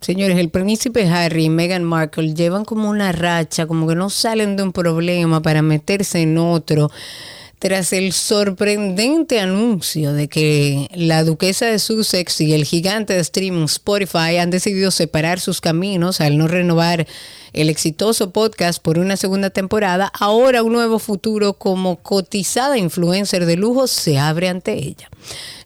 Señores, 0.01 0.37
el 0.37 0.51
príncipe 0.51 1.09
Harry 1.09 1.45
y 1.45 1.49
Meghan 1.49 1.83
Markle 1.83 2.35
llevan 2.35 2.67
como 2.67 2.91
una 2.91 3.13
racha, 3.13 3.67
como 3.67 3.89
que 3.89 3.95
no 3.95 4.11
salen 4.11 4.57
de 4.57 4.63
un 4.63 4.73
problema 4.73 5.41
para 5.41 5.63
meterse 5.63 6.21
en 6.21 6.37
otro, 6.37 6.91
tras 7.59 7.93
el 7.93 8.13
sorprendente 8.13 9.41
anuncio 9.41 10.13
de 10.13 10.29
que 10.29 10.89
la 10.95 11.25
duquesa 11.25 11.67
de 11.67 11.79
Sussex 11.79 12.41
y 12.41 12.53
el 12.53 12.65
gigante 12.65 13.15
de 13.15 13.21
streaming 13.21 13.65
Spotify 13.65 14.37
han 14.39 14.51
decidido 14.51 14.91
separar 14.91 15.41
sus 15.41 15.61
caminos 15.61 16.21
al 16.21 16.37
no 16.37 16.49
renovar 16.49 17.07
el 17.55 17.71
exitoso 17.71 18.31
podcast 18.31 18.83
por 18.83 18.99
una 18.99 19.17
segunda 19.17 19.49
temporada, 19.49 20.13
ahora 20.19 20.63
un 20.63 20.75
nuevo 20.75 20.99
futuro 20.99 21.55
como 21.55 21.97
cotizada 21.97 22.77
influencer 22.77 23.47
de 23.47 23.57
lujo 23.57 23.87
se 23.87 24.19
abre 24.19 24.49
ante 24.49 24.75
ella. 24.75 25.09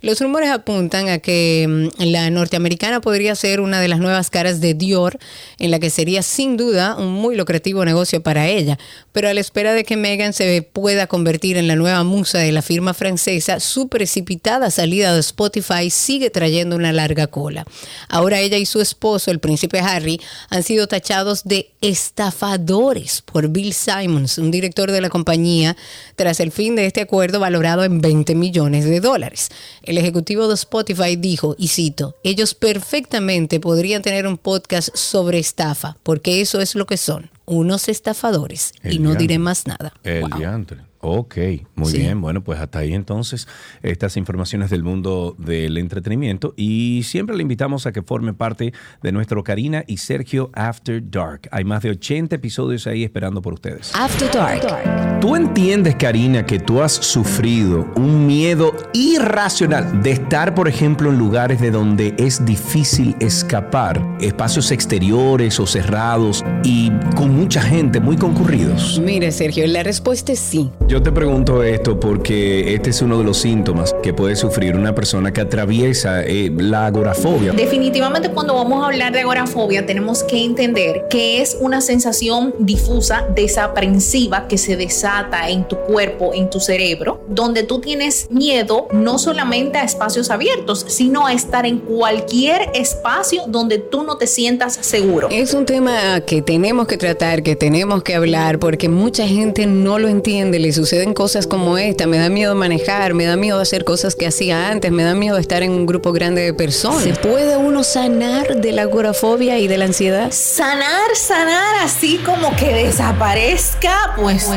Los 0.02 0.18
rumores 0.18 0.48
apuntan 0.48 1.10
a 1.10 1.18
que 1.18 1.66
mm, 1.68 2.02
la 2.04 2.30
norteamericana 2.30 3.02
podría 3.02 3.34
ser 3.34 3.60
una 3.60 3.80
de 3.80 3.88
las 3.88 3.98
nuevas 3.98 4.30
caras 4.30 4.60
de 4.62 4.72
Dior, 4.72 5.18
en 5.58 5.70
la 5.70 5.78
que 5.78 5.90
sería 5.90 6.22
sin 6.22 6.56
duda 6.56 6.96
un 6.96 7.12
muy 7.12 7.36
lucrativo 7.36 7.84
negocio 7.84 8.22
para 8.22 8.48
ella. 8.48 8.78
Pero 9.12 9.28
a 9.28 9.34
la 9.34 9.40
espera 9.40 9.74
de 9.74 9.84
que 9.84 9.98
Meghan 9.98 10.32
se 10.32 10.62
pueda 10.62 11.06
convertir 11.06 11.58
en 11.58 11.68
la 11.68 11.76
nueva 11.76 12.02
musa 12.02 12.38
de 12.38 12.50
la 12.50 12.62
firma 12.62 12.94
francesa, 12.94 13.60
su 13.60 13.88
precipitada 13.88 14.70
salida 14.70 15.12
de 15.12 15.20
Spotify 15.20 15.90
sigue 15.90 16.30
trayendo 16.30 16.76
una 16.76 16.92
larga 16.92 17.26
cola. 17.26 17.66
Ahora 18.08 18.40
ella 18.40 18.56
y 18.56 18.64
su 18.64 18.80
esposo, 18.80 19.30
el 19.30 19.38
príncipe 19.38 19.80
Harry, 19.80 20.18
han 20.48 20.62
sido 20.62 20.86
tachados 20.86 21.44
de 21.44 21.72
estafadores 21.82 23.20
por 23.20 23.48
Bill 23.48 23.74
Simons, 23.74 24.38
un 24.38 24.50
director 24.50 24.90
de 24.92 25.02
la 25.02 25.10
compañía, 25.10 25.76
tras 26.16 26.40
el 26.40 26.52
fin 26.52 26.74
de 26.74 26.86
este 26.86 27.02
acuerdo 27.02 27.38
valorado 27.38 27.84
en 27.84 28.00
20 28.00 28.34
millones 28.34 28.86
de 28.86 29.00
dólares. 29.00 29.50
El 29.90 29.98
ejecutivo 29.98 30.46
de 30.46 30.54
Spotify 30.54 31.16
dijo, 31.16 31.56
y 31.58 31.66
cito, 31.66 32.14
ellos 32.22 32.54
perfectamente 32.54 33.58
podrían 33.58 34.02
tener 34.02 34.24
un 34.28 34.38
podcast 34.38 34.90
sobre 34.94 35.40
estafa, 35.40 35.96
porque 36.04 36.40
eso 36.40 36.60
es 36.60 36.76
lo 36.76 36.86
que 36.86 36.96
son, 36.96 37.28
unos 37.44 37.88
estafadores. 37.88 38.70
El 38.84 38.92
y 38.94 38.98
no 39.00 39.08
diantre. 39.08 39.22
diré 39.24 39.38
más 39.40 39.66
nada. 39.66 39.92
El 40.04 40.20
Wow. 40.20 40.38
diantre. 40.38 40.76
Ok, 41.02 41.36
muy 41.76 41.90
Sí. 41.90 41.98
bien. 41.98 42.20
Bueno, 42.20 42.42
pues 42.44 42.60
hasta 42.60 42.80
ahí 42.80 42.92
entonces 42.92 43.48
estas 43.82 44.16
informaciones 44.18 44.68
del 44.68 44.82
mundo 44.82 45.34
del 45.38 45.78
entretenimiento 45.78 46.52
y 46.56 47.02
siempre 47.04 47.36
le 47.36 47.42
invitamos 47.42 47.86
a 47.86 47.92
que 47.92 48.02
forme 48.02 48.34
parte 48.34 48.74
de 49.02 49.12
nuestro 49.12 49.42
Karina 49.42 49.82
y 49.86 49.96
Sergio 49.96 50.50
After 50.52 51.02
Dark. 51.10 51.48
Hay 51.52 51.64
más 51.64 51.82
de 51.82 51.90
80 51.90 52.36
episodios 52.36 52.86
ahí 52.86 53.02
esperando 53.02 53.40
por 53.40 53.54
ustedes. 53.54 53.92
After 53.94 54.30
Dark. 54.30 55.20
¿Tú 55.20 55.36
entiendes, 55.36 55.94
Karina, 55.96 56.44
que 56.44 56.58
tú 56.58 56.82
has 56.82 56.92
sufrido 56.92 57.86
un 57.96 58.26
miedo 58.26 58.72
irracional 58.92 60.02
de 60.02 60.12
estar, 60.12 60.54
por 60.54 60.68
ejemplo, 60.68 61.10
en 61.10 61.18
lugares 61.18 61.60
de 61.60 61.70
donde 61.70 62.14
es 62.18 62.44
difícil 62.44 63.14
escapar, 63.20 64.02
espacios 64.20 64.70
exteriores 64.70 65.58
o 65.60 65.66
cerrados 65.66 66.44
y 66.62 66.90
con 67.16 67.34
mucha 67.34 67.62
gente, 67.62 68.00
muy 68.00 68.16
concurridos? 68.16 69.00
Mire, 69.02 69.30
Sergio, 69.32 69.66
la 69.66 69.82
respuesta 69.82 70.32
es 70.32 70.38
sí. 70.38 70.70
Yo 70.90 71.00
te 71.00 71.12
pregunto 71.12 71.62
esto 71.62 72.00
porque 72.00 72.74
este 72.74 72.90
es 72.90 73.00
uno 73.00 73.16
de 73.18 73.22
los 73.22 73.38
síntomas 73.38 73.94
que 74.02 74.12
puede 74.12 74.34
sufrir 74.34 74.74
una 74.74 74.92
persona 74.92 75.32
que 75.32 75.40
atraviesa 75.40 76.24
eh, 76.24 76.50
la 76.52 76.86
agorafobia. 76.86 77.52
Definitivamente 77.52 78.30
cuando 78.30 78.56
vamos 78.56 78.82
a 78.82 78.86
hablar 78.86 79.12
de 79.12 79.20
agorafobia 79.20 79.86
tenemos 79.86 80.24
que 80.24 80.44
entender 80.44 81.06
que 81.08 81.42
es 81.42 81.56
una 81.60 81.80
sensación 81.80 82.56
difusa, 82.58 83.24
desaprensiva 83.36 84.48
que 84.48 84.58
se 84.58 84.76
desata 84.76 85.48
en 85.48 85.68
tu 85.68 85.76
cuerpo, 85.76 86.34
en 86.34 86.50
tu 86.50 86.58
cerebro, 86.58 87.24
donde 87.28 87.62
tú 87.62 87.80
tienes 87.80 88.28
miedo 88.28 88.88
no 88.90 89.20
solamente 89.20 89.78
a 89.78 89.84
espacios 89.84 90.28
abiertos, 90.28 90.84
sino 90.88 91.24
a 91.24 91.32
estar 91.32 91.66
en 91.66 91.78
cualquier 91.78 92.68
espacio 92.74 93.44
donde 93.46 93.78
tú 93.78 94.02
no 94.02 94.16
te 94.16 94.26
sientas 94.26 94.74
seguro. 94.80 95.28
Es 95.30 95.54
un 95.54 95.66
tema 95.66 96.20
que 96.22 96.42
tenemos 96.42 96.88
que 96.88 96.98
tratar, 96.98 97.44
que 97.44 97.54
tenemos 97.54 98.02
que 98.02 98.16
hablar, 98.16 98.58
porque 98.58 98.88
mucha 98.88 99.24
gente 99.28 99.66
no 99.66 100.00
lo 100.00 100.08
entiende. 100.08 100.58
Le 100.58 100.79
suceden 100.80 101.12
cosas 101.12 101.46
como 101.46 101.76
esta. 101.76 102.06
Me 102.06 102.18
da 102.18 102.30
miedo 102.30 102.54
manejar, 102.54 103.12
me 103.12 103.24
da 103.26 103.36
miedo 103.36 103.60
hacer 103.60 103.84
cosas 103.84 104.14
que 104.14 104.26
hacía 104.26 104.70
antes, 104.70 104.90
me 104.90 105.04
da 105.04 105.14
miedo 105.14 105.36
estar 105.36 105.62
en 105.62 105.72
un 105.72 105.84
grupo 105.84 106.12
grande 106.12 106.40
de 106.40 106.54
personas. 106.54 107.02
¿Se 107.02 107.12
puede 107.12 107.56
uno 107.56 107.84
sanar 107.84 108.56
de 108.56 108.72
la 108.72 108.82
agorafobia 108.82 109.58
y 109.58 109.68
de 109.68 109.76
la 109.76 109.84
ansiedad? 109.84 110.30
Sanar, 110.32 111.14
sanar, 111.14 111.76
así 111.84 112.18
como 112.24 112.56
que 112.56 112.72
desaparezca, 112.72 114.14
pues. 114.16 114.48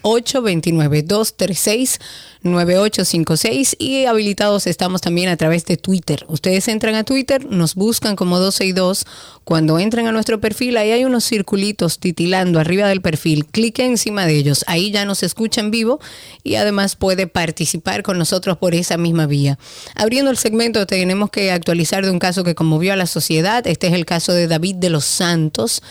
829-236-9856. 2.42 3.76
Y 3.78 4.06
habilitados 4.06 4.66
estamos 4.66 5.00
también 5.00 5.28
a 5.28 5.36
través 5.36 5.64
de 5.66 5.76
Twitter. 5.76 6.24
Ustedes 6.26 6.66
entran 6.66 6.96
a 6.96 7.04
Twitter, 7.04 7.46
nos 7.46 7.76
buscan 7.76 8.16
como 8.16 8.40
262. 8.40 9.06
Cuando 9.44 9.78
entran 9.78 10.08
a 10.08 10.12
nuestro 10.12 10.40
perfil, 10.40 10.76
ahí 10.76 10.90
hay 10.90 11.04
unos 11.04 11.24
circulitos 11.24 12.00
titilando 12.00 12.58
arriba 12.58 12.88
del 12.88 13.00
perfil. 13.00 13.46
Clique 13.46 13.84
encima 13.84 14.26
de 14.26 14.36
ellos. 14.36 14.64
Ahí 14.66 14.90
ya 14.90 15.04
nos 15.04 15.22
escucha 15.22 15.60
en 15.60 15.70
vivo 15.70 16.00
y 16.42 16.56
además 16.56 16.96
puede 16.96 17.28
participar 17.28 18.02
con 18.02 18.18
nosotros 18.18 18.58
por 18.58 18.74
esa 18.74 18.96
misma 18.96 19.26
vía. 19.26 19.60
Abriendo 19.94 20.32
el 20.32 20.38
segmento, 20.38 20.86
tenemos 20.86 21.30
que 21.30 21.52
actualizar 21.52 22.04
de 22.04 22.10
un 22.10 22.18
caso 22.18 22.42
que 22.42 22.56
conmovió 22.56 22.92
a 22.92 22.96
la 22.96 23.06
sociedad. 23.06 23.59
Este 23.66 23.88
es 23.88 23.92
el 23.92 24.04
caso 24.04 24.32
de 24.32 24.46
David 24.46 24.76
de 24.76 24.90
los 24.90 25.04
Santos. 25.04 25.82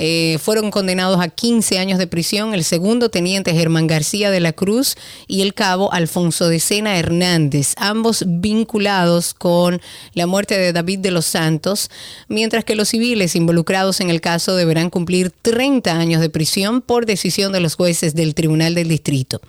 Eh, 0.00 0.38
fueron 0.40 0.70
condenados 0.70 1.20
a 1.20 1.26
15 1.26 1.80
años 1.80 1.98
de 1.98 2.06
prisión 2.06 2.54
el 2.54 2.62
segundo 2.62 3.08
teniente 3.08 3.52
Germán 3.52 3.88
García 3.88 4.30
de 4.30 4.38
la 4.38 4.52
Cruz 4.52 4.94
y 5.26 5.42
el 5.42 5.54
cabo 5.54 5.92
Alfonso 5.92 6.48
de 6.48 6.60
Sena 6.60 6.96
Hernández, 6.96 7.74
ambos 7.76 8.22
vinculados 8.24 9.34
con 9.34 9.80
la 10.14 10.28
muerte 10.28 10.56
de 10.56 10.72
David 10.72 11.00
de 11.00 11.10
los 11.10 11.26
Santos, 11.26 11.90
mientras 12.28 12.62
que 12.62 12.76
los 12.76 12.90
civiles 12.90 13.34
involucrados 13.34 14.00
en 14.00 14.08
el 14.08 14.20
caso 14.20 14.54
deberán 14.54 14.88
cumplir 14.88 15.32
30 15.42 15.90
años 15.90 16.20
de 16.20 16.30
prisión 16.30 16.80
por 16.80 17.04
decisión 17.04 17.50
de 17.50 17.58
los 17.58 17.74
jueces 17.74 18.14
del 18.14 18.36
Tribunal 18.36 18.76
del 18.76 18.86
Distrito. 18.86 19.40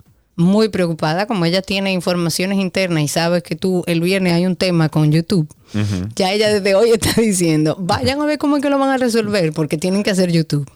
muy 0.40 0.68
preocupada, 0.68 1.26
como 1.26 1.44
ella 1.46 1.62
tiene 1.62 1.90
informaciones 1.92 2.58
internas 2.58 3.02
y 3.02 3.08
sabe 3.08 3.42
que 3.42 3.56
tú 3.56 3.82
el 3.88 4.00
viernes 4.00 4.34
hay 4.34 4.46
un 4.46 4.54
tema 4.54 4.88
con 4.88 5.10
YouTube. 5.10 5.48
Ya 6.14 6.30
ella 6.32 6.48
desde 6.52 6.76
hoy 6.76 6.90
está 6.90 7.20
diciendo, 7.20 7.76
vayan 7.80 8.20
a 8.20 8.24
ver 8.24 8.38
cómo 8.38 8.56
es 8.56 8.62
que 8.62 8.70
lo 8.70 8.78
van 8.78 8.90
a 8.90 8.98
resolver, 8.98 9.52
porque 9.52 9.78
tienen 9.78 10.04
que 10.04 10.10
hacer 10.12 10.30
YouTube. 10.30 10.70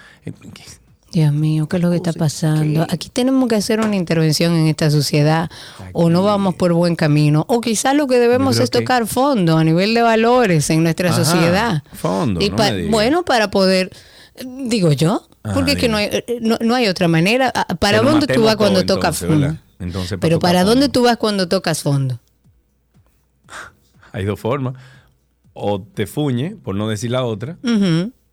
Eh, 1.09 1.20
Dios 1.20 1.32
mío, 1.32 1.66
¿qué 1.68 1.76
es 1.76 1.82
lo 1.82 1.90
que 1.90 1.97
está 1.97 2.12
pasando? 2.12 2.86
Aquí 2.90 3.09
tenemos 3.09 3.48
que 3.48 3.55
hacer 3.56 3.80
una 3.80 3.97
intervención 3.97 4.55
en 4.55 4.66
esta 4.66 4.90
sociedad 4.90 5.51
o 5.93 6.10
no 6.10 6.22
vamos 6.22 6.55
por 6.56 6.72
buen 6.74 6.97
camino 6.97 7.44
o 7.48 7.60
quizás 7.60 7.94
lo 7.94 8.06
que 8.06 8.18
debemos 8.18 8.59
es 8.59 8.68
que- 8.70 8.80
tocar 8.80 9.06
fondo 9.06 9.56
a 9.56 9.64
nivel 9.64 9.94
de 9.94 10.02
valores 10.02 10.68
en 10.70 10.82
nuestra 10.82 11.10
Ajá, 11.10 11.24
sociedad. 11.24 11.82
Fondo, 11.94 12.40
Y 12.43 12.51
no 12.51 12.56
pa- 12.56 12.72
bueno, 12.90 13.24
para 13.24 13.51
poder, 13.51 13.90
digo 14.44 14.93
yo, 14.93 15.26
porque 15.55 15.70
Ah, 15.72 15.74
es 15.74 15.80
que 15.80 15.89
no 15.89 15.97
hay, 15.97 16.10
no, 16.43 16.59
no 16.60 16.74
hay 16.74 16.89
otra 16.89 17.09
manera. 17.09 17.51
Ah, 17.55 17.66
¿Para 17.78 18.02
dónde 18.02 18.26
tú 18.26 18.43
vas 18.43 18.56
cuando 18.56 18.85
tocas 18.85 19.18
fondo? 19.18 19.39
¿verdad? 19.40 19.56
Entonces, 19.80 20.18
Pero 20.20 20.39
¿para 20.39 20.59
fondo. 20.60 20.72
dónde 20.72 20.89
tú 20.90 21.02
vas 21.05 21.16
cuando 21.16 21.48
tocas 21.48 21.82
fondo? 21.82 22.20
Hay 24.12 24.24
dos 24.24 24.39
formas. 24.40 24.74
O 25.55 25.80
te 25.82 26.06
fuñe, 26.06 26.56
por 26.62 26.74
no 26.74 26.89
decir 26.89 27.10
la 27.10 27.24
otra, 27.24 27.56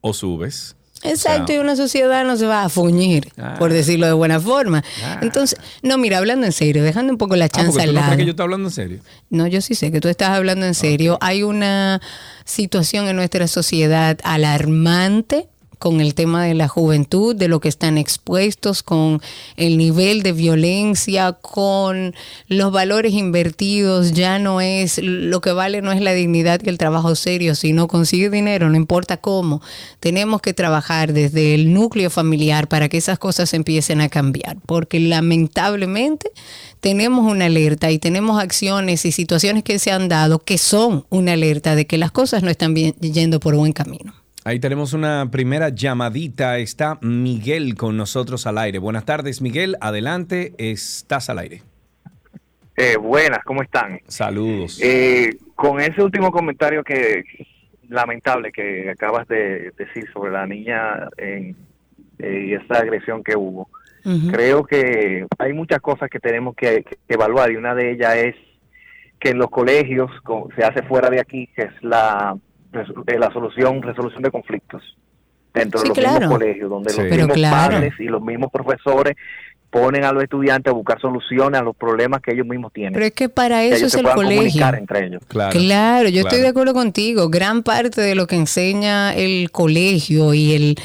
o 0.02 0.14
subes. 0.14 0.76
Exacto, 1.10 1.54
y 1.54 1.58
una 1.58 1.76
sociedad 1.76 2.26
no 2.26 2.36
se 2.38 2.46
va 2.46 2.64
a 2.64 2.70
fuñir, 2.70 3.32
Ah. 3.38 3.56
por 3.58 3.72
decirlo 3.72 4.06
de 4.08 4.14
buena 4.14 4.40
forma. 4.40 4.84
Entonces, 5.22 5.60
no, 5.82 5.98
mira, 5.98 6.18
hablando 6.18 6.46
en 6.46 6.52
serio, 6.52 6.84
dejando 6.84 7.12
un 7.14 7.18
poco 7.18 7.36
la 7.36 7.46
Ah, 7.46 7.50
chanza 7.50 7.72
porque 7.72 7.84
al 7.84 7.90
no 7.90 7.94
lado. 8.02 8.06
crees 8.08 8.18
que 8.20 8.26
yo 8.26 8.32
estoy 8.32 8.44
hablando 8.44 8.68
en 8.70 8.74
serio. 8.74 9.00
No, 9.30 9.48
yo 9.48 9.62
sí 9.62 9.76
sé 9.76 9.92
que 9.92 10.02
tú 10.02 10.08
estás 10.08 10.30
hablando 10.30 10.66
en 10.66 10.74
serio. 10.74 11.18
Hay 11.22 11.44
una 11.44 12.02
situación 12.46 13.08
en 13.08 13.16
nuestra 13.16 13.48
sociedad 13.48 14.18
alarmante 14.24 15.48
con 15.78 16.02
el 16.02 16.14
tema 16.14 16.44
de 16.46 16.54
la 16.54 16.68
juventud, 16.68 17.36
de 17.36 17.48
lo 17.48 17.60
que 17.60 17.70
están 17.70 17.98
expuestos, 17.98 18.84
con 18.84 19.22
el 19.58 19.78
nivel 19.78 20.24
de 20.24 20.32
violencia, 20.32 21.34
con 21.34 22.14
los 22.48 22.72
valores 22.72 23.14
invertidos, 23.14 24.14
ya 24.14 24.40
no 24.40 24.62
es, 24.62 25.00
lo 25.02 25.42
que 25.42 25.52
vale 25.52 25.82
no 25.82 25.92
es 25.92 26.02
la 26.02 26.14
dignidad 26.14 26.62
y 26.64 26.70
el 26.70 26.78
trabajo 26.78 27.16
serio, 27.16 27.56
sino 27.56 27.88
conseguir 27.88 28.32
dinero, 28.32 28.70
no 28.70 28.76
importa 28.76 29.18
cómo. 29.18 29.62
Tenemos 30.00 30.42
que 30.42 30.54
trabajar 30.54 31.14
desde 31.14 31.56
el 31.56 31.74
núcleo 31.74 32.10
familiar 32.10 32.68
para 32.68 32.90
que 32.90 32.98
esas 32.98 33.20
cosas 33.20 33.54
empiecen 33.54 34.02
a 34.02 34.10
cambiar, 34.10 34.58
porque 34.66 35.00
lamentablemente 35.00 36.32
tenemos 36.80 37.30
una 37.30 37.46
alerta 37.46 37.92
y 37.92 38.00
tenemos 38.00 38.42
acciones 38.42 39.06
y 39.06 39.12
situaciones 39.12 39.64
que 39.64 39.80
se 39.80 39.92
han 39.92 40.08
dado 40.08 40.40
que 40.40 40.58
son 40.58 41.06
una 41.10 41.34
alerta 41.34 41.76
de 41.76 41.88
que 41.88 41.98
las 41.98 42.12
cosas 42.12 42.44
no 42.44 42.50
están 42.50 42.74
bien- 42.74 42.96
yendo 43.00 43.40
por 43.40 43.56
buen 43.56 43.74
camino. 43.74 44.14
Ahí 44.48 44.60
tenemos 44.60 44.94
una 44.94 45.28
primera 45.32 45.70
llamadita. 45.70 46.60
Está 46.60 47.00
Miguel 47.02 47.74
con 47.74 47.98
nosotros 47.98 48.46
al 48.46 48.60
aire. 48.60 48.78
Buenas 48.78 49.04
tardes, 49.04 49.42
Miguel. 49.42 49.76
Adelante, 49.82 50.54
estás 50.60 51.32
al 51.32 51.40
aire. 51.40 51.64
Eh, 52.78 52.96
buenas, 52.98 53.40
¿cómo 53.44 53.64
están? 53.64 54.00
Saludos. 54.08 54.80
Eh, 54.84 55.32
con 55.56 55.80
ese 55.82 56.00
último 56.04 56.32
comentario 56.32 56.84
que 56.84 57.24
lamentable 57.90 58.52
que 58.52 58.90
acabas 58.92 59.28
de 59.28 59.72
decir 59.78 60.06
sobre 60.14 60.32
la 60.32 60.46
niña 60.46 61.08
en- 61.18 61.56
eh, 62.20 62.46
y 62.50 62.54
esa 62.54 62.80
agresión 62.82 63.24
que 63.24 63.36
hubo, 63.36 63.68
creo 64.32 64.64
que 64.64 65.26
hay 65.40 65.54
muchas 65.54 65.80
cosas 65.82 66.10
que 66.10 66.20
tenemos 66.20 66.56
que, 66.56 66.84
que 66.84 66.98
evaluar 67.08 67.52
y 67.52 67.56
una 67.56 67.74
de 67.74 67.92
ellas 67.94 68.16
es 68.16 68.36
que 69.20 69.30
en 69.32 69.38
los 69.40 69.50
colegios 69.50 70.12
co- 70.24 70.50
se 70.56 70.64
hace 70.64 70.84
fuera 70.84 71.10
de 71.10 71.20
aquí, 71.20 71.48
que 71.56 71.64
es 71.64 71.72
la, 71.82 72.38
resol- 72.76 73.04
eh, 73.08 73.18
la 73.20 73.32
solución 73.32 73.82
resolución 73.82 74.22
de 74.22 74.32
conflictos 74.32 74.98
dentro 75.54 75.80
Sí, 75.80 75.84
de 75.86 75.90
los 75.90 75.98
claro. 75.98 76.20
mismos 76.20 76.38
colegios, 76.40 76.70
donde 76.70 76.90
Sí. 76.92 77.02
los 77.02 77.10
mismos 77.12 77.34
claro. 77.36 77.72
padres 77.74 77.94
y 78.00 78.04
los 78.06 78.22
mismos 78.22 78.52
profesores 78.52 79.16
ponen 79.76 80.06
a 80.06 80.14
los 80.14 80.24
estudiantes 80.24 80.72
a 80.72 80.74
buscar 80.74 81.02
soluciones 81.02 81.60
a 81.60 81.64
los 81.64 81.76
problemas 81.76 82.22
que 82.22 82.32
ellos 82.32 82.48
mismos 82.48 82.72
tienen. 82.72 82.94
Pero 82.94 83.06
es 83.08 83.12
que 83.12 83.28
para 83.28 83.62
eso 83.66 83.88
es 83.88 83.94
el 83.96 84.04
colegio. 84.04 84.38
comunicar 84.38 84.76
entre 84.76 85.08
ellos. 85.08 85.22
Claro, 85.28 86.08
yo 86.08 86.22
estoy 86.22 86.40
de 86.40 86.48
acuerdo 86.48 86.74
contigo. 86.74 87.28
Gran 87.30 87.62
parte 87.62 88.00
de 88.00 88.16
lo 88.16 88.26
que 88.26 88.38
enseña 88.38 89.14
el 89.14 89.52
colegio 89.52 90.34
y 90.34 90.54
el 90.54 90.76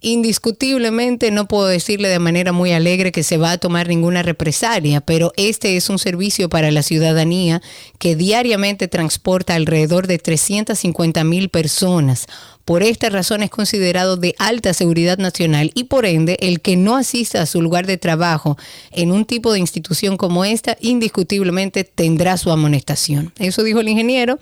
Indiscutiblemente 0.00 1.32
no 1.32 1.48
puedo 1.48 1.66
decirle 1.66 2.08
de 2.08 2.20
manera 2.20 2.52
muy 2.52 2.70
alegre 2.70 3.10
que 3.10 3.24
se 3.24 3.36
va 3.36 3.50
a 3.50 3.58
tomar 3.58 3.88
ninguna 3.88 4.22
represalia, 4.22 5.00
pero 5.00 5.32
este 5.36 5.76
es 5.76 5.90
un 5.90 5.98
servicio 5.98 6.48
para 6.48 6.70
la 6.70 6.84
ciudadanía 6.84 7.60
que 7.98 8.14
diariamente 8.14 8.86
transporta 8.86 9.56
alrededor 9.56 10.06
de 10.06 10.18
350 10.18 11.24
mil 11.24 11.48
personas. 11.48 12.26
Por 12.64 12.84
esta 12.84 13.10
razón 13.10 13.42
es 13.42 13.50
considerado 13.50 14.16
de 14.16 14.36
alta 14.38 14.72
seguridad 14.72 15.18
nacional 15.18 15.72
y 15.74 15.84
por 15.84 16.06
ende 16.06 16.36
el 16.42 16.60
que 16.60 16.76
no 16.76 16.94
asista 16.94 17.42
a 17.42 17.46
su 17.46 17.60
lugar 17.60 17.86
de 17.86 17.96
trabajo 17.96 18.56
en 18.92 19.10
un 19.10 19.24
tipo 19.24 19.52
de 19.52 19.58
institución 19.58 20.16
como 20.16 20.44
esta 20.44 20.76
indiscutiblemente 20.80 21.82
tendrá 21.82 22.36
su 22.36 22.52
amonestación. 22.52 23.32
Eso 23.38 23.64
dijo 23.64 23.80
el 23.80 23.88
ingeniero, 23.88 24.38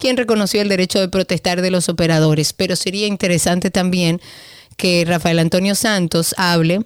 quien 0.00 0.16
reconoció 0.16 0.62
el 0.62 0.68
derecho 0.68 0.98
de 0.98 1.08
protestar 1.08 1.62
de 1.62 1.70
los 1.70 1.88
operadores, 1.88 2.52
pero 2.52 2.74
sería 2.74 3.06
interesante 3.06 3.70
también 3.70 4.20
que 4.76 5.04
Rafael 5.06 5.38
Antonio 5.38 5.74
Santos 5.74 6.34
hable 6.38 6.80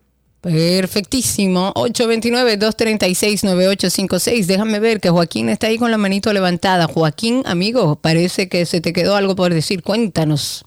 Perfectísimo. 0.41 1.71
829-236-9856. 1.75 4.45
Déjame 4.45 4.79
ver 4.79 4.99
que 4.99 5.09
Joaquín 5.09 5.49
está 5.49 5.67
ahí 5.67 5.77
con 5.77 5.91
la 5.91 5.97
manito 5.97 6.33
levantada. 6.33 6.87
Joaquín, 6.87 7.43
amigo, 7.45 7.95
parece 7.95 8.49
que 8.49 8.65
se 8.65 8.81
te 8.81 8.93
quedó 8.93 9.15
algo 9.15 9.35
por 9.35 9.53
decir. 9.53 9.83
Cuéntanos. 9.83 10.65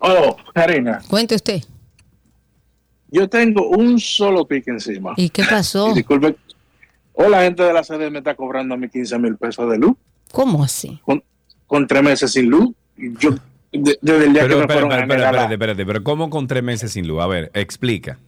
Oh, 0.00 0.36
Karina, 0.54 1.02
Cuente 1.08 1.34
usted. 1.34 1.62
yo 3.10 3.28
tengo 3.28 3.68
un 3.68 3.98
solo 3.98 4.46
pique 4.46 4.70
encima. 4.70 5.14
¿Y 5.16 5.30
qué 5.30 5.42
pasó? 5.44 5.90
Y 5.90 5.94
disculpe, 5.94 6.36
o 7.14 7.28
la 7.28 7.42
gente 7.42 7.62
de 7.62 7.72
la 7.72 7.82
sede 7.82 8.10
me 8.10 8.18
está 8.18 8.34
cobrando 8.34 8.74
a 8.74 8.78
mí 8.78 8.88
15 8.88 9.18
mil 9.18 9.36
pesos 9.36 9.70
de 9.70 9.78
luz 9.78 9.94
¿Cómo 10.32 10.62
así? 10.64 11.00
con, 11.04 11.22
con 11.66 11.86
tres 11.86 12.02
meses 12.02 12.32
sin 12.32 12.48
luz. 12.50 12.70
Y 12.96 13.08
de- 13.72 13.98
desde 14.00 14.24
el 14.26 14.32
día 14.32 14.42
Pero, 14.42 14.54
que 14.54 14.56
me 14.56 14.60
espera, 14.62 14.80
fueron 14.80 14.92
a 14.92 15.00
espérate, 15.14 15.52
espérate, 15.54 15.86
pero 15.86 16.02
¿cómo 16.04 16.30
con 16.30 16.46
tres 16.46 16.62
meses 16.62 16.92
sin 16.92 17.06
luz? 17.06 17.20
A 17.22 17.26
ver, 17.26 17.50
explica. 17.54 18.18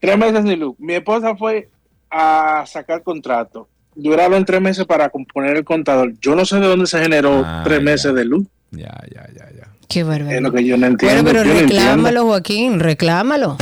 Tres 0.00 0.18
meses 0.18 0.42
sin 0.44 0.60
luz. 0.60 0.76
Mi 0.78 0.94
esposa 0.94 1.36
fue 1.36 1.68
a 2.10 2.64
sacar 2.66 3.02
contrato. 3.02 3.68
Duraron 3.94 4.44
tres 4.44 4.60
meses 4.60 4.84
para 4.84 5.08
componer 5.08 5.56
el 5.56 5.64
contador. 5.64 6.12
Yo 6.20 6.34
no 6.36 6.44
sé 6.44 6.60
de 6.60 6.66
dónde 6.66 6.86
se 6.86 7.00
generó 7.00 7.42
Ah, 7.44 7.62
tres 7.64 7.78
ya. 7.78 7.84
meses 7.84 8.14
de 8.14 8.24
luz. 8.24 8.46
Ya, 8.70 8.94
ya, 9.14 9.26
ya, 9.34 9.50
ya. 9.56 9.68
Qué 9.88 10.00
Es 10.00 10.06
barbaridad. 10.06 10.42
lo 10.42 10.52
que 10.52 10.64
yo 10.64 10.76
no 10.76 10.86
entiendo. 10.86 11.22
Bueno, 11.22 11.28
pero 11.38 11.44
yo 11.44 11.54
no 11.54 11.60
entiendo. 11.60 11.84
reclámalo, 11.86 12.24
Joaquín, 12.26 12.80
reclámalo. 12.80 13.56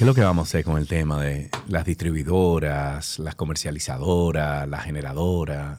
¿Qué 0.00 0.04
es 0.04 0.06
lo 0.06 0.14
que 0.14 0.22
vamos 0.22 0.48
a 0.48 0.48
hacer 0.48 0.64
con 0.64 0.78
el 0.78 0.88
tema 0.88 1.20
de 1.20 1.50
las 1.68 1.84
distribuidoras, 1.84 3.18
las 3.18 3.34
comercializadoras, 3.34 4.66
las 4.66 4.84
generadoras? 4.84 5.78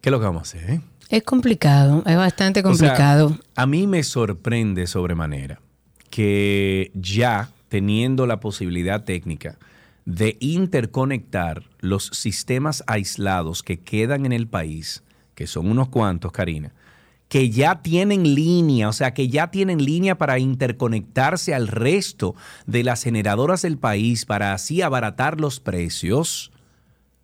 ¿Qué 0.00 0.08
es 0.08 0.10
lo 0.10 0.18
que 0.18 0.24
vamos 0.24 0.40
a 0.54 0.56
hacer? 0.56 0.70
eh? 0.70 0.80
Es 1.10 1.24
complicado, 1.24 2.02
es 2.06 2.16
bastante 2.16 2.60
O 2.60 2.74
sea, 2.74 2.88
complicado. 2.88 3.38
a 3.54 3.66
mí 3.66 3.86
me 3.86 4.02
sorprende 4.02 4.86
sobremanera 4.86 5.60
que 6.08 6.90
ya 6.94 7.50
teniendo 7.68 8.26
la 8.26 8.40
posibilidad 8.40 9.04
técnica 9.04 9.58
de 10.06 10.38
interconectar 10.40 11.64
los 11.80 12.06
sistemas 12.14 12.82
aislados 12.86 13.62
que 13.62 13.78
quedan 13.78 14.24
en 14.24 14.32
el 14.32 14.46
país, 14.48 15.02
que 15.34 15.46
son 15.46 15.70
unos 15.70 15.90
cuantos, 15.90 16.32
Karina, 16.32 16.72
que 17.34 17.50
ya 17.50 17.82
tienen 17.82 18.36
línea, 18.36 18.88
o 18.88 18.92
sea, 18.92 19.12
que 19.12 19.26
ya 19.26 19.50
tienen 19.50 19.84
línea 19.84 20.16
para 20.16 20.38
interconectarse 20.38 21.52
al 21.52 21.66
resto 21.66 22.36
de 22.64 22.84
las 22.84 23.02
generadoras 23.02 23.62
del 23.62 23.76
país 23.76 24.24
para 24.24 24.52
así 24.52 24.82
abaratar 24.82 25.40
los 25.40 25.58
precios, 25.58 26.52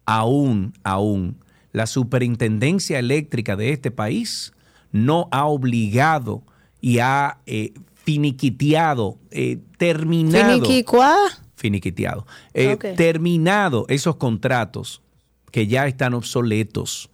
aún, 0.07 0.73
aún, 0.83 1.37
la 1.71 1.87
superintendencia 1.87 2.99
eléctrica 2.99 3.55
de 3.55 3.73
este 3.73 3.93
país 3.93 4.53
no 4.91 5.29
ha 5.31 5.47
obligado 5.47 6.43
y 6.81 6.99
ha 6.99 7.39
eh, 7.47 7.73
finiquiteado, 7.95 9.17
eh, 9.31 9.59
terminado 9.79 10.55
Finiquicua. 10.55 11.15
finiquiteado, 11.55 12.27
eh, 12.53 12.77
terminado 12.97 13.87
esos 13.89 14.17
contratos 14.17 15.03
que 15.53 15.69
ya 15.69 15.87
están 15.87 16.15
obsoletos, 16.15 17.11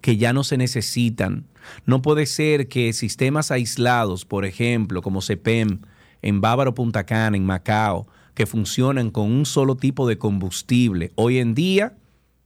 que 0.00 0.16
ya 0.16 0.32
no 0.32 0.44
se 0.44 0.56
necesitan. 0.56 1.44
No 1.86 2.02
puede 2.02 2.26
ser 2.26 2.68
que 2.68 2.92
sistemas 2.92 3.50
aislados, 3.50 4.24
por 4.24 4.44
ejemplo, 4.44 5.02
como 5.02 5.22
CEPEM, 5.22 5.80
en 6.22 6.40
Bávaro 6.40 6.74
Punta 6.74 7.04
Cana, 7.04 7.36
en 7.36 7.44
Macao, 7.46 8.06
que 8.34 8.46
funcionan 8.46 9.10
con 9.10 9.30
un 9.30 9.46
solo 9.46 9.76
tipo 9.76 10.06
de 10.08 10.18
combustible, 10.18 11.12
hoy 11.16 11.38
en 11.38 11.54
día 11.54 11.96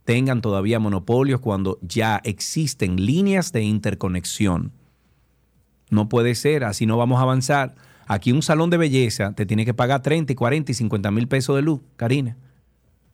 tengan 0.04 0.40
todavía 0.40 0.78
monopolios 0.78 1.40
cuando 1.40 1.78
ya 1.82 2.20
existen 2.24 3.04
líneas 3.04 3.52
de 3.52 3.62
interconexión. 3.62 4.72
No 5.90 6.08
puede 6.08 6.34
ser, 6.34 6.64
así 6.64 6.86
no 6.86 6.96
vamos 6.96 7.18
a 7.18 7.22
avanzar. 7.22 7.74
Aquí 8.06 8.32
un 8.32 8.42
salón 8.42 8.70
de 8.70 8.78
belleza 8.78 9.32
te 9.34 9.46
tiene 9.46 9.64
que 9.64 9.74
pagar 9.74 10.02
30, 10.02 10.32
y 10.32 10.36
40 10.36 10.72
y 10.72 10.74
50 10.74 11.10
mil 11.10 11.28
pesos 11.28 11.54
de 11.54 11.62
luz, 11.62 11.80
Karina. 11.96 12.36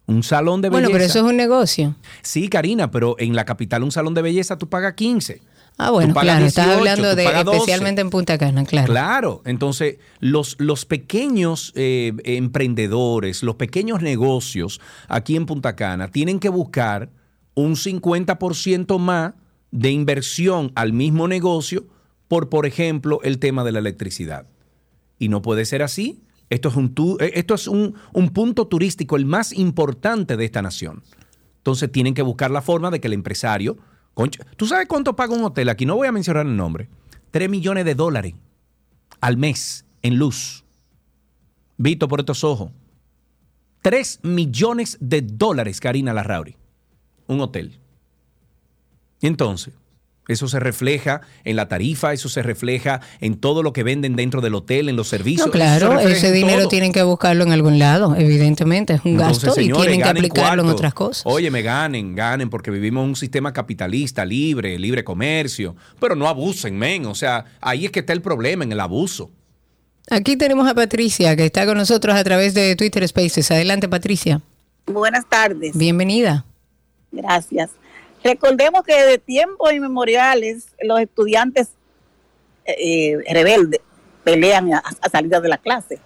Un 0.07 0.23
salón 0.23 0.63
de 0.63 0.71
Bueno, 0.71 0.89
belleza. 0.89 0.99
pero 0.99 1.05
eso 1.11 1.19
es 1.19 1.25
un 1.31 1.37
negocio. 1.37 1.95
Sí, 2.23 2.49
Karina, 2.49 2.91
pero 2.91 3.17
en 3.19 3.37
la 3.37 3.45
capital 3.45 3.83
un 3.83 3.93
salón 3.93 4.15
de 4.15 4.23
belleza 4.23 4.57
tú 4.57 4.69
pagas 4.69 4.95
15. 4.95 5.43
Ah, 5.81 5.91
bueno, 5.93 6.13
claro, 6.13 6.45
estás 6.45 6.67
18, 6.67 6.79
hablando 6.79 7.15
de 7.15 7.25
pagas 7.25 7.45
12. 7.45 7.59
especialmente 7.59 8.01
en 8.01 8.11
Punta 8.11 8.37
Cana, 8.37 8.65
claro. 8.65 8.93
Claro, 8.93 9.43
entonces 9.45 9.99
los, 10.19 10.57
los 10.59 10.85
pequeños 10.85 11.73
eh, 11.77 12.13
emprendedores, 12.25 13.45
los 13.45 13.55
pequeños 13.55 14.03
negocios 14.03 14.81
aquí 15.07 15.37
en 15.37 15.47
Punta 15.47 15.77
Cana 15.77 16.09
tienen 16.09 16.41
que 16.41 16.49
buscar 16.49 17.11
un 17.55 17.77
50% 17.77 18.99
más 18.99 19.35
de 19.71 19.91
inversión 19.93 20.73
al 20.75 20.93
mismo 20.93 21.29
negocio 21.29 21.87
por, 22.27 22.49
por 22.49 22.67
ejemplo, 22.67 23.21
el 23.23 23.39
tema 23.39 23.63
de 23.65 23.73
la 23.73 23.79
electricidad. 23.79 24.47
Y 25.19 25.29
no 25.29 25.43
puede 25.43 25.65
ser 25.65 25.83
así. 25.83 26.21
Esto 26.51 26.69
es 26.71 26.77
un, 26.77 26.95
tu- 26.95 27.19
eh, 27.21 27.33
esto 27.35 27.55
es 27.55 27.69
un, 27.69 27.95
un 28.13 28.31
punto 28.31 28.67
turístico 28.67 29.17
el 29.17 29.27
más 29.27 29.53
importante 29.53 30.37
de 30.37 30.45
esta 30.45 30.61
nación. 30.61 31.03
Entonces 31.59 31.91
tienen 31.93 32.15
que 32.15 32.23
buscar 32.23 32.51
la 32.51 32.63
forma 32.63 32.91
de 32.91 33.01
que 33.01 33.07
el 33.07 33.13
empresario... 33.13 33.77
¿Tú 34.57 34.67
sabes 34.67 34.89
cuánto 34.89 35.15
paga 35.15 35.35
un 35.35 35.45
hotel? 35.45 35.69
Aquí 35.69 35.87
no 35.87 35.97
voy 35.97 36.09
a 36.09 36.13
mencionar 36.13 36.47
el 36.47 36.57
nombre. 36.57 36.89
3 37.31 37.49
millones 37.49 37.85
de 37.85 37.95
dólares 37.95 38.35
al 39.21 39.37
mes 39.37 39.85
en 40.03 40.17
luz. 40.17 40.65
Vito 41.77 42.09
por 42.09 42.21
estos 42.21 42.43
ojos. 42.43 42.73
3 43.83 44.21
millones 44.25 44.99
de 45.01 45.23
dólares, 45.23 45.81
Karina 45.81 46.13
Larrauri. 46.13 46.57
Un 47.29 47.41
hotel. 47.41 47.79
Entonces, 49.21 49.75
Eso 50.29 50.47
se 50.47 50.61
refleja 50.61 51.23
en 51.45 51.57
la 51.57 51.69
tarifa, 51.69 52.13
eso 52.13 52.29
se 52.29 52.43
refleja 52.43 53.01
en 53.21 53.37
todo 53.41 53.63
lo 53.63 53.73
que 53.73 53.83
venden 53.83 54.15
dentro 54.15 54.41
del 54.41 54.55
hotel, 54.55 54.89
en 54.89 54.97
los 54.97 55.09
servicios. 55.09 55.47
No, 55.47 55.53
se 55.53 55.59
claro, 55.59 55.99
ese 55.99 56.31
dinero 56.31 56.61
todo. 56.61 56.69
tienen 56.69 56.93
que 56.93 57.03
buscarlo 57.03 57.45
en 57.45 57.53
algún 57.53 57.79
lado, 57.79 58.15
evidentemente, 58.15 58.95
es 58.95 59.05
un 59.05 59.13
Entonces, 59.13 59.45
gasto 59.45 59.61
señores, 59.61 59.85
y 59.85 59.89
tienen 59.89 60.03
que 60.03 60.09
aplicarlo 60.11 60.63
en 60.63 60.69
otras 60.69 60.95
cosas. 60.95 61.23
Oye, 61.27 61.51
me 61.51 61.63
ganen, 61.63 62.15
ganen, 62.15 62.51
porque 62.51 62.71
vivimos 62.71 63.03
en 63.03 63.09
un 63.11 63.17
sistema 63.17 63.53
capitalista, 63.53 64.25
libre, 64.25 64.79
libre 64.79 65.03
comercio. 65.03 65.75
Pero 65.99 66.15
no 66.15 66.29
abusen, 66.29 66.79
men. 66.79 67.07
O 67.07 67.15
sea, 67.15 67.47
ahí 67.61 67.87
es 67.87 67.91
que 67.91 68.01
está 68.01 68.13
el 68.13 68.23
problema, 68.23 68.65
en 68.65 68.73
el 68.73 68.81
abuso. 68.81 69.31
Aquí 70.11 70.37
tenemos 70.37 70.69
a 70.69 70.75
Patricia, 70.75 71.37
que 71.37 71.47
está 71.47 71.67
con 71.67 71.77
nosotros 71.77 72.17
a 72.17 72.25
través 72.25 72.55
de 72.55 72.77
Twitter 72.77 73.07
Spaces. 73.07 73.51
Adelante, 73.51 73.89
Patricia. 73.89 74.41
Buenas 74.87 75.27
tardes. 75.29 75.77
Bienvenida. 75.77 76.45
Gracias. 77.13 77.71
Recordemos 78.29 78.83
que 78.83 79.03
de 79.05 79.19
tiempos 79.19 79.73
inmemoriales 79.73 80.67
los 80.83 81.01
estudiantes 81.01 81.69
eh, 82.67 83.17
rebeldes 83.31 83.81
pelean 84.25 84.75
a, 84.75 84.79
a 85.01 85.09
salida 85.09 85.41
de 85.41 85.49
la 85.49 85.59
clase. 85.59 85.99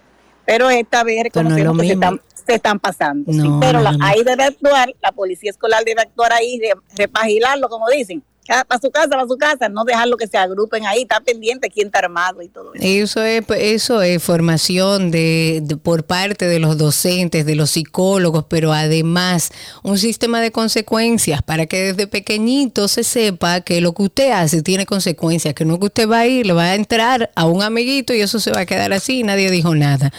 Pero 0.44 0.70
esta 0.70 1.02
vez 1.04 1.24
Pero 1.32 1.48
no 1.48 1.56
es 1.56 1.62
reconocemos 1.64 1.80
que 1.82 1.86
se 1.88 1.92
están, 1.94 2.20
se 2.46 2.54
están 2.54 2.78
pasando. 2.80 3.32
sí. 3.32 3.38
No, 3.38 3.58
pero 3.60 3.80
no 3.80 3.90
la- 3.92 3.96
ahí 4.06 4.22
debe 4.22 4.44
actuar, 4.44 4.92
la 5.00 5.12
policía 5.12 5.50
escolar 5.50 5.84
debe 5.84 6.02
actuar 6.02 6.32
ahí, 6.32 6.60
re- 6.60 6.74
repagilarlo, 6.96 7.68
como 7.68 7.88
dicen. 7.88 8.22
Para 8.46 8.80
su 8.80 8.90
casa, 8.90 9.08
para 9.08 9.26
su 9.26 9.36
casa, 9.36 9.68
no 9.68 9.84
dejarlo 9.84 10.16
que 10.16 10.26
se 10.26 10.36
agrupen 10.36 10.84
ahí, 10.84 11.02
está 11.02 11.20
pendiente 11.20 11.70
quién 11.70 11.86
está 11.86 12.00
armado 12.00 12.42
y 12.42 12.48
todo 12.48 12.74
eso. 12.74 12.84
Eso 12.84 13.22
es, 13.22 13.44
eso 13.56 14.02
es 14.02 14.22
formación 14.22 15.10
de, 15.12 15.78
por 15.82 16.04
parte 16.04 16.46
de 16.46 16.58
los 16.58 16.76
docentes, 16.76 17.46
de 17.46 17.54
los 17.54 17.70
psicólogos, 17.70 18.44
pero 18.48 18.72
además 18.72 19.50
un 19.84 19.96
sistema 19.96 20.40
de 20.40 20.50
consecuencias 20.50 21.40
para 21.42 21.66
que 21.66 21.92
desde 21.92 22.08
pequeñito 22.08 22.88
se 22.88 23.04
sepa 23.04 23.60
que 23.60 23.80
lo 23.80 23.92
que 23.92 24.02
usted 24.02 24.32
hace 24.32 24.62
tiene 24.62 24.86
consecuencias, 24.86 25.54
que 25.54 25.64
no 25.64 25.78
que 25.78 25.86
usted 25.86 26.08
va 26.08 26.20
a 26.20 26.26
ir, 26.26 26.46
le 26.46 26.52
va 26.52 26.64
a 26.64 26.74
entrar 26.74 27.30
a 27.36 27.46
un 27.46 27.62
amiguito 27.62 28.12
y 28.12 28.20
eso 28.20 28.40
se 28.40 28.50
va 28.50 28.60
a 28.60 28.66
quedar 28.66 28.92
así 28.92 29.22
nadie 29.22 29.50
dijo 29.50 29.74
nada. 29.74 30.12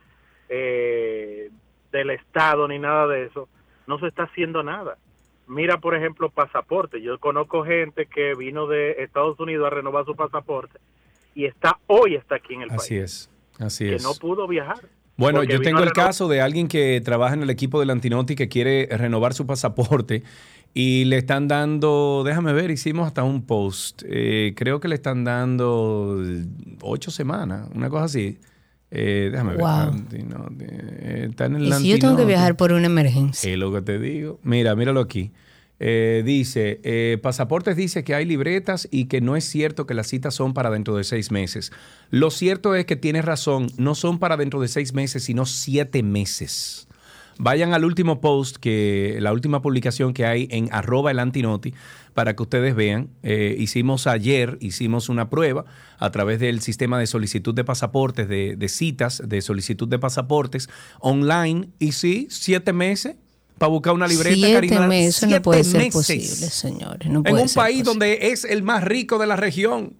eh, 0.49 1.49
del 1.91 2.09
Estado 2.11 2.67
ni 2.67 2.79
nada 2.79 3.07
de 3.07 3.25
eso, 3.25 3.49
no 3.87 3.99
se 3.99 4.07
está 4.07 4.23
haciendo 4.23 4.63
nada. 4.63 4.97
Mira, 5.47 5.79
por 5.79 5.95
ejemplo, 5.95 6.29
pasaporte. 6.29 7.01
Yo 7.01 7.17
conozco 7.19 7.63
gente 7.63 8.05
que 8.05 8.35
vino 8.35 8.67
de 8.67 8.91
Estados 9.03 9.39
Unidos 9.39 9.65
a 9.67 9.69
renovar 9.69 10.05
su 10.05 10.15
pasaporte 10.15 10.79
y 11.33 11.45
está 11.45 11.79
hoy 11.87 12.15
está 12.15 12.35
aquí 12.35 12.55
en 12.55 12.63
el 12.63 12.71
Así 12.71 12.95
país, 12.95 13.03
es, 13.03 13.29
así 13.59 13.85
que 13.85 13.95
es. 13.95 14.03
no 14.03 14.13
pudo 14.13 14.47
viajar. 14.47 14.79
Bueno, 15.15 15.43
yo 15.43 15.61
tengo 15.61 15.79
el 15.79 15.93
caso 15.93 16.27
de 16.27 16.41
alguien 16.41 16.67
que 16.67 17.01
trabaja 17.03 17.33
en 17.33 17.41
el 17.41 17.49
equipo 17.49 17.79
del 17.79 17.89
Antinoti 17.89 18.35
que 18.35 18.49
quiere 18.49 18.87
renovar 18.91 19.33
su 19.33 19.47
pasaporte 19.47 20.21
y 20.75 21.05
le 21.05 21.17
están 21.17 21.47
dando, 21.47 22.21
déjame 22.23 22.53
ver, 22.53 22.69
hicimos 22.69 23.07
hasta 23.07 23.23
un 23.23 23.43
post, 23.45 24.03
eh, 24.05 24.53
creo 24.55 24.79
que 24.79 24.87
le 24.87 24.93
están 24.95 25.23
dando 25.23 26.21
ocho 26.81 27.09
semanas, 27.09 27.67
una 27.73 27.89
cosa 27.89 28.03
así. 28.03 28.37
Eh, 28.91 29.29
déjame 29.31 29.51
ver. 29.51 29.59
Wow. 29.59 30.05
Eh, 30.59 31.27
está 31.29 31.45
en 31.45 31.55
el 31.55 31.67
¿Y 31.67 31.73
si 31.73 31.87
yo 31.89 31.99
tengo 31.99 32.15
que 32.15 32.25
viajar 32.25 32.55
por 32.55 32.71
una 32.71 32.85
emergencia? 32.85 33.51
Es 33.51 33.57
lo 33.57 33.73
que 33.73 33.81
te 33.81 33.99
digo. 33.99 34.39
Mira, 34.43 34.75
míralo 34.75 35.01
aquí. 35.01 35.31
Eh, 35.79 36.23
dice, 36.25 36.79
eh, 36.83 37.19
pasaportes 37.21 37.75
dice 37.75 38.03
que 38.03 38.15
hay 38.15 38.25
libretas 38.25 38.87
y 38.89 39.05
que 39.05 39.21
no 39.21 39.35
es 39.35 39.43
cierto 39.43 39.85
que 39.85 39.93
las 39.93 40.07
citas 40.07 40.33
son 40.33 40.53
para 40.53 40.71
dentro 40.71 40.95
de 40.95 41.03
seis 41.03 41.31
meses. 41.31 41.71
Lo 42.09 42.31
cierto 42.31 42.73
es 42.73 42.85
que 42.85 42.95
tienes 42.95 43.25
razón, 43.25 43.67
no 43.77 43.93
son 43.93 44.17
para 44.17 44.37
dentro 44.37 44.59
de 44.59 44.69
seis 44.69 44.93
meses, 44.93 45.23
sino 45.23 45.45
siete 45.45 46.01
meses. 46.01 46.86
Vayan 47.39 47.73
al 47.73 47.85
último 47.85 48.19
post, 48.21 48.57
que 48.57 49.17
la 49.21 49.31
última 49.31 49.61
publicación 49.61 50.13
que 50.13 50.25
hay 50.25 50.47
en 50.51 50.69
arroba 50.71 51.11
el 51.11 51.19
antinoti, 51.19 51.73
para 52.13 52.35
que 52.35 52.41
ustedes 52.43 52.75
vean. 52.75 53.09
Eh, 53.21 53.55
hicimos 53.59 54.07
ayer, 54.07 54.57
hicimos 54.59 55.07
una 55.09 55.29
prueba 55.29 55.65
a 55.99 56.09
través 56.11 56.39
del 56.39 56.61
sistema 56.61 56.97
de 56.99 57.05
solicitud 57.07 57.53
de 57.53 57.63
pasaportes, 57.63 58.27
de, 58.27 58.55
de 58.55 58.69
citas, 58.69 59.21
de 59.25 59.41
solicitud 59.41 59.87
de 59.87 59.99
pasaportes 59.99 60.67
online. 60.99 61.69
Y 61.79 61.91
sí, 61.91 62.27
siete 62.31 62.73
meses 62.73 63.15
para 63.59 63.69
buscar 63.71 63.93
una 63.93 64.07
libreta, 64.07 64.35
Siete 64.35 64.53
Karina. 64.53 64.87
meses, 64.87 65.17
eso 65.17 65.25
no 65.25 65.29
Siete 65.31 65.41
puede 65.43 65.63
ser 65.63 65.77
meses. 65.79 65.93
posible, 65.93 66.49
señores. 66.51 67.09
No 67.09 67.19
en 67.19 67.23
puede 67.23 67.41
un 67.43 67.49
ser 67.49 67.55
país 67.63 67.77
posible. 67.83 67.89
donde 68.17 68.31
es 68.31 68.45
el 68.45 68.63
más 68.63 68.83
rico 68.83 69.17
de 69.19 69.27
la 69.27 69.35
región. 69.35 69.93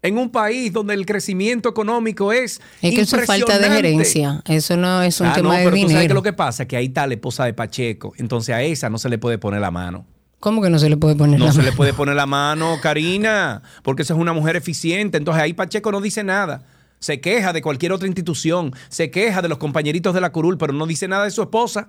En 0.00 0.16
un 0.16 0.30
país 0.30 0.72
donde 0.72 0.94
el 0.94 1.04
crecimiento 1.06 1.68
económico 1.68 2.32
es 2.32 2.60
Es 2.80 2.94
que 2.94 3.00
eso 3.00 3.16
es 3.16 3.26
falta 3.26 3.58
de 3.58 3.68
gerencia. 3.68 4.42
Eso 4.46 4.76
no 4.76 5.02
es 5.02 5.20
un 5.20 5.26
Ah, 5.26 5.32
tema 5.34 5.48
no, 5.48 5.54
de 5.54 5.64
pero 5.64 5.70
tú 5.70 5.76
sabes 5.82 5.86
que 5.94 5.98
dinero. 5.98 6.14
lo 6.14 6.22
que 6.22 6.32
pasa 6.32 6.68
que 6.68 6.76
ahí 6.76 6.86
está 6.86 7.06
la 7.06 7.14
esposa 7.14 7.44
de 7.44 7.52
Pacheco. 7.54 8.12
Entonces 8.16 8.54
a 8.54 8.62
esa 8.62 8.88
no 8.90 8.98
se 8.98 9.08
le 9.08 9.18
puede 9.18 9.38
poner 9.38 9.60
la 9.60 9.70
mano. 9.72 10.06
¿Cómo 10.38 10.62
que 10.62 10.70
no 10.70 10.78
se 10.78 10.88
le 10.88 10.96
puede 10.96 11.16
poner 11.16 11.40
No 11.40 11.46
la 11.46 11.52
se 11.52 11.58
le 11.58 11.64
mano? 11.64 11.76
puede 11.76 11.94
poner 11.94 12.14
la 12.14 12.26
mano, 12.26 12.76
Karina, 12.80 13.62
porque 13.82 14.02
esa 14.02 14.14
es 14.14 14.20
una 14.20 14.32
mujer 14.32 14.54
eficiente. 14.54 15.18
Entonces 15.18 15.42
ahí 15.42 15.52
Pacheco 15.52 15.90
no 15.90 16.00
dice 16.00 16.22
nada. 16.22 16.64
Se 17.00 17.20
queja 17.20 17.52
de 17.52 17.60
cualquier 17.60 17.90
otra 17.92 18.06
institución, 18.06 18.72
se 18.88 19.10
queja 19.10 19.42
de 19.42 19.48
los 19.48 19.58
compañeritos 19.58 20.14
de 20.14 20.20
la 20.20 20.30
curul, 20.30 20.58
pero 20.58 20.72
no 20.72 20.86
dice 20.86 21.08
nada 21.08 21.24
de 21.24 21.32
su 21.32 21.42
esposa, 21.42 21.88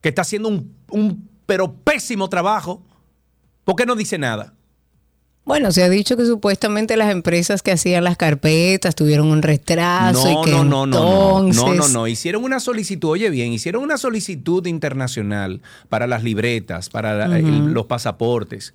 que 0.00 0.08
está 0.10 0.22
haciendo 0.22 0.48
un, 0.48 0.72
un 0.90 1.28
pero 1.46 1.72
pésimo 1.74 2.28
trabajo. 2.28 2.80
¿Por 3.64 3.74
qué 3.74 3.86
no 3.86 3.96
dice 3.96 4.18
nada? 4.18 4.54
Bueno, 5.44 5.72
se 5.72 5.82
ha 5.82 5.90
dicho 5.90 6.16
que 6.16 6.24
supuestamente 6.24 6.96
las 6.96 7.10
empresas 7.12 7.60
que 7.60 7.70
hacían 7.72 8.02
las 8.04 8.16
carpetas 8.16 8.94
tuvieron 8.94 9.26
un 9.30 9.42
retraso 9.42 10.30
y 10.30 10.34
No, 10.34 10.42
que 10.42 10.50
no, 10.50 10.64
no, 10.64 10.86
no, 10.86 10.86
no, 10.86 11.42
no, 11.42 11.48
entonces- 11.48 11.92
no, 11.92 12.00
no. 12.00 12.06
Hicieron 12.08 12.44
una 12.44 12.60
solicitud, 12.60 13.10
oye 13.10 13.28
bien, 13.28 13.52
hicieron 13.52 13.82
una 13.82 13.98
solicitud 13.98 14.66
internacional 14.66 15.60
para 15.90 16.06
las 16.06 16.22
libretas, 16.22 16.88
para 16.88 17.24
el- 17.36 17.72
los 17.72 17.84
pasaportes. 17.86 18.72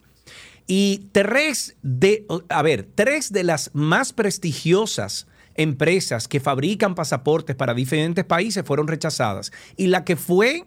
Y 0.67 1.07
tres 1.11 1.75
de, 1.81 2.27
a 2.49 2.61
ver, 2.61 2.87
tres 2.93 3.31
de 3.33 3.43
las 3.43 3.71
más 3.73 4.13
prestigiosas 4.13 5.25
empresas 5.55 6.27
que 6.27 6.39
fabrican 6.39 6.93
pasaportes 6.93 7.55
para 7.55 7.73
diferentes 7.73 8.23
países 8.25 8.63
fueron 8.63 8.87
rechazadas. 8.87 9.51
Y 9.75 9.87
la 9.87 10.05
que 10.05 10.15
fue 10.15 10.65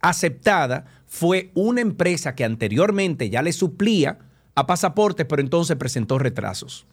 aceptada 0.00 0.86
fue 1.06 1.52
una 1.54 1.80
empresa 1.80 2.34
que 2.34 2.44
anteriormente 2.44 3.30
ya 3.30 3.40
le 3.42 3.52
suplía 3.52 4.18
a 4.58 4.66
pasaportes, 4.66 5.26
pero 5.28 5.40
entonces 5.42 5.76
presentó 5.76 6.18
retrasos. 6.18 6.86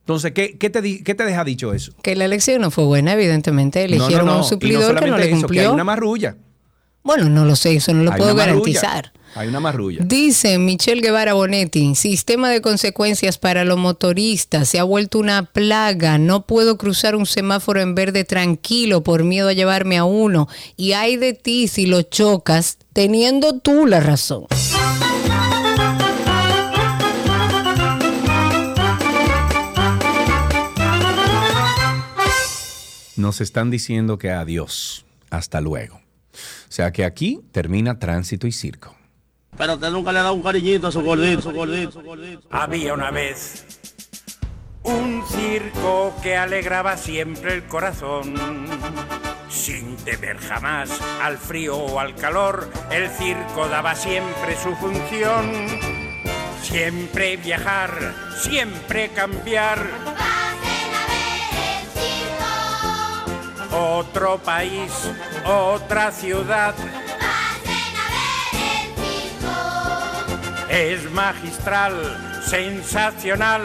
Entonces, 0.00 0.32
¿qué, 0.32 0.56
qué 0.56 0.70
te, 0.70 1.02
qué 1.04 1.14
te 1.14 1.24
deja 1.24 1.44
dicho 1.44 1.74
eso? 1.74 1.92
Que 2.02 2.16
la 2.16 2.24
elección 2.24 2.62
no 2.62 2.70
fue 2.70 2.84
buena, 2.84 3.12
evidentemente. 3.12 3.84
Eligieron 3.84 4.26
No, 4.26 4.32
no, 4.32 4.32
no. 4.32 4.32
a 4.32 4.36
un 4.38 4.44
Y 4.44 4.48
suplidor 4.48 4.98
que 5.00 5.06
no 5.10 5.18
le 5.18 5.24
eso, 5.24 5.34
que 5.34 5.40
cumplió. 5.42 5.62
hay 5.62 5.68
una 5.74 5.84
marrulla. 5.84 6.36
Bueno, 7.04 7.28
no 7.28 7.44
lo 7.44 7.56
sé, 7.56 7.74
eso 7.76 7.92
no 7.94 8.02
lo 8.02 8.12
Hay 8.12 8.18
puedo 8.18 8.34
garantizar. 8.34 9.12
Hay 9.34 9.48
una 9.48 9.60
marrulla. 9.60 10.02
Dice 10.04 10.58
Michelle 10.58 11.00
Guevara 11.02 11.34
Bonetti, 11.34 11.94
sistema 11.94 12.48
de 12.50 12.60
consecuencias 12.62 13.38
para 13.38 13.64
los 13.64 13.78
motoristas 13.78 14.68
se 14.68 14.78
ha 14.78 14.82
vuelto 14.82 15.18
una 15.18 15.44
plaga. 15.44 16.18
No 16.18 16.46
puedo 16.46 16.76
cruzar 16.78 17.14
un 17.14 17.26
semáforo 17.26 17.80
en 17.82 17.94
verde 17.94 18.24
tranquilo 18.24 19.02
por 19.02 19.24
miedo 19.24 19.48
a 19.48 19.52
llevarme 19.52 19.98
a 19.98 20.04
uno. 20.04 20.48
Y 20.76 20.92
hay 20.92 21.16
de 21.16 21.34
ti 21.34 21.68
si 21.68 21.86
lo 21.86 22.02
chocas 22.02 22.78
teniendo 22.94 23.58
tú 23.60 23.86
la 23.86 24.00
razón. 24.00 24.46
Nos 33.18 33.40
están 33.40 33.68
diciendo 33.70 34.16
que 34.16 34.30
adiós. 34.30 35.04
Hasta 35.28 35.60
luego. 35.60 35.96
O 35.96 36.70
sea 36.70 36.92
que 36.92 37.04
aquí 37.04 37.40
termina 37.50 37.98
tránsito 37.98 38.46
y 38.46 38.52
circo. 38.52 38.94
Pero 39.56 39.74
usted 39.74 39.90
nunca 39.90 40.12
le 40.12 40.20
ha 40.20 40.22
dado 40.22 40.34
un 40.34 40.42
cariñito 40.42 40.86
a 40.86 40.92
su 40.92 41.02
gordito, 41.02 41.42
su 41.42 41.50
gordito, 41.50 41.90
su 41.90 42.02
gordito. 42.02 42.46
Había 42.50 42.94
una 42.94 43.10
vez 43.10 43.66
Un 44.84 45.22
circo 45.26 46.14
que 46.22 46.36
alegraba 46.36 46.96
siempre 46.96 47.54
el 47.54 47.64
corazón. 47.64 48.34
Sin 49.50 49.96
temer 49.96 50.38
jamás 50.38 50.88
al 51.20 51.38
frío 51.38 51.76
o 51.76 51.98
al 51.98 52.14
calor, 52.14 52.70
el 52.92 53.10
circo 53.10 53.68
daba 53.68 53.96
siempre 53.96 54.56
su 54.62 54.76
función. 54.76 55.66
Siempre 56.62 57.36
viajar, 57.36 58.14
siempre 58.40 59.08
cambiar. 59.08 60.37
Otro 63.78 64.38
país, 64.38 64.90
otra 65.44 66.10
ciudad. 66.10 66.74
Es 70.68 71.08
magistral, 71.12 71.94
sensacional. 72.44 73.62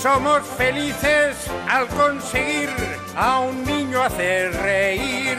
Somos 0.00 0.46
felices 0.56 1.36
al 1.68 1.86
conseguir 1.88 2.70
a 3.14 3.40
un 3.40 3.62
niño 3.64 4.02
hacer 4.02 4.52
reír. 4.54 5.36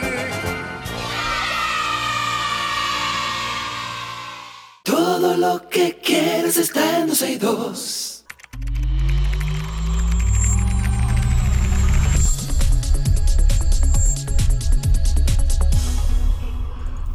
Todo 4.84 5.36
lo 5.36 5.68
que 5.68 5.98
quieres 5.98 6.56
está 6.58 7.00
en 7.00 7.08
12 7.08 7.32
y 7.32 7.36
2. 7.38 8.17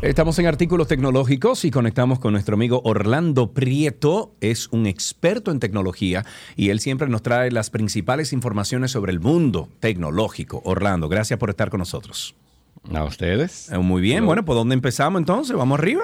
Estamos 0.03 0.37
en 0.39 0.47
artículos 0.47 0.89
tecnológicos 0.89 1.63
y 1.63 1.71
conectamos 1.71 2.19
con 2.19 2.33
nuestro 2.33 2.55
amigo 2.55 2.81
Orlando 2.83 3.53
Prieto. 3.53 4.33
Es 4.41 4.67
un 4.71 4.85
experto 4.85 5.49
en 5.49 5.59
tecnología 5.61 6.25
y 6.57 6.69
él 6.69 6.81
siempre 6.81 7.07
nos 7.07 7.21
trae 7.23 7.51
las 7.51 7.69
principales 7.69 8.33
informaciones 8.33 8.91
sobre 8.91 9.13
el 9.13 9.21
mundo 9.21 9.69
tecnológico. 9.79 10.61
Orlando, 10.65 11.07
gracias 11.07 11.39
por 11.39 11.49
estar 11.49 11.69
con 11.69 11.79
nosotros. 11.79 12.35
A 12.93 13.05
ustedes. 13.05 13.71
Eh, 13.71 13.77
Muy 13.77 14.01
bien, 14.01 14.25
bueno, 14.25 14.43
¿por 14.43 14.55
dónde 14.55 14.75
empezamos 14.75 15.19
entonces? 15.19 15.55
¿Vamos 15.55 15.79
arriba? 15.79 16.01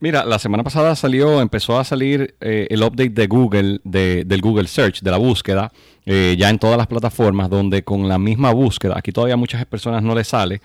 Mira, 0.00 0.24
la 0.24 0.38
semana 0.38 0.64
pasada 0.64 0.96
salió, 0.96 1.40
empezó 1.42 1.78
a 1.78 1.84
salir 1.84 2.34
eh, 2.40 2.66
el 2.70 2.82
update 2.82 3.10
de 3.10 3.26
Google, 3.26 3.80
de- 3.84 4.24
del 4.24 4.40
Google 4.40 4.66
Search, 4.66 5.00
de 5.02 5.10
la 5.10 5.18
búsqueda, 5.18 5.70
eh, 6.04 6.34
ya 6.38 6.50
en 6.50 6.58
todas 6.58 6.76
las 6.76 6.88
plataformas, 6.88 7.48
donde 7.48 7.84
con 7.84 8.08
la 8.08 8.18
misma 8.18 8.52
búsqueda, 8.52 8.94
aquí 8.96 9.12
todavía 9.12 9.34
a 9.34 9.36
muchas 9.36 9.64
personas 9.66 10.02
no 10.02 10.14
les 10.14 10.28
sale, 10.28 10.60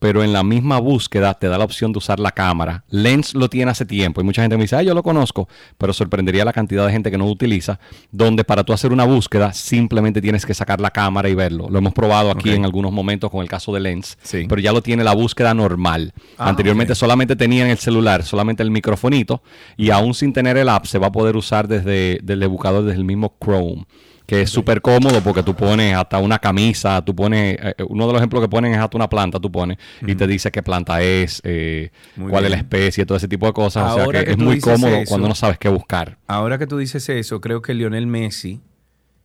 pero 0.00 0.24
en 0.24 0.32
la 0.32 0.42
misma 0.42 0.80
búsqueda 0.80 1.34
te 1.34 1.46
da 1.46 1.58
la 1.58 1.64
opción 1.64 1.92
de 1.92 1.98
usar 1.98 2.18
la 2.18 2.32
cámara. 2.32 2.84
Lens 2.88 3.34
lo 3.34 3.48
tiene 3.48 3.70
hace 3.70 3.84
tiempo 3.84 4.20
y 4.20 4.24
mucha 4.24 4.42
gente 4.42 4.56
me 4.56 4.64
dice, 4.64 4.74
ah, 4.74 4.82
yo 4.82 4.94
lo 4.94 5.02
conozco, 5.02 5.48
pero 5.78 5.92
sorprendería 5.92 6.44
la 6.44 6.52
cantidad 6.52 6.86
de 6.86 6.92
gente 6.92 7.10
que 7.10 7.18
no 7.18 7.26
lo 7.26 7.30
utiliza, 7.30 7.78
donde 8.10 8.42
para 8.42 8.64
tú 8.64 8.72
hacer 8.72 8.92
una 8.92 9.04
búsqueda 9.04 9.52
simplemente 9.52 10.20
tienes 10.20 10.44
que 10.44 10.54
sacar 10.54 10.80
la 10.80 10.90
cámara 10.90 11.28
y 11.28 11.34
verlo. 11.34 11.68
Lo 11.70 11.78
hemos 11.78 11.92
probado 11.92 12.30
aquí 12.30 12.50
en 12.50 12.64
algunos 12.64 12.90
momentos 12.92 13.30
con 13.30 13.42
el 13.42 13.48
caso 13.48 13.72
de 13.72 13.80
Lens, 13.80 14.18
pero 14.48 14.60
ya 14.60 14.72
lo 14.72 14.82
tiene 14.82 15.04
la 15.04 15.14
búsqueda 15.14 15.54
normal. 15.54 16.12
Ah, 16.38 16.48
Anteriormente 16.48 16.94
solamente 16.94 17.36
tenía 17.36 17.64
en 17.64 17.70
el 17.70 17.78
celular, 17.78 18.24
solamente 18.24 18.62
el 18.62 18.70
microfonito, 18.70 19.42
y 19.76 19.90
aún 19.90 20.14
sin 20.14 20.32
tener 20.32 20.56
el 20.56 20.68
app 20.68 20.86
se 20.86 20.98
va 20.98 21.08
a 21.08 21.12
poder 21.12 21.36
usar 21.36 21.68
desde, 21.68 22.18
desde 22.22 22.42
el 22.42 22.48
buscador, 22.48 22.84
desde 22.84 22.98
el 22.98 23.04
mismo 23.04 23.34
Chrome. 23.40 23.84
Que 24.30 24.42
es 24.42 24.50
súper 24.50 24.80
cómodo 24.80 25.20
porque 25.22 25.42
tú 25.42 25.54
pones 25.54 25.94
hasta 25.94 26.18
una 26.18 26.38
camisa, 26.38 27.04
tú 27.04 27.14
pones, 27.14 27.58
eh, 27.60 27.74
uno 27.88 28.06
de 28.06 28.12
los 28.12 28.20
ejemplos 28.20 28.40
que 28.42 28.48
ponen 28.48 28.72
es 28.72 28.78
hasta 28.78 28.96
una 28.96 29.08
planta, 29.08 29.38
tú 29.40 29.50
pones 29.50 29.76
y 30.06 30.14
te 30.14 30.26
dice 30.26 30.50
qué 30.50 30.62
planta 30.62 31.02
es, 31.02 31.40
eh, 31.44 31.90
cuál 32.30 32.44
es 32.44 32.50
la 32.50 32.56
especie, 32.58 33.04
todo 33.04 33.16
ese 33.18 33.28
tipo 33.28 33.46
de 33.46 33.52
cosas. 33.52 33.90
o 33.92 33.94
sea 33.96 34.04
que, 34.20 34.24
que 34.24 34.30
es 34.32 34.38
muy 34.38 34.60
cómodo 34.60 34.94
eso- 34.96 35.08
cuando 35.08 35.28
no 35.28 35.34
sabes 35.34 35.58
qué 35.58 35.68
buscar. 35.68 36.16
Ahora 36.26 36.58
que 36.58 36.66
tú 36.66 36.78
dices 36.78 37.08
eso, 37.08 37.40
creo 37.40 37.60
que 37.60 37.74
Lionel 37.74 38.06
Messi 38.06 38.60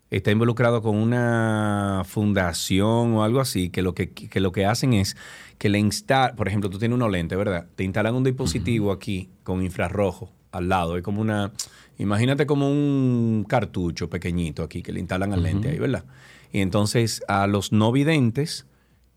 está 0.10 0.32
involucrado 0.32 0.82
con 0.82 0.96
una 0.96 2.04
fundación 2.06 3.14
o 3.14 3.24
algo 3.24 3.40
así, 3.40 3.70
que 3.70 3.82
lo 3.82 3.94
que, 3.94 4.10
que 4.12 4.40
lo 4.40 4.52
que 4.52 4.66
hacen 4.66 4.94
es 4.94 5.16
que 5.58 5.70
le 5.70 5.80
instalan, 5.80 6.36
por 6.36 6.48
ejemplo, 6.48 6.70
tú 6.70 6.80
tienes 6.80 6.96
unos 6.96 7.12
lentes, 7.12 7.38
¿verdad? 7.38 7.66
Te 7.76 7.84
instalan 7.84 8.16
un 8.16 8.24
dispositivo 8.24 8.92
aquí 8.92 9.30
con 9.44 9.64
infrarrojo 9.64 10.32
al 10.52 10.70
lado, 10.70 10.98
es 10.98 11.04
como 11.04 11.22
una, 11.22 11.52
imagínate 11.98 12.46
como 12.46 12.70
un 12.70 13.46
cartucho 13.48 14.10
pequeñito 14.10 14.64
aquí 14.64 14.82
que 14.82 14.92
le 14.92 15.00
instalan 15.00 15.34
al 15.34 15.44
lente 15.44 15.70
ahí, 15.70 15.80
¿verdad? 15.80 16.06
Y 16.52 16.62
entonces 16.62 17.22
a 17.28 17.48
los 17.48 17.72
no 17.72 17.92
videntes, 17.92 18.66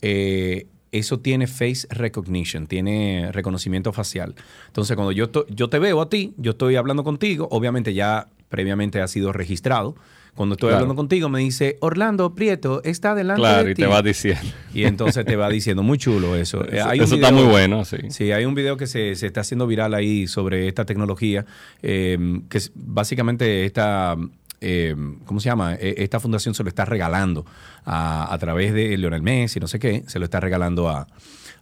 eh, 0.03 0.67
eso 0.93 1.21
tiene 1.21 1.47
face 1.47 1.87
recognition, 1.91 2.67
tiene 2.67 3.31
reconocimiento 3.33 3.93
facial. 3.93 4.35
Entonces, 4.69 4.97
cuando 4.97 5.13
yo, 5.13 5.31
yo 5.49 5.69
te 5.69 5.79
veo 5.79 6.01
a 6.01 6.09
ti, 6.09 6.35
yo 6.37 6.53
estoy 6.53 6.77
hablando 6.77 7.05
contigo, 7.05 7.49
obviamente 7.51 7.95
ya 7.95 8.29
previamente 8.49 9.01
ha 9.01 9.09
sido 9.09 9.33
registrado. 9.33 9.95
Cuando 10.39 10.55
estoy 10.55 10.69
Claro. 10.69 10.77
hablando 10.85 10.94
contigo, 10.94 11.28
me 11.28 11.40
dice, 11.40 11.77
Orlando 11.81 12.32
Prieto 12.35 12.81
está 12.85 13.15
delante 13.16 13.40
Claro, 13.40 13.65
de 13.65 13.73
y 13.73 13.74
te 13.74 13.86
va 13.86 14.01
diciendo. 14.02 14.40
Y 14.73 14.85
entonces 14.85 15.24
te 15.27 15.35
va 15.35 15.48
diciendo, 15.51 15.82
muy 15.82 15.98
chulo 15.98 16.36
eso. 16.36 16.65
Eh, 16.73 16.81
Eso- 16.94 17.16
está 17.16 17.32
muy 17.32 17.43
bueno, 17.43 17.85
sí. 17.85 17.97
Sí, 18.10 18.31
hay 18.31 18.44
un 18.44 18.55
video 18.55 18.77
que 18.77 18.86
se, 18.86 19.16
se 19.16 19.27
está 19.27 19.40
haciendo 19.40 19.66
viral 19.66 19.94
ahí 19.94 20.28
sobre 20.28 20.69
esta 20.69 20.85
tecnología, 20.85 21.44
eh, 21.82 22.16
que 22.48 22.59
es 22.59 22.70
básicamente 22.74 23.65
esta, 23.65 24.16
eh, 24.60 24.94
¿cómo 25.24 25.40
se 25.40 25.48
llama? 25.48 25.74
Eh, 25.74 25.97
Esta 25.98 26.20
fundación 26.20 26.55
se 26.55 26.62
lo 26.62 26.69
está 26.69 26.85
regalando 26.85 27.44
a, 27.85 28.32
a 28.32 28.39
través 28.39 28.73
de 28.73 28.97
Lionel 28.97 29.23
Messi, 29.23 29.59
no 29.59 29.66
sé 29.66 29.81
qué, 29.81 30.05
se 30.06 30.19
lo 30.20 30.24
está 30.24 30.39
regalando 30.39 30.89
a, 30.89 31.09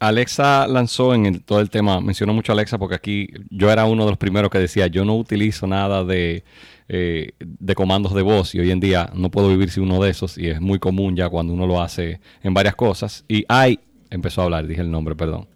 Alexa 0.00 0.66
lanzó 0.66 1.14
en 1.14 1.26
el- 1.26 1.42
todo 1.42 1.60
el 1.60 1.70
tema, 1.70 2.00
mencionó 2.00 2.34
mucho 2.34 2.52
a 2.52 2.54
Alexa 2.54 2.78
porque 2.78 2.96
aquí 2.96 3.28
yo 3.50 3.70
era 3.70 3.84
uno 3.86 4.04
de 4.04 4.10
los 4.10 4.18
primeros 4.18 4.50
que 4.50 4.58
decía, 4.58 4.86
yo 4.88 5.04
no 5.04 5.16
utilizo 5.16 5.66
nada 5.66 6.04
de, 6.04 6.44
eh, 6.88 7.30
de 7.38 7.74
comandos 7.74 8.12
de 8.12 8.22
voz 8.22 8.54
y 8.54 8.60
hoy 8.60 8.70
en 8.70 8.80
día 8.80 9.10
no 9.14 9.30
puedo 9.30 9.48
vivir 9.48 9.70
sin 9.70 9.84
uno 9.84 10.02
de 10.02 10.10
esos 10.10 10.36
y 10.36 10.48
es 10.48 10.60
muy 10.60 10.78
común 10.78 11.16
ya 11.16 11.28
cuando 11.30 11.54
uno 11.54 11.66
lo 11.66 11.80
hace 11.80 12.20
en 12.42 12.52
varias 12.52 12.74
cosas. 12.74 13.24
Y 13.28 13.44
hay, 13.48 13.78
empezó 14.10 14.42
a 14.42 14.44
hablar, 14.44 14.66
dije 14.66 14.82
el 14.82 14.90
nombre, 14.90 15.14
perdón. 15.14 15.46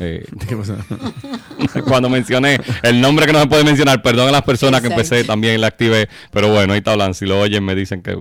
Eh, 0.00 0.24
cuando 1.84 2.08
mencioné 2.08 2.58
el 2.82 3.00
nombre 3.00 3.26
que 3.26 3.32
no 3.32 3.40
se 3.40 3.46
puede 3.46 3.64
mencionar, 3.64 4.02
perdón 4.02 4.28
a 4.28 4.32
las 4.32 4.42
personas 4.42 4.80
que 4.80 4.88
empecé 4.88 5.24
también 5.24 5.60
la 5.60 5.66
activé, 5.66 6.08
pero 6.30 6.52
bueno, 6.52 6.72
ahí 6.72 6.78
está 6.78 6.92
hablando, 6.92 7.14
si 7.14 7.26
lo 7.26 7.40
oyen 7.40 7.64
me 7.64 7.74
dicen 7.74 8.02
que 8.02 8.18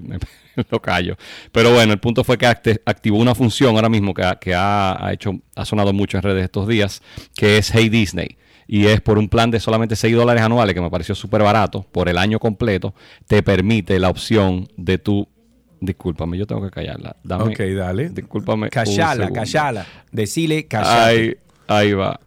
lo 0.70 0.82
callo. 0.82 1.18
Pero 1.52 1.74
bueno, 1.74 1.94
el 1.94 2.00
punto 2.00 2.24
fue 2.24 2.38
que 2.38 2.48
activó 2.48 3.18
una 3.18 3.36
función 3.36 3.76
ahora 3.76 3.90
mismo 3.90 4.14
que, 4.14 4.24
ha, 4.24 4.36
que 4.36 4.54
ha, 4.54 5.06
ha 5.06 5.14
hecho, 5.14 5.40
ha 5.56 5.66
sonado 5.66 5.94
mucho 5.94 6.18
en 6.18 6.24
redes 6.24 6.44
estos 6.44 6.68
días, 6.68 7.02
que 7.36 7.58
es 7.58 7.74
Hey 7.74 7.90
Disney. 7.90 8.38
Y 8.70 8.88
es 8.88 9.00
por 9.00 9.18
un 9.18 9.30
plan 9.30 9.50
de 9.50 9.62
solamente 9.62 9.96
6 9.96 10.14
dólares 10.14 10.44
anuales, 10.44 10.74
que 10.74 10.82
me 10.82 10.90
pareció 10.90 11.16
súper 11.16 11.42
barato, 11.42 11.86
por 11.92 12.10
el 12.10 12.18
año 12.18 12.38
completo, 12.38 12.94
te 13.26 13.42
permite 13.42 13.98
la 14.00 14.10
opción 14.10 14.68
de 14.76 14.98
tu... 14.98 15.30
Discúlpame, 15.80 16.38
yo 16.38 16.46
tengo 16.48 16.62
que 16.64 16.72
callarla. 16.72 17.16
Dame, 17.24 17.44
Ok, 17.54 17.60
dale. 17.76 18.10
Discúlpame. 18.10 18.70
segundo. 18.72 19.34
cachala. 19.34 19.86
Decile 20.12 20.68
cachala. 20.68 21.06
Ahí, 21.06 21.36
ahí 21.68 21.94
va. 21.94 22.20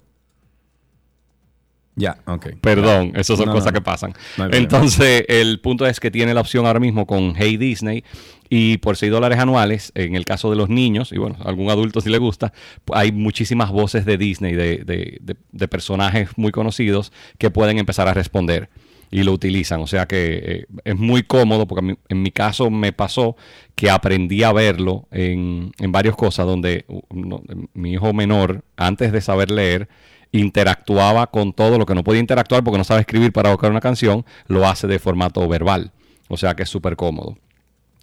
Ya, 1.96 2.16
ok. 2.26 2.46
Perdón, 2.62 3.12
esas 3.16 3.36
son 3.36 3.46
No, 3.46 3.52
cosas 3.52 3.72
no, 3.72 3.78
que 3.78 3.80
pasan. 3.84 4.14
No. 4.38 4.46
Entonces, 4.52 5.24
el 5.28 5.60
punto 5.60 5.84
es 5.86 6.00
que 6.00 6.10
tiene 6.10 6.32
la 6.32 6.40
opción 6.40 6.64
ahora 6.64 6.80
mismo 6.80 7.06
con 7.06 7.34
Hey 7.36 7.56
Disney 7.58 8.04
y 8.48 8.78
por 8.78 8.96
6 8.96 9.12
dólares 9.12 9.38
anuales, 9.38 9.92
en 9.94 10.14
el 10.14 10.24
caso 10.24 10.48
de 10.50 10.56
los 10.56 10.68
niños, 10.70 11.12
y 11.12 11.18
bueno, 11.18 11.36
algún 11.44 11.68
adulto 11.68 12.00
si 12.00 12.08
le 12.08 12.18
gusta, 12.18 12.52
hay 12.94 13.12
muchísimas 13.12 13.70
voces 13.70 14.06
de 14.06 14.16
Disney, 14.16 14.54
de, 14.54 14.78
de- 14.78 15.18
de- 15.20 15.36
de 15.52 15.68
personajes 15.68 16.30
muy 16.36 16.52
conocidos 16.52 17.12
que 17.38 17.50
pueden 17.50 17.78
empezar 17.78 18.08
a 18.08 18.14
responder 18.14 18.70
y 19.10 19.22
lo 19.24 19.32
utilizan. 19.32 19.80
O 19.80 19.86
sea 19.86 20.06
que 20.06 20.40
eh, 20.44 20.66
es 20.84 20.96
muy 20.96 21.22
cómodo 21.22 21.66
porque 21.66 21.82
mí- 21.82 21.98
en 22.08 22.22
mi 22.22 22.30
caso 22.30 22.70
me 22.70 22.92
pasó 22.92 23.36
que 23.74 23.90
aprendí 23.90 24.42
a 24.42 24.52
verlo 24.52 25.08
en, 25.10 25.72
en 25.78 25.92
varias 25.92 26.14
cosas 26.16 26.46
donde 26.46 26.84
uh, 26.88 27.00
no, 27.10 27.42
mi 27.74 27.92
hijo 27.92 28.12
menor, 28.12 28.62
antes 28.76 29.10
de 29.12 29.20
saber 29.20 29.50
leer, 29.50 29.88
interactuaba 30.32 31.26
con 31.28 31.52
todo 31.52 31.76
lo 31.78 31.86
que 31.86 31.94
no 31.94 32.04
podía 32.04 32.20
interactuar 32.20 32.62
porque 32.62 32.78
no 32.78 32.84
sabe 32.84 33.00
escribir 33.00 33.32
para 33.32 33.50
buscar 33.50 33.70
una 33.70 33.80
canción, 33.80 34.24
lo 34.46 34.66
hace 34.68 34.86
de 34.86 34.98
formato 34.98 35.46
verbal. 35.48 35.92
O 36.28 36.36
sea 36.36 36.54
que 36.54 36.62
es 36.62 36.68
súper 36.68 36.94
cómodo. 36.96 37.36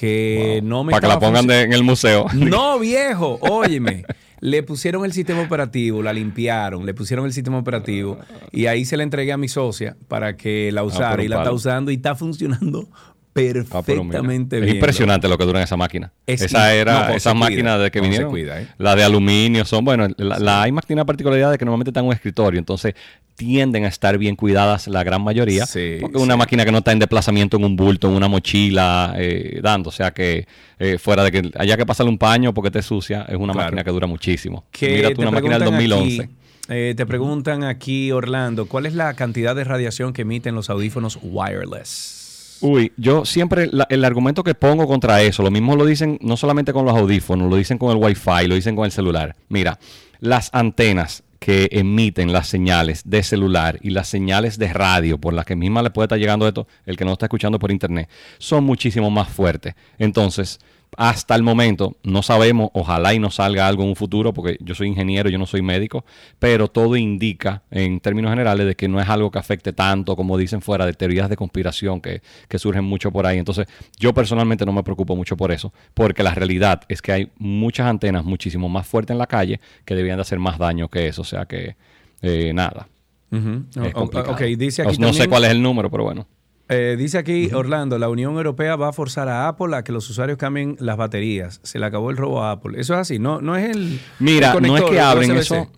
que 0.00 0.60
no 0.64 0.82
me 0.82 0.92
Para 0.92 1.02
que 1.02 1.08
la 1.08 1.20
pongan 1.20 1.46
de- 1.46 1.60
en 1.60 1.74
el 1.74 1.82
museo. 1.82 2.24
no, 2.34 2.78
viejo, 2.78 3.38
óyeme. 3.42 4.04
Le 4.40 4.62
pusieron 4.62 5.04
el 5.04 5.12
sistema 5.12 5.42
operativo, 5.42 6.02
la 6.02 6.14
limpiaron, 6.14 6.86
le 6.86 6.94
pusieron 6.94 7.26
el 7.26 7.34
sistema 7.34 7.58
operativo 7.58 8.18
y 8.50 8.64
ahí 8.64 8.86
se 8.86 8.96
la 8.96 9.02
entregué 9.02 9.32
a 9.32 9.36
mi 9.36 9.48
socia 9.48 9.98
para 10.08 10.38
que 10.38 10.72
la 10.72 10.82
usara 10.82 11.10
pero 11.10 11.24
y 11.24 11.28
la 11.28 11.36
está 11.36 11.52
usando 11.52 11.90
y 11.90 11.96
está 11.96 12.14
funcionando 12.14 12.88
Ah, 13.32 13.82
perfectamente 13.82 14.58
Es 14.58 14.62
bien. 14.64 14.74
impresionante 14.76 15.28
lo 15.28 15.38
que 15.38 15.44
dura 15.44 15.60
en 15.60 15.64
esa 15.64 15.76
máquina. 15.76 16.12
Es 16.26 16.42
esa 16.42 16.74
era, 16.74 16.92
no, 16.92 17.00
José, 17.06 17.16
esas 17.16 17.34
máquinas 17.36 17.80
de 17.80 17.90
que 17.90 18.00
vinieron. 18.00 18.30
cuida, 18.30 18.60
¿eh? 18.60 18.66
La 18.78 18.96
de 18.96 19.04
aluminio 19.04 19.64
son, 19.64 19.84
bueno, 19.84 20.08
la, 20.16 20.38
la 20.38 20.66
iMac 20.68 20.84
tiene 20.86 21.00
la 21.00 21.06
particularidad 21.06 21.50
de 21.52 21.56
que 21.58 21.64
normalmente 21.64 21.90
están 21.90 22.04
en 22.04 22.08
un 22.08 22.14
escritorio, 22.14 22.58
entonces 22.58 22.94
tienden 23.36 23.84
a 23.84 23.88
estar 23.88 24.18
bien 24.18 24.36
cuidadas 24.36 24.88
la 24.88 25.02
gran 25.04 25.22
mayoría. 25.22 25.64
Sí, 25.64 25.96
porque 26.00 26.18
es 26.18 26.22
una 26.22 26.34
sí. 26.34 26.38
máquina 26.38 26.64
que 26.64 26.72
no 26.72 26.78
está 26.78 26.92
en 26.92 26.98
desplazamiento 26.98 27.56
en 27.56 27.64
un 27.64 27.76
bulto, 27.76 28.08
en 28.08 28.14
una 28.14 28.28
mochila, 28.28 29.14
eh, 29.16 29.60
dando. 29.62 29.88
O 29.88 29.92
sea 29.92 30.10
que 30.10 30.46
eh, 30.78 30.98
fuera 30.98 31.22
de 31.24 31.30
que 31.32 31.50
haya 31.58 31.76
que 31.76 31.86
pasarle 31.86 32.10
un 32.10 32.18
paño 32.18 32.52
porque 32.52 32.70
te 32.70 32.82
sucia, 32.82 33.24
es 33.28 33.36
una 33.36 33.52
Claro. 33.52 33.66
máquina 33.68 33.84
que 33.84 33.90
dura 33.92 34.06
muchísimo. 34.06 34.64
Que 34.72 34.96
Mira 34.96 35.14
tú, 35.14 35.22
una 35.22 35.30
máquina 35.30 35.54
del 35.58 35.68
preguntan 35.68 35.88
2011. 35.88 36.22
aquí, 36.22 36.32
eh, 36.68 36.94
te 36.96 37.06
preguntan 37.06 37.64
aquí, 37.64 38.12
Orlando, 38.12 38.66
¿cuál 38.66 38.84
es 38.86 38.94
la 38.94 39.14
cantidad 39.14 39.54
de 39.56 39.64
radiación 39.64 40.12
que 40.12 40.22
emiten 40.22 40.54
los 40.54 40.68
audífonos 40.68 41.18
wireless? 41.22 42.19
Uy, 42.62 42.92
yo 42.96 43.24
siempre 43.24 43.68
la- 43.72 43.86
el 43.88 44.04
argumento 44.04 44.44
que 44.44 44.54
pongo 44.54 44.86
contra 44.86 45.22
eso, 45.22 45.42
lo 45.42 45.50
mismo 45.50 45.76
lo 45.76 45.86
dicen 45.86 46.18
no 46.20 46.36
solamente 46.36 46.72
con 46.72 46.84
los 46.84 46.94
audífonos, 46.96 47.48
lo 47.48 47.56
dicen 47.56 47.78
con 47.78 47.90
el 47.90 48.02
Wi-Fi, 48.02 48.46
lo 48.48 48.54
dicen 48.54 48.76
con 48.76 48.84
el 48.84 48.92
celular. 48.92 49.34
Mira, 49.48 49.78
las 50.20 50.50
antenas 50.52 51.22
que 51.38 51.70
emiten 51.72 52.34
las 52.34 52.48
señales 52.48 53.02
de 53.06 53.22
celular 53.22 53.78
y 53.80 53.90
las 53.90 54.08
señales 54.08 54.58
de 54.58 54.70
radio 54.74 55.16
por 55.16 55.32
las 55.32 55.46
que 55.46 55.56
misma 55.56 55.82
le 55.82 55.88
puede 55.88 56.04
estar 56.04 56.18
llegando 56.18 56.46
esto, 56.46 56.66
el 56.84 56.98
que 56.98 57.06
no 57.06 57.12
está 57.14 57.26
escuchando 57.26 57.58
por 57.58 57.70
internet, 57.70 58.10
son 58.36 58.64
muchísimo 58.64 59.10
más 59.10 59.28
fuertes. 59.30 59.74
Entonces, 59.98 60.58
hasta 60.96 61.34
el 61.34 61.42
momento 61.42 61.96
no 62.02 62.22
sabemos, 62.22 62.70
ojalá 62.74 63.14
y 63.14 63.18
no 63.18 63.30
salga 63.30 63.66
algo 63.68 63.82
en 63.84 63.90
un 63.90 63.96
futuro, 63.96 64.32
porque 64.34 64.56
yo 64.60 64.74
soy 64.74 64.88
ingeniero, 64.88 65.30
yo 65.30 65.38
no 65.38 65.46
soy 65.46 65.62
médico, 65.62 66.04
pero 66.38 66.68
todo 66.68 66.96
indica 66.96 67.62
en 67.70 68.00
términos 68.00 68.30
generales 68.30 68.66
de 68.66 68.74
que 68.74 68.88
no 68.88 69.00
es 69.00 69.08
algo 69.08 69.30
que 69.30 69.38
afecte 69.38 69.72
tanto 69.72 70.16
como 70.16 70.36
dicen 70.36 70.60
fuera 70.60 70.84
de 70.86 70.92
teorías 70.92 71.28
de 71.30 71.36
conspiración 71.36 72.00
que, 72.00 72.22
que 72.48 72.58
surgen 72.58 72.84
mucho 72.84 73.10
por 73.12 73.26
ahí. 73.26 73.38
Entonces 73.38 73.66
yo 73.98 74.12
personalmente 74.12 74.66
no 74.66 74.72
me 74.72 74.82
preocupo 74.82 75.14
mucho 75.16 75.36
por 75.36 75.52
eso, 75.52 75.72
porque 75.94 76.22
la 76.22 76.34
realidad 76.34 76.82
es 76.88 77.00
que 77.02 77.12
hay 77.12 77.28
muchas 77.38 77.86
antenas 77.86 78.24
muchísimo 78.24 78.68
más 78.68 78.86
fuertes 78.86 79.14
en 79.14 79.18
la 79.18 79.26
calle 79.26 79.60
que 79.84 79.94
deberían 79.94 80.18
de 80.18 80.22
hacer 80.22 80.38
más 80.38 80.58
daño 80.58 80.88
que 80.88 81.06
eso, 81.08 81.22
o 81.22 81.24
sea 81.24 81.46
que 81.46 81.76
eh, 82.22 82.52
nada. 82.52 82.88
Ujú. 83.32 83.64
Es 83.70 83.76
O- 83.76 83.86
o- 83.86 83.92
complicado. 83.92 84.32
ok, 84.32 84.40
dice 84.58 84.82
aquí 84.82 84.98
no, 84.98 85.06
no 85.06 85.12
sé 85.12 85.28
cuál 85.28 85.44
es 85.44 85.50
el 85.52 85.62
número, 85.62 85.88
pero 85.90 86.02
bueno. 86.04 86.26
Eh, 86.72 86.94
dice 86.96 87.18
aquí 87.18 87.50
Orlando, 87.52 87.98
la 87.98 88.08
Unión 88.08 88.36
Europea 88.36 88.76
va 88.76 88.90
a 88.90 88.92
forzar 88.92 89.28
a 89.28 89.48
Apple 89.48 89.76
a 89.76 89.82
que 89.82 89.90
los 89.90 90.08
usuarios 90.08 90.38
cambien 90.38 90.76
las 90.78 90.96
baterías. 90.96 91.60
Se 91.64 91.80
le 91.80 91.86
acabó 91.86 92.10
el 92.10 92.16
robo 92.16 92.44
a 92.44 92.52
Apple. 92.52 92.80
Eso 92.80 92.94
es 92.94 93.00
así, 93.00 93.18
no, 93.18 93.40
no 93.40 93.56
es 93.56 93.70
el. 93.70 94.00
Mira, 94.20 94.52
el 94.52 94.62
no 94.62 94.76
es 94.76 94.84
que 94.84 95.00
abren 95.00 95.32
eso. 95.32 95.68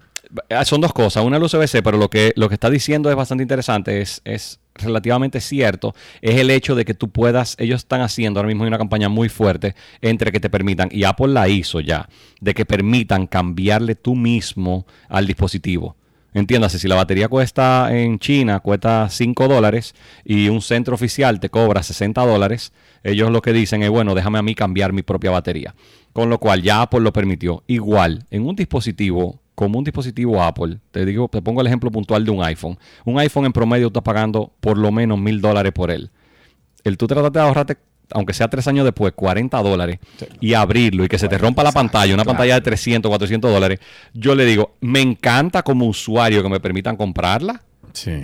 Ah, 0.51 0.65
Son 0.67 0.81
dos 0.83 0.93
cosas. 0.93 1.25
Una 1.25 1.37
es 1.37 1.43
el 1.43 1.59
USB-C, 1.59 1.83
pero 1.83 1.97
lo 1.97 2.09
que, 2.09 2.33
lo 2.37 2.49
que 2.49 2.55
está 2.55 2.69
diciendo 2.69 3.11
es 3.11 3.17
bastante 3.17 3.43
interesante. 3.43 4.03
Es, 4.03 4.21
es 4.25 4.61
relativamente 4.75 5.41
cierto. 5.41 5.95
Es 6.21 6.39
el 6.39 6.51
hecho 6.51 6.75
de 6.75 6.85
que 6.85 6.93
tú 6.93 7.11
puedas. 7.11 7.57
Ellos 7.59 7.81
están 7.81 8.03
haciendo 8.03 8.41
ahora 8.41 8.49
mismo 8.49 8.65
una 8.65 8.79
campaña 8.79 9.09
muy 9.09 9.31
fuerte 9.31 9.75
entre 10.03 10.31
que 10.31 10.41
te 10.41 10.51
permitan, 10.51 10.89
y 10.93 11.05
Apple 11.05 11.29
la 11.29 11.49
hizo 11.49 11.81
ya, 11.81 12.09
de 12.41 12.53
que 12.55 12.67
permitan 12.67 13.27
cambiarle 13.27 13.95
tú 13.95 14.15
mismo 14.15 14.87
al 15.09 15.27
dispositivo. 15.27 15.97
Entiéndase, 16.35 16.79
si 16.79 16.89
la 16.89 16.95
batería 16.95 17.29
cuesta 17.29 17.95
en 17.95 18.19
China, 18.19 18.61
cuesta 18.61 19.09
5 19.11 19.49
dólares 19.49 19.95
y 20.25 20.49
un 20.49 20.63
centro 20.63 20.95
oficial 20.95 21.41
te 21.41 21.51
cobra 21.51 21.83
60 21.83 22.25
dólares, 22.25 22.73
ellos 23.03 23.31
lo 23.31 23.43
que 23.43 23.53
dicen 23.53 23.83
es, 23.83 23.91
bueno, 23.91 24.15
déjame 24.15 24.39
a 24.39 24.43
mí 24.43 24.55
cambiar 24.55 24.93
mi 24.93 25.03
propia 25.03 25.31
batería. 25.31 25.75
Con 26.13 26.31
lo 26.31 26.39
cual 26.39 26.63
ya 26.63 26.83
Apple 26.83 27.01
lo 27.01 27.13
permitió. 27.13 27.65
Igual, 27.67 28.25
en 28.31 28.47
un 28.47 28.57
dispositivo, 28.57 29.41
como 29.55 29.79
un 29.79 29.85
dispositivo 29.85 30.43
Apple, 30.43 30.79
te 30.91 31.05
digo, 31.05 31.29
te 31.29 31.43
pongo 31.43 31.61
el 31.61 31.67
ejemplo 31.67 31.91
puntual 31.91 32.25
de 32.25 32.31
un 32.31 32.43
iPhone. 32.43 32.79
Un 33.05 33.19
iPhone 33.19 33.45
en 33.45 33.53
promedio 33.53 33.89
está 33.89 34.01
pagando 34.01 34.53
por 34.61 34.79
lo 34.79 34.91
menos 34.91 35.19
mil 35.19 35.41
dólares 35.41 35.73
por 35.73 35.91
él. 35.91 36.11
El 36.85 36.97
tú 36.97 37.07
tratas 37.07 37.33
de 37.33 37.41
ahorrarte, 37.41 37.77
aunque 38.11 38.35
sea 38.35 38.49
tres 38.49 38.67
años 38.69 38.85
después, 38.85 39.13
40 39.15 39.63
dólares 39.63 39.99
y 40.41 40.55
abrirlo 40.55 41.05
y 41.05 41.09
que 41.09 41.19
se 41.19 41.29
te 41.29 41.39
rompa 41.39 41.63
la 41.63 41.73
pantalla, 41.73 42.15
una 42.15 42.25
pantalla 42.25 42.55
de 42.55 42.61
300, 42.61 43.09
400 43.09 43.51
dólares, 43.51 43.81
yo 44.13 44.35
le 44.35 44.45
digo, 44.45 44.75
me 44.81 45.01
encanta 45.01 45.63
como 45.63 45.87
usuario 45.87 46.43
que 46.43 46.49
me 46.49 46.61
permitan 46.61 46.97
comprarla, 46.97 47.63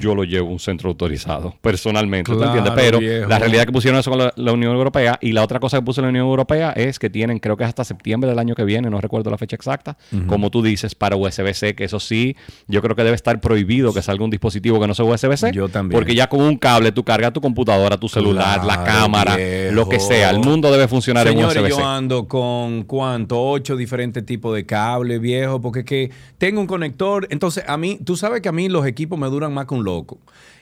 yo 0.00 0.14
lo 0.14 0.24
llevo 0.24 0.48
a 0.48 0.52
un 0.52 0.58
centro 0.58 0.88
autorizado, 0.90 1.54
personalmente, 1.60 2.30
¿tú 2.32 2.38
Claro, 2.38 2.54
entiendes? 2.56 2.82
Pero 2.84 2.98
viejo. 2.98 3.28
la 3.28 3.38
realidad 3.38 3.64
que 3.66 3.72
pusieron 3.72 3.98
eso 4.00 4.10
con 4.10 4.18
la, 4.20 4.32
la 4.36 4.52
Unión 4.52 4.74
Europea 4.74 5.18
y 5.20 5.32
la 5.32 5.42
otra 5.42 5.60
cosa 5.60 5.78
que 5.78 5.82
puso 5.84 6.02
la 6.02 6.08
Unión 6.08 6.26
Europea 6.26 6.72
es 6.72 6.98
que 6.98 7.10
tienen, 7.10 7.38
creo 7.38 7.56
que 7.56 7.64
es 7.64 7.68
hasta 7.68 7.84
septiembre 7.84 8.28
del 8.30 8.38
año 8.38 8.54
que 8.54 8.64
viene, 8.64 8.90
no 8.90 9.00
recuerdo 9.00 9.30
la 9.30 9.38
fecha 9.38 9.56
exacta, 9.56 9.96
como 10.26 10.50
tú 10.50 10.62
dices, 10.62 10.94
para 10.94 11.16
USB-C, 11.16 11.74
que 11.74 11.84
eso 11.84 12.00
sí, 12.00 12.36
yo 12.66 12.82
creo 12.82 12.94
que 12.96 13.04
debe 13.04 13.14
estar 13.16 13.40
prohibido 13.40 13.92
que 13.92 14.02
salga 14.02 14.24
un 14.24 14.30
dispositivo 14.30 14.80
que 14.80 14.86
no 14.86 14.94
sea 14.94 15.04
USB-C. 15.04 15.52
Yo 15.52 15.68
también. 15.68 15.98
Porque 15.98 16.14
ya 16.14 16.28
con 16.28 16.40
un 16.40 16.56
cable 16.56 16.92
tú 16.92 17.04
cargas 17.04 17.32
tu 17.32 17.40
computadora, 17.40 17.96
tu 17.96 18.08
celular, 18.08 18.64
la 18.64 18.84
cámara, 18.84 19.36
viejo. 19.36 19.74
lo 19.74 19.88
que 19.88 20.00
sea. 20.00 20.30
El 20.30 20.38
mundo 20.40 20.70
debe 20.72 20.88
funcionar 20.88 21.26
Señores, 21.26 21.56
en 21.56 21.62
USB-C. 21.64 21.78
yo 21.80 21.86
ando 21.86 22.26
con 22.28 22.84
cuánto, 22.84 23.40
ocho 23.42 23.76
diferentes 23.76 24.24
tipos 24.24 24.54
de 24.54 24.64
cable, 24.66 25.18
viejo, 25.18 25.60
porque 25.60 25.80
es 25.80 25.84
que 25.84 26.10
tengo 26.38 26.60
un 26.60 26.66
conector. 26.66 27.26
Entonces, 27.30 27.64
a 27.66 27.76
mí, 27.76 27.98
tú 28.04 28.16
sabes 28.16 28.40
que 28.40 28.48
a 28.48 28.52
mí 28.52 28.68
los 28.68 28.86
equipos 28.86 29.18
me 29.18 29.26
duran 29.28 29.52
más 29.52 29.57
que 29.66 29.74
un 29.74 29.84
loco. 29.84 30.18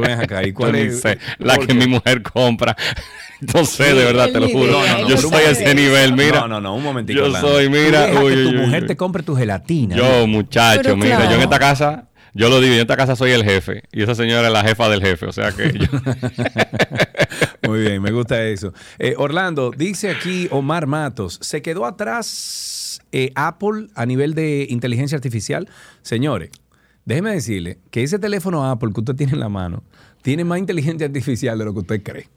Ven 0.00 0.20
acá, 0.20 0.46
¿y 0.46 0.52
cuál 0.52 0.72
Yo 0.72 0.78
es? 0.78 1.00
sé, 1.00 1.18
la 1.38 1.54
¿Por 1.56 1.66
que 1.66 1.72
qué? 1.72 1.78
mi 1.78 1.86
mujer 1.86 2.22
compra. 2.22 2.76
No 3.54 3.64
sé, 3.64 3.94
de 3.94 4.04
verdad, 4.04 4.28
te 4.30 4.38
lo 4.38 4.50
juro. 4.50 4.82
idea, 4.82 5.00
yo 5.00 5.06
pero 5.16 5.28
un 5.28 5.34
soy 5.34 5.44
a 5.44 5.50
ese 5.52 5.74
nivel, 5.74 6.12
mira. 6.12 6.40
No, 6.40 6.48
no, 6.48 6.60
no, 6.60 6.74
un 6.74 6.82
momentito. 6.82 7.26
Yo 7.26 7.34
soy, 7.40 7.70
mira. 7.70 8.10
Uy, 8.22 8.34
que 8.34 8.42
tu 8.42 8.48
uy, 8.50 8.56
mujer 8.58 8.82
uy. 8.82 8.88
te 8.88 8.96
compre 8.98 9.22
tu 9.22 9.34
gelatina. 9.34 9.96
Yo, 9.96 10.26
muchacho, 10.26 10.82
Pero 10.82 10.94
mira, 10.98 11.24
yo 11.24 11.36
en 11.36 11.40
esta 11.40 11.58
casa, 11.58 12.04
yo 12.34 12.48
lo 12.48 12.60
digo, 12.60 12.68
yo 12.68 12.74
en 12.74 12.80
esta 12.80 12.96
casa 12.96 13.16
soy 13.16 13.30
el 13.32 13.44
jefe 13.44 13.82
y 13.92 14.02
esa 14.02 14.14
señora 14.14 14.46
es 14.48 14.52
la 14.52 14.62
jefa 14.64 14.88
del 14.88 15.00
jefe, 15.02 15.26
o 15.26 15.32
sea 15.32 15.52
que 15.52 15.72
yo- 15.78 15.86
Muy 17.68 17.80
bien, 17.80 18.02
me 18.02 18.10
gusta 18.10 18.44
eso. 18.46 18.72
Eh, 18.98 19.14
Orlando, 19.16 19.70
dice 19.76 20.10
aquí 20.10 20.48
Omar 20.50 20.86
Matos, 20.86 21.38
¿se 21.42 21.62
quedó 21.62 21.84
atrás 21.86 23.00
eh, 23.12 23.32
Apple 23.34 23.88
a 23.94 24.06
nivel 24.06 24.34
de 24.34 24.66
inteligencia 24.70 25.16
artificial? 25.16 25.68
Señores, 26.02 26.50
déjeme 27.04 27.30
decirle 27.32 27.78
que 27.90 28.02
ese 28.02 28.18
teléfono 28.18 28.68
Apple 28.68 28.90
que 28.94 29.00
usted 29.00 29.14
tiene 29.14 29.32
en 29.34 29.40
la 29.40 29.48
mano 29.48 29.82
tiene 30.22 30.44
más 30.44 30.58
inteligencia 30.58 31.06
artificial 31.06 31.58
de 31.58 31.64
lo 31.64 31.72
que 31.72 31.78
usted 31.80 32.02
cree. 32.02 32.28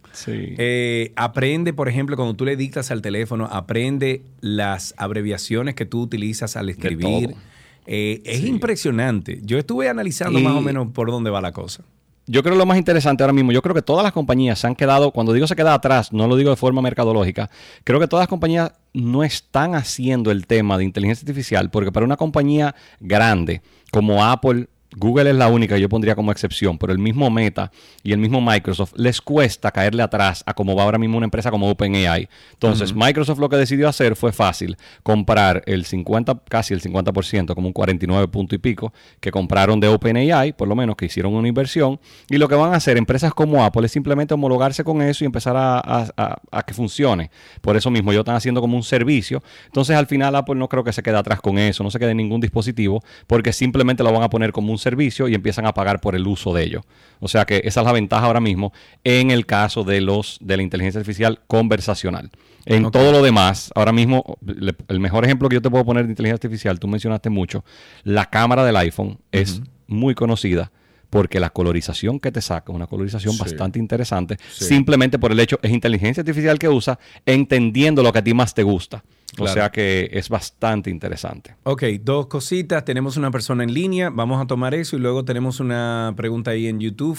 Eh, 0.57 1.11
aprende, 1.15 1.73
por 1.73 1.89
ejemplo, 1.89 2.15
cuando 2.15 2.35
tú 2.35 2.45
le 2.45 2.55
dictas 2.55 2.91
al 2.91 3.01
teléfono, 3.01 3.45
aprende 3.51 4.21
las 4.41 4.93
abreviaciones 4.97 5.73
que 5.75 5.85
tú 5.85 6.01
utilizas 6.01 6.55
al 6.55 6.69
escribir. 6.69 7.29
todo. 7.31 7.37
Eh, 7.85 8.21
es 8.25 8.39
Sí. 8.41 8.47
impresionante. 8.47 9.39
Yo 9.43 9.57
estuve 9.57 9.89
analizando 9.89 10.39
Y- 10.39 10.43
más 10.43 10.55
o 10.55 10.61
menos 10.61 10.87
por 10.93 11.09
dónde 11.11 11.29
va 11.29 11.41
la 11.41 11.51
cosa. 11.51 11.83
Yo 12.25 12.41
creo 12.41 12.55
lo 12.55 12.65
más 12.65 12.77
interesante 12.77 13.21
ahora 13.21 13.33
mismo, 13.33 13.51
yo 13.51 13.61
creo 13.61 13.75
que 13.75 13.81
todas 13.81 14.01
las 14.01 14.13
compañías 14.13 14.57
se 14.57 14.65
han 14.67 14.75
quedado, 14.75 15.11
cuando 15.11 15.33
digo 15.33 15.45
se 15.45 15.57
queda 15.57 15.73
atrás, 15.73 16.13
no 16.13 16.25
lo 16.25 16.37
digo 16.37 16.51
de 16.51 16.55
forma 16.55 16.81
mercadológica, 16.81 17.49
creo 17.83 17.99
que 17.99 18.07
todas 18.07 18.21
las 18.23 18.29
compañías 18.29 18.71
no 18.93 19.25
están 19.25 19.75
haciendo 19.75 20.31
el 20.31 20.47
tema 20.47 20.77
de 20.77 20.85
inteligencia 20.85 21.23
artificial, 21.25 21.69
porque 21.69 21.91
para 21.91 22.05
una 22.05 22.15
compañía 22.15 22.75
grande 23.01 23.61
como 23.91 24.23
Apple, 24.23 24.67
Google 24.95 25.29
es 25.29 25.35
la 25.35 25.47
única 25.47 25.75
que 25.75 25.81
yo 25.81 25.89
pondría 25.89 26.15
como 26.15 26.31
excepción, 26.31 26.77
pero 26.77 26.93
el 26.93 26.99
mismo 26.99 27.29
Meta 27.29 27.71
y 28.03 28.11
el 28.13 28.19
mismo 28.19 28.41
Microsoft 28.41 28.93
les 28.95 29.21
cuesta 29.21 29.71
caerle 29.71 30.03
atrás 30.03 30.43
a 30.45 30.53
como 30.53 30.75
va 30.75 30.83
ahora 30.83 30.97
mismo 30.97 31.17
una 31.17 31.25
empresa 31.25 31.51
como 31.51 31.69
OpenAI. 31.69 32.29
Entonces. 32.53 32.93
Microsoft 32.95 33.39
lo 33.39 33.49
que 33.49 33.55
decidió 33.57 33.87
hacer 33.89 34.15
fue 34.15 34.31
fácil, 34.31 34.77
comprar 35.01 35.63
el 35.65 35.85
50, 35.85 36.41
casi 36.49 36.73
el 36.73 36.81
50%, 36.81 37.53
como 37.55 37.67
un 37.67 37.73
49 37.73 38.27
punto 38.27 38.55
y 38.55 38.57
pico, 38.57 38.93
que 39.19 39.31
compraron 39.31 39.79
de 39.79 39.87
OpenAI, 39.87 40.53
por 40.53 40.67
lo 40.67 40.75
menos 40.75 40.95
que 40.95 41.05
hicieron 41.05 41.33
una 41.33 41.47
inversión, 41.47 41.99
y 42.29 42.37
lo 42.37 42.47
que 42.47 42.55
van 42.55 42.73
a 42.73 42.77
hacer 42.77 42.97
empresas 42.97 43.33
como 43.33 43.63
Apple 43.63 43.85
es 43.85 43.91
simplemente 43.91 44.33
homologarse 44.33 44.83
con 44.83 45.01
eso 45.01 45.23
y 45.23 45.27
empezar 45.27 45.55
a, 45.57 45.79
a- 45.79 46.07
a- 46.17 46.37
a 46.51 46.63
que 46.63 46.73
funcione. 46.73 47.31
Por 47.61 47.75
eso 47.77 47.89
mismo 47.91 48.11
ellos 48.11 48.21
están 48.21 48.35
haciendo 48.35 48.61
como 48.61 48.75
un 48.77 48.83
servicio. 48.83 49.43
Entonces, 49.65 49.95
al 49.95 50.07
final 50.07 50.35
Apple 50.35 50.55
no 50.55 50.67
creo 50.69 50.83
que 50.83 50.93
se 50.93 51.03
quede 51.03 51.17
atrás 51.17 51.41
con 51.41 51.57
eso, 51.57 51.83
no 51.83 51.91
se 51.91 51.99
quede 51.99 52.11
en 52.11 52.17
ningún 52.17 52.41
dispositivo, 52.41 53.03
porque 53.27 53.53
simplemente 53.53 54.03
lo 54.03 54.11
van 54.11 54.23
a 54.23 54.29
poner 54.29 54.51
como 54.51 54.71
un 54.71 54.77
servicio 54.83 55.27
y 55.27 55.33
empiezan 55.33 55.65
a 55.65 55.73
pagar 55.73 55.99
por 56.01 56.15
el 56.15 56.27
uso 56.27 56.53
de 56.53 56.63
ello. 56.63 56.81
O 57.19 57.27
sea 57.27 57.45
que 57.45 57.61
esa 57.65 57.79
es 57.81 57.85
la 57.85 57.91
ventaja 57.93 58.25
ahora 58.27 58.39
mismo 58.41 58.71
en 59.03 59.31
el 59.31 59.45
caso 59.45 59.83
de 59.83 60.01
los 60.01 60.37
de 60.41 60.57
la 60.57 60.63
inteligencia 60.63 60.99
artificial 60.99 61.39
conversacional. 61.47 62.29
En 62.65 62.91
todo 62.91 63.11
lo 63.11 63.21
demás, 63.21 63.71
ahora 63.75 63.91
mismo, 63.91 64.37
le- 64.45 64.75
el 64.87 64.99
mejor 64.99 65.25
ejemplo 65.25 65.49
que 65.49 65.55
yo 65.55 65.61
te 65.61 65.69
puedo 65.69 65.83
poner 65.83 66.05
de 66.05 66.11
inteligencia 66.11 66.47
artificial, 66.47 66.79
tú 66.79 66.87
mencionaste 66.87 67.29
mucho, 67.29 67.65
la 68.03 68.25
cámara 68.29 68.63
del 68.63 68.75
iPhone 68.77 69.17
es 69.31 69.61
muy 69.87 70.15
conocida 70.15 70.71
porque 71.09 71.39
la 71.39 71.49
colorización 71.51 72.19
que 72.19 72.31
te 72.31 72.41
saca, 72.41 72.71
una 72.71 72.87
colorización 72.87 73.33
Sí. 73.33 73.39
bastante 73.39 73.79
interesante, 73.79 74.37
Sí. 74.51 74.65
simplemente 74.65 75.19
por 75.19 75.31
el 75.31 75.39
hecho, 75.39 75.59
es 75.61 75.71
inteligencia 75.71 76.21
artificial 76.21 76.57
que 76.57 76.69
usa, 76.69 76.97
entendiendo 77.25 78.01
lo 78.01 78.11
que 78.13 78.19
a 78.19 78.23
ti 78.23 78.33
más 78.33 78.53
te 78.53 78.63
gusta. 78.63 79.03
O 79.39 79.47
sea 79.47 79.69
que 79.71 80.09
es 80.11 80.29
bastante 80.29 80.89
interesante. 80.89 81.55
Ok, 81.63 81.83
dos 82.01 82.27
cositas. 82.27 82.85
Tenemos 82.85 83.17
una 83.17 83.31
persona 83.31 83.63
en 83.63 83.73
línea. 83.73 84.09
Vamos 84.11 84.41
a 84.41 84.45
tomar 84.45 84.73
eso 84.75 84.95
y 84.95 84.99
luego 84.99 85.25
tenemos 85.25 85.59
una 85.59 86.13
pregunta 86.15 86.51
ahí 86.51 86.67
en 86.67 86.79
YouTube. 86.79 87.17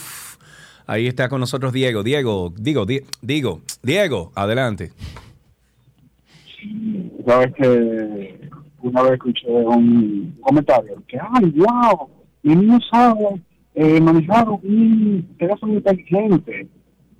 Ahí 0.87 1.07
está 1.07 1.29
con 1.29 1.41
nosotros 1.41 1.73
Diego. 1.73 2.03
Diego, 2.03 2.53
digo, 2.57 2.87
Di- 2.87 3.03
digo, 3.23 3.61
Diego, 3.83 4.31
adelante. 4.35 4.93
Sabes 7.27 7.53
que 7.55 8.39
una 8.81 9.03
vez 9.03 9.13
escuché 9.13 9.47
un 9.49 10.37
comentario 10.41 11.03
que, 11.09 11.19
ay, 11.19 11.51
wow, 11.57 12.09
mi 12.43 12.55
niño 12.57 12.79
sabe 12.91 13.41
eh, 13.75 14.01
manejar 14.01 14.49
un 14.49 15.27
teléfono 15.39 15.75
inteligente. 15.75 16.69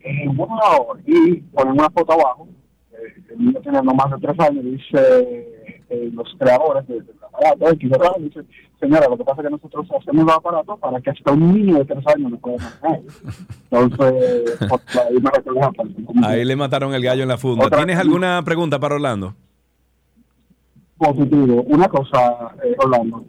Eh, 0.01 0.29
wow. 0.37 0.99
Y 1.07 1.37
ponen 1.53 1.73
una 1.73 1.89
foto 1.91 2.13
abajo. 2.13 2.49
Eh, 3.07 3.23
el 3.31 3.39
niño 3.39 3.61
tiene 3.63 3.83
no 3.83 3.95
más 3.95 4.11
de 4.11 4.19
tres 4.27 4.39
años. 4.41 4.65
Dice 4.65 4.99
eh, 5.91 6.11
los 6.13 6.29
creadores 6.39 6.87
del 6.89 7.05
del 7.07 7.17
aparato, 7.23 7.69
X. 7.73 7.91
Dice, 8.21 8.41
señora, 8.81 9.09
lo 9.09 9.17
que 9.17 9.25
pasa 9.25 9.41
es 9.43 9.47
que 9.47 9.51
nosotros 9.53 9.87
hacemos 10.01 10.25
los 10.25 10.37
aparatos 10.37 10.79
para 10.79 11.01
que 11.01 11.11
hasta 11.11 11.33
un 11.33 11.53
niño 11.55 11.79
de 11.79 11.85
tres 11.85 12.05
años 12.15 12.31
lo 12.33 12.39
pueda 12.39 12.57
manejar. 12.59 13.01
Entonces, 13.71 14.59
ahí 14.61 15.17
me 15.21 16.27
Ahí 16.27 16.45
le 16.45 16.57
mataron 16.57 16.95
el 16.95 17.03
gallo 17.03 17.23
en 17.23 17.29
la 17.29 17.37
funda. 17.39 17.67
Otra- 17.67 17.79
¿Tienes 17.79 17.99
alguna 17.99 18.43
pregunta 18.45 18.79
para 18.79 18.95
Orlando? 18.97 19.35
positivo. 20.97 21.63
Una 21.63 21.89
cosa, 21.89 22.55
eh, 22.65 22.75
Orlando, 22.79 23.25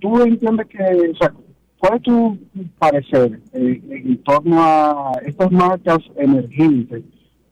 ¿tú 0.00 0.22
entiendes 0.22 0.66
que, 0.66 1.10
o 1.10 1.16
sea, 1.16 1.32
cuál 1.78 1.96
es 1.96 2.02
tu 2.02 2.38
parecer 2.78 3.40
eh, 3.54 3.80
en 3.90 4.22
torno 4.22 4.62
a 4.62 5.12
estas 5.24 5.50
marcas 5.50 5.98
emergentes 6.16 7.02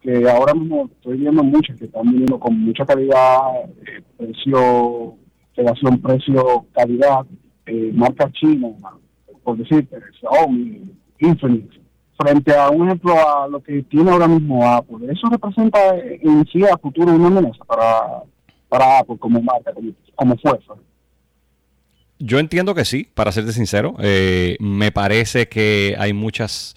que 0.06 0.30
ahora 0.30 0.54
mismo 0.54 0.88
estoy 0.94 1.16
viendo 1.16 1.42
muchas 1.42 1.76
que 1.76 1.86
están 1.86 2.04
viniendo 2.04 2.38
con 2.38 2.60
mucha 2.60 2.86
calidad, 2.86 3.40
eh, 3.86 4.02
precio, 4.16 5.16
relación 5.56 6.00
precio-calidad, 6.00 7.26
eh, 7.66 7.90
marcas 7.92 8.32
chinas, 8.34 8.72
por 9.42 9.58
decirte, 9.58 9.96
Xiaomi, 10.20 10.92
Infinix, 11.18 11.74
frente 12.16 12.56
a 12.56 12.70
un 12.70 12.86
ejemplo 12.86 13.14
a 13.14 13.48
lo 13.48 13.60
que 13.60 13.82
tiene 13.82 14.12
ahora 14.12 14.28
mismo 14.28 14.64
Apple. 14.64 15.10
¿Eso 15.10 15.28
representa 15.28 15.96
en 15.98 16.46
sí 16.52 16.62
a 16.62 16.78
futuro 16.78 17.12
una 17.12 17.26
amenaza 17.26 17.64
para, 17.64 18.22
para 18.68 19.00
Apple 19.00 19.16
como 19.18 19.42
marca, 19.42 19.72
como, 19.72 19.90
como 20.14 20.36
fuerza? 20.38 20.74
Yo 22.20 22.38
entiendo 22.38 22.76
que 22.76 22.84
sí, 22.84 23.08
para 23.12 23.32
serte 23.32 23.52
sincero. 23.52 23.96
Eh, 23.98 24.56
me 24.60 24.92
parece 24.92 25.48
que 25.48 25.96
hay 25.98 26.12
muchas. 26.12 26.76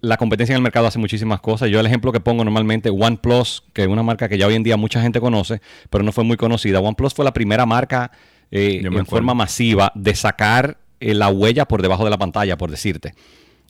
La 0.00 0.16
competencia 0.16 0.54
en 0.54 0.56
el 0.56 0.62
mercado 0.62 0.86
hace 0.86 0.98
muchísimas 0.98 1.40
cosas. 1.40 1.70
Yo 1.70 1.78
el 1.78 1.86
ejemplo 1.86 2.10
que 2.10 2.20
pongo 2.20 2.44
normalmente, 2.44 2.90
OnePlus, 2.90 3.64
que 3.72 3.82
es 3.82 3.88
una 3.88 4.02
marca 4.02 4.28
que 4.28 4.38
ya 4.38 4.46
hoy 4.46 4.54
en 4.54 4.62
día 4.62 4.76
mucha 4.76 5.00
gente 5.00 5.20
conoce, 5.20 5.60
pero 5.90 6.02
no 6.02 6.12
fue 6.12 6.24
muy 6.24 6.36
conocida. 6.36 6.80
OnePlus 6.80 7.14
fue 7.14 7.24
la 7.24 7.32
primera 7.32 7.66
marca 7.66 8.10
eh, 8.50 8.78
en 8.80 8.86
acuerdo. 8.86 9.04
forma 9.04 9.34
masiva 9.34 9.92
de 9.94 10.14
sacar 10.14 10.78
eh, 11.00 11.14
la 11.14 11.28
huella 11.28 11.66
por 11.66 11.82
debajo 11.82 12.04
de 12.04 12.10
la 12.10 12.18
pantalla, 12.18 12.56
por 12.56 12.70
decirte. 12.70 13.14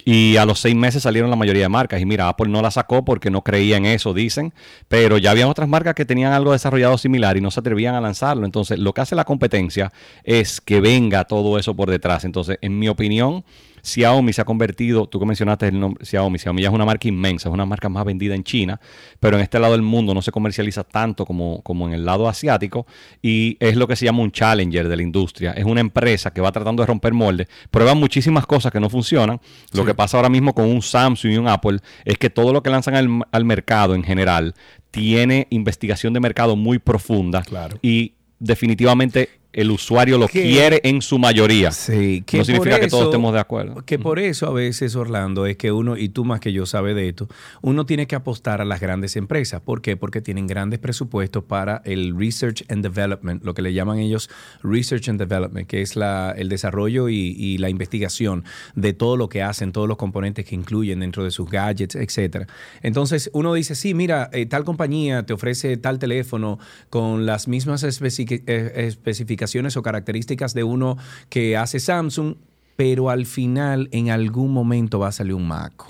Y 0.05 0.37
a 0.39 0.47
los 0.47 0.61
seis 0.61 0.75
meses 0.75 1.03
salieron 1.03 1.29
la 1.29 1.37
mayoría 1.37 1.65
de 1.65 1.69
marcas. 1.69 2.01
Y 2.01 2.07
mira, 2.07 2.29
Apple 2.29 2.49
no 2.49 2.62
la 2.62 2.70
sacó 2.70 3.05
porque 3.05 3.31
no 3.31 3.43
creía 3.43 3.77
en 3.77 3.85
eso, 3.85 4.15
dicen. 4.15 4.55
Pero 4.89 5.19
ya 5.19 5.33
habían 5.33 5.49
otras 5.49 5.69
marcas 5.69 5.95
que 5.95 6.07
tenían 6.07 6.33
algo 6.33 6.53
desarrollado 6.53 6.97
similar 6.97 7.37
y 7.37 7.43
no 7.43 7.51
se 7.51 7.61
atrevían 7.61 7.95
a 7.95 8.01
lanzarlo. 8.01 8.47
Entonces, 8.47 8.79
lo 8.79 8.95
que 8.95 9.03
hace 9.03 9.15
la 9.15 9.25
competencia 9.25 9.93
es 10.25 10.61
que 10.62 10.81
venga 10.81 11.25
todo 11.25 11.59
eso 11.59 11.75
por 11.75 11.91
detrás. 11.91 12.25
Entonces, 12.25 12.57
en 12.62 12.79
mi 12.79 12.89
opinión, 12.89 13.45
Xiaomi 13.83 14.33
se 14.33 14.41
ha 14.41 14.45
convertido, 14.45 15.07
tú 15.07 15.19
que 15.19 15.27
mencionaste 15.27 15.69
el 15.69 15.79
nombre 15.79 16.05
Xiaomi, 16.05 16.39
Xiaomi 16.39 16.63
ya 16.63 16.69
es 16.69 16.75
una 16.75 16.85
marca 16.85 17.09
inmensa, 17.09 17.49
es 17.49 17.53
una 17.53 17.67
marca 17.67 17.89
más 17.89 18.05
vendida 18.05 18.35
en 18.35 18.45
China, 18.45 18.81
pero 19.21 19.37
en 19.37 19.43
este 19.43 19.59
lado 19.59 19.73
del 19.73 19.83
mundo 19.83 20.15
no 20.15 20.23
se 20.23 20.33
comercializa 20.33 20.85
tanto 20.85 21.25
como, 21.25 21.63
como 21.63 21.87
en 21.89 21.95
el 21.95 22.05
lado 22.05 22.29
asiático 22.29 22.87
y 23.23 23.57
es 23.61 23.77
lo 23.77 23.87
que 23.87 23.97
se 23.97 24.05
llama 24.05 24.23
un 24.23 24.33
challenger 24.33 24.89
de 24.89 24.97
la 24.97 25.03
industria. 25.03 25.53
Es 25.53 25.65
una 25.65 25.81
empresa 25.81 26.33
que 26.33 26.41
va 26.41 26.53
tratando 26.53 26.83
de 26.83 26.87
romper 26.87 27.13
moldes, 27.13 27.49
prueba 27.71 27.95
muchísimas 27.95 28.47
cosas 28.47 28.73
que 28.73 28.81
no 28.81 28.91
funcionan. 28.91 29.41
Lo 29.73 29.85
que 29.85 29.95
pasa 29.95 30.17
ahora 30.17 30.29
mismo 30.29 30.55
con 30.55 30.67
un 30.67 30.83
Samsung 30.83 31.33
y 31.33 31.37
un 31.37 31.49
Apple 31.49 31.79
es 32.05 32.19
que 32.19 32.31
todo 32.31 32.53
lo 32.53 32.63
que 32.63 32.71
lanzan 32.71 32.95
al, 32.95 33.09
al 33.31 33.45
mercado 33.45 33.95
en 33.95 34.03
general 34.03 34.55
tiene 34.91 35.47
investigación 35.51 36.13
de 36.13 36.21
mercado 36.21 36.57
muy 36.57 36.79
profunda 36.79 37.43
y 37.83 38.15
definitivamente 38.39 39.29
el 39.53 39.70
usuario 39.70 40.19
lo 40.19 40.29
Que- 40.29 40.43
quiere 40.43 40.81
en 40.85 41.01
su 41.01 41.19
mayoría. 41.19 41.73
Sí, 41.73 42.23
no 42.35 42.45
significa 42.45 42.79
que 42.79 42.87
todos 42.89 43.05
estemos 43.07 43.33
de 43.33 43.41
acuerdo. 43.41 43.83
Que 43.85 43.99
por 43.99 44.19
eso 44.19 44.47
a 44.47 44.53
veces, 44.53 44.95
Orlando, 44.95 45.47
es 45.47 45.57
que 45.57 45.73
uno, 45.73 45.97
y 45.97 46.11
tú 46.11 46.25
más 46.25 46.39
que 46.41 46.53
yo 46.53 46.66
sabes 46.66 46.95
de 46.95 47.09
esto, 47.09 47.29
uno 47.62 47.87
tiene 47.87 48.07
que 48.07 48.15
apostar 48.15 48.61
a 48.61 48.65
las 48.66 48.79
grandes 48.81 49.16
empresas. 49.16 49.61
¿Por 49.62 49.81
qué? 49.81 49.97
Porque 49.97 50.20
tienen 50.20 50.47
grandes 50.47 50.79
presupuestos 50.79 51.45
para 51.45 51.81
el 51.87 52.15
Research 52.16 52.65
and 52.69 52.83
Development, 52.83 53.43
lo 53.43 53.55
que 53.55 53.62
le 53.62 53.73
llaman 53.73 53.99
ellos 53.99 54.29
Research 54.62 55.09
and 55.09 55.19
Development, 55.19 55.66
que 55.66 55.81
es 55.81 55.97
la, 55.97 56.35
el 56.37 56.49
desarrollo 56.51 57.09
y, 57.09 57.35
y 57.39 57.57
la 57.59 57.70
investigación 57.70 58.45
de 58.75 58.93
todo 58.93 59.16
lo 59.16 59.29
que 59.31 59.43
hacen, 59.43 59.73
todos 59.73 59.89
los 59.89 59.97
componentes 59.97 60.45
que 60.45 60.55
incluyen 60.55 61.01
dentro 61.01 61.25
de 61.25 61.31
sus 61.31 61.49
gadgets, 61.51 61.95
etcétera. 61.97 62.47
Entonces 62.83 63.31
uno 63.33 63.55
dice, 63.55 63.75
sí, 63.75 63.95
mira, 63.95 64.29
eh, 64.33 64.45
tal 64.47 64.65
compañía 64.65 65.25
te 65.25 65.33
ofrece 65.33 65.77
tal 65.79 65.99
teléfono 65.99 66.59
con 66.91 67.25
las 67.25 67.49
mismas 67.49 67.83
eh, 67.83 68.95
especificaciones 69.39 69.77
o 69.77 69.82
características 69.82 70.55
de 70.55 70.65
uno 70.65 70.97
que 71.28 71.56
hace 71.56 71.78
Samsung, 71.81 72.36
pero 72.77 73.10
al 73.10 73.27
final 73.27 73.89
en 73.93 74.10
algún 74.10 74.52
momento 74.52 74.98
va 74.98 75.09
a 75.09 75.12
salir 75.12 75.35
un 75.35 75.47
maco. 75.47 75.86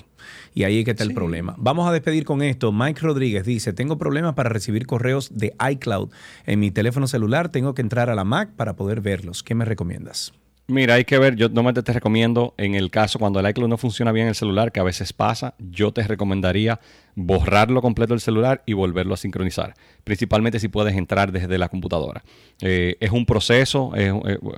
Y 0.54 0.64
ahí 0.64 0.80
es 0.80 0.84
que 0.84 0.90
está 0.90 1.04
el 1.04 1.14
problema. 1.14 1.54
Vamos 1.56 1.88
a 1.88 1.92
despedir 1.92 2.24
con 2.24 2.42
esto. 2.42 2.72
Mike 2.72 3.00
Rodríguez 3.00 3.44
dice, 3.44 3.72
tengo 3.72 3.96
problemas 3.96 4.34
para 4.34 4.48
recibir 4.48 4.86
correos 4.86 5.30
de 5.32 5.54
iCloud 5.72 6.10
en 6.46 6.60
mi 6.60 6.70
teléfono 6.70 7.06
celular. 7.06 7.50
Tengo 7.50 7.74
que 7.74 7.82
entrar 7.82 8.10
a 8.10 8.14
la 8.14 8.24
Mac 8.24 8.50
para 8.56 8.74
poder 8.74 9.00
verlos. 9.00 9.42
¿Qué 9.42 9.54
me 9.54 9.64
recomiendas? 9.64 10.32
Mira, 10.70 10.94
hay 10.94 11.04
que 11.06 11.18
ver, 11.18 11.34
yo 11.34 11.48
normalmente 11.48 11.82
te 11.82 11.94
recomiendo, 11.94 12.52
en 12.58 12.74
el 12.74 12.90
caso 12.90 13.18
cuando 13.18 13.40
el 13.40 13.48
iCloud 13.48 13.68
no 13.68 13.78
funciona 13.78 14.12
bien 14.12 14.24
en 14.24 14.30
el 14.30 14.34
celular, 14.34 14.70
que 14.70 14.80
a 14.80 14.82
veces 14.82 15.14
pasa, 15.14 15.54
yo 15.58 15.92
te 15.92 16.02
recomendaría 16.02 16.78
borrarlo 17.20 17.82
completo 17.82 18.14
del 18.14 18.20
celular 18.20 18.62
y 18.64 18.74
volverlo 18.74 19.14
a 19.14 19.16
sincronizar. 19.16 19.74
Principalmente 20.04 20.60
si 20.60 20.68
puedes 20.68 20.94
entrar 20.96 21.32
desde 21.32 21.58
la 21.58 21.68
computadora. 21.68 22.22
Eh, 22.60 22.96
es 23.00 23.10
un 23.10 23.26
proceso, 23.26 23.92
es, 23.96 24.12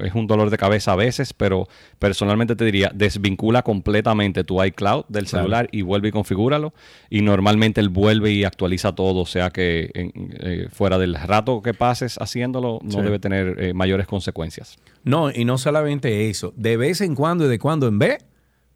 es 0.04 0.14
un 0.14 0.26
dolor 0.26 0.50
de 0.50 0.58
cabeza 0.58 0.92
a 0.92 0.96
veces, 0.96 1.32
pero 1.32 1.66
personalmente 1.98 2.56
te 2.56 2.64
diría, 2.64 2.90
desvincula 2.94 3.62
completamente 3.62 4.44
tu 4.44 4.62
iCloud 4.62 5.04
del 5.08 5.24
Claro. 5.24 5.44
celular 5.44 5.68
y 5.72 5.82
vuelve 5.82 6.08
y 6.08 6.12
configúralo. 6.12 6.74
Y 7.08 7.22
normalmente 7.22 7.80
él 7.80 7.88
vuelve 7.88 8.30
y 8.32 8.44
actualiza 8.44 8.94
todo, 8.94 9.20
o 9.20 9.26
sea 9.26 9.50
que 9.50 9.90
en- 9.94 10.12
eh, 10.40 10.68
fuera 10.70 10.98
del 10.98 11.14
rato 11.14 11.62
que 11.62 11.72
pases 11.74 12.16
haciéndolo, 12.20 12.78
no 12.82 12.90
Sí. 12.90 13.00
debe 13.00 13.18
tener 13.18 13.56
eh, 13.58 13.72
mayores 13.74 14.06
consecuencias. 14.06 14.76
No, 15.02 15.30
y 15.30 15.44
no 15.46 15.56
solamente 15.56 16.28
eso. 16.28 16.52
De 16.56 16.76
vez 16.76 17.00
en 17.00 17.14
cuando 17.14 17.46
y 17.46 17.48
de 17.48 17.58
cuando 17.58 17.88
en 17.88 17.98
vez. 17.98 18.18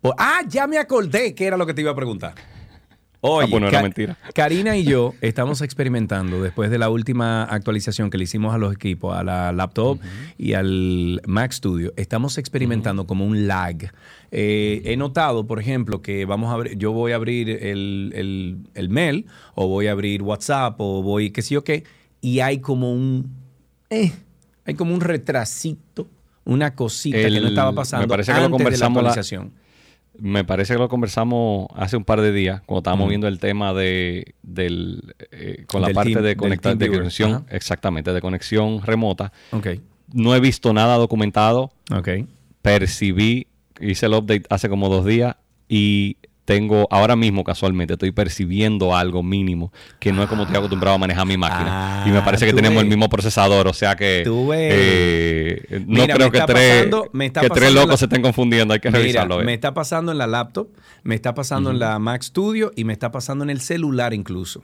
pues- 0.01 0.15
ah, 0.19 0.41
ya 0.49 0.67
me 0.67 0.77
acordé 0.79 1.35
que 1.35 1.47
era 1.47 1.57
lo 1.57 1.65
que 1.67 1.73
te 1.73 1.81
iba 1.81 1.91
a 1.91 1.95
preguntar. 1.95 2.35
Oye, 3.27 3.47
Ah, 3.47 3.49
pues 3.51 3.61
no 3.63 3.69
era 3.69 3.83
mentira. 3.83 4.19
Karina 4.35 4.77
y 4.77 4.85
yo 4.85 5.15
estamos 5.23 5.63
experimentando 5.63 6.43
después 6.43 6.71
de 6.71 6.77
la 6.77 6.91
última 6.91 7.45
actualización 7.45 8.11
que 8.11 8.19
le 8.19 8.25
hicimos 8.25 8.55
a 8.55 8.59
los 8.59 8.75
equipos, 8.75 9.17
a 9.17 9.25
la 9.25 9.51
laptop 9.53 9.99
y 10.37 10.53
al 10.53 11.23
Mac 11.27 11.53
Studio. 11.53 11.95
Estamos 11.97 12.37
experimentando 12.37 13.07
como 13.07 13.25
un 13.27 13.47
lag. 13.47 13.93
Eh, 14.31 14.83
he 14.85 14.97
notado, 14.99 15.47
por 15.47 15.59
ejemplo, 15.59 16.03
que 16.03 16.27
vamos 16.27 16.51
a 16.51 16.55
abrir, 16.55 16.77
yo 16.77 16.93
voy 16.93 17.13
a 17.13 17.17
abrir 17.17 17.49
el, 17.49 18.13
el- 18.15 18.59
el 18.75 18.89
mail 18.91 19.25
o 19.55 19.69
voy 19.69 19.87
a 19.87 19.93
abrir 19.93 20.21
WhatsApp 20.23 20.75
o 20.79 21.03
voy, 21.03 21.31
qué 21.31 21.41
sé 21.41 21.55
yo 21.55 21.65
qué, 21.65 21.85
y 22.21 22.41
hay 22.41 22.59
como 22.59 22.93
un, 22.93 23.31
eh, 23.89 24.13
hay 24.67 24.75
como 24.75 24.93
un 24.93 25.01
retrasito, 25.01 26.09
una 26.45 26.75
cosita 26.75 27.17
que 27.17 27.41
no 27.41 27.49
estaba 27.49 27.71
me 27.71 27.77
pasando 27.77 28.07
parece 28.09 28.33
que 28.33 28.39
lo 28.39 28.45
antes 28.45 28.59
de 28.59 28.65
la 28.65 28.65
conversamos 28.65 29.03
la- 29.03 29.09
actualización. 29.11 29.64
Me 30.19 30.45
parece 30.45 30.75
que 30.75 30.79
lo 30.79 30.89
conversamos 30.89 31.67
hace 31.75 31.97
un 31.97 32.05
par 32.05 32.21
de 32.21 32.33
días, 32.33 32.61
cuando 32.67 32.79
estábamos 32.81 33.09
viendo 33.09 33.27
el 33.27 33.39
tema 33.41 33.75
de 33.75 34.35
del 34.43 35.15
eh, 35.33 35.65
con 35.67 35.83
la 35.83 35.91
parte 35.91 36.13
team- 36.13 36.23
de 36.23 36.37
conectar 36.37 36.77
de 36.77 36.89
conexión, 36.89 37.33
Ajá. 37.33 37.45
exactamente, 37.51 38.13
de 38.13 38.21
conexión 38.21 38.81
remota. 38.83 39.33
Ok. 39.51 39.69
No 40.13 40.35
he 40.35 40.41
visto 40.41 40.73
nada 40.73 40.97
documentado. 40.99 41.73
Ok. 41.93 42.09
Percibí, 42.63 43.49
hice 43.81 44.07
el 44.07 44.15
update 44.15 44.45
hace 44.51 44.69
como 44.69 44.89
dos 44.89 45.05
días 45.05 45.37
y 45.69 46.17
tengo, 46.45 46.87
ahora 46.91 47.17
mismo 47.17 47.43
casualmente, 47.45 47.95
estoy 47.95 48.11
percibiendo 48.13 48.95
algo 48.95 49.23
mínimo 49.23 49.73
que 49.99 50.13
no 50.13 50.23
es 50.23 50.29
como 50.29 50.43
estoy 50.43 50.57
acostumbrado 50.59 50.97
a 50.97 50.99
manejar 50.99 51.27
mi 51.27 51.37
máquina. 51.37 52.05
y 52.07 52.11
me 52.11 52.21
parece 52.23 52.45
que 52.45 52.53
Ah, 52.53 52.57
tenemos 52.57 52.83
el 52.83 52.89
mismo 52.89 53.09
procesador, 53.09 53.67
o 53.67 53.73
sea 53.73 53.97
que 53.97 54.25
eh, 54.25 55.85
no 55.87 56.03
Mira, 56.03 56.15
creo 56.15 56.31
que 56.31 56.41
tres, 56.43 56.77
pasando- 56.85 57.09
me 57.13 57.27
está 57.27 57.41
que 57.41 57.51
tres 57.51 57.73
locos 57.73 57.91
la- 57.91 57.97
se 57.97 58.05
estén 58.07 58.23
confundiendo, 58.23 58.75
hay 58.75 58.81
que 58.81 58.89
Mira, 58.91 58.99
revisarlo. 59.01 59.41
eh. 59.41 59.45
me 59.45 59.55
está 59.55 59.75
pasando 59.75 60.13
en 60.13 60.19
la 60.19 60.27
laptop, 60.27 60.69
me 61.03 61.15
está 61.15 61.35
pasando 61.35 61.71
en 61.71 61.79
la 61.79 61.99
Mac 61.99 62.23
Studio 62.23 62.73
y 62.77 62.85
me 62.85 62.93
está 62.93 63.11
pasando 63.11 63.45
en 63.45 63.51
el 63.51 63.61
celular 63.61 64.13
incluso. 64.15 64.63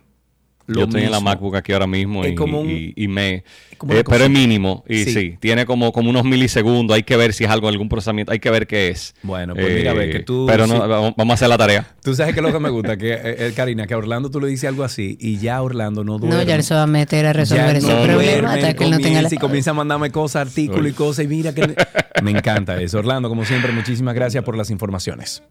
Lo 0.70 0.80
Yo 0.80 0.84
estoy 0.84 1.02
en 1.02 1.10
la 1.10 1.16
mismo. 1.18 1.30
MacBook 1.30 1.56
aquí 1.56 1.72
ahora 1.72 1.86
mismo 1.86 2.24
y, 2.24 2.34
como 2.34 2.60
un- 2.60 2.70
y- 2.70 2.92
y 2.96 3.08
me... 3.08 3.42
como 3.76 3.92
eh, 3.92 4.04
pero 4.08 4.24
es 4.24 4.30
mínimo. 4.30 4.84
Y 4.88 5.04
Sí. 5.04 5.12
sí. 5.12 5.36
tiene 5.40 5.66
como, 5.66 5.90
como 5.92 6.10
unos 6.10 6.24
milisegundos. 6.24 6.94
Hay 6.94 7.02
que 7.02 7.16
ver 7.16 7.32
si 7.32 7.44
es 7.44 7.50
algo, 7.50 7.66
algún 7.68 7.88
procesamiento. 7.88 8.30
Hay 8.32 8.38
que 8.38 8.50
ver 8.50 8.66
qué 8.66 8.88
es. 8.88 9.14
Bueno, 9.22 9.54
pues 9.54 9.74
mira, 9.74 9.90
a 9.90 9.94
ver, 9.94 10.12
que 10.12 10.20
tú- 10.20 10.46
Pero 10.48 10.66
no, 10.66 10.74
sí. 10.74 10.80
vamos 11.16 11.30
a 11.30 11.34
hacer 11.34 11.48
la 11.48 11.58
tarea. 11.58 11.86
Tú 12.02 12.14
sabes 12.14 12.34
que 12.34 12.40
es 12.40 12.46
lo 12.46 12.52
que 12.52 12.60
me 12.60 12.70
gusta, 12.70 12.96
que 12.96 13.12
eh, 13.12 13.20
eh, 13.24 13.52
Karina, 13.54 13.86
que 13.86 13.94
a 13.94 13.98
Orlando 13.98 14.30
tú 14.30 14.40
le 14.40 14.46
dices 14.48 14.68
algo 14.68 14.84
así 14.84 15.18
y 15.20 15.38
ya 15.38 15.60
Orlando 15.62 16.02
no 16.04 16.18
duerme. 16.18 16.36
No, 16.36 16.42
ya 16.44 16.54
él 16.54 16.62
se 16.62 16.74
va 16.74 16.84
a 16.84 16.86
meter 16.86 17.26
a 17.26 17.32
resolver 17.32 17.76
ese 17.76 17.88
no 17.88 18.02
problema 18.02 18.22
duerme, 18.22 18.48
hasta 18.48 18.74
que 18.74 18.84
él 18.84 18.90
no 18.92 18.98
tenga 19.00 19.20
la... 19.22 19.28
y 19.30 19.36
comienza 19.36 19.72
a 19.72 19.74
mandarme 19.74 20.10
cosas, 20.10 20.46
artículos 20.48 20.88
y 20.90 20.94
cosas 20.94 21.24
y 21.24 21.28
mira 21.28 21.52
que 21.54 21.74
me 22.22 22.30
encanta 22.30 22.80
eso. 22.80 22.98
Orlando, 23.00 23.28
como 23.28 23.44
siempre, 23.44 23.72
muchísimas 23.72 24.14
gracias 24.14 24.44
por 24.44 24.56
las 24.56 24.70
informaciones. 24.70 25.42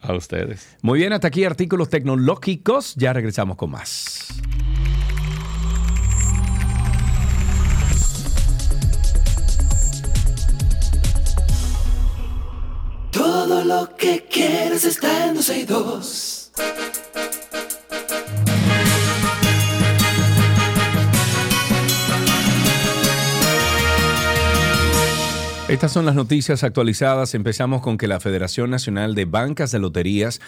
A 0.00 0.14
ustedes. 0.14 0.76
Muy 0.82 0.98
bien, 0.98 1.12
hasta 1.12 1.28
aquí 1.28 1.44
artículos 1.44 1.88
tecnológicos. 1.88 2.96
Ya 2.96 3.12
regresamos 3.12 3.56
con 3.56 3.70
más. 3.70 4.26
Todo 13.52 13.64
lo 13.64 13.96
que 13.98 14.26
quieres 14.30 14.82
está 14.86 15.26
en 15.26 15.34
262. 15.34 16.52
Estas 25.68 25.92
son 25.92 26.06
las 26.06 26.14
noticias 26.14 26.64
actualizadas. 26.64 27.34
Empezamos 27.34 27.82
con 27.82 27.98
que 27.98 28.08
la 28.08 28.20
Federación 28.20 28.70
Nacional 28.70 29.14
de 29.14 29.26
Bancas 29.26 29.70
de 29.70 29.80
Loterías 29.80 30.40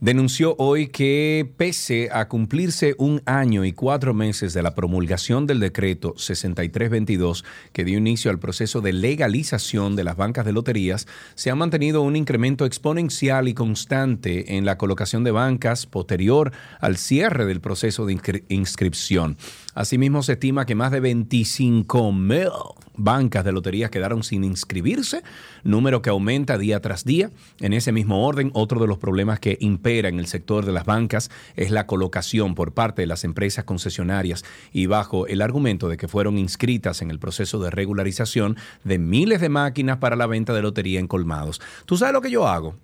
denunció 0.00 0.54
hoy 0.58 0.88
que 0.88 1.50
pese 1.56 2.08
a 2.12 2.28
cumplirse 2.28 2.94
un 2.98 3.20
año 3.26 3.64
y 3.64 3.72
cuatro 3.72 4.14
meses 4.14 4.54
de 4.54 4.62
la 4.62 4.74
promulgación 4.74 5.46
del 5.46 5.60
decreto 5.60 6.14
6322 6.16 7.44
que 7.72 7.84
dio 7.84 7.98
inicio 7.98 8.30
al 8.30 8.38
proceso 8.38 8.80
de 8.80 8.92
legalización 8.92 9.96
de 9.96 10.04
las 10.04 10.16
bancas 10.16 10.44
de 10.44 10.52
loterías, 10.52 11.06
se 11.34 11.50
ha 11.50 11.54
mantenido 11.54 12.02
un 12.02 12.16
incremento 12.16 12.64
exponencial 12.64 13.48
y 13.48 13.54
constante 13.54 14.56
en 14.56 14.64
la 14.64 14.78
colocación 14.78 15.24
de 15.24 15.32
bancas 15.32 15.86
posterior 15.86 16.52
al 16.80 16.96
cierre 16.96 17.44
del 17.46 17.60
proceso 17.60 18.06
de 18.06 18.14
inscri- 18.14 18.44
inscripción. 18.48 19.36
Asimismo, 19.78 20.24
se 20.24 20.32
estima 20.32 20.66
que 20.66 20.74
más 20.74 20.90
de 20.90 20.98
25 20.98 22.10
mil 22.10 22.48
bancas 22.96 23.44
de 23.44 23.52
loterías 23.52 23.92
quedaron 23.92 24.24
sin 24.24 24.42
inscribirse, 24.42 25.22
número 25.62 26.02
que 26.02 26.10
aumenta 26.10 26.58
día 26.58 26.80
tras 26.80 27.04
día. 27.04 27.30
En 27.60 27.72
ese 27.72 27.92
mismo 27.92 28.26
orden, 28.26 28.50
otro 28.54 28.80
de 28.80 28.88
los 28.88 28.98
problemas 28.98 29.38
que 29.38 29.56
impera 29.60 30.08
en 30.08 30.18
el 30.18 30.26
sector 30.26 30.66
de 30.66 30.72
las 30.72 30.84
bancas 30.84 31.30
es 31.54 31.70
la 31.70 31.86
colocación 31.86 32.56
por 32.56 32.74
parte 32.74 33.02
de 33.02 33.06
las 33.06 33.22
empresas 33.22 33.62
concesionarias 33.62 34.44
y 34.72 34.86
bajo 34.86 35.28
el 35.28 35.42
argumento 35.42 35.88
de 35.88 35.96
que 35.96 36.08
fueron 36.08 36.38
inscritas 36.38 37.00
en 37.00 37.12
el 37.12 37.20
proceso 37.20 37.60
de 37.60 37.70
regularización 37.70 38.56
de 38.82 38.98
miles 38.98 39.40
de 39.40 39.48
máquinas 39.48 39.98
para 39.98 40.16
la 40.16 40.26
venta 40.26 40.54
de 40.54 40.62
lotería 40.62 40.98
en 40.98 41.06
colmados. 41.06 41.60
¿Tú 41.86 41.96
sabes 41.96 42.14
lo 42.14 42.20
que 42.20 42.32
yo 42.32 42.48
hago? 42.48 42.74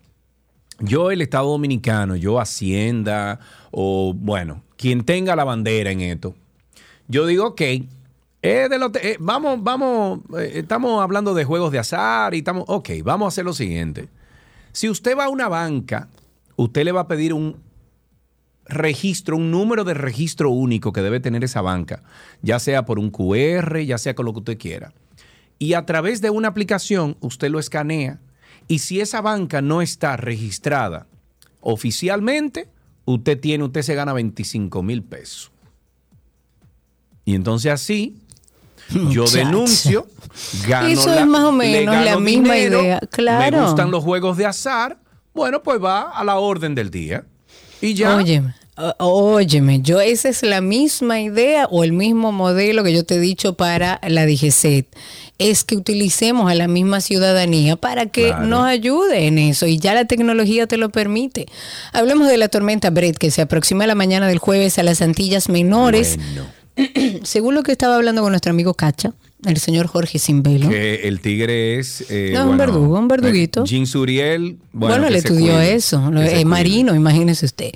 Yo, 0.79 1.11
el 1.11 1.23
Estado 1.23 1.49
Dominicano, 1.49 2.15
yo 2.15 2.39
Hacienda, 2.39 3.41
o 3.73 4.15
bueno, 4.15 4.63
quien 4.77 5.03
tenga 5.03 5.35
la 5.35 5.43
bandera 5.43 5.91
en 5.91 6.01
esto, 6.01 6.37
yo 7.09 7.27
digo, 7.27 7.47
ok, 7.49 7.61
eh, 8.43 8.69
vamos, 9.21 9.63
vamos, 9.63 10.21
eh, 10.39 10.53
estamos 10.57 11.03
hablando 11.03 11.35
de 11.35 11.45
juegos 11.45 11.73
de 11.73 11.79
azar 11.79 12.35
y 12.35 12.39
estamos, 12.39 12.65
ok, 12.69 12.91
vamos 13.03 13.27
a 13.27 13.29
hacer 13.29 13.45
lo 13.45 13.55
siguiente. 13.55 14.09
Si 14.73 14.89
usted 14.89 15.17
va 15.17 15.27
a 15.27 15.29
una 15.29 15.49
banca 15.49 16.09
usted 16.57 16.85
le 16.85 16.93
va 16.93 17.03
a 17.03 17.09
pedir 17.09 17.33
un 17.33 17.57
registro, 18.67 19.37
un 19.37 19.51
número 19.51 19.85
de 19.85 19.95
registro 19.95 20.51
único 20.51 20.93
que 20.93 21.03
debe 21.03 21.21
tener 21.21 21.45
esa 21.45 21.61
banca, 21.61 22.03
ya 22.43 22.59
sea 22.59 22.85
por 22.85 22.99
un 22.99 23.11
QR, 23.11 23.81
ya 23.81 23.99
sea 23.99 24.15
con 24.15 24.27
lo 24.27 24.33
que 24.33 24.39
usted 24.41 24.59
quiera. 24.59 24.93
Y 25.59 25.75
a 25.75 25.87
través 25.87 26.21
de 26.21 26.31
una 26.31 26.49
aplicación 26.49 27.17
usted 27.21 27.51
lo 27.51 27.59
escanea 27.59 28.21
y 28.67 28.81
si 28.81 29.01
esa 29.01 29.21
banca 29.21 29.61
no 29.63 29.83
está 29.83 30.17
registrada 30.17 31.07
oficialmente, 31.61 32.69
usted 33.05 33.39
tiene, 33.39 33.65
usted 33.65 33.83
se 33.83 33.95
gana 33.95 34.13
25 34.13 34.83
mil 34.83 35.03
pesos. 35.03 35.51
Y 37.25 37.35
entonces 37.35 37.73
así 37.73 38.17
yo 39.11 39.27
denuncio, 39.27 40.07
gano 40.69 40.89
Eso 40.89 41.09
la- 41.09 41.21
es 41.21 41.27
más 41.27 41.45
o 41.45 41.53
menos 41.53 42.05
la 42.05 42.19
misma 42.19 42.55
dinero, 42.55 42.83
idea. 42.83 43.01
Claro. 43.11 43.59
Me 43.61 43.67
gustan 43.67 43.91
los 43.91 44.05
juegos 44.05 44.37
de 44.37 44.47
azar. 44.47 44.99
Bueno, 45.33 45.63
pues 45.63 45.83
va 45.83 46.11
a 46.11 46.23
la 46.25 46.37
orden 46.39 46.75
del 46.75 46.91
día. 46.91 47.25
Y 47.81 47.95
ya. 47.95 48.15
Óyeme, 48.17 48.55
óyeme, 48.99 49.81
yo 49.83 50.01
esa 50.01 50.29
es 50.29 50.43
la 50.43 50.61
misma 50.61 51.21
idea 51.21 51.67
o 51.71 51.83
el 51.85 51.93
mismo 51.93 52.31
modelo 52.33 52.83
que 52.85 52.93
yo 52.93 53.05
te 53.05 53.17
he 53.17 53.21
dicho 53.21 53.55
para 53.55 54.01
la 54.07 54.27
DGCET. 54.27 54.87
Es 55.39 55.65
que 55.65 55.77
utilicemos 55.77 56.49
a 56.51 56.55
la 56.55 56.69
misma 56.69 57.01
ciudadanía 57.01 57.75
para 57.77 58.07
que 58.07 58.29
Claro. 58.29 58.47
nos 58.47 58.65
ayude 58.67 59.27
en 59.27 59.39
eso 59.39 59.67
y 59.67 59.79
ya 59.79 59.93
la 59.95 60.05
tecnología 60.05 60.67
te 60.69 60.77
lo 60.77 60.91
permite. 60.91 61.47
Hablemos 61.93 62.29
de 62.29 62.37
la 62.37 62.49
tormenta 62.49 62.91
Brett 62.91 63.19
que 63.19 63.31
se 63.33 63.43
aproxima 63.43 63.87
la 63.89 63.97
mañana 63.97 64.29
del 64.29 64.39
jueves 64.39 64.79
a 64.79 64.83
las 64.85 65.03
Antillas 65.03 65.49
Menores. 65.49 66.19
Según 67.23 67.55
lo 67.55 67.63
que 67.63 67.73
estaba 67.73 67.97
hablando 67.97 68.23
con 68.23 68.33
nuestro 68.33 68.51
amigo 68.51 68.75
Cacha, 68.75 69.13
el 69.45 69.59
señor 69.59 69.87
Jorge 69.87 70.19
Simbelo. 70.19 70.69
Que 70.69 71.07
el 71.09 71.21
tigre 71.21 71.79
es. 71.79 72.05
eh, 72.11 72.31
No, 72.35 72.41
es 72.41 72.47
un 72.47 72.57
verdugo, 72.59 72.99
un 72.99 73.09
verduguito. 73.09 73.63
eh, 73.63 73.67
Jean 73.67 73.87
Suriel. 73.87 74.57
Bueno, 74.73 74.95
Bueno, 74.97 75.11
le 75.11 75.19
estudió 75.19 75.53
cuide, 75.55 75.75
eso, 75.75 76.03
cuide. 76.11 76.45
marino, 76.45 76.95
imagínese 76.95 77.47
usted. 77.47 77.73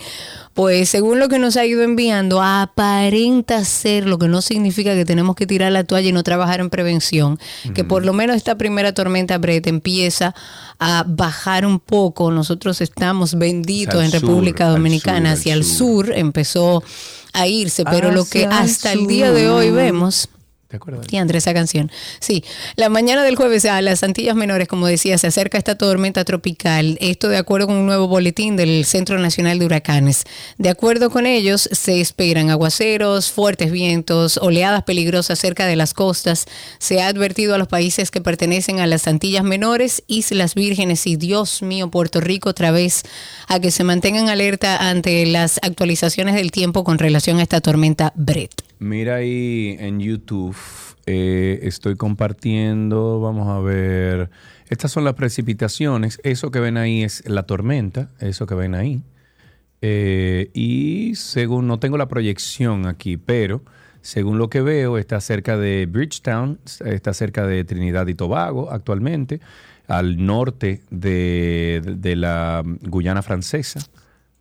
Pues 0.59 0.89
según 0.89 1.20
lo 1.20 1.28
que 1.28 1.39
nos 1.39 1.56
ha 1.56 1.64
ido 1.64 1.85
enviando, 1.85 2.43
aparenta 2.43 3.64
ser, 3.64 4.09
lo 4.09 4.18
que 4.18 4.26
no 4.26 4.43
significa 4.43 4.93
que 4.97 5.05
tenemos 5.05 5.36
que 5.36 5.47
tirar 5.47 5.70
la 5.70 5.85
toalla 5.85 6.09
y 6.09 6.12
no 6.12 6.24
trabajar 6.24 6.59
en 6.59 6.68
prevención, 6.68 7.39
que 7.76 7.85
por 7.85 8.05
lo 8.05 8.12
menos 8.12 8.35
esta 8.35 8.59
primera 8.59 8.93
tormenta 8.93 9.39
Brett 9.39 9.68
empieza 9.68 10.35
a 10.80 11.05
bajar 11.06 11.64
un 11.64 11.78
poco. 11.78 12.32
Nosotros 12.32 12.80
estamos 12.80 13.36
benditos 13.36 14.02
en 14.02 14.10
sur, 14.10 14.20
República 14.20 14.66
al 14.66 14.72
Dominicana, 14.72 15.30
sur, 15.30 15.39
hacia 15.39 15.52
al 15.52 15.60
el 15.60 15.64
sur. 15.64 16.12
empezó 16.12 16.82
a 17.32 17.47
irse, 17.47 17.85
pero 17.85 18.10
lo 18.10 18.24
que 18.24 18.43
el 18.43 18.51
hasta 18.51 18.93
el 18.93 19.06
día 19.06 19.30
de 19.30 19.48
hoy 19.48 19.70
vemos 19.70 20.28
¿Te 20.68 21.38
esa 21.38 21.54
canción. 21.54 21.90
Sí, 22.20 22.44
la 22.76 22.90
mañana 22.90 23.22
del 23.22 23.36
jueves 23.36 23.64
a 23.64 23.80
las 23.80 24.02
Antillas 24.02 24.36
Menores, 24.36 24.68
como 24.68 24.86
decía, 24.86 25.16
se 25.16 25.28
acerca 25.28 25.56
esta 25.56 25.78
tormenta 25.78 26.26
tropical. 26.26 26.98
Esto 27.00 27.30
de 27.30 27.38
acuerdo 27.38 27.68
con 27.68 27.76
un 27.76 27.86
nuevo 27.86 28.06
boletín 28.06 28.54
del 28.56 28.84
Centro 28.84 29.18
Nacional 29.18 29.58
de 29.58 29.64
Huracanes. 29.64 30.24
De 30.58 30.68
acuerdo 30.68 31.08
con 31.08 31.24
ellos, 31.24 31.70
se 31.72 32.02
esperan 32.02 32.50
aguaceros, 32.50 33.30
fuertes 33.30 33.72
vientos, 33.72 34.36
oleadas 34.36 34.82
peligrosas 34.82 35.38
cerca 35.38 35.64
de 35.64 35.76
las 35.76 35.94
costas. 35.94 36.44
Se 36.78 37.00
ha 37.00 37.08
advertido 37.08 37.54
a 37.54 37.58
los 37.58 37.68
países 37.68 38.10
que 38.10 38.20
pertenecen 38.20 38.78
a 38.80 38.86
las 38.86 39.08
Antillas 39.08 39.44
Menores, 39.44 40.02
Islas 40.06 40.54
Vírgenes 40.54 41.06
y 41.06 41.16
Dios 41.16 41.62
mío, 41.62 41.90
Puerto 41.90 42.20
Rico 42.20 42.50
otra 42.50 42.72
vez, 42.72 43.04
a 43.46 43.58
que 43.58 43.70
se 43.70 43.84
mantengan 43.84 44.28
alerta 44.28 44.76
ante 44.90 45.24
las 45.24 45.60
actualizaciones 45.62 46.34
del 46.34 46.50
tiempo 46.50 46.84
con 46.84 46.98
relación 46.98 47.38
a 47.38 47.42
esta 47.42 47.62
tormenta 47.62 48.12
Brett. 48.16 48.67
Mira 48.80 49.16
ahí 49.16 49.76
en 49.80 49.98
YouTube, 49.98 50.56
eh, 51.06 51.59
estoy 51.62 51.96
compartiendo, 51.96 53.20
vamos 53.20 53.48
a 53.48 53.59
ver, 53.59 54.30
estas 54.68 54.92
son 54.92 55.02
las 55.02 55.14
precipitaciones, 55.14 56.20
eso 56.22 56.52
que 56.52 56.60
ven 56.60 56.76
ahí 56.76 57.02
es 57.02 57.28
la 57.28 57.42
tormenta, 57.42 58.10
eso 58.20 58.46
que 58.46 58.55
ven 58.55 58.76
ahí. 58.76 59.02
Eh, 59.82 60.50
y 60.55 61.16
según, 61.16 61.66
no 61.66 61.80
tengo 61.80 61.98
la 61.98 62.06
proyección 62.06 62.86
aquí, 62.86 63.16
pero 63.16 63.62
según 64.00 64.38
lo 64.38 64.48
que 64.48 64.60
veo, 64.60 64.96
está 64.96 65.20
cerca 65.20 65.56
de 65.56 65.86
Bridgetown, 65.86 66.60
está 66.84 67.12
cerca 67.14 67.48
de 67.48 67.64
Trinidad 67.64 68.06
y 68.06 68.14
Tobago 68.14 68.70
actualmente, 68.70 69.40
al 69.88 70.24
norte 70.24 70.82
de, 70.90 71.82
de 71.84 72.14
la 72.14 72.62
Guyana 72.64 73.22
francesa, 73.22 73.80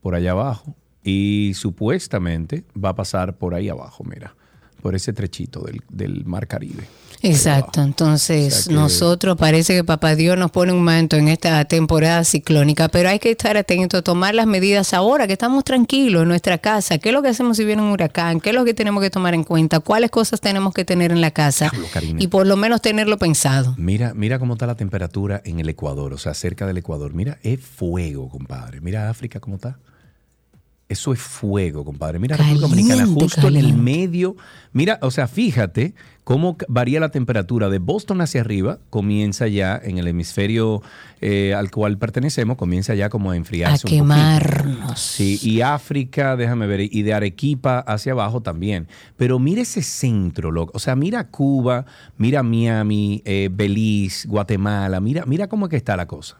por 0.02 0.14
allá 0.14 0.32
abajo, 0.32 0.76
y 1.04 1.54
supuestamente 1.56 2.64
va 2.84 2.90
a 2.90 2.96
pasar 2.96 3.38
por 3.38 3.54
ahí 3.56 3.70
abajo, 3.70 4.04
mira, 4.04 4.36
por 4.82 4.96
ese 4.96 5.14
trechito 5.14 5.62
del, 5.62 5.82
del 5.90 6.26
Mar 6.26 6.48
Caribe. 6.48 6.84
Exacto, 7.24 7.82
entonces 7.82 8.54
O 8.54 8.58
sea 8.62 8.70
que- 8.70 8.76
nosotros 8.76 9.38
parece 9.38 9.74
que 9.76 9.84
Papá 9.84 10.14
Dios 10.14 10.38
nos 10.38 10.52
pone 10.52 10.72
un 10.72 10.84
manto 10.84 11.16
en 11.16 11.30
esta 11.30 11.66
temporada 11.66 12.24
ciclónica, 12.24 12.90
pero 12.90 13.10
hay 13.10 13.18
que 13.18 13.32
estar 13.32 13.58
atentos, 13.58 14.04
tomar 14.04 14.36
las 14.36 14.46
medidas 14.46 14.94
ahora 14.94 15.26
que 15.26 15.34
estamos 15.34 15.64
tranquilos 15.64 16.22
en 16.22 16.28
nuestra 16.28 16.60
casa. 16.60 17.00
¿Qué 17.00 17.10
es 17.10 17.14
lo 17.16 17.24
que 17.24 17.30
hacemos 17.30 17.58
si 17.58 17.66
viene 17.66 17.82
un 17.82 17.90
huracán? 17.90 18.40
¿Qué 18.40 18.50
es 18.52 18.56
lo 18.56 18.64
que 18.66 18.76
tenemos 18.76 19.02
que 19.02 19.10
tomar 19.10 19.34
en 19.34 19.44
cuenta? 19.44 19.80
¿Cuáles 19.80 20.12
cosas 20.12 20.40
tenemos 20.42 20.76
que 20.76 20.86
tener 20.86 21.12
en 21.12 21.22
la 21.22 21.32
casa? 21.32 21.72
Y 22.20 22.28
por 22.28 22.46
lo 22.46 22.56
menos 22.56 22.82
tenerlo 22.84 23.18
pensado. 23.18 23.74
Mira, 23.80 24.14
mira 24.14 24.38
cómo 24.38 24.54
está 24.54 24.68
la 24.68 24.76
temperatura 24.76 25.42
en 25.44 25.60
el 25.60 25.70
Ecuador, 25.70 26.14
o 26.14 26.20
sea, 26.20 26.36
cerca 26.36 26.68
del 26.68 26.78
Ecuador. 26.78 27.16
Mira, 27.16 27.40
es 27.42 27.60
fuego, 27.62 28.30
compadre. 28.30 28.80
Mira 28.80 29.10
África 29.10 29.40
cómo 29.40 29.56
está. 29.56 29.80
Eso 30.90 31.12
es 31.12 31.20
fuego, 31.20 31.84
compadre. 31.84 32.18
Mira 32.18 32.38
República 32.38 32.62
Dominicana, 32.62 33.02
Caliente, 33.02 33.24
justo 33.24 33.48
en 33.50 33.58
el 33.58 33.74
medio. 33.74 34.38
Mira, 34.72 35.00
o 35.02 35.12
sea, 35.12 35.28
fíjate 35.28 35.94
cómo 36.24 36.56
varía 36.70 37.02
la 37.02 37.10
temperatura 37.10 37.68
de 37.68 37.80
Boston 37.80 38.22
hacia 38.22 38.40
arriba. 38.40 38.80
Comienza 38.90 39.48
ya 39.48 39.78
en 39.84 39.98
el 39.98 40.08
hemisferio 40.08 40.82
eh, 41.20 41.54
al 41.54 41.72
cual 41.72 41.98
pertenecemos, 41.98 42.56
comienza 42.56 42.96
ya 42.96 43.10
como 43.10 43.32
a 43.32 43.36
enfriarse 43.36 43.86
A 43.86 43.92
un 43.92 43.98
quemarnos. 43.98 44.98
Sí, 44.98 45.38
y 45.42 45.60
África, 45.60 46.38
déjame 46.38 46.68
ver, 46.68 46.80
y 46.82 47.02
de 47.02 47.14
Arequipa 47.14 47.80
hacia 47.80 48.14
abajo 48.14 48.40
también. 48.40 48.88
Pero 49.18 49.40
mira 49.40 49.64
ese 49.64 49.82
centro, 49.82 50.52
loco. 50.52 50.72
O 50.74 50.80
sea, 50.80 50.96
mira 50.96 51.28
Cuba, 51.28 51.86
mira 52.18 52.44
Miami, 52.44 53.22
eh, 53.26 53.50
Belice, 53.52 54.26
Guatemala. 54.26 55.02
Mira, 55.02 55.26
mira 55.26 55.48
cómo 55.48 55.66
es 55.66 55.70
que 55.72 55.78
está 55.78 55.98
la 55.98 56.08
cosa. 56.08 56.38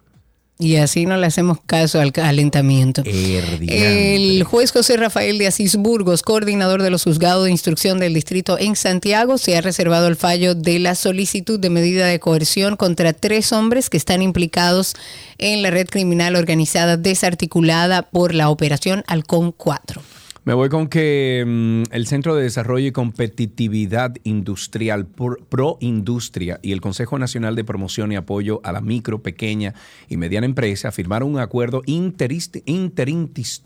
Y 0.60 0.78
así 0.78 1.06
no 1.06 1.18
le 1.18 1.28
hacemos 1.28 1.60
caso 1.66 2.02
al 2.02 2.12
calentamiento. 2.12 3.04
Herdiante. 3.06 4.16
El 4.16 4.44
juez 4.44 4.72
José 4.72 4.98
Rafael 4.98 5.38
de 5.38 5.46
Asís 5.46 5.76
Burgos, 5.76 6.24
coordinador 6.24 6.82
de 6.82 6.90
los 6.90 7.04
juzgados 7.04 7.46
de 7.46 7.52
instrucción 7.52 8.00
del 8.00 8.16
distrito 8.16 8.58
en 8.58 8.76
Santiago, 8.76 9.38
se 9.38 9.56
ha 9.56 9.62
reservado 9.62 10.08
el 10.08 10.16
fallo 10.16 10.56
de 10.56 10.80
la 10.80 10.96
solicitud 10.96 11.60
de 11.60 11.70
medida 11.70 12.08
de 12.08 12.20
coerción 12.20 12.76
contra 12.76 13.14
tres 13.14 13.52
hombres 13.52 13.92
que 13.92 13.98
están 13.98 14.24
implicados 14.24 14.96
en 15.38 15.62
la 15.62 15.70
red 15.70 15.88
criminal 15.88 16.36
organizada 16.36 16.98
desarticulada 16.98 18.02
por 18.02 18.34
la 18.34 18.50
operación 18.50 19.04
Halcón 19.06 19.52
4. 19.52 20.02
Me 20.48 20.54
voy 20.54 20.70
con 20.70 20.88
que 20.88 21.44
mm, 21.46 21.94
el 21.94 22.08
Centro 22.08 22.34
de 22.34 22.44
Desarrollo 22.44 22.88
y 22.88 22.94
Competitividad 22.94 24.16
Industrial, 24.24 25.06
por- 25.06 25.44
Pro 25.44 25.78
Industria, 25.82 26.58
y 26.62 26.72
el 26.72 26.80
Consejo 26.80 27.20
Nacional 27.20 27.58
de 27.58 27.66
Promoción 27.66 28.14
y 28.14 28.16
Apoyo 28.16 28.62
a 28.64 28.72
la 28.72 28.80
Micro, 28.80 29.22
Pequeña 29.22 29.74
y 30.08 30.16
Mediana 30.16 30.46
Empresa 30.46 30.94
firmaron 30.94 31.34
un 31.34 31.40
acuerdo 31.42 31.82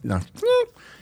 no, 0.01 0.21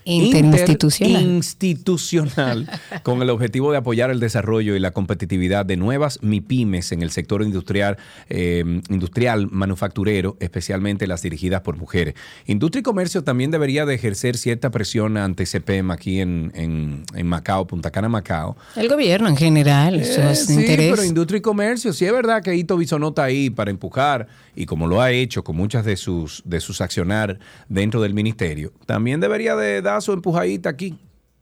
Interinstitucional. 0.10 1.22
interinstitucional 1.22 2.68
con 3.04 3.22
el 3.22 3.30
objetivo 3.30 3.72
de 3.72 3.78
apoyar 3.78 4.10
el 4.12 4.20
desarrollo 4.20 4.76
y 4.76 4.80
la 4.80 4.92
competitividad 4.92 5.66
de 5.66 5.78
nuevas 5.78 6.20
MIPIMES 6.22 6.92
en 6.92 7.02
el 7.02 7.12
sector 7.12 7.42
industrial, 7.44 7.98
eh, 8.30 8.64
industrial 8.90 9.48
manufacturero, 9.52 10.38
especialmente 10.40 11.08
las 11.08 11.22
dirigidas 11.22 11.62
por 11.62 11.78
mujeres. 11.78 12.16
Industria 12.46 12.80
y 12.82 12.84
comercio 12.84 13.24
también 13.24 13.52
debería 13.52 13.86
de 13.86 13.96
ejercer 13.96 14.38
cierta 14.38 14.70
presión 14.72 15.18
ante 15.18 15.46
CPM 15.46 15.92
aquí 15.94 16.20
en, 16.20 16.52
en- 16.56 17.04
en 17.16 17.28
Macao, 17.28 17.68
Punta 17.68 17.92
Cana, 17.92 18.10
Macao. 18.10 18.58
El 18.76 18.88
gobierno 18.90 19.28
en 19.30 19.38
general, 19.38 20.00
eso 20.00 20.22
Eh, 20.22 20.32
es 20.32 20.46
sí, 20.46 20.54
interés. 20.54 20.92
pero 20.92 21.04
industria 21.04 21.38
y 21.38 21.42
comercio, 21.42 21.94
sí 21.94 22.06
es 22.06 22.12
verdad 22.12 22.42
que 22.44 22.56
Ito 22.56 22.78
Bisonó 22.78 23.10
está 23.10 23.24
ahí 23.26 23.50
para 23.50 23.72
empujar 23.72 24.28
y 24.56 24.66
como 24.66 24.88
lo 24.88 25.02
ha 25.02 25.12
hecho 25.12 25.44
con 25.44 25.56
muchas 25.56 25.86
de 25.86 25.96
sus 25.96 26.42
de 26.46 26.60
sus 26.60 26.82
accionar 26.82 27.40
dentro 27.68 28.02
del 28.02 28.14
ministerio, 28.14 28.72
también 28.86 29.20
debería 29.20 29.56
de 29.56 29.82
dar 29.82 29.99
su 30.02 30.14
empujadita 30.14 30.70
aquí. 30.70 30.96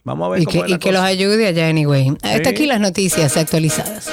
Vamos 0.03 0.27
a 0.27 0.29
ver 0.31 0.41
y 0.41 0.45
cómo 0.45 0.53
que, 0.53 0.59
es 0.65 0.69
la 0.69 0.75
y 0.75 0.79
que 0.79 0.91
los 0.91 1.01
ayude 1.01 1.47
allá, 1.47 1.67
anyway. 1.67 2.09
Hasta 2.23 2.43
Sí. 2.43 2.49
aquí 2.49 2.65
las 2.65 2.79
noticias 2.79 3.35
actualizadas. 3.35 4.09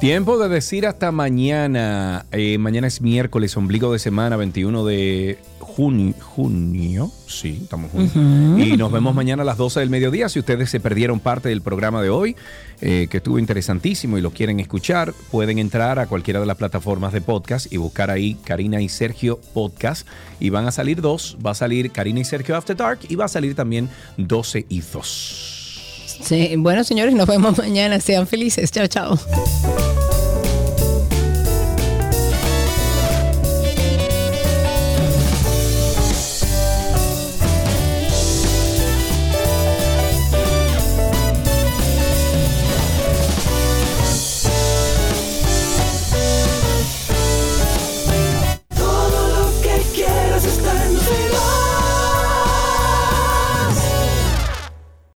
Tiempo 0.00 0.38
de 0.38 0.48
decir 0.48 0.86
hasta 0.86 1.10
mañana. 1.10 2.24
Eh, 2.30 2.56
mañana 2.58 2.86
es 2.86 3.00
miércoles, 3.02 3.56
ombligo 3.56 3.92
de 3.92 3.98
semana, 3.98 4.36
21 4.36 4.84
de 4.84 5.38
junio. 5.78 6.12
junio. 6.20 7.12
Sí, 7.28 7.60
estamos 7.62 7.92
junio. 7.92 8.58
Y 8.58 8.76
nos 8.76 8.90
vemos 8.90 9.14
mañana 9.14 9.42
a 9.42 9.46
las 9.46 9.56
12 9.56 9.78
del 9.78 9.90
mediodía. 9.90 10.28
Si 10.28 10.40
ustedes 10.40 10.70
se 10.70 10.80
perdieron 10.80 11.20
parte 11.20 11.50
del 11.50 11.62
programa 11.62 12.02
de 12.02 12.10
hoy, 12.10 12.34
eh, 12.80 13.06
que 13.08 13.18
estuvo 13.18 13.38
interesantísimo 13.38 14.18
y 14.18 14.20
lo 14.20 14.32
quieren 14.32 14.58
escuchar, 14.58 15.14
pueden 15.30 15.60
entrar 15.60 16.00
a 16.00 16.08
cualquiera 16.08 16.40
de 16.40 16.46
las 16.46 16.56
plataformas 16.56 17.12
de 17.12 17.20
podcast 17.20 17.72
y 17.72 17.76
buscar 17.76 18.10
ahí 18.10 18.34
Karina 18.44 18.80
y 18.80 18.88
Sergio 18.88 19.38
Podcast. 19.54 20.04
Y 20.40 20.50
van 20.50 20.66
a 20.66 20.72
salir 20.72 21.00
dos. 21.00 21.38
Va 21.46 21.52
a 21.52 21.54
salir 21.54 21.92
Karina 21.92 22.18
y 22.18 22.24
Sergio 22.24 22.56
After 22.56 22.76
Dark 22.76 22.98
y 23.08 23.14
va 23.14 23.26
a 23.26 23.28
salir 23.28 23.54
también 23.54 23.88
12 24.16 24.66
y 24.68 24.80
2. 24.80 26.18
Sí, 26.22 26.54
bueno, 26.58 26.82
señores, 26.82 27.14
nos 27.14 27.28
vemos 27.28 27.56
mañana. 27.56 28.00
Sean 28.00 28.26
felices. 28.26 28.72
Chao, 28.72 28.88
chao. 28.88 29.16